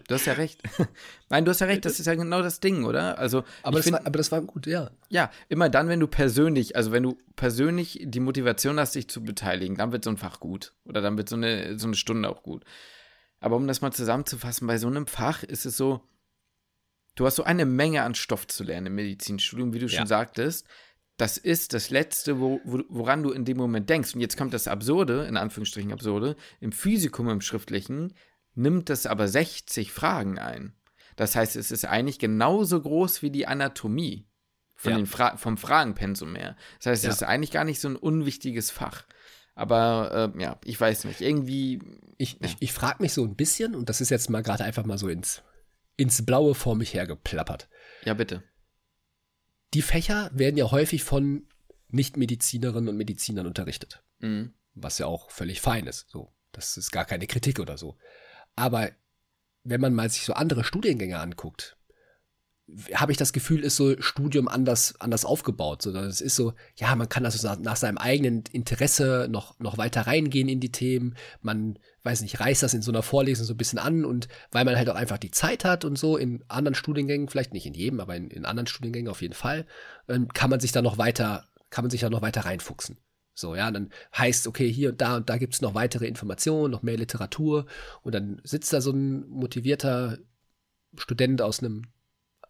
Du 0.08 0.14
hast 0.14 0.26
ja 0.26 0.34
recht. 0.34 0.62
Nein, 1.30 1.46
du 1.46 1.52
hast 1.52 1.62
ja 1.62 1.68
recht, 1.68 1.84
das 1.84 2.00
ist 2.00 2.06
ja 2.06 2.16
genau 2.16 2.42
das 2.42 2.60
Ding, 2.60 2.86
oder? 2.86 3.18
Also, 3.18 3.44
aber, 3.64 3.78
das, 3.78 3.86
find, 3.86 3.98
war, 3.98 4.06
aber 4.06 4.18
das 4.18 4.32
war 4.32 4.42
gut, 4.42 4.68
ja. 4.68 4.92
Ja, 5.10 5.32
immer 5.50 5.70
dann, 5.70 5.88
wenn 5.88 6.00
du 6.00 6.08
persönlich, 6.08 6.76
also 6.76 6.92
wenn 6.92 7.04
du 7.04 7.18
persönlich 7.36 8.00
die 8.04 8.20
Motivation 8.20 8.80
hast, 8.80 8.94
dich 8.96 9.10
zu 9.10 9.24
beteiligen, 9.24 9.78
dann 9.78 9.92
wird 9.92 10.04
so 10.04 10.12
ein 10.12 10.18
Fach 10.18 10.40
gut. 10.40 10.74
Oder 10.86 11.02
dann 11.02 11.18
wird 11.18 11.28
so 11.28 11.36
eine, 11.36 11.80
so 11.80 11.88
eine 11.88 11.96
Stunde 11.96 12.30
auch 12.30 12.44
gut. 12.44 12.64
Aber 13.40 13.56
um 13.56 13.68
das 13.68 13.82
mal 13.82 13.92
zusammenzufassen, 13.92 14.68
bei 14.68 14.78
so 14.78 14.88
einem 14.88 15.08
Fach 15.08 15.44
ist 15.44 15.66
es 15.66 15.76
so, 15.76 16.02
du 17.16 17.26
hast 17.26 17.38
so 17.38 17.44
eine 17.44 17.66
Menge 17.66 18.04
an 18.04 18.16
Stoff 18.16 18.48
zu 18.48 18.64
lernen 18.64 18.88
im 18.88 18.96
Medizinstudium, 18.96 19.74
wie 19.74 19.80
du 19.80 19.88
ja. 19.88 19.98
schon 19.98 20.08
sagtest. 20.08 20.68
Das 21.18 21.38
ist 21.38 21.74
das 21.74 21.90
Letzte, 21.90 22.40
wo, 22.40 22.60
woran 22.64 23.24
du 23.24 23.32
in 23.32 23.46
dem 23.46 23.58
Moment 23.58 23.90
denkst. 23.90 24.14
Und 24.14 24.22
jetzt 24.22 24.38
kommt 24.38 24.54
das 24.54 24.68
Absurde, 24.68 25.26
in 25.26 25.38
Anführungsstrichen 25.38 25.94
Absurde, 25.94 26.36
im 26.60 26.74
Physikum, 26.74 27.30
im 27.30 27.42
Schriftlichen, 27.42 28.14
nimmt 28.56 28.90
es 28.90 29.06
aber 29.06 29.28
60 29.28 29.92
Fragen 29.92 30.40
ein. 30.40 30.74
Das 31.16 31.36
heißt, 31.36 31.56
es 31.56 31.72
ist 31.72 31.86
eigentlich 31.86 32.20
genauso 32.20 32.82
groß 32.82 33.22
wie 33.22 33.30
die 33.30 33.48
Anatomie 33.48 34.28
von 34.76 34.92
ja. 34.92 34.98
den 34.98 35.06
Fra 35.06 35.38
vom 35.38 35.58
Fragenpensum 35.58 36.36
her. 36.36 36.58
Das 36.80 36.88
heißt, 36.88 37.04
ja. 37.04 37.10
es 37.10 37.18
ist 37.18 37.24
eigentlich 37.24 37.52
gar 37.52 37.64
nicht 37.64 37.80
so 37.80 37.88
ein 37.88 37.96
unwichtiges 37.96 38.72
Fach. 38.72 39.06
Aber 39.56 40.34
äh, 40.36 40.42
ja, 40.42 40.60
ich 40.66 40.80
weiß 40.80 41.06
nicht. 41.06 41.22
Irgendwie. 41.22 41.82
Ich, 42.18 42.34
ja. 42.34 42.40
ich, 42.42 42.58
ich 42.60 42.74
frage 42.74 43.02
mich 43.02 43.14
so 43.14 43.24
ein 43.24 43.36
bisschen, 43.36 43.74
und 43.74 43.90
das 43.90 44.02
ist 44.02 44.10
jetzt 44.10 44.30
mal 44.30 44.44
gerade 44.44 44.66
einfach 44.66 44.86
mal 44.86 44.98
so 44.98 45.08
ins, 45.08 45.42
ins 45.96 46.26
Blaue 46.26 46.56
vor 46.56 46.76
mich 46.76 46.94
hergeplappert. 46.94 47.70
Ja, 48.04 48.14
bitte. 48.14 48.44
Die 49.74 49.82
Fächer 49.82 50.30
werden 50.34 50.58
ja 50.58 50.72
häufig 50.72 51.04
von 51.04 51.48
Nichtmedizinerinnen 51.90 52.90
und 52.90 52.98
Medizinern 52.98 53.48
unterrichtet. 53.48 54.04
Mhm. 54.20 54.54
Was 54.74 54.98
ja 54.98 55.06
auch 55.06 55.32
völlig 55.32 55.62
fein 55.62 55.88
ist. 55.88 56.10
So, 56.10 56.34
das 56.52 56.76
ist 56.76 56.92
gar 56.92 57.06
keine 57.06 57.28
Kritik 57.28 57.60
oder 57.60 57.78
so. 57.78 57.98
Aber 58.56 58.92
wenn 59.64 59.82
man 59.82 59.94
mal 59.94 60.10
sich 60.10 60.24
so 60.24 60.34
andere 60.34 60.64
Studiengänge 60.64 61.20
anguckt, 61.20 61.78
habe 62.94 63.12
ich 63.12 63.18
das 63.18 63.32
Gefühl, 63.32 63.64
ist 63.64 63.76
so 63.76 64.00
Studium 64.02 64.48
anders, 64.48 64.96
anders 65.00 65.24
aufgebaut. 65.26 65.82
Sondern 65.82 66.06
es 66.06 66.22
ist 66.22 66.36
so, 66.36 66.54
ja, 66.78 66.96
man 66.96 67.10
kann 67.10 67.26
also 67.26 67.56
nach 67.62 67.76
seinem 67.76 67.98
eigenen 67.98 68.44
Interesse 68.52 69.28
noch, 69.30 69.60
noch 69.60 69.78
weiter 69.78 70.02
reingehen 70.02 70.50
in 70.50 70.60
die 70.60 70.72
Themen. 70.72 71.16
Man, 71.42 71.78
weiß 72.06 72.22
nicht, 72.22 72.40
reißt 72.40 72.64
das 72.64 72.74
in 72.74 72.82
so 72.82 72.92
einer 72.92 73.02
Vorlesung 73.02 73.46
so 73.46 73.54
ein 73.54 73.58
bisschen 73.58 73.80
an 73.80 74.06
und 74.06 74.28
weil 74.52 74.64
man 74.64 74.76
halt 74.76 74.90
auch 74.90 74.96
einfach 74.96 75.18
die 75.18 75.32
Zeit 75.32 75.66
hat 75.66 75.84
und 75.84 75.98
so 75.98 76.18
in 76.18 76.44
anderen 76.48 76.76
Studiengängen, 76.76 77.28
vielleicht 77.28 77.54
nicht 77.54 77.66
in 77.66 77.74
jedem, 77.74 78.00
aber 78.00 78.16
in, 78.16 78.30
in 78.30 78.46
anderen 78.46 78.68
Studiengängen 78.68 79.10
auf 79.10 79.22
jeden 79.22 79.34
Fall, 79.34 79.66
ähm, 80.08 80.28
kann 80.30 80.52
man 80.52 80.60
sich 80.60 80.72
da 80.72 80.82
noch 80.82 80.98
weiter, 80.98 81.48
kann 81.72 81.84
man 81.84 81.90
sich 81.90 82.02
da 82.02 82.10
noch 82.10 82.22
weiter 82.22 82.42
reinfuchsen. 82.42 82.98
So, 83.36 83.54
ja, 83.54 83.70
dann 83.70 83.92
heißt, 84.18 84.48
okay, 84.48 84.72
hier 84.72 84.90
und 84.90 85.02
da 85.02 85.18
und 85.18 85.30
da 85.30 85.38
gibt's 85.38 85.62
noch 85.62 85.76
weitere 85.76 86.08
Informationen, 86.08 86.72
noch 86.72 86.84
mehr 86.84 86.98
Literatur 86.98 87.66
und 88.02 88.16
dann 88.16 88.42
sitzt 88.44 88.72
da 88.72 88.82
so 88.82 88.92
ein 88.92 89.28
motivierter 89.28 90.18
Student 90.98 91.42
aus 91.42 91.60
einem 91.60 91.84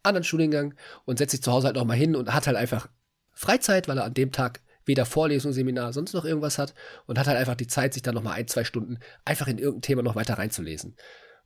anderen 0.04 0.24
Studiengang 0.24 0.76
und 1.06 1.18
setzt 1.18 1.32
sich 1.32 1.42
zu 1.42 1.52
Hause 1.52 1.68
halt 1.68 1.76
noch 1.76 1.86
mal 1.86 1.96
hin 1.96 2.16
und 2.16 2.32
hat 2.34 2.46
halt 2.46 2.56
einfach 2.56 2.88
Freizeit, 3.32 3.88
weil 3.88 3.98
er 3.98 4.06
an 4.06 4.14
dem 4.14 4.32
Tag 4.32 4.62
weder 4.86 5.06
Vorlesung, 5.06 5.52
Seminar, 5.52 5.94
sonst 5.94 6.14
noch 6.14 6.26
irgendwas 6.26 6.60
hat 6.60 6.76
und 7.08 7.18
hat 7.18 7.26
halt 7.26 7.38
einfach 7.38 7.56
die 7.56 7.68
Zeit, 7.68 7.94
sich 7.96 8.04
dann 8.04 8.14
noch 8.14 8.22
mal 8.22 8.34
ein, 8.34 8.48
zwei 8.48 8.64
Stunden 8.64 9.00
einfach 9.26 9.48
in 9.48 9.58
irgendein 9.58 9.82
Thema 9.82 10.04
noch 10.04 10.16
weiter 10.16 10.38
reinzulesen. 10.38 10.96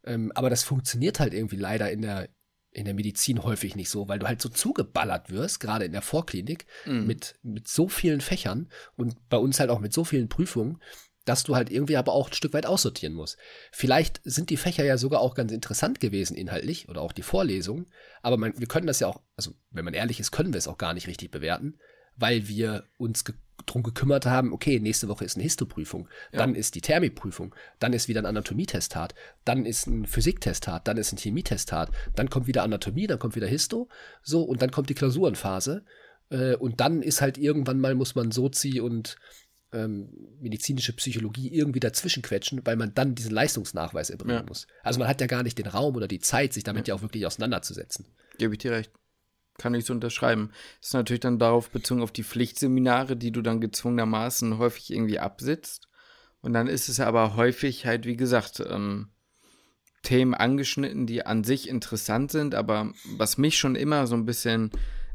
Ähm, 0.04 0.32
aber 0.36 0.50
das 0.50 0.64
funktioniert 0.64 1.22
halt 1.22 1.34
irgendwie 1.34 1.56
leider 1.56 1.90
in 1.90 2.02
der, 2.02 2.28
in 2.72 2.86
der 2.86 2.94
Medizin 2.94 3.44
häufig 3.44 3.76
nicht 3.76 3.90
so, 3.90 4.08
weil 4.08 4.20
du 4.20 4.28
halt 4.28 4.42
so 4.42 4.50
zugeballert 4.50 5.30
wirst, 5.30 5.60
gerade 5.60 5.86
in 5.86 5.92
der 5.92 6.02
Vorklinik, 6.02 6.66
mhm. 6.86 7.08
mit, 7.08 7.36
mit 7.42 7.68
so 7.68 7.90
vielen 7.90 8.22
Fächern 8.22 8.70
und 8.96 9.16
bei 9.30 9.38
uns 9.38 9.60
halt 9.60 9.70
auch 9.70 9.80
mit 9.80 9.94
so 9.94 10.04
vielen 10.04 10.30
Prüfungen, 10.30 10.80
dass 11.26 11.44
du 11.44 11.56
halt 11.56 11.70
irgendwie 11.70 11.98
aber 11.98 12.14
auch 12.14 12.30
ein 12.30 12.34
Stück 12.34 12.54
weit 12.54 12.66
aussortieren 12.66 13.14
musst. 13.14 13.38
Vielleicht 13.72 14.22
sind 14.24 14.50
die 14.50 14.58
Fächer 14.58 14.84
ja 14.84 14.98
sogar 14.98 15.22
auch 15.22 15.36
ganz 15.36 15.52
interessant 15.52 16.00
gewesen 16.00 16.36
inhaltlich 16.36 16.90
oder 16.90 17.02
auch 17.02 17.12
die 17.12 17.22
Vorlesungen, 17.22 17.88
aber 18.22 18.38
man, 18.38 18.58
wir 18.58 18.68
können 18.68 18.88
das 18.88 19.00
ja 19.00 19.08
auch, 19.08 19.22
also 19.36 19.52
wenn 19.72 19.86
man 19.86 19.94
ehrlich 19.94 20.20
ist, 20.20 20.32
können 20.32 20.54
wir 20.54 20.58
es 20.58 20.68
auch 20.68 20.78
gar 20.78 20.94
nicht 20.94 21.08
richtig 21.08 21.32
bewerten, 21.32 21.80
weil 22.16 22.48
wir 22.48 22.86
uns 22.98 23.26
ge 23.26 23.36
drum 23.74 23.84
gekümmert 23.84 24.26
haben, 24.26 24.54
okay, 24.54 24.80
nächste 24.80 25.08
Woche 25.08 25.26
ist 25.26 25.36
eine 25.36 25.44
Histoprüfung, 25.44 26.08
ja. 26.32 26.40
dann 26.40 26.56
ist 26.56 26.76
die 26.76 26.82
Thermieprüfung, 26.82 27.56
dann 27.80 27.94
ist 27.94 28.08
wieder 28.08 28.22
ein 28.22 28.26
Anatomietestat, 28.26 29.16
dann 29.46 29.66
ist 29.66 29.88
ein 29.88 30.06
Physiktestat, 30.06 30.88
dann 30.88 30.98
ist 30.98 31.14
ein 31.14 31.18
Chemietestat, 31.18 31.92
dann 32.16 32.30
kommt 32.30 32.48
wieder 32.48 32.64
Anatomie, 32.64 33.08
dann 33.08 33.20
kommt 33.20 33.36
wieder 33.36 33.48
Histo, 33.48 33.90
so, 34.24 34.44
und 34.44 34.62
dann 34.62 34.72
kommt 34.72 34.90
die 34.90 34.96
Klausurenphase. 34.96 35.84
Äh, 36.30 36.56
und 36.56 36.80
dann 36.80 37.02
ist 37.02 37.22
halt 37.22 37.38
irgendwann 37.38 37.80
mal, 37.80 37.96
muss 37.96 38.16
man 38.16 38.32
Sozi 38.32 38.80
und 38.80 39.18
ähm, 39.72 40.10
medizinische 40.40 40.94
Psychologie 40.94 41.52
irgendwie 41.52 41.80
dazwischen 41.80 42.24
quetschen, 42.24 42.62
weil 42.66 42.76
man 42.76 42.94
dann 42.94 43.16
diesen 43.16 43.32
Leistungsnachweis 43.32 44.10
erbringen 44.10 44.38
ja. 44.38 44.46
muss. 44.48 44.68
Also 44.84 45.00
man 45.00 45.08
hat 45.08 45.22
ja 45.22 45.28
gar 45.28 45.44
nicht 45.44 45.58
den 45.58 45.68
Raum 45.68 45.96
oder 45.96 46.08
die 46.08 46.20
Zeit, 46.20 46.54
sich 46.54 46.64
damit 46.64 46.88
ja, 46.88 46.94
ja 46.94 46.98
auch 46.98 47.04
wirklich 47.04 47.26
auseinanderzusetzen. 47.26 48.08
Gebe 48.38 48.54
ich 48.54 48.60
dir 48.60 48.72
recht 48.72 48.92
kann 49.60 49.76
ich 49.76 49.86
so 49.86 49.94
unterschreiben. 49.94 50.50
Das 50.80 50.90
ist 50.90 50.94
natürlich 50.94 51.20
dann 51.20 51.38
darauf 51.40 51.70
bezogen 51.70 52.02
auf 52.02 52.12
die 52.12 52.24
Pflichtseminare, 52.24 53.16
die 53.16 53.32
du 53.32 53.42
dann 53.42 53.62
gezwungenermaßen 53.62 54.58
häufig 54.58 54.92
irgendwie 54.92 55.20
absitzt. 55.20 55.88
Und 56.42 56.54
dann 56.54 56.68
ist 56.68 56.90
es 56.90 57.00
aber 57.00 57.36
häufig 57.36 57.86
halt, 57.86 58.06
wie 58.06 58.18
gesagt, 58.18 58.64
ähm, 58.68 59.10
Themen 60.04 60.34
angeschnitten, 60.34 61.06
die 61.06 61.26
an 61.26 61.44
sich 61.44 61.68
interessant 61.68 62.32
sind, 62.32 62.56
aber 62.56 62.94
was 63.18 63.38
mich 63.38 63.58
schon 63.58 63.76
immer 63.76 64.08
so 64.08 64.16
ein 64.16 64.26
bisschen 64.26 64.72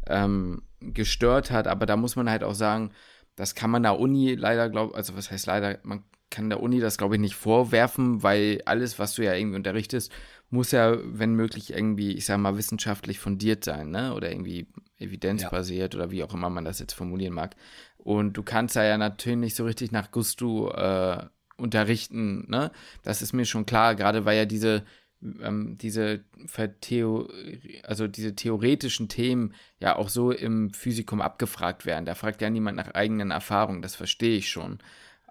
ähm, 0.06 0.62
gestört 0.80 1.50
hat, 1.50 1.66
aber 1.66 1.86
da 1.86 1.96
muss 1.96 2.16
man 2.16 2.28
halt 2.28 2.44
auch 2.44 2.54
sagen, 2.54 2.92
das 3.36 3.54
kann 3.54 3.70
man 3.70 3.82
der 3.82 3.98
Uni 3.98 4.34
leider, 4.34 4.68
glaube 4.68 4.94
also 4.94 5.16
was 5.16 5.30
heißt 5.30 5.46
leider, 5.46 5.78
man 5.82 6.04
kann 6.30 6.50
der 6.50 6.60
Uni 6.60 6.80
das, 6.80 6.98
glaube 6.98 7.14
ich, 7.14 7.20
nicht 7.20 7.36
vorwerfen, 7.36 8.22
weil 8.22 8.60
alles, 8.66 8.98
was 8.98 9.14
du 9.14 9.22
ja 9.22 9.34
irgendwie 9.34 9.56
unterrichtest, 9.56 10.12
muss 10.54 10.70
ja, 10.70 10.96
wenn 11.04 11.34
möglich, 11.34 11.72
irgendwie, 11.72 12.12
ich 12.12 12.26
sag 12.26 12.38
mal, 12.38 12.56
wissenschaftlich 12.56 13.18
fundiert 13.18 13.64
sein, 13.64 13.90
ne? 13.90 14.14
Oder 14.14 14.30
irgendwie 14.30 14.66
evidenzbasiert 14.98 15.94
ja. 15.94 16.00
oder 16.00 16.10
wie 16.10 16.22
auch 16.22 16.32
immer 16.32 16.48
man 16.48 16.64
das 16.64 16.78
jetzt 16.78 16.94
formulieren 16.94 17.34
mag. 17.34 17.56
Und 17.98 18.34
du 18.34 18.42
kannst 18.42 18.76
da 18.76 18.84
ja 18.84 18.96
natürlich 18.96 19.38
nicht 19.38 19.56
so 19.56 19.64
richtig 19.64 19.92
nach 19.92 20.10
Gusto 20.12 20.70
äh, 20.70 21.26
unterrichten, 21.56 22.46
ne? 22.48 22.70
Das 23.02 23.20
ist 23.20 23.32
mir 23.32 23.44
schon 23.44 23.66
klar, 23.66 23.96
gerade 23.96 24.24
weil 24.24 24.36
ja 24.38 24.44
diese 24.46 24.84
ähm, 25.42 25.76
diese 25.78 26.24
Theo 26.80 27.28
also 27.82 28.06
diese 28.06 28.34
theoretischen 28.34 29.08
Themen 29.08 29.54
ja 29.80 29.96
auch 29.96 30.08
so 30.08 30.30
im 30.30 30.72
Physikum 30.72 31.20
abgefragt 31.20 31.86
werden. 31.86 32.04
Da 32.04 32.14
fragt 32.14 32.42
ja 32.42 32.50
niemand 32.50 32.76
nach 32.76 32.94
eigenen 32.94 33.30
Erfahrungen, 33.30 33.82
das 33.82 33.96
verstehe 33.96 34.36
ich 34.36 34.48
schon. 34.50 34.78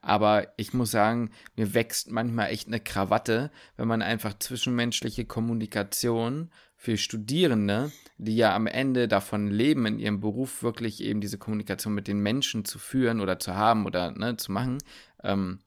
Aber 0.04 0.50
ich 0.58 0.74
muss 0.74 0.92
sagen, 0.92 1.32
mir 1.56 1.74
wächst 1.74 2.12
manchmal 2.12 2.50
echt 2.50 2.68
eine 2.68 2.82
Krawatte, 2.82 3.52
wenn 3.78 3.88
man 3.88 4.02
einfach 4.02 4.38
zwischenmenschliche 4.38 5.24
Kommunikation 5.24 6.52
für 6.76 6.98
Studierende, 6.98 7.90
die 8.18 8.36
ja 8.36 8.54
am 8.54 8.68
Ende 8.68 9.08
davon 9.08 9.50
leben, 9.50 9.86
in 9.86 10.00
ihrem 10.00 10.20
Beruf 10.20 10.62
wirklich 10.62 11.02
eben 11.02 11.22
diese 11.22 11.38
Kommunikation 11.38 11.94
mit 11.94 12.10
den 12.10 12.20
Menschen 12.20 12.66
zu 12.66 12.80
führen 12.80 13.22
oder 13.22 13.40
zu 13.40 13.56
haben 13.56 13.86
oder 13.86 14.12
ne, 14.12 14.36
zu 14.36 14.52
machen, 14.52 14.80
ähm, 15.24 15.60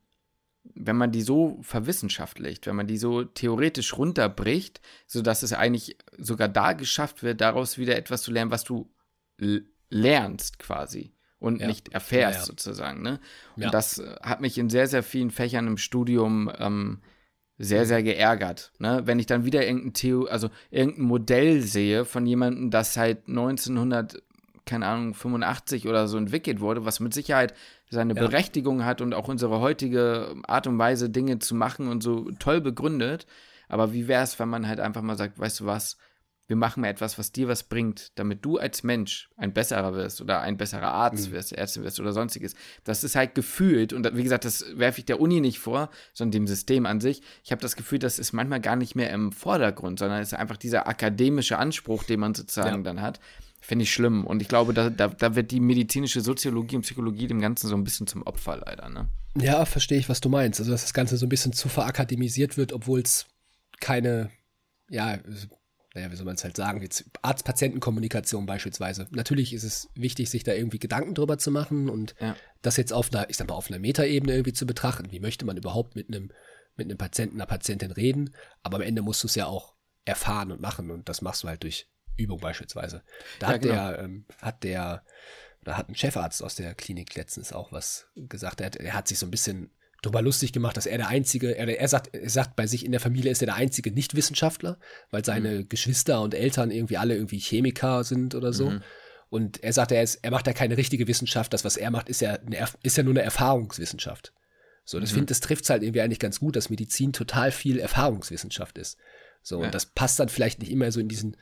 wenn 0.74 0.96
man 0.96 1.12
die 1.12 1.22
so 1.22 1.58
verwissenschaftlicht, 1.62 2.66
wenn 2.66 2.76
man 2.76 2.86
die 2.86 2.98
so 2.98 3.24
theoretisch 3.24 3.96
runterbricht, 3.96 4.82
sodass 5.06 5.42
es 5.42 5.54
eigentlich 5.54 5.96
sogar 6.18 6.48
da 6.48 6.74
geschafft 6.74 7.22
wird, 7.22 7.40
daraus 7.40 7.78
wieder 7.78 7.96
etwas 7.96 8.20
zu 8.20 8.32
lernen, 8.32 8.50
was 8.50 8.64
du 8.64 8.92
lernst 9.88 10.58
quasi 10.58 11.15
und 11.46 11.60
ja. 11.60 11.66
nicht 11.66 11.94
erfährst, 11.94 12.34
ja, 12.34 12.40
ja. 12.40 12.46
sozusagen. 12.46 13.02
Ne? 13.02 13.20
Und 13.56 13.72
das 13.72 13.98
äh, 13.98 14.16
hat 14.22 14.40
mich 14.40 14.58
in 14.58 14.68
sehr, 14.68 14.88
sehr 14.88 15.02
vielen 15.02 15.30
Fächern 15.30 15.66
im 15.66 15.78
Studium 15.78 16.50
ähm, 16.58 16.98
sehr, 17.58 17.86
sehr 17.86 18.02
geärgert. 18.02 18.72
Ne? 18.78 19.02
Wenn 19.04 19.18
ich 19.18 19.26
dann 19.26 19.44
wieder 19.44 19.64
irgendein, 19.64 19.94
Theo 19.94 20.24
also 20.24 20.50
irgendein 20.70 21.04
Modell 21.04 21.62
sehe 21.62 22.04
von 22.04 22.26
jemandem, 22.26 22.70
das 22.70 22.94
seit 22.94 23.28
1900, 23.28 24.22
keine 24.66 24.86
Ahnung, 24.86 25.14
85 25.14 25.88
oder 25.88 26.08
so 26.08 26.18
entwickelt 26.18 26.60
wurde, 26.60 26.84
was 26.84 27.00
mit 27.00 27.14
Sicherheit 27.14 27.54
seine 27.88 28.14
ja. 28.14 28.20
Berechtigung 28.20 28.84
hat 28.84 29.00
und 29.00 29.14
auch 29.14 29.28
unsere 29.28 29.60
heutige 29.60 30.34
Art 30.46 30.66
und 30.66 30.78
Weise, 30.78 31.08
Dinge 31.08 31.38
zu 31.38 31.54
machen 31.54 31.88
und 31.88 32.02
so 32.02 32.30
toll 32.38 32.60
begründet. 32.60 33.26
Aber 33.68 33.92
wie 33.92 34.08
wäre 34.08 34.22
es, 34.22 34.38
wenn 34.38 34.48
man 34.48 34.68
halt 34.68 34.80
einfach 34.80 35.02
mal 35.02 35.16
sagt, 35.16 35.38
weißt 35.38 35.60
du 35.60 35.66
was, 35.66 35.96
wir 36.48 36.56
machen 36.56 36.80
mal 36.80 36.88
etwas, 36.88 37.18
was 37.18 37.32
dir 37.32 37.48
was 37.48 37.64
bringt, 37.64 38.12
damit 38.18 38.44
du 38.44 38.58
als 38.58 38.82
Mensch 38.84 39.28
ein 39.36 39.52
besserer 39.52 39.94
wirst 39.94 40.20
oder 40.20 40.40
ein 40.40 40.56
besserer 40.56 40.92
Arzt 40.92 41.28
mhm. 41.28 41.32
wirst, 41.32 41.52
Ärztin 41.52 41.82
wirst 41.82 41.98
oder 41.98 42.12
sonstiges. 42.12 42.54
Das 42.84 43.02
ist 43.02 43.16
halt 43.16 43.34
gefühlt, 43.34 43.92
und 43.92 44.16
wie 44.16 44.22
gesagt, 44.22 44.44
das 44.44 44.64
werfe 44.78 45.00
ich 45.00 45.06
der 45.06 45.20
Uni 45.20 45.40
nicht 45.40 45.58
vor, 45.58 45.90
sondern 46.14 46.32
dem 46.32 46.46
System 46.46 46.86
an 46.86 47.00
sich. 47.00 47.22
Ich 47.42 47.50
habe 47.50 47.62
das 47.62 47.74
Gefühl, 47.74 47.98
das 47.98 48.18
ist 48.18 48.32
manchmal 48.32 48.60
gar 48.60 48.76
nicht 48.76 48.94
mehr 48.94 49.10
im 49.10 49.32
Vordergrund, 49.32 49.98
sondern 49.98 50.20
es 50.20 50.32
ist 50.32 50.38
einfach 50.38 50.56
dieser 50.56 50.86
akademische 50.86 51.58
Anspruch, 51.58 52.04
den 52.04 52.20
man 52.20 52.34
sozusagen 52.34 52.76
ja. 52.76 52.82
dann 52.82 53.00
hat. 53.00 53.18
Finde 53.60 53.82
ich 53.82 53.92
schlimm. 53.92 54.24
Und 54.24 54.42
ich 54.42 54.48
glaube, 54.48 54.72
da, 54.72 54.90
da, 54.90 55.08
da 55.08 55.34
wird 55.34 55.50
die 55.50 55.58
medizinische 55.58 56.20
Soziologie 56.20 56.76
und 56.76 56.82
Psychologie 56.82 57.26
dem 57.26 57.40
Ganzen 57.40 57.66
so 57.66 57.74
ein 57.74 57.82
bisschen 57.82 58.06
zum 58.06 58.22
Opfer 58.22 58.58
leider. 58.64 58.88
Ne? 58.88 59.08
Ja, 59.36 59.64
verstehe 59.64 59.98
ich, 59.98 60.08
was 60.08 60.20
du 60.20 60.28
meinst. 60.28 60.60
Also, 60.60 60.70
dass 60.70 60.82
das 60.82 60.94
Ganze 60.94 61.16
so 61.16 61.26
ein 61.26 61.30
bisschen 61.30 61.52
zu 61.52 61.68
verakademisiert 61.68 62.56
wird, 62.56 62.72
obwohl 62.72 63.00
es 63.00 63.26
keine, 63.80 64.30
ja, 64.88 65.18
naja, 65.96 66.12
wie 66.12 66.16
soll 66.16 66.26
man 66.26 66.34
es 66.34 66.44
halt 66.44 66.56
sagen, 66.56 66.82
jetzt 66.82 67.06
Arzt-Patienten-Kommunikation 67.22 68.44
beispielsweise. 68.44 69.08
Natürlich 69.12 69.54
ist 69.54 69.64
es 69.64 69.88
wichtig, 69.94 70.28
sich 70.28 70.44
da 70.44 70.52
irgendwie 70.52 70.78
Gedanken 70.78 71.14
drüber 71.14 71.38
zu 71.38 71.50
machen 71.50 71.88
und 71.88 72.14
ja. 72.20 72.36
das 72.60 72.76
jetzt 72.76 72.92
auf 72.92 73.10
einer, 73.12 73.30
ich 73.30 73.38
sag 73.38 73.48
mal, 73.48 73.54
auf 73.54 73.70
einer 73.70 73.78
Metaebene 73.78 74.34
irgendwie 74.34 74.52
zu 74.52 74.66
betrachten. 74.66 75.10
Wie 75.10 75.20
möchte 75.20 75.46
man 75.46 75.56
überhaupt 75.56 75.96
mit 75.96 76.08
einem, 76.08 76.30
mit 76.76 76.84
einem 76.86 76.98
Patienten, 76.98 77.36
einer 77.36 77.46
Patientin 77.46 77.92
reden? 77.92 78.34
Aber 78.62 78.76
am 78.76 78.82
Ende 78.82 79.00
musst 79.00 79.22
du 79.22 79.26
es 79.26 79.36
ja 79.36 79.46
auch 79.46 79.74
erfahren 80.04 80.52
und 80.52 80.60
machen 80.60 80.90
und 80.90 81.08
das 81.08 81.22
machst 81.22 81.44
du 81.44 81.48
halt 81.48 81.62
durch 81.62 81.88
Übung 82.18 82.40
beispielsweise. 82.40 83.02
Da 83.38 83.46
ja, 83.46 83.54
hat 83.54 83.62
genau. 83.62 83.74
der, 83.74 83.98
ähm, 84.00 84.26
hat 84.42 84.64
der, 84.64 85.02
da 85.64 85.78
hat 85.78 85.88
ein 85.88 85.94
Chefarzt 85.94 86.42
aus 86.42 86.56
der 86.56 86.74
Klinik 86.74 87.14
letztens 87.14 87.54
auch 87.54 87.72
was 87.72 88.06
gesagt. 88.16 88.60
Er 88.60 88.66
hat, 88.66 88.76
er 88.76 88.92
hat 88.92 89.08
sich 89.08 89.18
so 89.18 89.26
ein 89.26 89.30
bisschen 89.30 89.70
drüber 90.02 90.22
lustig 90.22 90.52
gemacht, 90.52 90.76
dass 90.76 90.86
er 90.86 90.98
der 90.98 91.08
einzige, 91.08 91.56
er, 91.56 91.68
er, 91.68 91.88
sagt, 91.88 92.14
er 92.14 92.28
sagt, 92.30 92.56
bei 92.56 92.66
sich 92.66 92.84
in 92.84 92.92
der 92.92 93.00
Familie 93.00 93.30
ist 93.30 93.42
er 93.42 93.46
der 93.46 93.54
einzige 93.56 93.90
Nicht-Wissenschaftler, 93.90 94.78
weil 95.10 95.24
seine 95.24 95.60
mhm. 95.60 95.68
Geschwister 95.68 96.20
und 96.22 96.34
Eltern 96.34 96.70
irgendwie 96.70 96.96
alle 96.96 97.14
irgendwie 97.14 97.38
Chemiker 97.38 98.04
sind 98.04 98.34
oder 98.34 98.52
so. 98.52 98.70
Mhm. 98.70 98.82
Und 99.28 99.62
er 99.62 99.72
sagt, 99.72 99.92
er, 99.92 100.02
ist, 100.02 100.16
er 100.16 100.30
macht 100.30 100.46
ja 100.46 100.52
keine 100.52 100.76
richtige 100.76 101.08
Wissenschaft, 101.08 101.52
das, 101.52 101.64
was 101.64 101.76
er 101.76 101.90
macht, 101.90 102.08
ist 102.08 102.20
ja, 102.20 102.34
eine, 102.34 102.68
ist 102.82 102.96
ja 102.96 103.02
nur 103.02 103.12
eine 103.12 103.22
Erfahrungswissenschaft. 103.22 104.32
So, 104.84 105.00
das 105.00 105.10
mhm. 105.10 105.16
finde, 105.16 105.30
das 105.30 105.40
trifft 105.40 105.64
es 105.64 105.70
halt 105.70 105.82
irgendwie 105.82 106.00
eigentlich 106.00 106.20
ganz 106.20 106.38
gut, 106.38 106.54
dass 106.54 106.70
Medizin 106.70 107.12
total 107.12 107.50
viel 107.50 107.78
Erfahrungswissenschaft 107.80 108.78
ist. 108.78 108.98
So, 109.42 109.60
ja. 109.60 109.66
und 109.66 109.74
das 109.74 109.86
passt 109.86 110.20
dann 110.20 110.28
vielleicht 110.28 110.60
nicht 110.60 110.70
immer 110.70 110.92
so 110.92 111.00
in 111.00 111.08
diesen, 111.08 111.36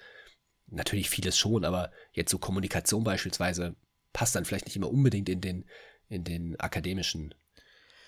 natürlich 0.66 1.11
vieles 1.11 1.36
schon, 1.36 1.64
aber 1.64 1.90
jetzt 2.12 2.30
so 2.30 2.38
Kommunikation 2.38 3.05
beispielsweise 3.05 3.76
passt 4.12 4.34
dann 4.34 4.44
vielleicht 4.46 4.66
nicht 4.66 4.76
immer 4.76 4.90
unbedingt 4.90 5.28
in 5.28 5.40
den, 5.40 5.66
in 6.09 6.24
den 6.24 6.59
akademischen 6.59 7.34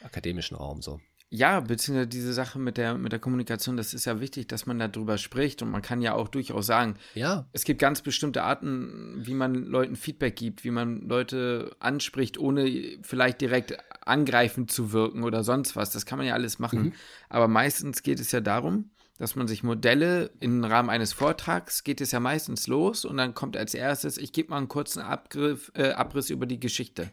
akademischen 0.06 0.56
Raum 0.56 0.82
so. 0.82 1.00
Ja, 1.28 1.58
beziehungsweise 1.58 2.06
diese 2.06 2.32
Sache 2.32 2.60
mit 2.60 2.76
der, 2.76 2.96
mit 2.96 3.10
der 3.10 3.18
Kommunikation, 3.18 3.76
das 3.76 3.94
ist 3.94 4.04
ja 4.04 4.20
wichtig, 4.20 4.46
dass 4.46 4.64
man 4.66 4.78
darüber 4.78 5.18
spricht 5.18 5.60
und 5.60 5.70
man 5.70 5.82
kann 5.82 6.00
ja 6.00 6.14
auch 6.14 6.28
durchaus 6.28 6.66
sagen, 6.66 6.94
ja. 7.14 7.48
es 7.52 7.64
gibt 7.64 7.80
ganz 7.80 8.00
bestimmte 8.00 8.44
Arten, 8.44 9.16
wie 9.26 9.34
man 9.34 9.54
Leuten 9.54 9.96
Feedback 9.96 10.36
gibt, 10.36 10.62
wie 10.62 10.70
man 10.70 11.00
Leute 11.00 11.74
anspricht, 11.80 12.38
ohne 12.38 12.98
vielleicht 13.02 13.40
direkt 13.40 13.76
angreifend 14.06 14.70
zu 14.70 14.92
wirken 14.92 15.24
oder 15.24 15.42
sonst 15.42 15.74
was. 15.74 15.90
Das 15.90 16.06
kann 16.06 16.18
man 16.18 16.28
ja 16.28 16.34
alles 16.34 16.60
machen. 16.60 16.82
Mhm. 16.82 16.92
Aber 17.28 17.48
meistens 17.48 18.04
geht 18.04 18.20
es 18.20 18.30
ja 18.30 18.40
darum, 18.40 18.90
dass 19.18 19.34
man 19.34 19.48
sich 19.48 19.64
Modelle 19.64 20.30
im 20.38 20.62
Rahmen 20.62 20.90
eines 20.90 21.12
Vortrags 21.12 21.82
geht 21.82 22.00
es 22.00 22.12
ja 22.12 22.20
meistens 22.20 22.68
los 22.68 23.04
und 23.04 23.16
dann 23.16 23.34
kommt 23.34 23.56
als 23.56 23.74
erstes, 23.74 24.16
ich 24.16 24.32
gebe 24.32 24.50
mal 24.50 24.58
einen 24.58 24.68
kurzen 24.68 25.00
Abgriff, 25.00 25.72
äh, 25.74 25.90
Abriss 25.90 26.30
über 26.30 26.46
die 26.46 26.60
Geschichte. 26.60 27.10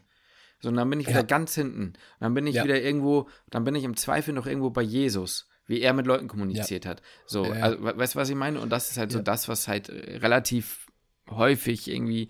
So, 0.63 0.69
und 0.69 0.77
dann 0.77 0.89
bin 0.89 1.01
ich 1.01 1.09
wieder 1.09 1.25
ganz 1.25 1.55
hinten. 1.55 1.87
Und 1.87 1.97
dann 2.21 2.33
bin 2.33 2.47
ich 2.47 2.55
ja. 2.55 2.63
wieder 2.63 2.81
irgendwo, 2.81 3.27
dann 3.49 3.65
bin 3.65 3.75
ich 3.75 3.83
im 3.83 3.97
Zweifel 3.97 4.33
noch 4.33 4.47
irgendwo 4.47 4.69
bei 4.69 4.81
Jesus, 4.81 5.49
wie 5.67 5.81
er 5.81 5.91
mit 5.91 6.07
Leuten 6.07 6.29
kommuniziert 6.29 6.85
ja. 6.85 6.91
hat. 6.91 7.01
So, 7.25 7.43
also, 7.43 7.83
weißt 7.83 8.15
du, 8.15 8.19
was 8.19 8.29
ich 8.29 8.35
meine? 8.37 8.61
Und 8.61 8.69
das 8.69 8.89
ist 8.89 8.97
halt 8.97 9.11
so 9.11 9.19
das, 9.19 9.49
was 9.49 9.67
halt 9.67 9.89
äh, 9.89 10.19
relativ 10.19 10.87
häufig 11.29 11.91
irgendwie 11.91 12.29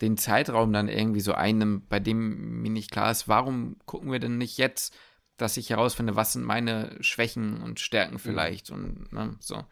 den 0.00 0.16
Zeitraum 0.16 0.72
dann 0.72 0.88
irgendwie 0.88 1.20
so 1.20 1.34
einnimmt, 1.34 1.90
bei 1.90 2.00
dem 2.00 2.62
mir 2.62 2.70
nicht 2.70 2.90
klar 2.90 3.10
ist, 3.10 3.28
warum 3.28 3.76
gucken 3.84 4.10
wir 4.10 4.18
denn 4.18 4.38
nicht 4.38 4.56
jetzt, 4.56 4.96
dass 5.36 5.58
ich 5.58 5.68
herausfinde, 5.68 6.16
was 6.16 6.32
sind 6.32 6.44
meine 6.44 6.96
Schwächen 7.00 7.60
und 7.60 7.80
Stärken 7.80 8.14
mhm. 8.14 8.18
vielleicht 8.18 8.70
mhm. 8.70 8.76
und 8.76 9.12
ne, 9.12 9.36
so. 9.40 9.62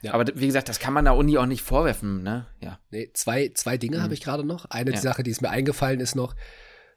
Ja. 0.00 0.14
Aber 0.14 0.24
wie 0.34 0.46
gesagt, 0.46 0.70
das 0.70 0.78
kann 0.78 0.94
man 0.94 1.04
der 1.04 1.14
Uni 1.14 1.36
auch 1.36 1.44
nicht 1.44 1.62
vorwerfen, 1.62 2.22
ne? 2.22 2.46
Ja. 2.62 2.78
Nee, 2.90 3.10
zwei, 3.12 3.50
zwei 3.52 3.76
Dinge 3.76 3.98
mhm. 3.98 4.02
habe 4.02 4.14
ich 4.14 4.22
gerade 4.22 4.44
noch. 4.44 4.64
Eine 4.70 4.92
ja. 4.92 4.96
Sache, 4.98 5.22
die 5.22 5.30
ist 5.30 5.42
mir 5.42 5.50
eingefallen, 5.50 6.00
ist 6.00 6.14
noch, 6.14 6.34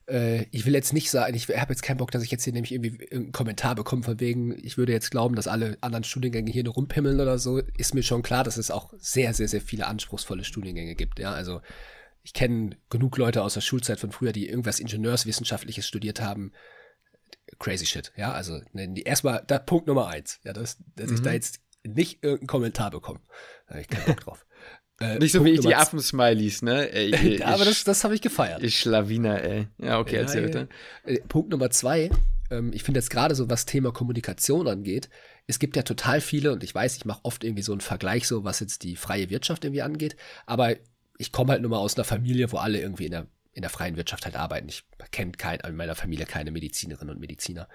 äh, 0.08 0.45
ich 0.51 0.66
will 0.66 0.74
jetzt 0.74 0.93
nicht 0.93 1.12
sagen, 1.12 1.36
ich 1.36 1.49
habe 1.49 1.74
jetzt 1.74 1.84
keinen 1.84 1.97
Bock, 1.97 2.12
dass 2.12 2.24
ich 2.24 2.32
jetzt 2.32 2.43
hier 2.43 2.53
nämlich 2.53 2.72
irgendwie 2.72 3.10
einen 3.12 3.32
Kommentar 3.32 3.76
bekomme, 3.76 4.03
von 4.03 4.20
wegen, 4.20 4.58
ich 4.64 4.78
würde 4.78 4.93
jetzt 4.93 5.12
glauben, 5.12 5.36
dass 5.36 5.47
alle 5.47 5.78
anderen 5.82 6.03
Studiengänge 6.03 6.51
hier 6.51 6.64
nur 6.64 6.74
rumpimmeln 6.74 7.20
oder 7.20 7.38
so. 7.38 7.60
Ist 7.78 7.93
mir 7.93 8.03
schon 8.03 8.24
klar, 8.24 8.43
dass 8.43 8.58
es 8.58 8.72
auch 8.72 8.93
sehr, 8.97 9.34
sehr, 9.34 9.47
sehr 9.47 9.62
viele 9.62 9.88
anspruchsvolle 9.88 10.43
Studiengänge 10.43 10.95
gibt. 10.95 11.20
Ja, 11.20 11.32
also 11.32 11.62
ich 12.24 12.34
kenne 12.34 12.78
genug 12.89 13.18
Leute 13.18 13.43
aus 13.43 13.53
der 13.53 13.62
Schulzeit 13.62 13.99
von 13.99 14.12
früher, 14.12 14.34
die 14.34 14.49
irgendwas 14.49 14.80
Ingenieurswissenschaftliches 14.80 15.88
studiert 15.88 16.22
haben. 16.22 16.51
Crazy 17.60 17.86
shit. 17.86 18.12
Ja, 18.16 18.34
also 18.34 18.60
erstmal, 18.74 19.43
da 19.47 19.60
Punkt 19.60 19.88
Nummer 19.88 20.08
eins. 20.08 20.39
Ja, 20.43 20.53
dass, 20.53 20.78
dass 20.95 21.10
mhm. 21.10 21.16
ich 21.16 21.22
da 21.22 21.30
mhm. 21.30 21.36
jetzt 21.36 21.62
nicht 21.84 22.24
irgendeinen 22.24 22.47
Kommentar 22.47 22.91
bekomme. 22.91 23.22
Da 23.68 23.76
habe 23.76 23.82
ich 23.82 23.88
keinen 23.88 24.05
Bock 24.05 24.20
drauf. 24.22 24.45
Äh, 25.00 25.20
Nicht 25.20 25.32
so 25.32 25.39
Punkt 25.39 25.52
wie 25.52 25.56
ich 25.56 25.62
die 25.62 25.76
Affen-Smileys, 25.76 26.62
ne? 26.64 26.91
Ey, 26.91 27.14
ich, 27.16 27.45
aber 27.45 27.66
das, 27.66 27.84
das 27.84 28.04
habe 28.04 28.16
ich 28.16 28.22
gefeiert. 28.22 28.64
Ich 28.64 28.80
Schlawiner, 28.80 29.43
ey. 29.43 29.68
Ja, 29.78 30.00
okay, 30.00 30.16
ja, 30.16 30.22
erzähl 30.22 30.43
bitte. 30.43 30.68
Äh, 31.06 31.20
Punkt 31.28 31.52
Nummer 31.52 31.70
zwei. 31.70 32.10
Ähm, 32.50 32.72
ich 32.74 32.84
finde 32.84 33.00
jetzt 33.00 33.10
gerade 33.10 33.36
so, 33.36 33.50
was 33.50 33.66
Thema 33.66 33.91
Kommunikation 33.91 34.68
angeht, 34.68 35.10
es 35.48 35.60
gibt 35.60 35.76
ja 35.76 35.84
total 35.84 36.20
viele, 36.20 36.52
und 36.52 36.64
ich 36.64 36.76
weiß, 36.76 36.98
ich 36.98 37.06
mache 37.06 37.22
oft 37.24 37.43
irgendwie 37.43 37.64
so 37.64 37.72
einen 37.72 37.82
Vergleich, 37.82 38.28
so 38.28 38.43
was 38.43 38.60
jetzt 38.60 38.84
die 38.84 38.95
freie 38.95 39.30
Wirtschaft 39.30 39.64
irgendwie 39.64 39.82
angeht, 39.82 40.18
aber 40.45 40.76
ich 41.18 41.32
komme 41.32 41.54
halt 41.54 41.62
nur 41.62 41.72
mal 41.72 41.78
aus 41.78 41.95
einer 41.95 42.04
Familie, 42.04 42.52
wo 42.52 42.58
alle 42.58 42.80
irgendwie 42.80 43.06
in 43.06 43.12
der, 43.12 43.28
in 43.54 43.62
der 43.62 43.72
freien 43.72 43.95
Wirtschaft 43.95 44.26
halt 44.26 44.36
arbeiten. 44.36 44.68
Ich 44.70 44.84
kenne 45.12 45.32
kein, 45.32 45.60
in 45.62 45.76
meiner 45.76 45.95
Familie 45.95 46.26
keine 46.26 46.52
Medizinerinnen 46.52 47.16
und 47.16 47.20
Mediziner. 47.20 47.68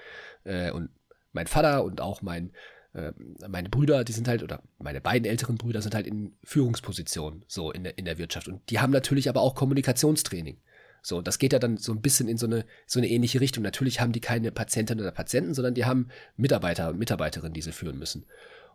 Äh, 0.44 0.70
und 0.70 0.90
mein 1.32 1.46
Vater 1.46 1.82
und 1.82 2.00
auch 2.00 2.22
mein 2.22 2.52
ähm, 2.94 3.36
meine 3.48 3.68
Brüder, 3.68 4.04
die 4.04 4.12
sind 4.12 4.28
halt, 4.28 4.42
oder 4.42 4.62
meine 4.78 5.00
beiden 5.00 5.28
älteren 5.28 5.56
Brüder 5.56 5.80
sind 5.80 5.94
halt 5.94 6.06
in 6.06 6.34
Führungspositionen 6.44 7.44
so 7.48 7.72
in 7.72 7.84
der, 7.84 7.98
in 7.98 8.04
der 8.04 8.18
Wirtschaft. 8.18 8.48
Und 8.48 8.68
die 8.70 8.80
haben 8.80 8.92
natürlich 8.92 9.28
aber 9.28 9.40
auch 9.40 9.54
Kommunikationstraining. 9.54 10.58
So, 11.02 11.20
das 11.20 11.38
geht 11.38 11.52
ja 11.52 11.58
dann 11.58 11.78
so 11.78 11.92
ein 11.92 12.00
bisschen 12.00 12.28
in 12.28 12.36
so 12.36 12.46
eine, 12.46 12.64
so 12.86 13.00
eine 13.00 13.08
ähnliche 13.08 13.40
Richtung. 13.40 13.64
Natürlich 13.64 14.00
haben 14.00 14.12
die 14.12 14.20
keine 14.20 14.52
Patientinnen 14.52 15.02
oder 15.02 15.10
Patienten, 15.10 15.54
sondern 15.54 15.74
die 15.74 15.84
haben 15.84 16.08
Mitarbeiter 16.36 16.90
und 16.90 16.98
Mitarbeiterinnen, 16.98 17.54
die 17.54 17.62
sie 17.62 17.72
führen 17.72 17.98
müssen. 17.98 18.26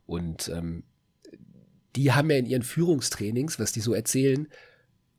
Und 0.06 0.50
ähm, 0.50 0.84
die 1.96 2.12
haben 2.12 2.30
ja 2.30 2.38
in 2.38 2.46
ihren 2.46 2.64
Führungstrainings, 2.64 3.60
was 3.60 3.72
die 3.72 3.82
so 3.82 3.94
erzählen, 3.94 4.48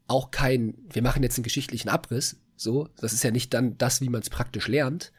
auch 0.07 0.31
kein, 0.31 0.75
wir 0.91 1.03
machen 1.03 1.23
jetzt 1.23 1.39
einen 1.39 1.45
geschichtlichen 1.45 1.89
Abriss, 1.89 2.41
so, 2.57 2.89
das 2.99 3.13
ist 3.13 3.23
ja 3.23 3.31
nicht 3.31 3.55
dann 3.55 3.79
das, 3.79 4.01
wie 4.01 4.09
man 4.09 4.21
es 4.21 4.31
praktisch 4.31 4.69
lernt, 4.69 5.13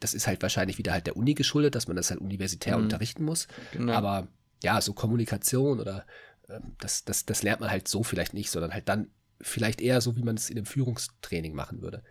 das 0.00 0.14
ist 0.14 0.26
halt 0.26 0.42
wahrscheinlich 0.42 0.78
wieder 0.78 0.92
halt 0.92 1.06
der 1.06 1.16
Uni 1.16 1.34
geschuldet, 1.34 1.74
dass 1.74 1.88
man 1.88 1.96
das 1.96 2.10
halt 2.10 2.20
universitär 2.20 2.76
mhm. 2.76 2.84
unterrichten 2.84 3.24
muss. 3.24 3.48
Genau. 3.72 3.92
Aber 3.92 4.28
ja, 4.62 4.80
so 4.80 4.92
Kommunikation 4.92 5.80
oder 5.80 6.06
ähm, 6.48 6.74
das, 6.78 7.04
das, 7.04 7.26
das 7.26 7.42
lernt 7.42 7.60
man 7.60 7.70
halt 7.70 7.88
so 7.88 8.02
vielleicht 8.02 8.34
nicht, 8.34 8.50
sondern 8.50 8.72
halt 8.72 8.88
dann 8.88 9.08
vielleicht 9.40 9.80
eher 9.80 10.00
so, 10.00 10.16
wie 10.16 10.22
man 10.22 10.36
es 10.36 10.50
in 10.50 10.56
einem 10.56 10.66
Führungstraining 10.66 11.54
machen 11.54 11.82
würde. 11.82 12.02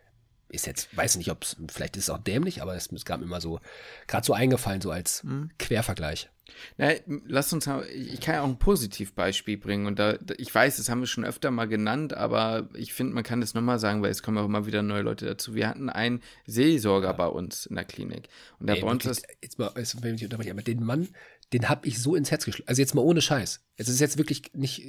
Ist 0.50 0.68
jetzt, 0.68 0.96
weiß 0.96 1.18
nicht, 1.18 1.32
ob 1.32 1.44
es, 1.44 1.58
vielleicht 1.72 1.98
ist 1.98 2.04
es 2.04 2.10
auch 2.10 2.20
dämlich, 2.20 2.62
aber 2.62 2.76
es 2.76 2.90
gab 3.06 3.20
mir 3.20 3.26
immer 3.26 3.42
so, 3.42 3.60
gerade 4.08 4.26
so 4.26 4.34
eingefallen, 4.34 4.82
so 4.82 4.92
als 4.92 5.24
mhm. 5.24 5.50
Quervergleich. 5.58 6.30
Na, 6.78 6.92
lass 7.26 7.54
uns, 7.54 7.68
ich 7.96 8.20
kann 8.20 8.36
ja 8.36 8.42
auch 8.42 8.48
ein 8.48 8.60
Positivbeispiel 8.60 9.58
bringen 9.58 9.86
und 9.88 10.00
da, 10.00 10.18
ich 10.38 10.54
weiß, 10.54 10.78
das 10.78 10.90
haben 10.90 11.00
wir 11.00 11.08
schon 11.08 11.26
öfter 11.26 11.52
mal 11.52 11.68
genannt, 11.68 12.14
aber 12.14 12.70
ich 12.76 12.94
finde, 12.94 13.14
man 13.14 13.24
kann 13.24 13.42
das 13.42 13.54
nochmal 13.54 13.80
sagen, 13.80 14.02
weil 14.02 14.12
es 14.12 14.24
kommen 14.24 14.38
auch 14.38 14.46
immer 14.46 14.66
wieder 14.66 14.82
neue 14.82 15.02
Leute 15.02 15.26
dazu. 15.26 15.56
Wir 15.56 15.68
hatten 15.68 15.90
einen 15.90 16.22
Seelsorger 16.46 17.08
ja. 17.08 17.14
bei 17.14 17.28
uns 17.28 17.66
in 17.66 17.76
der 17.76 17.86
Klinik 17.86 18.28
und 18.60 18.68
der 18.68 18.78
Ey, 18.78 18.82
bei 18.82 18.90
uns 18.90 19.04
das. 19.04 19.22
Jetzt 19.42 19.60
mal, 19.60 19.72
wenn 19.74 20.16
ich 20.16 20.24
unterbreche, 20.24 20.52
aber 20.52 20.62
den 20.62 20.84
Mann, 20.84 21.10
den 21.54 21.70
habe 21.70 21.88
ich 21.88 22.02
so 22.02 22.16
ins 22.16 22.32
Herz 22.32 22.46
geschlagen. 22.46 22.68
Also 22.68 22.82
jetzt 22.82 22.96
mal 22.96 23.02
ohne 23.02 23.22
Scheiß. 23.22 23.62
Es 23.78 23.88
ist 23.88 24.00
jetzt 24.00 24.18
wirklich 24.18 24.52
nicht, 24.54 24.84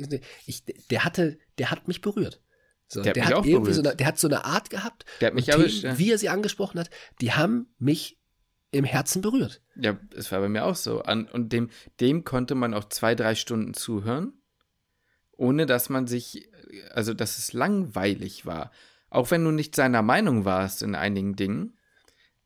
ich, 0.46 0.64
der 0.90 1.04
hatte, 1.04 1.38
der 1.58 1.70
hat 1.70 1.88
mich 1.88 2.00
berührt. 2.00 2.40
So, 2.88 3.02
der 3.02 3.10
hat, 3.10 3.16
der 3.16 3.24
hat 3.26 3.46
irgendwie 3.46 3.72
so 3.72 3.82
eine, 3.82 3.96
der 3.96 4.06
hat 4.06 4.18
so 4.18 4.28
eine 4.28 4.44
Art 4.44 4.70
gehabt. 4.70 5.04
Der 5.20 5.28
hat 5.28 5.34
mich 5.34 5.48
erwischt, 5.48 5.84
ja. 5.84 5.98
Wie 5.98 6.12
er 6.12 6.18
sie 6.18 6.28
angesprochen 6.28 6.78
hat, 6.78 6.90
die 7.20 7.32
haben 7.32 7.74
mich 7.78 8.18
im 8.70 8.84
Herzen 8.84 9.22
berührt. 9.22 9.62
Ja, 9.76 9.98
es 10.14 10.30
war 10.32 10.40
bei 10.40 10.48
mir 10.48 10.64
auch 10.64 10.74
so. 10.74 11.02
und 11.04 11.52
dem, 11.52 11.70
dem 12.00 12.24
konnte 12.24 12.54
man 12.54 12.74
auch 12.74 12.88
zwei, 12.88 13.14
drei 13.14 13.34
Stunden 13.34 13.74
zuhören, 13.74 14.34
ohne 15.32 15.66
dass 15.66 15.88
man 15.88 16.06
sich, 16.06 16.48
also 16.90 17.14
dass 17.14 17.38
es 17.38 17.52
langweilig 17.52 18.46
war. 18.46 18.70
Auch 19.10 19.30
wenn 19.30 19.44
du 19.44 19.52
nicht 19.52 19.76
seiner 19.76 20.02
Meinung 20.02 20.44
warst 20.44 20.82
in 20.82 20.94
einigen 20.94 21.36
Dingen, 21.36 21.78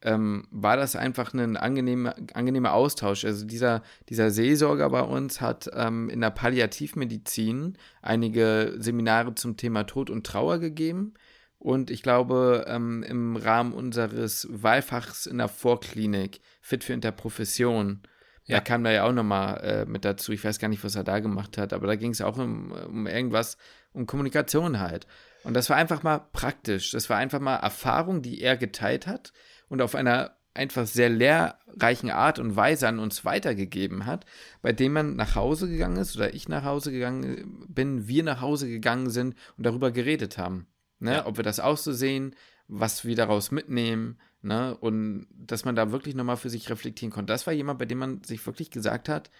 ähm, 0.02 0.46
war 0.50 0.76
das 0.76 0.96
einfach 0.96 1.34
ein 1.34 1.56
angenehmer, 1.56 2.14
angenehmer 2.34 2.72
Austausch. 2.72 3.24
Also 3.24 3.46
dieser, 3.46 3.82
dieser 4.08 4.30
Seelsorger 4.30 4.88
bei 4.90 5.02
uns 5.02 5.40
hat 5.40 5.68
ähm, 5.74 6.08
in 6.08 6.20
der 6.20 6.30
Palliativmedizin 6.30 7.76
einige 8.02 8.74
Seminare 8.78 9.34
zum 9.34 9.56
Thema 9.56 9.84
Tod 9.84 10.10
und 10.10 10.26
Trauer 10.26 10.58
gegeben 10.58 11.14
und 11.58 11.90
ich 11.90 12.02
glaube, 12.02 12.64
ähm, 12.68 13.02
im 13.02 13.36
Rahmen 13.36 13.72
unseres 13.72 14.46
Wahlfachs 14.50 15.26
in 15.26 15.38
der 15.38 15.48
Vorklinik, 15.48 16.40
Fit 16.60 16.84
für 16.84 16.92
Interprofession, 16.92 18.02
ja. 18.44 18.56
da 18.56 18.60
kam 18.62 18.84
da 18.84 18.92
ja 18.92 19.04
auch 19.04 19.12
nochmal 19.12 19.60
äh, 19.62 19.84
mit 19.84 20.04
dazu. 20.04 20.32
Ich 20.32 20.44
weiß 20.44 20.60
gar 20.60 20.68
nicht, 20.68 20.84
was 20.84 20.94
er 20.94 21.04
da 21.04 21.18
gemacht 21.18 21.58
hat, 21.58 21.72
aber 21.72 21.88
da 21.88 21.96
ging 21.96 22.12
es 22.12 22.20
auch 22.20 22.38
um, 22.38 22.70
um 22.70 23.06
irgendwas, 23.08 23.58
um 23.92 24.06
Kommunikation 24.06 24.78
halt. 24.78 25.06
Und 25.42 25.54
das 25.54 25.68
war 25.68 25.76
einfach 25.76 26.04
mal 26.04 26.18
praktisch. 26.32 26.92
Das 26.92 27.10
war 27.10 27.16
einfach 27.16 27.40
mal 27.40 27.56
Erfahrung, 27.56 28.22
die 28.22 28.40
er 28.40 28.56
geteilt 28.56 29.06
hat 29.06 29.32
und 29.68 29.82
auf 29.82 29.94
einer 29.94 30.36
einfach 30.54 30.86
sehr 30.86 31.08
lehrreichen 31.08 32.10
Art 32.10 32.38
und 32.38 32.56
Weise 32.56 32.88
an 32.88 32.98
uns 32.98 33.24
weitergegeben 33.24 34.06
hat, 34.06 34.26
bei 34.60 34.72
dem 34.72 34.92
man 34.92 35.16
nach 35.16 35.36
Hause 35.36 35.68
gegangen 35.68 35.96
ist 35.96 36.16
oder 36.16 36.34
ich 36.34 36.48
nach 36.48 36.64
Hause 36.64 36.90
gegangen 36.90 37.66
bin, 37.68 38.08
wir 38.08 38.24
nach 38.24 38.40
Hause 38.40 38.68
gegangen 38.68 39.10
sind 39.10 39.36
und 39.56 39.64
darüber 39.64 39.92
geredet 39.92 40.36
haben. 40.36 40.66
Ne? 40.98 41.14
Ja. 41.14 41.26
Ob 41.26 41.36
wir 41.36 41.44
das 41.44 41.60
auch 41.60 41.76
so 41.76 41.92
sehen, 41.92 42.34
was 42.66 43.04
wir 43.04 43.16
daraus 43.16 43.50
mitnehmen, 43.50 44.18
ne? 44.42 44.76
Und 44.76 45.26
dass 45.30 45.64
man 45.64 45.74
da 45.74 45.90
wirklich 45.90 46.14
nochmal 46.14 46.36
für 46.36 46.50
sich 46.50 46.68
reflektieren 46.68 47.10
konnte. 47.10 47.32
Das 47.32 47.46
war 47.46 47.54
jemand, 47.54 47.78
bei 47.78 47.86
dem 47.86 47.98
man 47.98 48.22
sich 48.22 48.44
wirklich 48.46 48.70
gesagt 48.70 49.08
hat, 49.08 49.30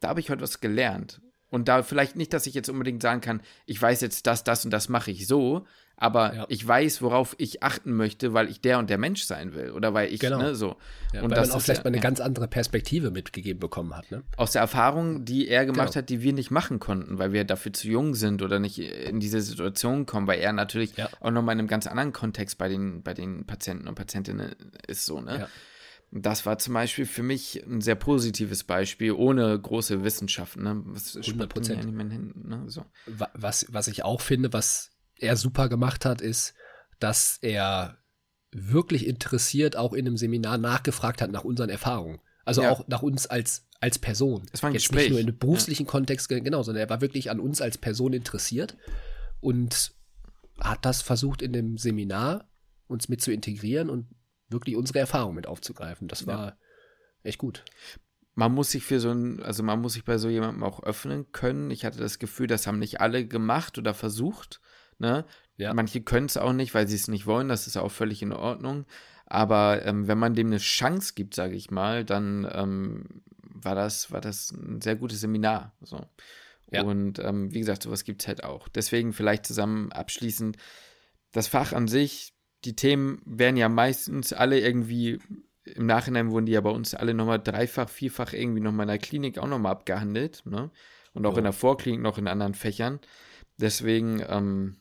da 0.00 0.08
habe 0.08 0.20
ich 0.20 0.30
heute 0.30 0.42
was 0.42 0.60
gelernt. 0.60 1.20
Und 1.50 1.66
da 1.68 1.82
vielleicht 1.82 2.14
nicht, 2.14 2.32
dass 2.32 2.46
ich 2.46 2.54
jetzt 2.54 2.68
unbedingt 2.68 3.02
sagen 3.02 3.20
kann, 3.20 3.40
ich 3.66 3.80
weiß 3.80 4.00
jetzt 4.00 4.26
das, 4.26 4.44
das 4.44 4.64
und 4.64 4.70
das 4.70 4.88
mache 4.88 5.10
ich 5.10 5.26
so, 5.26 5.66
aber 6.00 6.34
ja. 6.34 6.46
ich 6.48 6.66
weiß, 6.66 7.02
worauf 7.02 7.34
ich 7.38 7.62
achten 7.62 7.92
möchte, 7.92 8.32
weil 8.32 8.48
ich 8.48 8.60
der 8.60 8.78
und 8.78 8.88
der 8.88 8.98
Mensch 8.98 9.24
sein 9.24 9.54
will 9.54 9.72
oder 9.72 9.94
weil 9.94 10.12
ich 10.12 10.20
genau. 10.20 10.38
ne, 10.38 10.54
so. 10.54 10.76
Ja, 11.12 11.22
und 11.22 11.30
weil 11.30 11.38
das 11.38 11.48
man 11.48 11.56
auch 11.56 11.62
vielleicht 11.62 11.80
ja, 11.80 11.90
mal 11.90 11.94
eine 11.94 12.00
ganz 12.00 12.20
andere 12.20 12.46
Perspektive 12.46 13.10
mitgegeben 13.10 13.58
bekommen 13.58 13.96
hat. 13.96 14.10
Ne? 14.12 14.22
Aus 14.36 14.52
der 14.52 14.62
Erfahrung, 14.62 15.24
die 15.24 15.48
er 15.48 15.66
gemacht 15.66 15.88
genau. 15.88 15.96
hat, 15.96 16.08
die 16.08 16.22
wir 16.22 16.32
nicht 16.32 16.52
machen 16.52 16.78
konnten, 16.78 17.18
weil 17.18 17.32
wir 17.32 17.44
dafür 17.44 17.72
zu 17.72 17.88
jung 17.88 18.14
sind 18.14 18.42
oder 18.42 18.60
nicht 18.60 18.78
in 18.78 19.18
diese 19.18 19.40
Situation 19.40 20.06
kommen, 20.06 20.28
weil 20.28 20.38
er 20.38 20.52
natürlich 20.52 20.94
auch 21.20 21.30
nochmal 21.32 21.54
in 21.54 21.60
einem 21.60 21.68
ganz 21.68 21.88
anderen 21.88 22.12
Kontext 22.12 22.58
bei 22.58 22.68
den, 22.68 23.02
bei 23.02 23.12
den 23.12 23.44
Patienten 23.44 23.88
und 23.88 23.96
Patientinnen 23.96 24.54
ist 24.86 25.04
so, 25.04 25.20
ne? 25.20 25.48
Das 26.10 26.46
war 26.46 26.56
zum 26.56 26.72
Beispiel 26.72 27.04
für 27.04 27.22
mich 27.22 27.62
ein 27.66 27.82
sehr 27.82 27.94
positives 27.94 28.64
Beispiel, 28.64 29.12
ohne 29.12 29.60
große 29.60 30.04
Wissenschaft. 30.04 30.56
Ne? 30.56 30.80
Was 30.86 31.14
100 31.14 31.52
Prozent. 31.52 31.94
Ne? 31.94 32.64
So. 32.68 32.86
Was, 33.34 33.66
was 33.68 33.88
ich 33.88 34.04
auch 34.04 34.22
finde, 34.22 34.50
was 34.54 34.90
er 35.18 35.36
super 35.36 35.68
gemacht 35.68 36.04
hat, 36.04 36.20
ist, 36.20 36.54
dass 36.98 37.38
er 37.42 37.98
wirklich 38.50 39.06
interessiert 39.06 39.76
auch 39.76 39.92
in 39.92 40.06
einem 40.06 40.16
Seminar 40.16 40.58
nachgefragt 40.58 41.20
hat 41.20 41.30
nach 41.30 41.44
unseren 41.44 41.68
Erfahrungen. 41.68 42.20
Also 42.44 42.62
ja. 42.62 42.70
auch 42.70 42.88
nach 42.88 43.02
uns 43.02 43.26
als, 43.26 43.66
als 43.80 43.98
Person. 43.98 44.46
Es 44.52 44.62
war 44.62 44.70
ein 44.70 44.72
Jetzt 44.72 44.84
Gespräch. 44.84 45.04
nicht 45.04 45.10
nur 45.10 45.20
in 45.20 45.28
einem 45.28 45.38
beruflichen 45.38 45.84
ja. 45.84 45.90
Kontext, 45.90 46.28
genau, 46.28 46.62
sondern 46.62 46.82
er 46.82 46.90
war 46.90 47.00
wirklich 47.00 47.30
an 47.30 47.40
uns 47.40 47.60
als 47.60 47.76
Person 47.76 48.14
interessiert 48.14 48.76
und 49.40 49.92
hat 50.58 50.84
das 50.84 51.02
versucht 51.02 51.42
in 51.42 51.52
dem 51.52 51.76
Seminar 51.76 52.48
uns 52.86 53.08
mit 53.08 53.20
zu 53.20 53.32
integrieren 53.32 53.90
und 53.90 54.08
wirklich 54.48 54.76
unsere 54.76 54.98
Erfahrung 54.98 55.34
mit 55.34 55.46
aufzugreifen. 55.46 56.08
Das 56.08 56.26
war 56.26 56.46
ja. 56.46 56.56
echt 57.22 57.38
gut. 57.38 57.64
Man 58.34 58.52
muss 58.52 58.70
sich 58.70 58.84
für 58.84 59.00
so 59.00 59.10
ein, 59.10 59.42
also 59.42 59.62
man 59.62 59.80
muss 59.80 59.92
sich 59.92 60.04
bei 60.04 60.16
so 60.16 60.28
jemandem 60.28 60.62
auch 60.62 60.82
öffnen 60.82 61.30
können. 61.32 61.70
Ich 61.70 61.84
hatte 61.84 61.98
das 61.98 62.18
Gefühl, 62.18 62.46
das 62.46 62.66
haben 62.66 62.78
nicht 62.78 63.00
alle 63.00 63.26
gemacht 63.26 63.78
oder 63.78 63.94
versucht. 63.94 64.60
Ne? 64.98 65.24
Ja. 65.56 65.74
Manche 65.74 66.00
können 66.00 66.26
es 66.26 66.36
auch 66.36 66.52
nicht, 66.52 66.74
weil 66.74 66.88
sie 66.88 66.96
es 66.96 67.08
nicht 67.08 67.26
wollen. 67.26 67.48
Das 67.48 67.66
ist 67.66 67.76
auch 67.76 67.90
völlig 67.90 68.22
in 68.22 68.32
Ordnung. 68.32 68.86
Aber 69.26 69.84
ähm, 69.84 70.08
wenn 70.08 70.18
man 70.18 70.34
dem 70.34 70.46
eine 70.46 70.58
Chance 70.58 71.12
gibt, 71.14 71.34
sage 71.34 71.54
ich 71.54 71.70
mal, 71.70 72.04
dann 72.04 72.48
ähm, 72.50 73.22
war, 73.42 73.74
das, 73.74 74.10
war 74.10 74.20
das 74.20 74.52
ein 74.52 74.80
sehr 74.80 74.96
gutes 74.96 75.20
Seminar. 75.20 75.72
So. 75.82 76.00
Ja. 76.70 76.82
Und 76.82 77.18
ähm, 77.18 77.52
wie 77.52 77.58
gesagt, 77.60 77.82
sowas 77.82 78.04
gibt 78.04 78.22
es 78.22 78.28
halt 78.28 78.44
auch. 78.44 78.68
Deswegen 78.68 79.12
vielleicht 79.12 79.46
zusammen 79.46 79.92
abschließend, 79.92 80.56
das 81.32 81.48
Fach 81.48 81.72
an 81.72 81.88
sich, 81.88 82.32
die 82.64 82.74
Themen 82.74 83.20
werden 83.24 83.56
ja 83.56 83.68
meistens 83.68 84.32
alle 84.32 84.60
irgendwie, 84.60 85.18
im 85.64 85.86
Nachhinein 85.86 86.30
wurden 86.30 86.46
die 86.46 86.52
ja 86.52 86.60
bei 86.60 86.70
uns 86.70 86.94
alle 86.94 87.14
nochmal 87.14 87.38
dreifach, 87.38 87.88
vierfach 87.88 88.32
irgendwie 88.32 88.60
nochmal 88.60 88.84
in 88.84 88.88
der 88.88 88.98
Klinik 88.98 89.38
auch 89.38 89.46
nochmal 89.46 89.72
abgehandelt. 89.72 90.42
Ne? 90.46 90.70
Und 91.12 91.26
auch 91.26 91.34
oh. 91.34 91.38
in 91.38 91.44
der 91.44 91.52
Vorklinik 91.52 92.00
noch 92.00 92.16
in 92.16 92.28
anderen 92.28 92.54
Fächern. 92.54 93.00
Deswegen, 93.58 94.22
ähm, 94.26 94.76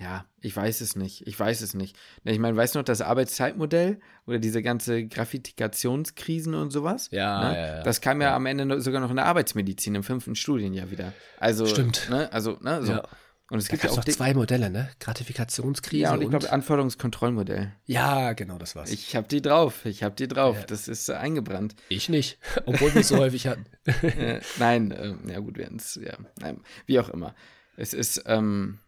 ja, 0.00 0.24
ich 0.40 0.56
weiß 0.56 0.80
es 0.80 0.96
nicht. 0.96 1.26
Ich 1.26 1.38
weiß 1.38 1.60
es 1.60 1.74
nicht. 1.74 1.94
Ich 2.24 2.38
meine, 2.38 2.56
weißt 2.56 2.74
du 2.74 2.78
noch 2.78 2.84
das 2.84 3.02
Arbeitszeitmodell 3.02 4.00
oder 4.26 4.38
diese 4.38 4.62
ganze 4.62 5.06
Gravifikationskrisen 5.06 6.54
und 6.54 6.70
sowas? 6.70 7.08
Ja, 7.10 7.50
ne? 7.50 7.54
ja, 7.54 7.66
ja, 7.76 7.82
Das 7.82 8.00
kam 8.00 8.22
ja, 8.22 8.28
ja, 8.28 8.36
am 8.36 8.46
Ende 8.46 8.80
sogar 8.80 9.02
noch 9.02 9.10
in 9.10 9.16
der 9.16 9.26
Arbeitsmedizin 9.26 9.94
im 9.94 10.02
fünften 10.02 10.34
Studienjahr 10.36 10.90
wieder. 10.90 11.12
Also, 11.38 11.66
Stimmt. 11.66 12.08
Ne? 12.08 12.32
Also, 12.32 12.56
ne, 12.62 12.82
so. 12.82 12.92
Ja. 12.92 13.02
Und 13.50 13.58
es 13.58 13.68
gibt 13.68 13.82
ja 13.82 13.90
auch 13.90 14.04
zwei 14.04 14.32
Modelle, 14.32 14.70
ne? 14.70 14.88
Gratifikationskrise. 15.00 16.04
Ja, 16.04 16.12
und 16.14 16.22
ich 16.22 16.30
glaube 16.30 16.50
Anforderungskontrollmodell. 16.50 17.72
Ja, 17.84 18.32
genau, 18.32 18.58
das 18.58 18.76
war's. 18.76 18.92
Ich 18.92 19.16
habe 19.16 19.26
die 19.26 19.42
drauf. 19.42 19.84
Ich 19.84 20.04
habe 20.04 20.14
die 20.14 20.28
drauf. 20.28 20.56
Ja. 20.56 20.66
Das 20.66 20.86
ist 20.86 21.08
äh, 21.08 21.14
eingebrannt. 21.14 21.74
Ich 21.88 22.08
nicht, 22.08 22.38
obwohl 22.64 22.94
wir 22.94 23.00
es 23.00 23.08
so 23.08 23.16
häufig 23.18 23.48
hatten. 23.48 23.66
äh, 24.02 24.40
nein, 24.58 24.92
äh, 24.92 25.14
ja 25.26 25.40
gut, 25.40 25.58
wir 25.58 25.68
es, 25.72 25.96
ja, 25.96 26.16
nein, 26.40 26.62
wie 26.86 27.00
auch 27.00 27.08
immer. 27.08 27.34
Es 27.76 27.92
ist, 27.92 28.22
ähm, 28.26 28.78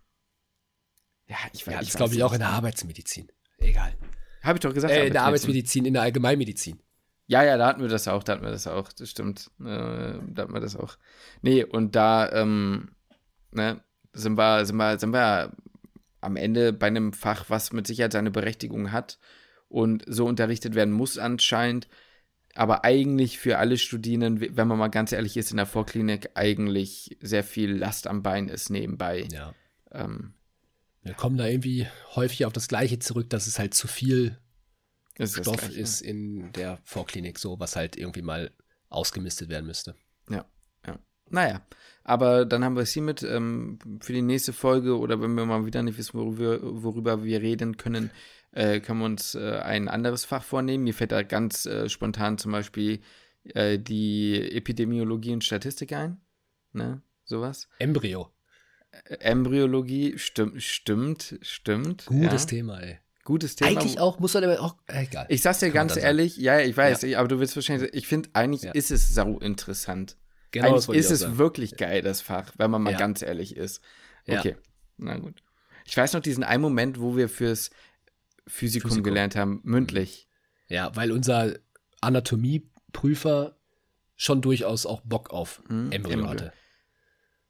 ja, 1.32 1.50
ich. 1.52 1.66
Ja, 1.66 1.80
das 1.80 1.94
glaube 1.94 2.14
ich 2.14 2.22
auch 2.22 2.32
in 2.32 2.40
der 2.40 2.50
Arbeitsmedizin. 2.50 3.28
Egal. 3.58 3.94
Habe 4.42 4.56
ich 4.56 4.60
doch 4.60 4.74
gesagt. 4.74 4.92
Äh, 4.92 5.06
in 5.06 5.12
der 5.12 5.22
Arbeitsmedizin, 5.22 5.84
in 5.84 5.94
der 5.94 6.02
Allgemeinmedizin. 6.02 6.80
Ja, 7.26 7.42
ja, 7.44 7.56
da 7.56 7.66
hatten 7.66 7.80
wir 7.80 7.88
das 7.88 8.08
auch, 8.08 8.22
da 8.22 8.32
hatten 8.32 8.44
wir 8.44 8.50
das 8.50 8.66
auch, 8.66 8.92
das 8.92 9.08
stimmt. 9.08 9.50
Äh, 9.60 9.64
da 9.64 10.42
hatten 10.42 10.52
wir 10.52 10.60
das 10.60 10.76
auch. 10.76 10.98
Nee, 11.40 11.64
und 11.64 11.94
da, 11.94 12.30
ähm, 12.32 12.90
ne, 13.52 13.80
sind 14.12 14.36
wir, 14.36 14.66
sind 14.66 14.76
wir, 14.76 14.98
sind 14.98 15.12
wir 15.12 15.52
am 16.20 16.36
Ende 16.36 16.72
bei 16.72 16.88
einem 16.88 17.12
Fach, 17.12 17.46
was 17.48 17.72
mit 17.72 17.86
Sicherheit 17.86 18.12
seine 18.12 18.30
Berechtigung 18.30 18.92
hat 18.92 19.18
und 19.68 20.04
so 20.06 20.26
unterrichtet 20.26 20.74
werden 20.74 20.92
muss 20.92 21.18
anscheinend, 21.18 21.88
aber 22.54 22.84
eigentlich 22.84 23.38
für 23.38 23.58
alle 23.58 23.78
Studierenden, 23.78 24.56
wenn 24.56 24.68
man 24.68 24.78
mal 24.78 24.88
ganz 24.88 25.12
ehrlich 25.12 25.36
ist, 25.36 25.50
in 25.50 25.56
der 25.56 25.66
Vorklinik 25.66 26.30
eigentlich 26.34 27.16
sehr 27.20 27.44
viel 27.44 27.72
Last 27.72 28.06
am 28.06 28.22
Bein 28.22 28.48
ist 28.48 28.68
nebenbei. 28.68 29.26
Ja. 29.32 29.54
Ähm, 29.90 30.34
wir 31.02 31.14
kommen 31.14 31.36
da 31.36 31.46
irgendwie 31.46 31.86
häufig 32.14 32.44
auf 32.44 32.52
das 32.52 32.68
Gleiche 32.68 32.98
zurück, 32.98 33.28
dass 33.30 33.46
es 33.46 33.58
halt 33.58 33.74
zu 33.74 33.88
viel 33.88 34.38
ist 35.18 35.36
Stoff 35.36 35.56
Gleiche, 35.56 35.80
ist 35.80 36.00
in 36.00 36.52
der 36.52 36.78
Vorklinik, 36.84 37.38
so 37.38 37.58
was 37.58 37.76
halt 37.76 37.96
irgendwie 37.96 38.22
mal 38.22 38.50
ausgemistet 38.88 39.48
werden 39.48 39.66
müsste. 39.66 39.94
Ja, 40.30 40.46
ja. 40.86 40.98
Naja, 41.28 41.66
aber 42.04 42.44
dann 42.44 42.64
haben 42.64 42.76
wir 42.76 42.82
es 42.82 42.92
hiermit 42.92 43.22
ähm, 43.22 43.78
für 44.00 44.12
die 44.12 44.22
nächste 44.22 44.52
Folge 44.52 44.98
oder 44.98 45.20
wenn 45.20 45.34
wir 45.34 45.44
mal 45.44 45.66
wieder 45.66 45.82
nicht 45.82 45.98
wissen, 45.98 46.18
worüber, 46.18 46.58
worüber 46.62 47.24
wir 47.24 47.40
reden 47.40 47.76
können, 47.76 48.10
äh, 48.52 48.80
können 48.80 49.00
wir 49.00 49.06
uns 49.06 49.34
äh, 49.34 49.58
ein 49.58 49.88
anderes 49.88 50.24
Fach 50.24 50.44
vornehmen. 50.44 50.84
Mir 50.84 50.94
fällt 50.94 51.12
da 51.12 51.22
ganz 51.22 51.66
äh, 51.66 51.88
spontan 51.88 52.38
zum 52.38 52.52
Beispiel 52.52 53.00
äh, 53.44 53.78
die 53.78 54.52
Epidemiologie 54.52 55.32
und 55.32 55.44
Statistik 55.44 55.92
ein. 55.92 56.20
Ne? 56.72 57.02
Sowas. 57.24 57.68
Embryo. 57.78 58.30
Äh, 58.92 59.14
Embryologie, 59.16 60.18
stimmt, 60.18 60.62
stimmt, 60.62 61.38
stimmt. 61.42 62.06
Gutes 62.06 62.42
ja. 62.42 62.48
Thema, 62.48 62.80
ey. 62.80 62.98
Gutes 63.24 63.54
Thema. 63.56 63.70
Eigentlich 63.70 64.00
auch, 64.00 64.18
muss 64.18 64.34
man 64.34 64.44
aber 64.44 64.60
auch, 64.60 64.76
egal. 64.88 65.26
Ich 65.28 65.42
sag's 65.42 65.60
dir 65.60 65.70
ganz 65.70 65.96
ehrlich, 65.96 66.34
sagen. 66.34 66.44
ja, 66.44 66.60
ich 66.60 66.76
weiß, 66.76 67.02
ja. 67.02 67.20
aber 67.20 67.28
du 67.28 67.38
willst 67.38 67.54
wahrscheinlich, 67.54 67.94
ich 67.94 68.08
finde, 68.08 68.30
eigentlich 68.32 68.62
ja. 68.62 68.72
ist 68.72 68.90
es 68.90 69.14
sau 69.14 69.38
interessant. 69.38 70.16
Genau, 70.50 70.74
Eigentlich 70.74 70.98
ist 70.98 71.10
es 71.10 71.20
sagen. 71.20 71.38
wirklich 71.38 71.76
geil, 71.76 72.02
das 72.02 72.20
Fach, 72.20 72.52
wenn 72.58 72.70
man 72.70 72.82
mal 72.82 72.92
ja. 72.92 72.98
ganz 72.98 73.22
ehrlich 73.22 73.56
ist. 73.56 73.80
Okay, 74.28 74.50
ja. 74.50 74.56
na 74.98 75.16
gut. 75.18 75.42
Ich 75.86 75.96
weiß 75.96 76.12
noch 76.12 76.20
diesen 76.20 76.44
einen 76.44 76.62
Moment, 76.62 77.00
wo 77.00 77.16
wir 77.16 77.28
fürs 77.28 77.70
Physikum, 78.46 78.90
Physikum. 78.90 79.04
gelernt 79.04 79.36
haben, 79.36 79.60
mündlich. 79.62 80.28
Ja, 80.68 80.94
weil 80.94 81.10
unser 81.10 81.54
Anatomieprüfer 82.00 83.56
schon 84.16 84.42
durchaus 84.42 84.84
auch 84.84 85.00
Bock 85.02 85.30
auf 85.30 85.62
hm, 85.68 85.90
Embryo 85.90 86.28
hatte. 86.28 86.52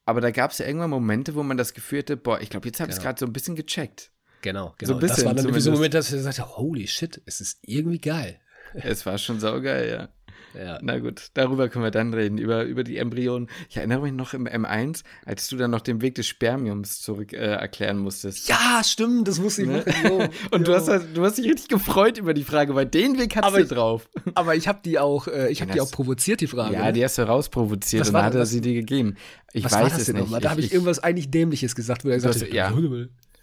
Aber 0.05 0.20
da 0.20 0.30
gab 0.30 0.50
es 0.50 0.59
ja 0.59 0.66
irgendwann 0.66 0.90
Momente, 0.90 1.34
wo 1.34 1.42
man 1.42 1.57
das 1.57 1.74
Gefühl 1.74 2.00
hatte, 2.00 2.16
boah, 2.16 2.40
ich 2.40 2.50
glaube, 2.50 2.66
jetzt 2.66 2.80
habe 2.80 2.90
ich 2.90 2.94
es 2.94 2.98
genau. 2.98 3.09
gerade 3.11 3.20
so 3.20 3.26
ein 3.26 3.32
bisschen 3.32 3.55
gecheckt. 3.55 4.11
Genau, 4.42 4.74
genau. 4.76 4.88
So 4.88 4.94
ein 4.94 5.00
bisschen, 5.00 5.16
das 5.16 5.24
war 5.24 5.34
dann 5.34 5.61
so 5.61 5.70
ein 5.70 5.74
Moment, 5.74 5.94
dass 5.94 6.09
ich 6.09 6.16
gesagt 6.16 6.40
habe, 6.40 6.57
holy 6.57 6.88
shit, 6.88 7.22
es 7.26 7.40
ist 7.40 7.61
irgendwie 7.62 8.00
geil. 8.00 8.40
Es 8.74 9.07
war 9.07 9.18
schon 9.18 9.38
saugeil, 9.38 9.90
ja. 9.90 10.09
Ja. 10.55 10.78
Na 10.82 10.98
gut, 10.98 11.30
darüber 11.34 11.68
können 11.68 11.84
wir 11.84 11.90
dann 11.90 12.12
reden, 12.12 12.38
über, 12.38 12.64
über 12.64 12.84
die 12.84 12.96
Embryonen. 12.96 13.49
Ich 13.68 13.76
erinnere 13.76 14.03
mich 14.03 14.12
noch 14.12 14.34
im 14.34 14.46
M1, 14.46 15.03
als 15.24 15.49
du 15.49 15.57
dann 15.57 15.70
noch 15.70 15.80
den 15.80 16.03
Weg 16.03 16.14
des 16.16 16.26
Spermiums 16.26 17.00
zurück 17.00 17.33
äh, 17.33 17.37
erklären 17.37 17.99
musstest. 17.99 18.49
Ja, 18.49 18.83
stimmt, 18.84 19.29
das 19.29 19.41
wusste 19.41 19.62
ich 19.62 19.68
ne? 19.68 19.84
noch. 20.04 20.29
Und 20.50 20.68
Du, 20.68 20.74
hast, 20.74 20.88
du 20.88 21.24
hast 21.24 21.38
dich 21.38 21.46
richtig 21.46 21.68
gefreut 21.68 22.18
über 22.18 22.34
die 22.34 22.45
Frage, 22.45 22.74
weil 22.74 22.87
den 22.87 23.18
Weg 23.18 23.37
hast 23.37 23.45
aber 23.45 23.58
du 23.58 23.64
ich, 23.64 23.68
drauf. 23.68 24.08
Aber 24.34 24.54
ich 24.54 24.68
habe 24.68 24.80
die 24.84 24.99
auch, 24.99 25.29
äh, 25.29 25.50
ich 25.50 25.61
habe 25.61 25.72
die 25.72 25.80
auch 25.80 25.91
provoziert, 25.91 26.41
die 26.41 26.46
Frage. 26.46 26.74
Ja, 26.74 26.92
die 26.92 27.04
hast 27.04 27.18
du 27.18 27.22
rausprovoziert 27.22 28.07
und 28.07 28.12
dann 28.12 28.24
hat 28.24 28.34
er 28.34 28.46
sie 28.46 28.61
dir 28.61 28.74
gegeben. 28.74 29.16
Ich 29.53 29.64
weiß 29.64 29.99
es 29.99 30.12
nicht. 30.12 30.33
Da 30.41 30.50
habe 30.50 30.61
ich, 30.61 30.66
ich 30.66 30.72
irgendwas 30.72 30.99
eigentlich 31.00 31.30
Dämliches 31.30 31.74
gesagt, 31.74 32.04
wo 32.04 32.08
er 32.08 32.16
gesagt 32.16 32.41
hat, 32.41 32.53
ja. 32.53 32.72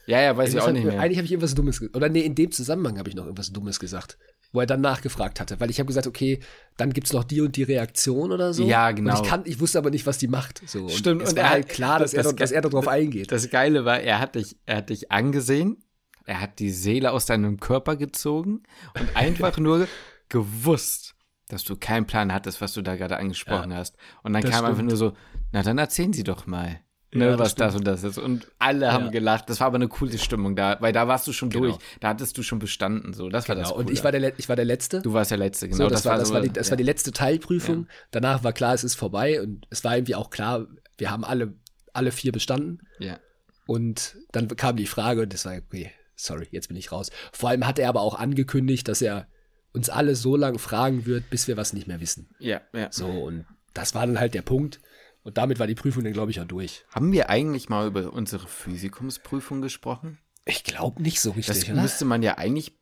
Ja, 0.05 0.21
ja, 0.21 0.35
weiß 0.35 0.53
ich 0.53 0.59
auch 0.59 0.71
nicht 0.71 0.85
mehr. 0.85 0.99
Eigentlich 0.99 1.17
habe 1.17 1.25
ich 1.25 1.31
irgendwas 1.31 1.53
Dummes 1.53 1.79
gesagt. 1.79 1.95
Oder 1.95 2.09
nee, 2.09 2.21
in 2.21 2.33
dem 2.35 2.51
Zusammenhang 2.51 2.97
habe 2.97 3.09
ich 3.09 3.15
noch 3.15 3.25
irgendwas 3.25 3.51
Dummes 3.51 3.79
gesagt. 3.79 4.17
Wo 4.51 4.59
er 4.59 4.65
dann 4.65 4.81
nachgefragt 4.81 5.39
hatte. 5.39 5.59
Weil 5.59 5.69
ich 5.69 5.79
habe 5.79 5.85
gesagt, 5.85 6.07
okay, 6.07 6.39
dann 6.77 6.91
gibt's 6.91 7.13
noch 7.13 7.23
die 7.23 7.41
und 7.41 7.55
die 7.55 7.61
Reaktion 7.63 8.31
oder 8.31 8.51
so. 8.51 8.65
Ja, 8.65 8.89
genau. 8.91 9.15
Und 9.19 9.23
ich, 9.23 9.29
kann, 9.29 9.41
ich 9.45 9.59
wusste 9.59 9.77
aber 9.77 9.91
nicht, 9.91 10.07
was 10.07 10.17
die 10.17 10.27
macht. 10.27 10.61
So. 10.67 10.83
Und 10.85 10.91
Stimmt, 10.91 11.21
Es 11.21 11.29
und 11.29 11.37
war 11.37 11.43
er 11.43 11.49
halt 11.51 11.69
klar, 11.69 11.99
dass, 11.99 12.11
das- 12.11 12.25
er, 12.25 12.31
das- 12.31 12.39
dass 12.39 12.51
er 12.51 12.61
darauf 12.61 12.87
eingeht. 12.87 13.31
Das 13.31 13.47
Geile 13.51 13.85
war, 13.85 13.99
er 13.99 14.19
hat 14.19 14.33
dich, 14.33 14.57
er 14.65 14.77
hat 14.77 14.89
dich 14.89 15.11
angesehen, 15.11 15.77
er 16.25 16.41
hat 16.41 16.57
die 16.57 16.71
Seele 16.71 17.11
aus 17.11 17.27
deinem 17.27 17.59
Körper 17.59 17.95
gezogen 17.95 18.63
und 18.99 19.09
einfach 19.15 19.57
nur 19.59 19.87
gewusst, 20.29 21.15
dass 21.47 21.63
du 21.63 21.75
keinen 21.75 22.05
Plan 22.05 22.33
hattest, 22.33 22.61
was 22.61 22.73
du 22.73 22.81
da 22.81 22.95
gerade 22.95 23.17
angesprochen 23.17 23.73
hast. 23.73 23.97
Und 24.23 24.33
dann 24.33 24.43
kam 24.43 24.65
einfach 24.65 24.75
stimmt. 24.75 24.89
nur 24.89 24.97
so, 24.97 25.13
na 25.51 25.63
dann 25.63 25.77
erzählen 25.77 26.13
Sie 26.13 26.23
doch 26.23 26.47
mal. 26.47 26.79
Ne, 27.11 27.25
Ja, 27.25 27.31
das 27.31 27.39
was 27.39 27.55
das 27.55 27.75
und 27.75 27.85
das 27.87 28.03
ist. 28.03 28.17
Und 28.19 28.47
alle 28.59 28.91
haben 28.93 29.05
Ja. 29.05 29.11
gelacht. 29.11 29.49
Das 29.49 29.59
war 29.59 29.67
aber 29.67 29.77
eine 29.77 29.87
coole 29.87 30.17
Stimmung 30.19 30.55
da, 30.55 30.77
weil 30.79 30.93
da 30.93 31.07
warst 31.07 31.25
du 31.27 31.33
schon 31.33 31.49
Genau. 31.49 31.65
durch. 31.65 31.77
Da 31.99 32.09
hattest 32.09 32.37
du 32.37 32.43
schon 32.43 32.59
bestanden. 32.59 33.13
So, 33.13 33.29
das 33.29 33.49
war 33.49 33.55
das. 33.55 33.69
genau. 33.69 33.79
Und 33.79 33.85
Coole. 33.85 33.93
ich 33.95 34.03
war, 34.03 34.11
der, 34.11 34.37
ich 34.37 34.47
war 34.47 34.55
der 34.55 34.65
Letzte. 34.65 35.01
du 35.01 35.13
warst 35.13 35.31
der 35.31 35.39
Letzte, 35.39 35.67
genau. 35.69 35.85
so, 35.85 35.89
das, 35.89 36.05
war, 36.05 36.17
das, 36.19 36.27
so- 36.27 36.33
war 36.35 36.41
die, 36.41 36.49
das 36.51 36.67
ja. 36.67 36.71
war 36.71 36.77
die 36.77 36.83
letzte 36.83 37.11
Teilprüfung. 37.11 37.87
Danach 38.11 38.43
war 38.43 38.53
klar, 38.53 38.75
es 38.75 38.83
ist 38.83 38.93
vorbei. 38.95 39.41
Und 39.41 39.65
es 39.71 39.83
war 39.83 39.95
irgendwie 39.97 40.13
auch 40.15 40.29
klar, 40.29 40.67
wir 40.99 41.09
haben 41.09 41.23
alle, 41.23 41.53
alle 41.93 42.11
vier 42.11 42.31
bestanden. 42.31 42.79
Ja. 42.99 43.19
Und 43.65 44.17
dann 44.31 44.47
kam 44.55 44.75
die 44.77 44.87
Frage 44.87 45.21
und 45.23 45.33
das 45.33 45.45
war, 45.45 45.53
okay, 45.57 45.91
sorry, 46.15 46.47
jetzt 46.51 46.67
bin 46.67 46.77
ich 46.77 46.91
raus. 46.91 47.09
Vor 47.31 47.49
allem 47.49 47.65
hat 47.65 47.79
er 47.79 47.89
aber 47.89 48.01
auch 48.01 48.19
angekündigt, 48.19 48.87
dass 48.87 49.01
er 49.01 49.27
uns 49.73 49.89
alle 49.89 50.15
so 50.15 50.35
lange 50.35 50.59
fragen 50.59 51.05
wird, 51.05 51.29
bis 51.29 51.47
wir 51.47 51.57
was 51.57 51.73
nicht 51.73 51.87
mehr 51.87 52.01
wissen. 52.01 52.29
Ja, 52.39 52.61
ja. 52.73 52.87
So, 52.91 53.07
und 53.07 53.45
das 53.73 53.93
war 53.95 54.05
dann 54.05 54.19
halt 54.19 54.33
der 54.33 54.41
Punkt. 54.41 54.79
Und 55.23 55.37
damit 55.37 55.59
war 55.59 55.67
die 55.67 55.75
Prüfung 55.75 56.03
dann, 56.03 56.13
glaube 56.13 56.31
ich, 56.31 56.39
auch 56.41 56.45
durch. 56.45 56.85
Haben 56.93 57.11
wir 57.11 57.29
eigentlich 57.29 57.69
mal 57.69 57.87
über 57.87 58.11
unsere 58.13 58.47
Physikumsprüfung 58.47 59.61
gesprochen? 59.61 60.17
Ich 60.45 60.63
glaube 60.63 61.01
nicht 61.01 61.19
so 61.21 61.29
Das 61.31 61.37
richtig, 61.49 61.71
oder? 61.71 61.81
müsste 61.81 62.05
man 62.05 62.23
ja 62.23 62.37
eigentlich 62.37 62.73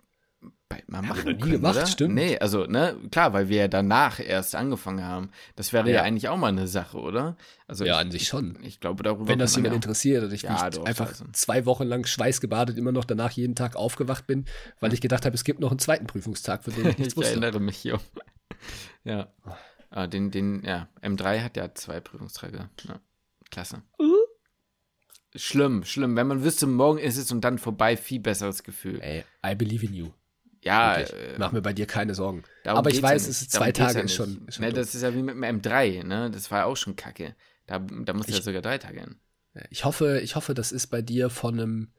mal 0.87 1.01
wir 1.01 1.07
machen 1.07 1.17
noch 1.17 1.23
nie 1.33 1.39
können, 1.39 1.51
gemacht, 1.53 1.75
oder? 1.77 1.85
stimmt. 1.87 2.13
Nee, 2.15 2.37
also, 2.39 2.65
ne, 2.65 2.95
klar, 3.09 3.31
weil 3.33 3.47
wir 3.49 3.57
ja 3.57 3.67
danach 3.69 4.19
erst 4.19 4.53
angefangen 4.53 5.03
haben. 5.03 5.29
Das 5.55 5.71
wäre 5.73 5.87
ja, 5.89 5.95
Ja. 5.97 6.01
eigentlich 6.03 6.27
auch 6.29 6.37
mal 6.37 6.47
eine 6.49 6.67
Sache, 6.67 6.97
oder? 6.99 7.37
Also 7.67 7.85
Ja, 7.85 7.95
ich, 7.95 7.99
an 8.01 8.11
sich 8.11 8.27
schon. 8.27 8.57
Ich 8.63 8.79
glaube, 8.79 9.01
darüber 9.03 9.27
Wenn 9.27 9.39
das 9.39 9.55
jemand 9.55 9.71
ja 9.71 9.75
interessiert 9.77 10.23
und 10.25 10.33
ich 10.33 10.43
Ja, 10.43 10.65
nicht 10.65 10.77
doch, 10.77 10.85
einfach 10.85 11.07
also. 11.09 11.25
zwei 11.31 11.65
Wochen 11.65 11.85
lang 11.85 12.05
schweißgebadet 12.05 12.77
immer 12.77 12.91
noch 12.91 13.05
danach 13.05 13.31
jeden 13.31 13.55
Tag 13.55 13.75
aufgewacht 13.77 14.27
bin, 14.27 14.45
weil 14.79 14.93
ich 14.93 15.01
gedacht 15.01 15.25
habe, 15.25 15.35
es 15.35 15.43
gibt 15.45 15.59
noch 15.61 15.71
einen 15.71 15.79
zweiten 15.79 16.05
Prüfungstag, 16.05 16.63
von 16.63 16.73
dem 16.75 16.87
ich 16.89 16.97
nichts 16.97 17.13
Ich 17.13 17.17
wusste. 17.17 17.31
erinnere 17.31 17.59
mich 17.61 17.77
hier. 17.77 17.99
ja. 19.05 19.27
Ah, 19.89 20.07
den, 20.07 20.31
den, 20.31 20.63
ja, 20.63 20.89
M3 21.01 21.41
hat 21.43 21.57
ja 21.57 21.73
zwei 21.73 21.99
Prüfungstage. 21.99 22.69
Ja. 22.87 22.99
Klasse. 23.49 23.81
Uh. 23.99 24.13
Schlimm, 25.35 25.83
schlimm. 25.83 26.15
Wenn 26.15 26.27
man 26.27 26.43
wüsste, 26.43 26.67
morgen 26.67 26.99
ist 26.99 27.17
es 27.17 27.31
und 27.31 27.41
dann 27.41 27.57
vorbei, 27.57 27.95
viel 27.95 28.19
besseres 28.19 28.63
Gefühl. 28.63 28.99
Ey, 29.01 29.23
I 29.45 29.55
believe 29.55 29.85
in 29.85 29.93
you. 29.93 30.09
Ja, 30.63 30.95
äh, 30.97 31.35
Mach 31.37 31.51
mir 31.51 31.61
bei 31.61 31.73
dir 31.73 31.85
keine 31.85 32.15
Sorgen. 32.15 32.43
Aber 32.65 32.89
ich 32.89 32.97
ja 32.97 33.03
weiß, 33.03 33.23
nicht. 33.23 33.31
es 33.31 33.41
ist 33.43 33.53
Darum 33.55 33.65
zwei 33.67 33.71
Tage 33.71 33.99
ja 33.99 34.03
ist 34.05 34.13
schon, 34.15 34.47
ist 34.47 34.55
schon 34.55 34.65
ne. 34.65 34.73
Das 34.73 34.95
ist 34.95 35.01
ja 35.01 35.13
wie 35.13 35.21
mit 35.21 35.35
dem 35.35 35.43
M3, 35.43 36.03
ne? 36.03 36.31
Das 36.31 36.49
war 36.51 36.65
auch 36.65 36.75
schon 36.75 36.95
kacke. 36.95 37.35
Da, 37.67 37.79
da 37.79 38.13
musste 38.13 38.31
ja 38.31 38.39
Ich- 38.39 38.43
sogar 38.43 38.61
drei 38.61 38.77
Tage 38.77 38.99
hin. 38.99 39.15
Ich 39.71 39.85
hoffe, 39.85 40.19
ich 40.21 40.35
hoffe, 40.35 40.53
das 40.53 40.71
ist 40.71 40.87
bei 40.87 41.01
dir 41.01 41.29
von 41.29 41.59
einem. 41.59 41.91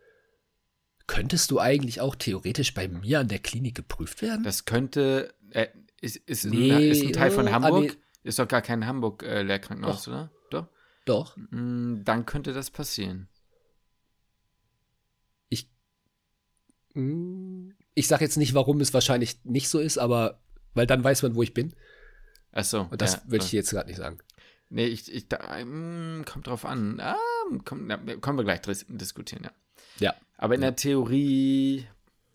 Könntest 1.07 1.51
du 1.51 1.59
eigentlich 1.59 2.01
auch 2.01 2.15
theoretisch 2.15 2.75
bei 2.75 2.87
mir 2.87 3.21
an 3.21 3.29
der 3.29 3.39
Klinik 3.39 3.75
geprüft 3.75 4.21
werden? 4.23 4.45
Das 4.45 4.65
könnte, 4.67 5.33
äh, 5.51 5.67
ist, 6.01 6.17
ist, 6.17 6.45
Nee, 6.45 6.73
ein, 6.73 6.83
ist 6.83 7.03
ein 7.03 7.13
Teil 7.13 7.31
von 7.31 7.47
äh, 7.47 7.51
Hamburg. 7.53 7.91
ah, 7.91 7.95
nee. 7.95 8.29
Ist 8.29 8.39
doch 8.39 8.49
gar 8.49 8.63
kein 8.63 8.87
Hamburg-Lehrkrankenhaus, 8.87 10.09
oder? 10.09 10.31
Doch. 10.51 10.67
Doch. 11.05 11.37
Mm, 11.51 12.03
Dann 12.05 12.27
könnte 12.27 12.53
das 12.53 12.71
passieren. 12.71 13.29
Hm, 16.95 17.75
Ich 17.95 18.09
sage 18.09 18.25
jetzt 18.25 18.37
nicht, 18.37 18.55
warum 18.55 18.81
es 18.81 18.95
wahrscheinlich 18.95 19.45
nicht 19.45 19.69
so 19.69 19.79
ist, 19.79 19.99
aber 19.99 20.41
weil 20.75 20.87
dann 20.87 21.05
weiß 21.05 21.23
man, 21.23 21.35
wo 21.35 21.43
ich 21.43 21.55
bin. 21.55 21.75
Achso. 22.53 22.89
Und 22.91 23.01
das 23.03 23.15
ja, 23.15 23.23
würde 23.27 23.45
ich 23.45 23.51
so. 23.51 23.57
jetzt 23.57 23.71
gerade 23.71 23.89
nicht 23.89 23.99
sagen. 23.99 24.19
Nee, 24.71 24.87
ich, 24.87 25.13
ich 25.13 25.29
da, 25.29 25.65
mm, 25.65 26.25
kommt 26.25 26.47
drauf 26.47 26.65
an. 26.65 27.01
Ah, 27.01 27.17
komm, 27.65 27.87
na, 27.87 27.97
kommen 28.17 28.39
wir 28.39 28.45
gleich 28.45 28.61
diskutieren, 28.89 29.45
ja. 29.45 29.51
Ja. 29.99 30.15
Aber 30.37 30.55
in 30.55 30.61
der 30.61 30.77
Theorie, 30.77 31.87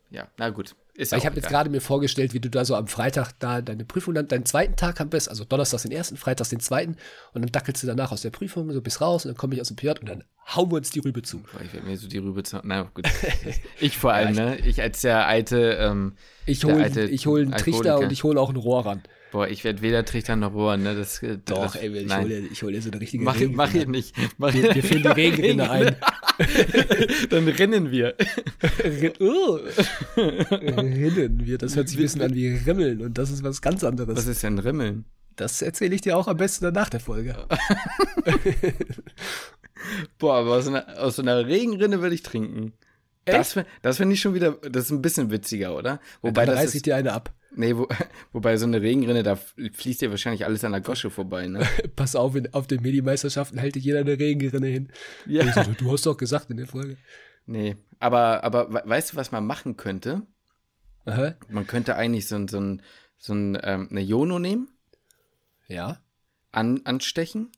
ja, 0.10 0.28
na 0.38 0.50
gut. 0.50 0.76
Ist 0.96 1.12
Weil 1.12 1.20
ich 1.20 1.26
habe 1.26 1.36
jetzt 1.36 1.50
gerade 1.50 1.72
mir 1.72 1.82
vorgestellt, 1.82 2.36
wie 2.36 2.40
du 2.40 2.50
da 2.50 2.66
so 2.66 2.76
am 2.76 2.88
Freitag 2.88 3.32
da 3.40 3.62
deine 3.62 3.84
Prüfung 3.84 4.14
dann, 4.14 4.28
deinen 4.28 4.46
zweiten 4.46 4.76
Tag 4.76 5.00
haben 5.00 5.10
bist, 5.10 5.28
also 5.28 5.44
Donnerstags 5.44 5.82
den 5.82 5.92
ersten, 5.92 6.18
Freitags 6.18 6.50
den 6.50 6.60
zweiten 6.60 6.98
und 7.34 7.42
dann 7.42 7.52
dackelst 7.52 7.82
du 7.82 7.88
danach 7.88 8.12
aus 8.12 8.22
der 8.22 8.30
Prüfung, 8.30 8.72
so 8.72 8.80
bis 8.80 9.02
raus 9.02 9.26
und 9.26 9.30
dann 9.30 9.38
komme 9.38 9.56
ich 9.56 9.62
aus 9.62 9.70
dem 9.70 9.76
PJ 9.76 9.90
und 10.02 10.08
dann 10.08 10.24
hauen 10.56 10.70
wir 10.70 10.76
uns 10.76 10.92
die 10.92 11.00
Rübe 11.00 11.24
zu. 11.24 11.44
Ich 11.66 11.74
werde 11.74 11.88
mir 11.88 11.98
so 11.98 12.08
die 12.08 12.20
Rübe 12.20 12.44
zu. 12.44 12.60
Na 12.64 12.84
gut. 12.84 13.06
ich 13.80 13.98
vor 13.98 14.14
allem, 14.14 14.36
ne? 14.36 14.58
Ich 14.60 14.84
als 14.84 15.02
der 15.02 15.26
alte, 15.26 15.78
ähm, 15.80 16.16
Ich 16.46 16.64
hole 16.64 16.88
ich 17.10 17.26
hol 17.26 17.42
einen 17.42 17.54
Trichter 17.54 17.98
und 17.98 18.12
ich 18.12 18.24
hole 18.24 18.40
auch 18.40 18.52
ein 18.52 18.56
Rohr 18.56 18.86
ran. 18.86 19.02
Boah, 19.34 19.48
ich 19.50 19.64
werde 19.66 19.82
weder 19.82 20.06
Trichter 20.06 20.38
noch 20.38 20.54
Rohr, 20.54 20.78
ne? 20.78 20.96
Das, 20.96 21.22
äh, 21.22 21.38
Doch, 21.44 21.64
das, 21.64 21.76
ey, 21.76 21.90
ich 21.92 22.16
hole 22.16 22.38
ich 22.40 22.64
hol 22.64 22.72
dir 22.72 22.82
so 22.82 22.90
eine 22.92 23.02
richtige 23.02 23.24
Mach, 23.24 23.34
Regenrinne. 23.36 23.58
mach 23.58 23.72
hier 23.72 23.88
nicht. 23.88 24.16
Mach 24.38 24.54
Wir, 24.54 24.64
wir 24.76 24.84
finden 24.84 25.04
die 25.04 25.10
Regenrinne 25.10 25.70
ein. 25.70 25.96
Dann 27.30 27.48
rennen 27.50 27.92
wir. 27.92 28.16
Oh. 29.20 29.60
Rinnen 30.16 31.46
wir, 31.46 31.58
das 31.58 31.76
hört 31.76 31.90
sich 31.90 31.98
ein 31.98 32.04
bisschen 32.04 32.22
an 32.22 32.34
wie 32.34 32.50
Rimmeln 32.56 33.02
und 33.02 33.18
das 33.18 33.30
ist 33.32 33.44
was 33.44 33.62
ganz 33.62 33.84
anderes. 33.84 34.16
Was 34.16 34.28
ist 34.28 34.44
denn 34.44 34.60
Rimmeln? 34.60 35.04
das 35.36 35.64
erzähle 35.64 35.96
ich 35.96 36.02
dir 36.02 36.16
auch 36.16 36.28
am 36.28 36.38
besten 36.38 36.72
nach 36.74 36.90
der 36.90 37.00
Folge. 37.00 37.36
Boah, 40.20 40.36
aber 40.36 40.52
aus 40.52 40.68
einer, 40.68 40.86
aus 41.00 41.16
so 41.18 41.22
einer 41.24 41.46
Regenrinne 41.48 42.02
will 42.02 42.14
ich 42.14 42.24
trinken. 42.24 42.74
Das, 43.26 43.54
fi- 43.54 43.64
das 43.82 43.98
finde 43.98 44.14
ich 44.14 44.22
schon 44.22 44.34
wieder, 44.34 44.52
das 44.70 44.86
ist 44.86 44.92
ein 44.92 45.02
bisschen 45.02 45.32
witziger, 45.32 45.76
oder? 45.76 46.00
Wobei 46.22 46.46
dann 46.46 46.56
das 46.56 46.66
reiß 46.66 46.76
ich 46.76 46.84
dir 46.84 46.96
eine 46.96 47.14
ab. 47.14 47.34
Nee, 47.56 47.76
wo, 47.76 47.88
wobei 48.34 48.58
so 48.58 48.66
eine 48.66 48.82
Regenrinne, 48.82 49.24
da 49.24 49.36
fließt 49.36 50.02
dir 50.02 50.10
wahrscheinlich 50.10 50.46
alles 50.46 50.64
an 50.64 50.72
der 50.72 50.82
Gosche 50.82 51.10
vorbei, 51.10 51.48
ne? 51.48 51.66
Pass 51.96 52.16
auf, 52.16 52.36
in, 52.36 52.54
auf 52.54 52.68
den 52.68 52.82
Medi-Meisterschaften 52.82 53.58
hält 53.58 53.76
jeder 53.76 54.00
eine 54.00 54.18
Regenrinne 54.20 54.68
hin. 54.68 54.92
Ja. 55.26 55.44
Ich 55.46 55.54
so, 55.54 55.64
du 55.78 55.92
hast 55.92 56.06
doch 56.06 56.18
gesagt 56.18 56.50
in 56.50 56.58
der 56.58 56.68
Folge. 56.68 56.98
Nee, 57.46 57.76
aber, 58.00 58.44
aber 58.44 58.74
we- 58.74 58.84
weißt 58.86 59.14
du, 59.14 59.18
was 59.18 59.32
man 59.32 59.46
machen 59.46 59.76
könnte? 59.78 60.22
Aha. 61.06 61.36
Man 61.50 61.68
könnte 61.68 61.96
eigentlich 61.96 62.28
so, 62.28 62.36
ein- 62.36 62.48
so, 62.48 62.60
ein, 62.60 62.82
so 63.18 63.34
ein, 63.34 63.58
ähm, 63.64 63.88
eine 63.92 64.02
Jono 64.02 64.40
nehmen, 64.40 64.70
Ja. 65.68 66.00
an, 66.52 66.82
anstechen, 66.86 67.52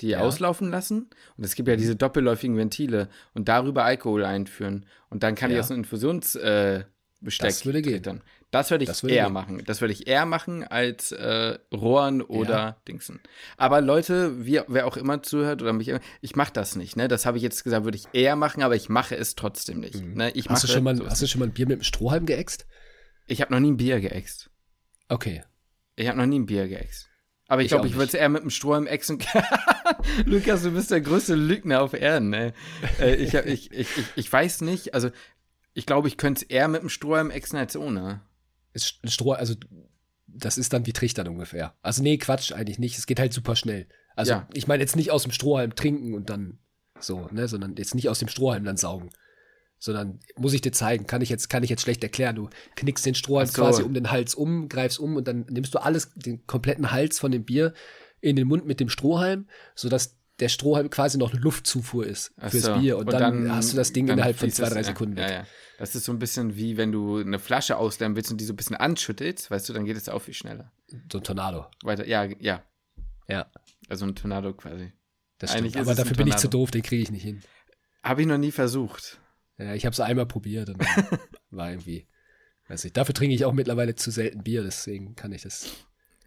die 0.00 0.08
Ja. 0.10 0.20
auslaufen 0.20 0.70
lassen. 0.70 1.10
Und 1.36 1.44
es 1.44 1.54
gibt 1.56 1.68
ja 1.68 1.74
diese 1.76 1.96
doppelläufigen 1.96 2.56
Ventile 2.56 3.08
und 3.34 3.48
darüber 3.48 3.84
Alkohol 3.84 4.24
einführen. 4.24 4.86
Und 5.10 5.24
dann 5.24 5.34
kann 5.34 5.50
ich 5.50 5.56
Ja. 5.56 5.62
aus 5.62 5.70
einem 5.70 5.80
Infusionsbesteck 5.80 6.44
äh, 6.44 6.84
Besteck 7.20 7.48
Das 7.48 7.66
würde 7.66 7.82
gehen. 7.82 7.94
trittern. 7.94 8.22
Das 8.50 8.70
würde 8.70 8.84
ich 8.84 8.88
Das 8.88 9.02
würde 9.02 9.14
eher 9.16 9.24
gehen. 9.24 9.32
machen. 9.32 9.62
Das 9.66 9.80
würde 9.80 9.92
ich 9.92 10.06
eher 10.06 10.24
machen 10.24 10.62
als 10.64 11.10
äh, 11.12 11.58
Rohren 11.74 12.22
oder 12.22 12.80
Dingsen. 12.86 13.20
Aber 13.56 13.80
Leute, 13.80 14.46
wie, 14.46 14.60
wer 14.68 14.86
auch 14.86 14.96
immer 14.96 15.22
zuhört 15.22 15.60
oder 15.60 15.72
mich, 15.72 15.88
immer- 15.88 16.00
ich 16.20 16.36
mache 16.36 16.52
das 16.52 16.76
nicht. 16.76 16.96
Ne? 16.96 17.08
Das 17.08 17.26
habe 17.26 17.36
ich 17.36 17.42
jetzt 17.42 17.64
gesagt, 17.64 17.84
würde 17.84 17.98
ich 17.98 18.04
eher 18.12 18.36
machen, 18.36 18.62
aber 18.62 18.76
ich 18.76 18.88
mache 18.88 19.16
es 19.16 19.34
trotzdem 19.34 19.80
nicht. 19.80 19.96
Ne? 20.02 20.30
Ich 20.34 20.46
Mhm. 20.48 20.52
Hast 20.52 20.64
du, 20.64 20.68
schon 20.68 20.84
mal, 20.84 20.98
hast 21.08 21.20
du 21.20 21.26
schon 21.26 21.40
mal 21.40 21.46
ein 21.46 21.52
Bier 21.52 21.66
mit 21.66 21.78
dem 21.80 21.82
Strohhalm 21.82 22.24
geäxt? 22.24 22.66
Ich 23.26 23.40
habe 23.42 23.52
noch 23.52 23.60
nie 23.60 23.72
ein 23.72 23.76
Bier 23.76 24.00
geäxt. 24.00 24.48
Okay. 25.08 25.42
Ich 25.96 26.06
habe 26.08 26.16
noch 26.16 26.26
nie 26.26 26.38
ein 26.38 26.46
Bier 26.46 26.68
geäxt. 26.68 27.08
Aber 27.48 27.62
ich 27.62 27.66
Ich 27.66 27.70
glaube, 27.70 27.84
auch 27.84 27.88
ich 27.88 27.94
würde 27.94 28.06
es 28.08 28.14
eher 28.14 28.28
mit 28.28 28.42
dem 28.42 28.50
Strohhalm 28.50 28.86
ächzen. 28.86 29.18
Lukas, 30.24 30.62
du 30.62 30.70
bist 30.70 30.90
der 30.90 31.00
größte 31.00 31.34
Lügner 31.34 31.82
auf 31.82 31.94
Erden. 31.94 32.32
Ey. 32.32 32.52
Äh, 33.00 33.14
ich, 33.16 33.34
hab- 33.34 33.46
ich, 33.46 33.72
ich, 33.72 33.88
ich, 33.96 34.04
ich 34.16 34.32
weiß 34.32 34.60
nicht, 34.62 34.94
also 34.94 35.10
ich 35.78 35.86
glaube, 35.86 36.08
ich 36.08 36.16
könnte 36.16 36.44
es 36.44 36.50
eher 36.50 36.66
mit 36.66 36.82
dem 36.82 36.88
Strohhalm 36.88 37.30
ächzen 37.30 37.56
als 37.56 37.76
ohne. 37.76 38.20
Ist 38.72 38.98
ein 39.04 39.10
Stroh, 39.10 39.32
also 39.32 39.54
das 40.26 40.58
ist 40.58 40.72
dann 40.72 40.86
wie 40.86 40.92
Trichtern 40.92 41.28
ungefähr. 41.28 41.74
Also 41.82 42.02
nee, 42.02 42.18
Quatsch, 42.18 42.52
eigentlich 42.52 42.80
nicht. 42.80 42.98
Es 42.98 43.06
geht 43.06 43.20
halt 43.20 43.32
super 43.32 43.54
schnell. 43.54 43.86
Also 44.16 44.32
Ja. 44.32 44.48
ich 44.52 44.66
meine 44.66 44.82
jetzt 44.82 44.96
nicht 44.96 45.12
aus 45.12 45.22
dem 45.22 45.30
Strohhalm 45.30 45.76
trinken 45.76 46.14
und 46.14 46.30
dann 46.30 46.58
so, 46.98 47.28
ne, 47.30 47.46
sondern 47.46 47.76
jetzt 47.76 47.94
nicht 47.94 48.08
aus 48.08 48.18
dem 48.18 48.26
Strohhalm 48.26 48.64
dann 48.64 48.76
saugen. 48.76 49.10
Sondern 49.78 50.18
muss 50.36 50.52
ich 50.52 50.60
dir 50.60 50.72
zeigen, 50.72 51.06
kann 51.06 51.22
ich 51.22 51.28
jetzt, 51.28 51.48
kann 51.48 51.62
ich 51.62 51.70
jetzt 51.70 51.82
schlecht 51.82 52.02
erklären. 52.02 52.34
Du 52.34 52.50
knickst 52.74 53.06
den 53.06 53.14
Strohhalm 53.14 53.46
so. 53.48 53.62
quasi 53.62 53.84
um 53.84 53.94
den 53.94 54.10
Hals 54.10 54.34
um, 54.34 54.68
greifst 54.68 54.98
um 54.98 55.14
und 55.14 55.28
dann 55.28 55.46
nimmst 55.48 55.72
du 55.74 55.78
alles, 55.78 56.12
den 56.16 56.44
kompletten 56.48 56.90
Hals 56.90 57.20
von 57.20 57.30
dem 57.30 57.44
Bier 57.44 57.72
in 58.20 58.34
den 58.34 58.48
Mund 58.48 58.66
mit 58.66 58.80
dem 58.80 58.88
Strohhalm, 58.88 59.46
sodass 59.76 60.17
der 60.40 60.48
Strohhalm 60.48 60.90
quasi 60.90 61.18
noch 61.18 61.32
eine 61.32 61.40
Luftzufuhr 61.40 62.06
ist 62.06 62.32
Ach 62.36 62.50
fürs 62.50 62.64
so. 62.64 62.78
Bier. 62.78 62.98
Und, 62.98 63.12
dann, 63.12 63.52
hast 63.52 63.72
du 63.72 63.76
das 63.76 63.92
Ding 63.92 64.06
dann 64.06 64.18
innerhalb 64.18 64.36
von 64.36 64.50
zwei, 64.50 64.68
drei 64.68 64.76
ja, 64.76 64.84
Sekunden 64.84 65.16
weg. 65.16 65.28
Ja, 65.28 65.32
ja. 65.38 65.46
Das 65.78 65.94
ist 65.94 66.04
so 66.04 66.12
ein 66.12 66.18
bisschen 66.18 66.56
wie 66.56 66.76
wenn 66.76 66.90
du 66.92 67.18
eine 67.18 67.38
Flasche 67.38 67.76
ausleeren 67.76 68.16
willst 68.16 68.30
und 68.30 68.40
die 68.40 68.44
so 68.44 68.52
ein 68.52 68.56
bisschen 68.56 68.76
anschüttelst, 68.76 69.50
weißt 69.50 69.68
du, 69.68 69.72
dann 69.72 69.84
geht 69.84 69.96
es 69.96 70.08
auch 70.08 70.20
viel 70.20 70.34
schneller. 70.34 70.72
So 71.10 71.18
ein 71.18 71.24
Tornado. 71.24 71.66
Weiter, 71.82 72.06
ja, 72.06 72.24
ja. 72.40 72.62
Ja, 73.28 73.50
Also 73.88 74.06
ein 74.06 74.14
Tornado 74.14 74.54
quasi. 74.54 74.92
das 75.38 75.52
stimmt. 75.52 75.76
Aber 75.76 75.94
dafür 75.94 76.16
bin 76.16 76.26
ich 76.26 76.36
zu 76.36 76.48
doof, 76.48 76.70
den 76.70 76.82
kriege 76.82 77.02
ich 77.02 77.10
nicht 77.10 77.22
hin. 77.22 77.42
Habe 78.02 78.22
ich 78.22 78.26
noch 78.26 78.38
nie 78.38 78.52
versucht. 78.52 79.20
Ja, 79.58 79.74
ich 79.74 79.84
habe 79.84 79.92
es 79.92 80.00
einmal 80.00 80.26
probiert 80.26 80.68
und 80.70 80.78
war 81.50 81.70
irgendwie, 81.70 82.06
weiß 82.68 82.84
nicht. 82.84 82.96
Dafür 82.96 83.14
trinke 83.14 83.34
ich 83.34 83.44
auch 83.44 83.52
mittlerweile 83.52 83.94
zu 83.94 84.10
selten 84.10 84.42
Bier, 84.42 84.62
deswegen 84.62 85.14
kann 85.14 85.32
ich 85.32 85.42
das. 85.42 85.68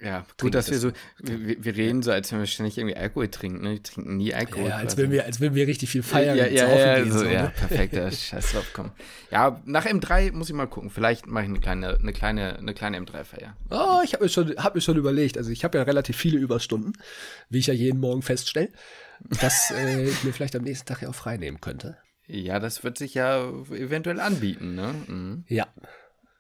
Ja, 0.04 0.26
gut, 0.40 0.56
dass 0.56 0.72
wir 0.72 0.80
so, 0.80 0.92
wir, 1.20 1.64
wir, 1.64 1.76
reden 1.76 2.02
so, 2.02 2.12
als 2.12 2.32
wenn 2.32 2.40
wir 2.40 2.48
ständig 2.48 2.76
irgendwie 2.76 2.96
Alkohol 2.96 3.28
trinken, 3.28 3.62
ne? 3.62 3.74
Wir 3.74 3.84
trinken 3.84 4.18
nie 4.18 4.34
Alkohol. 4.34 4.70
Ja, 4.70 4.78
als 4.78 4.98
wenn 4.98 5.12
wir, 5.12 5.26
als 5.26 5.40
wenn 5.40 5.54
wir 5.54 5.68
richtig 5.68 5.92
viel 5.92 6.02
feiern. 6.02 6.36
Ja, 6.36 6.48
ja, 6.48 6.68
ja, 6.68 6.98
ja, 6.98 7.06
so, 7.06 7.20
so, 7.20 7.26
ja, 7.26 7.44
ne? 7.44 7.54
perfekt, 7.56 7.94
ja, 7.94 8.12
scheiß 8.12 8.52
drauf, 8.52 8.66
komm. 8.74 8.92
Ja, 9.30 9.62
nach 9.66 9.86
M3 9.86 10.32
muss 10.32 10.50
ich 10.50 10.56
mal 10.56 10.66
gucken. 10.66 10.90
Vielleicht 10.90 11.28
mache 11.28 11.44
ich 11.44 11.50
eine 11.50 11.60
kleine, 11.60 12.00
eine 12.00 12.14
kleine, 12.14 12.58
eine 12.58 12.74
kleine 12.74 13.00
M3-Feier. 13.00 13.56
Oh, 13.70 14.02
ich 14.04 14.14
habe 14.14 14.24
mir 14.24 14.30
schon, 14.30 14.56
habe 14.58 14.78
mir 14.78 14.82
schon 14.82 14.98
überlegt. 14.98 15.38
Also 15.38 15.52
ich 15.52 15.64
habe 15.64 15.78
ja 15.78 15.84
relativ 15.84 16.18
viele 16.18 16.40
Überstunden, 16.40 16.94
wie 17.50 17.60
ich 17.60 17.68
ja 17.68 17.76
jeden 17.76 18.00
Morgen 18.00 18.24
feststelle, 18.24 18.70
dass 19.40 19.70
äh, 19.78 20.06
ich 20.06 20.24
mir 20.24 20.34
vielleicht 20.34 20.56
am 20.56 20.64
nächsten 20.64 20.88
Tag 20.88 21.04
ja 21.04 21.10
auch 21.10 21.16
frei 21.16 21.38
nehmen 21.38 21.62
könnte. 21.62 21.98
Ja, 22.26 22.60
das 22.60 22.84
wird 22.84 22.98
sich 22.98 23.14
ja 23.14 23.48
eventuell 23.70 24.20
anbieten, 24.20 24.74
ne? 24.74 24.96
Mhm. 25.08 25.44
Ja. 25.48 25.68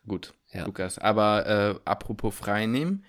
Gut, 0.08 0.34
ja. 0.52 0.66
Lukas. 0.66 0.98
Aber 0.98 1.46
äh, 1.46 1.80
apropos 1.86 2.34
frei 2.34 2.66
nehmen. 2.66 3.06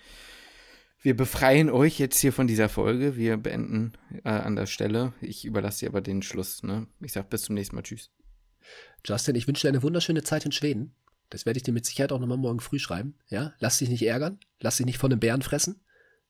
Wir 1.02 1.16
befreien 1.16 1.68
euch 1.68 1.98
jetzt 1.98 2.18
hier 2.20 2.32
von 2.32 2.46
dieser 2.46 2.68
Folge. 2.68 3.16
Wir 3.16 3.36
beenden 3.36 3.92
äh, 4.24 4.28
an 4.28 4.54
der 4.54 4.66
Stelle. 4.66 5.12
Ich 5.20 5.44
überlasse 5.44 5.80
dir 5.80 5.88
aber 5.88 6.00
den 6.00 6.22
Schluss. 6.22 6.62
Ne? 6.62 6.86
Ich 7.00 7.12
sage 7.12 7.26
bis 7.28 7.42
zum 7.42 7.56
nächsten 7.56 7.74
Mal. 7.74 7.82
Tschüss. 7.82 8.10
Justin, 9.04 9.34
ich 9.34 9.48
wünsche 9.48 9.62
dir 9.62 9.70
eine 9.70 9.82
wunderschöne 9.82 10.22
Zeit 10.22 10.46
in 10.46 10.52
Schweden. 10.52 10.94
Das 11.28 11.44
werde 11.44 11.56
ich 11.56 11.64
dir 11.64 11.72
mit 11.72 11.86
Sicherheit 11.86 12.12
auch 12.12 12.20
nochmal 12.20 12.38
morgen 12.38 12.60
früh 12.60 12.78
schreiben. 12.78 13.16
Ja, 13.28 13.52
lass 13.58 13.78
dich 13.78 13.88
nicht 13.88 14.06
ärgern. 14.06 14.38
Lass 14.60 14.76
dich 14.76 14.86
nicht 14.86 14.98
von 14.98 15.10
einem 15.10 15.18
Bären 15.18 15.42
fressen. 15.42 15.80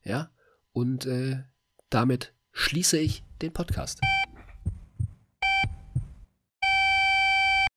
Ja, 0.05 0.31
und 0.73 1.05
äh, 1.05 1.43
damit 1.91 2.33
schließe 2.53 2.99
ich 2.99 3.25
den 3.43 3.53
Podcast. 3.53 4.01